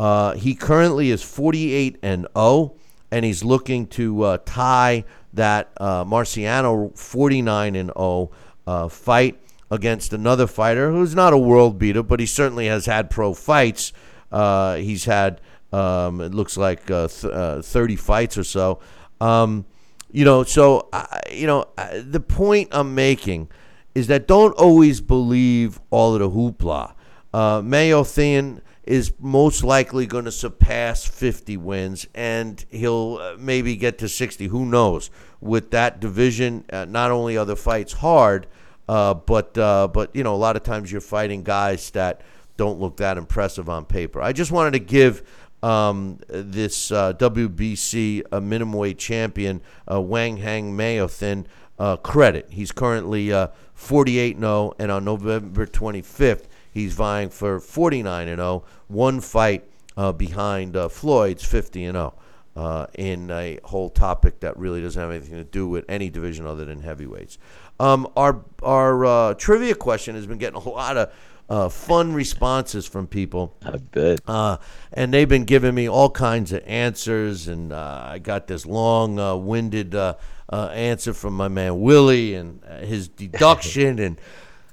Uh, 0.00 0.32
he 0.32 0.54
currently 0.54 1.10
is 1.10 1.22
48 1.22 1.98
and 2.02 2.26
0, 2.34 2.74
and 3.10 3.22
he's 3.26 3.44
looking 3.44 3.86
to 3.88 4.22
uh, 4.22 4.38
tie 4.46 5.04
that 5.34 5.74
Marciano 5.76 6.96
49 6.96 7.76
and 7.76 7.92
0 7.94 8.30
uh, 8.66 8.88
fight 8.88 9.38
against 9.74 10.12
another 10.12 10.46
fighter 10.46 10.90
who's 10.90 11.14
not 11.14 11.32
a 11.32 11.38
world 11.38 11.78
beater, 11.78 12.02
but 12.02 12.20
he 12.20 12.26
certainly 12.26 12.66
has 12.66 12.86
had 12.86 13.10
pro 13.10 13.34
fights. 13.34 13.92
Uh, 14.30 14.76
he's 14.76 15.04
had 15.04 15.40
um, 15.72 16.20
it 16.20 16.32
looks 16.32 16.56
like 16.56 16.88
uh, 16.90 17.08
th- 17.08 17.32
uh, 17.32 17.60
30 17.60 17.96
fights 17.96 18.38
or 18.38 18.44
so. 18.44 18.78
Um, 19.20 19.66
you 20.10 20.24
know, 20.24 20.44
so 20.44 20.88
you 21.30 21.48
know 21.48 21.66
the 21.76 22.20
point 22.20 22.68
I'm 22.70 22.94
making 22.94 23.48
is 23.94 24.06
that 24.06 24.28
don't 24.28 24.52
always 24.52 25.00
believe 25.00 25.80
all 25.90 26.14
of 26.14 26.20
the 26.20 26.30
hoopla. 26.30 26.94
Uh, 27.32 27.60
Mayo 27.64 28.04
Thin 28.04 28.60
is 28.84 29.12
most 29.18 29.64
likely 29.64 30.06
going 30.06 30.26
to 30.26 30.32
surpass 30.32 31.04
50 31.04 31.56
wins, 31.56 32.06
and 32.14 32.64
he'll 32.70 33.18
uh, 33.20 33.36
maybe 33.38 33.76
get 33.76 33.98
to 33.98 34.08
60. 34.08 34.46
Who 34.48 34.66
knows? 34.66 35.10
With 35.40 35.70
that 35.72 36.00
division, 36.00 36.64
uh, 36.72 36.84
not 36.84 37.10
only 37.10 37.36
are 37.36 37.44
the 37.44 37.56
fights 37.56 37.94
hard, 37.94 38.46
uh, 38.88 39.14
but 39.14 39.56
uh, 39.56 39.88
but 39.88 40.14
you 40.14 40.22
know 40.22 40.34
a 40.34 40.36
lot 40.36 40.56
of 40.56 40.62
times 40.62 40.90
you're 40.90 41.00
fighting 41.00 41.42
guys 41.42 41.90
that 41.90 42.20
don't 42.56 42.80
look 42.80 42.98
that 42.98 43.18
impressive 43.18 43.68
on 43.68 43.84
paper. 43.84 44.20
I 44.20 44.32
just 44.32 44.52
wanted 44.52 44.72
to 44.72 44.78
give 44.78 45.22
um, 45.62 46.18
this 46.28 46.92
uh, 46.92 47.14
WBC 47.14 48.22
uh, 48.30 48.40
minimum 48.40 48.74
weight 48.74 48.98
champion 48.98 49.62
uh, 49.88 49.96
Wanheng 49.96 50.74
Mayothin 50.74 51.46
uh, 51.78 51.96
credit. 51.96 52.48
He's 52.50 52.70
currently 52.70 53.32
uh, 53.32 53.48
48 53.72 54.38
0, 54.38 54.72
and 54.78 54.90
on 54.90 55.04
November 55.04 55.66
25th 55.66 56.44
he's 56.70 56.92
vying 56.92 57.30
for 57.30 57.60
49 57.60 58.26
0, 58.26 58.64
one 58.88 59.20
fight 59.20 59.64
behind 60.16 60.76
Floyd's 60.90 61.44
50 61.44 61.80
0. 61.80 62.14
Uh, 62.56 62.86
in 62.94 63.32
a 63.32 63.58
whole 63.64 63.90
topic 63.90 64.38
that 64.38 64.56
really 64.56 64.80
doesn't 64.80 65.02
have 65.02 65.10
anything 65.10 65.34
to 65.34 65.42
do 65.42 65.66
with 65.66 65.84
any 65.88 66.08
division 66.08 66.46
other 66.46 66.64
than 66.64 66.82
heavyweights. 66.82 67.36
Um, 67.80 68.08
our 68.16 68.44
our 68.62 69.04
uh, 69.04 69.34
trivia 69.34 69.74
question 69.74 70.14
has 70.14 70.26
been 70.26 70.38
getting 70.38 70.60
a 70.60 70.68
lot 70.68 70.96
of 70.96 71.12
uh, 71.48 71.68
fun 71.68 72.14
responses 72.14 72.86
from 72.86 73.06
people. 73.06 73.56
I 73.64 73.76
bet. 73.76 74.20
Uh, 74.26 74.58
and 74.92 75.12
they've 75.12 75.28
been 75.28 75.44
giving 75.44 75.74
me 75.74 75.88
all 75.88 76.10
kinds 76.10 76.52
of 76.52 76.62
answers, 76.66 77.48
and 77.48 77.72
uh, 77.72 78.06
I 78.06 78.18
got 78.18 78.46
this 78.46 78.64
long-winded 78.64 79.94
uh, 79.94 80.14
uh, 80.50 80.66
answer 80.68 81.12
from 81.12 81.34
my 81.34 81.48
man 81.48 81.80
Willie 81.80 82.34
and 82.34 82.62
uh, 82.64 82.78
his 82.78 83.08
deduction 83.08 83.98
and 83.98 84.20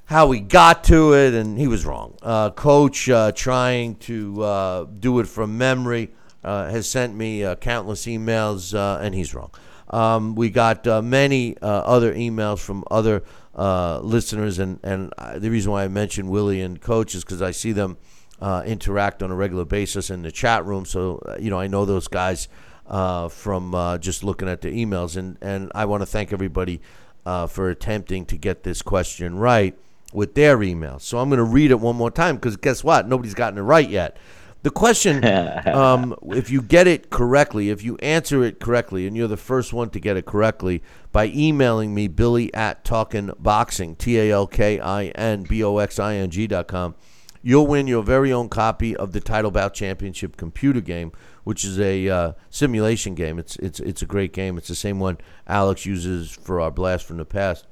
how 0.05 0.31
he 0.31 0.39
got 0.39 0.83
to 0.85 1.13
it, 1.13 1.33
and 1.33 1.57
he 1.57 1.67
was 1.67 1.85
wrong. 1.85 2.17
Uh, 2.21 2.49
Coach, 2.49 3.09
uh, 3.09 3.31
trying 3.31 3.95
to 3.95 4.43
uh, 4.43 4.85
do 4.99 5.19
it 5.19 5.27
from 5.27 5.57
memory, 5.57 6.11
uh, 6.43 6.69
has 6.69 6.89
sent 6.89 7.15
me 7.15 7.43
uh, 7.43 7.55
countless 7.55 8.05
emails, 8.05 8.73
uh, 8.73 8.99
and 9.01 9.15
he's 9.15 9.33
wrong. 9.33 9.51
Um, 9.91 10.35
we 10.35 10.49
got 10.49 10.87
uh, 10.87 11.01
many 11.01 11.57
uh, 11.57 11.67
other 11.67 12.13
emails 12.13 12.59
from 12.59 12.85
other 12.89 13.23
uh, 13.53 13.99
listeners, 13.99 14.57
and 14.57 14.79
and 14.83 15.13
uh, 15.17 15.37
the 15.37 15.49
reason 15.49 15.71
why 15.71 15.83
I 15.83 15.89
mentioned 15.89 16.29
Willie 16.29 16.61
and 16.61 16.81
Coach 16.81 17.13
is 17.13 17.23
because 17.23 17.41
I 17.41 17.51
see 17.51 17.73
them 17.73 17.97
uh, 18.39 18.63
interact 18.65 19.21
on 19.21 19.29
a 19.31 19.35
regular 19.35 19.65
basis 19.65 20.09
in 20.09 20.23
the 20.23 20.31
chat 20.31 20.65
room. 20.65 20.85
So 20.85 21.21
uh, 21.27 21.35
you 21.39 21.49
know 21.49 21.59
I 21.59 21.67
know 21.67 21.83
those 21.85 22.07
guys 22.07 22.47
from 22.87 23.97
just 23.99 24.23
looking 24.23 24.47
at 24.47 24.61
the 24.61 24.69
emails, 24.69 25.17
and 25.17 25.37
and 25.41 25.71
I 25.75 25.85
want 25.85 26.01
to 26.01 26.07
thank 26.07 26.31
everybody 26.31 26.81
for 27.25 27.69
attempting 27.69 28.25
to 28.27 28.37
get 28.37 28.63
this 28.63 28.81
question 28.81 29.37
right 29.37 29.77
with 30.13 30.35
their 30.35 30.57
emails. 30.59 31.01
So 31.01 31.19
I'm 31.19 31.29
going 31.29 31.37
to 31.37 31.43
read 31.43 31.71
it 31.71 31.79
one 31.79 31.95
more 31.95 32.11
time 32.11 32.35
because 32.35 32.55
guess 32.57 32.83
what? 32.83 33.07
Nobody's 33.07 33.33
gotten 33.33 33.59
it 33.59 33.63
right 33.63 33.89
yet. 33.89 34.17
The 34.63 34.69
question, 34.69 35.25
um, 35.67 36.15
if 36.23 36.49
you 36.49 36.61
get 36.61 36.87
it 36.87 37.09
correctly, 37.09 37.69
if 37.69 37.83
you 37.83 37.97
answer 37.97 38.43
it 38.43 38.59
correctly, 38.59 39.07
and 39.07 39.17
you're 39.17 39.27
the 39.27 39.37
first 39.37 39.73
one 39.73 39.89
to 39.91 39.99
get 39.99 40.17
it 40.17 40.25
correctly 40.25 40.83
by 41.11 41.27
emailing 41.27 41.93
me, 41.93 42.07
Billy 42.07 42.53
at 42.53 42.83
Talkin 42.83 43.31
Boxing, 43.39 43.95
T 43.95 44.19
A 44.19 44.31
L 44.31 44.47
K 44.47 44.79
I 44.79 45.05
N 45.07 45.43
B 45.43 45.63
O 45.63 45.77
X 45.77 45.99
I 45.99 46.15
N 46.15 46.29
G 46.29 46.45
dot 46.45 46.67
com, 46.67 46.95
you'll 47.41 47.65
win 47.65 47.87
your 47.87 48.03
very 48.03 48.31
own 48.31 48.49
copy 48.49 48.95
of 48.95 49.13
the 49.13 49.19
Title 49.19 49.51
Bout 49.51 49.73
Championship 49.73 50.37
computer 50.37 50.81
game, 50.81 51.11
which 51.43 51.65
is 51.65 51.79
a 51.79 52.07
uh, 52.07 52.33
simulation 52.51 53.15
game. 53.15 53.39
It's 53.39 53.55
it's 53.57 53.79
it's 53.79 54.03
a 54.03 54.05
great 54.05 54.31
game. 54.31 54.57
It's 54.57 54.67
the 54.67 54.75
same 54.75 54.99
one 54.99 55.17
Alex 55.47 55.87
uses 55.87 56.31
for 56.31 56.61
our 56.61 56.71
blast 56.71 57.05
from 57.05 57.17
the 57.17 57.25
past. 57.25 57.65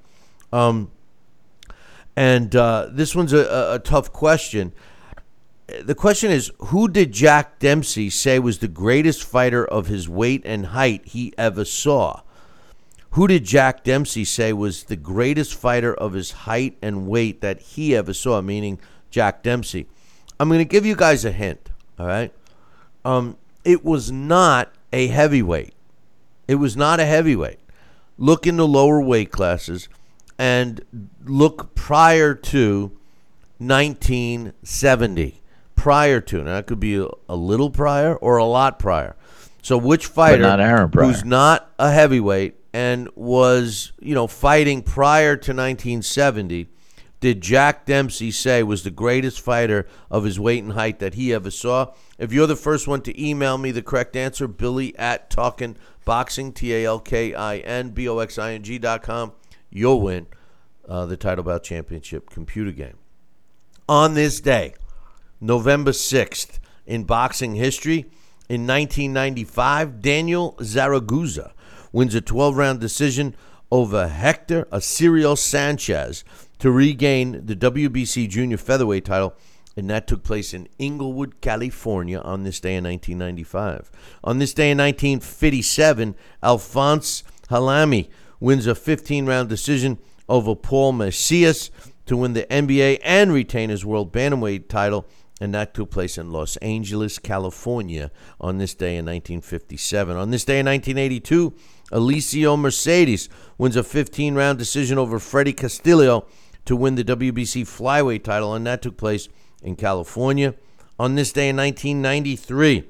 Um, 0.52 0.90
and 2.16 2.56
uh, 2.56 2.88
this 2.91 3.16
one's 3.16 3.32
a, 3.32 3.45
a, 3.45 3.76
a 3.76 3.80
tough 3.80 4.11
question. 4.11 4.74
The 5.84 5.96
question 5.96 6.32
is 6.32 6.52
Who 6.60 6.88
did 6.88 7.12
Jack 7.12 7.60
Dempsey 7.60 8.10
say 8.10 8.40
was 8.40 8.60
the 8.60 8.68
greatest 8.68 9.24
fighter 9.24 9.66
of 9.66 9.88
his 9.88 10.10
weight 10.10 10.41
and 10.46 10.68
height 10.68 11.06
he 11.06 11.34
ever 11.38 11.66
saw? 11.66 12.22
Who 13.12 13.28
did 13.28 13.44
Jack 13.44 13.84
Dempsey 13.84 14.24
say 14.24 14.54
was 14.54 14.84
the 14.84 14.96
greatest 14.96 15.56
fighter 15.56 15.94
of 15.94 16.14
his 16.14 16.32
height 16.32 16.78
and 16.82 17.08
weight 17.08 17.41
that 17.41 17.60
he 17.60 17.96
ever 17.96 18.14
saw? 18.14 18.41
Meaning 18.41 18.80
Jack 19.10 19.44
Dempsey. 19.44 19.88
I'm 20.40 20.48
going 20.48 20.60
to 20.60 20.66
give 20.66 20.86
you 20.86 20.96
guys 20.96 21.26
a 21.26 21.32
hint. 21.32 21.70
All 21.98 22.06
right. 22.06 22.34
Um, 23.04 23.38
it 23.64 23.84
was 23.84 24.12
not 24.12 24.72
a 24.94 25.08
heavyweight. 25.08 25.74
It 26.48 26.56
was 26.56 26.78
not 26.78 27.00
a 27.00 27.06
heavyweight. 27.06 27.60
Look 28.18 28.46
in 28.48 28.58
the 28.58 28.68
lower 28.68 29.02
weight 29.02 29.32
classes 29.32 29.90
and 30.38 30.82
look 31.26 31.76
prior 31.76 32.34
to 32.34 32.91
1970. 33.58 35.39
Prior 35.80 36.22
to. 36.22 36.44
Now, 36.44 36.56
that 36.56 36.68
could 36.68 36.80
be 36.80 36.98
a, 36.98 37.08
a 37.28 37.36
little 37.36 37.70
prior 37.70 38.16
or 38.16 38.38
a 38.38 38.46
lot 38.46 38.80
prior. 38.80 39.16
So, 39.62 39.78
which 39.78 40.06
fighter 40.06 40.42
not 40.42 40.60
who's 40.94 41.26
not 41.26 41.72
a 41.78 41.92
heavyweight 41.92 42.56
and 42.74 43.10
was, 43.16 43.92
you 44.00 44.16
know, 44.16 44.28
fighting 44.28 44.82
prior 44.82 45.36
to 45.36 45.52
1970 45.52 46.70
did 47.20 47.42
Jack 47.42 47.86
Dempsey 47.86 48.32
say 48.32 48.64
was 48.64 48.84
the 48.84 48.92
greatest 48.92 49.42
fighter 49.42 49.88
of 50.10 50.24
his 50.24 50.40
weight 50.40 50.64
and 50.64 50.74
height 50.74 51.00
that 51.00 51.16
he 51.16 51.34
ever 51.34 51.52
saw? 51.52 51.94
If 52.18 52.32
you're 52.32 52.48
the 52.48 52.56
first 52.56 52.88
one 52.88 53.02
to 53.02 53.22
email 53.22 53.58
me 53.58 53.72
the 53.72 53.82
correct 53.82 54.16
answer, 54.16 54.48
Billy 54.48 54.98
at 54.98 55.30
Talkin 55.30 55.78
Boxing, 56.06 56.54
T 56.54 56.74
A 56.74 56.86
L 56.86 57.00
K 57.00 57.34
I 57.34 57.58
N 57.58 57.90
B 57.90 58.08
O 58.08 58.20
X 58.20 58.38
I 58.38 58.54
N 58.54 58.64
G 58.64 58.78
dot 58.78 59.04
com, 59.04 59.34
you'll 59.70 60.02
win 60.02 60.28
uh, 60.88 61.06
the 61.06 61.18
Title 61.18 61.44
Bout 61.44 61.64
Championship 61.64 62.30
computer 62.30 62.72
game. 62.72 62.98
On 63.90 64.14
this 64.14 64.40
day, 64.40 64.74
November 65.41 65.91
6th, 65.91 66.60
in 66.86 67.03
boxing 67.03 67.56
history, 67.56 68.06
in 68.49 68.66
1995, 68.66 70.02
Daniel 70.02 70.57
Zaragoza 70.61 71.53
wins 71.91 72.16
a 72.16 72.22
12 72.22 72.57
round 72.57 72.80
decision 72.80 73.36
over 73.72 74.07
Hector 74.07 74.66
Acero 74.72 75.38
Sanchez 75.38 76.24
to 76.57 76.72
regain 76.72 77.45
the 77.45 77.56
WBC 77.56 78.28
junior 78.28 78.57
featherweight 78.57 79.06
title, 79.06 79.36
and 79.78 79.90
that 79.90 80.07
took 80.07 80.24
place 80.24 80.53
in 80.53 80.68
Inglewood, 80.80 81.41
California 81.41 82.20
on 82.20 82.44
this 82.44 82.60
day 82.60 82.76
in 82.76 82.84
1995. 82.84 83.91
On 84.24 84.40
this 84.40 84.53
day 84.53 84.72
in 84.72 84.78
1957, 84.80 86.16
Alphonse 86.41 87.24
Halimi 87.49 88.10
wins 88.40 88.68
a 88.68 88.76
15 88.76 89.26
round 89.26 89.48
decision 89.48 89.99
over 90.28 90.56
Raul 90.56 90.95
Macias 90.95 91.70
to 92.06 92.18
win 92.18 92.34
the 92.34 92.48
NBA 92.49 92.99
and 93.03 93.32
retain 93.32 93.70
his 93.70 93.86
world 93.86 94.11
bantamweight 94.11 94.68
title, 94.68 95.06
and 95.40 95.53
that 95.53 95.74
took 95.74 95.91
place 95.91 96.18
in 96.18 96.32
Los 96.32 96.57
Angeles, 96.57 97.18
California 97.18 98.11
on 98.41 98.57
this 98.57 98.74
day 98.74 98.98
in 98.98 99.06
1957. 99.06 100.18
On 100.18 100.32
this 100.32 100.44
day 100.44 100.60
in 100.60 100.66
1982, 100.66 101.53
Eleoncio 101.91 102.60
Mercedes 102.60 103.30
wins 103.57 103.76
a 103.76 103.84
15 103.84 104.36
round 104.36 104.60
decision 104.60 104.98
over 104.98 105.20
Freddie 105.20 105.53
Castillo 105.53 106.28
to 106.66 106.76
win 106.76 106.95
the 106.95 107.03
WBC 107.03 107.64
flyweight 107.64 108.24
title, 108.24 108.53
and 108.53 108.68
that 108.68 108.82
took 108.82 108.98
place 108.98 109.30
in 109.64 109.76
California. 109.76 110.53
On 110.99 111.16
this 111.16 111.32
day 111.32 111.49
in 111.49 111.56
1993, 111.56 112.84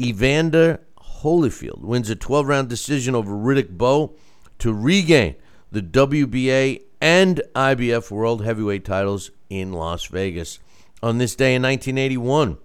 Evander 0.00 0.80
Holyfield 1.20 1.80
wins 1.80 2.08
a 2.08 2.16
12 2.16 2.46
round 2.46 2.68
decision 2.68 3.14
over 3.14 3.32
Riddick 3.32 3.70
Bowe 3.70 4.14
to 4.58 4.72
regain 4.72 5.36
the 5.70 5.82
WBA 5.82 6.82
and 7.00 7.42
IBF 7.54 8.10
World 8.10 8.44
Heavyweight 8.44 8.84
titles 8.84 9.30
in 9.50 9.72
Las 9.72 10.06
Vegas. 10.06 10.58
On 11.02 11.18
this 11.18 11.34
day 11.34 11.54
in 11.54 11.62
1981, 11.62 12.58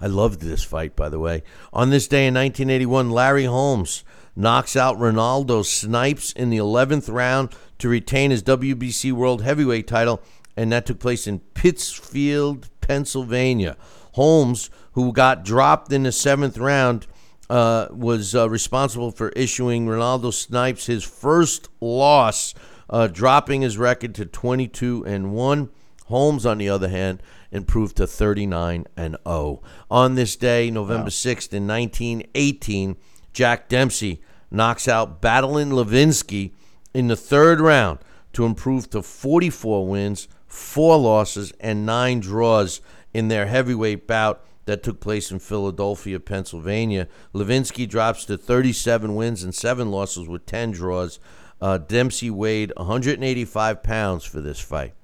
I 0.00 0.06
loved 0.06 0.40
this 0.40 0.62
fight, 0.62 0.94
by 0.94 1.08
the 1.08 1.18
way. 1.18 1.42
On 1.72 1.90
this 1.90 2.06
day 2.06 2.26
in 2.26 2.34
1981, 2.34 3.10
Larry 3.10 3.44
Holmes 3.44 4.04
knocks 4.36 4.76
out 4.76 4.98
Renaldo 4.98 5.62
Snipes 5.62 6.32
in 6.32 6.50
the 6.50 6.58
11th 6.58 7.12
round 7.12 7.50
to 7.78 7.88
retain 7.88 8.30
his 8.30 8.42
WBC 8.42 9.12
World 9.12 9.42
Heavyweight 9.42 9.86
title, 9.86 10.22
and 10.56 10.70
that 10.70 10.86
took 10.86 11.00
place 11.00 11.26
in 11.26 11.40
Pittsfield, 11.40 12.68
Pennsylvania. 12.80 13.76
Holmes, 14.12 14.70
who 14.92 15.12
got 15.12 15.44
dropped 15.44 15.92
in 15.92 16.04
the 16.04 16.12
seventh 16.12 16.58
round, 16.58 17.06
uh, 17.48 17.88
was 17.90 18.34
uh, 18.34 18.48
responsible 18.48 19.10
for 19.10 19.30
issuing 19.30 19.86
Renaldo 19.86 20.30
Snipes 20.30 20.86
his 20.86 21.04
first 21.04 21.68
loss, 21.80 22.54
uh, 22.90 23.06
dropping 23.06 23.62
his 23.62 23.78
record 23.78 24.14
to 24.16 24.26
22 24.26 25.04
and 25.06 25.32
one. 25.32 25.70
Holmes, 26.06 26.46
on 26.46 26.58
the 26.58 26.68
other 26.68 26.88
hand, 26.88 27.22
improved 27.50 27.96
to 27.96 28.06
39 28.06 28.86
and 28.96 29.16
0. 29.26 29.62
On 29.90 30.14
this 30.14 30.36
day, 30.36 30.70
November 30.70 31.04
wow. 31.04 31.08
6th 31.08 31.52
in 31.52 31.66
1918, 31.66 32.96
Jack 33.32 33.68
Dempsey 33.68 34.20
knocks 34.50 34.88
out 34.88 35.20
battling 35.20 35.70
Levinsky 35.70 36.52
in 36.94 37.08
the 37.08 37.16
third 37.16 37.60
round 37.60 37.98
to 38.32 38.44
improve 38.44 38.88
to 38.90 39.02
44 39.02 39.86
wins, 39.86 40.28
4 40.46 40.96
losses, 40.96 41.52
and 41.60 41.84
9 41.84 42.20
draws 42.20 42.80
in 43.12 43.28
their 43.28 43.46
heavyweight 43.46 44.06
bout 44.06 44.44
that 44.66 44.82
took 44.82 45.00
place 45.00 45.30
in 45.30 45.38
Philadelphia, 45.38 46.20
Pennsylvania. 46.20 47.08
Levinsky 47.34 47.88
drops 47.88 48.24
to 48.26 48.36
37 48.36 49.14
wins 49.14 49.42
and 49.42 49.54
7 49.54 49.90
losses 49.90 50.28
with 50.28 50.44
10 50.46 50.72
draws. 50.72 51.18
Uh, 51.60 51.78
Dempsey 51.78 52.30
weighed 52.30 52.72
185 52.76 53.82
pounds 53.82 54.24
for 54.24 54.40
this 54.40 54.60
fight. 54.60 54.94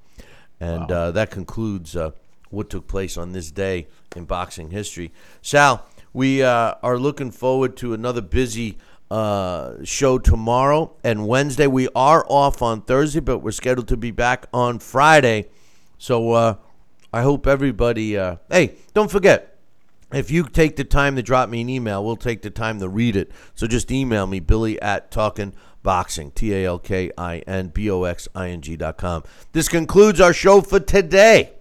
And 0.62 0.90
wow. 0.90 0.96
uh, 0.96 1.10
that 1.10 1.32
concludes 1.32 1.96
uh, 1.96 2.12
what 2.50 2.70
took 2.70 2.86
place 2.86 3.16
on 3.16 3.32
this 3.32 3.50
day 3.50 3.88
in 4.14 4.26
boxing 4.26 4.70
history. 4.70 5.10
Sal, 5.40 5.84
we 6.12 6.40
uh, 6.40 6.74
are 6.84 6.98
looking 6.98 7.32
forward 7.32 7.76
to 7.78 7.94
another 7.94 8.20
busy 8.20 8.78
uh, 9.10 9.82
show 9.82 10.20
tomorrow 10.20 10.94
and 11.02 11.26
Wednesday. 11.26 11.66
We 11.66 11.88
are 11.96 12.24
off 12.28 12.62
on 12.62 12.82
Thursday, 12.82 13.18
but 13.18 13.38
we're 13.40 13.50
scheduled 13.50 13.88
to 13.88 13.96
be 13.96 14.12
back 14.12 14.46
on 14.54 14.78
Friday. 14.78 15.46
So 15.98 16.30
uh, 16.30 16.54
I 17.12 17.22
hope 17.22 17.48
everybody. 17.48 18.16
Uh, 18.16 18.36
hey, 18.48 18.76
don't 18.94 19.10
forget 19.10 19.58
if 20.12 20.30
you 20.30 20.44
take 20.44 20.76
the 20.76 20.84
time 20.84 21.16
to 21.16 21.22
drop 21.22 21.48
me 21.48 21.62
an 21.62 21.68
email, 21.68 22.04
we'll 22.04 22.16
take 22.16 22.42
the 22.42 22.50
time 22.50 22.78
to 22.78 22.88
read 22.88 23.16
it. 23.16 23.32
So 23.56 23.66
just 23.66 23.90
email 23.90 24.28
me, 24.28 24.38
Billy 24.38 24.80
at 24.80 25.10
talking 25.10 25.54
boxing. 25.82 26.30
T 26.30 26.54
A 26.54 26.66
L 26.66 26.78
K 26.78 27.10
I 27.16 27.38
N 27.40 27.68
B 27.68 27.90
O 27.90 28.04
X 28.04 28.28
I 28.34 28.50
N 28.50 28.60
G 28.60 28.76
dot 28.76 28.98
com. 28.98 29.24
This 29.52 29.68
concludes 29.68 30.20
our 30.20 30.32
show 30.32 30.60
for 30.60 30.80
today. 30.80 31.52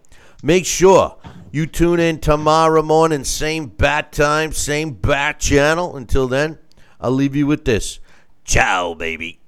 Make 0.43 0.65
sure 0.65 1.18
you 1.52 1.65
tune 1.68 1.99
in 1.99 2.19
tomorrow 2.19 2.81
morning, 2.81 3.23
same 3.23 3.68
bat 3.68 4.11
time, 4.11 4.53
same 4.53 4.91
bat 4.91 5.39
channel. 5.39 5.95
Until 5.95 6.27
then, 6.27 6.57
I'll 6.99 7.11
leave 7.11 7.35
you 7.35 7.45
with 7.45 7.65
this. 7.65 7.99
Ciao, 8.43 8.93
baby. 8.93 9.39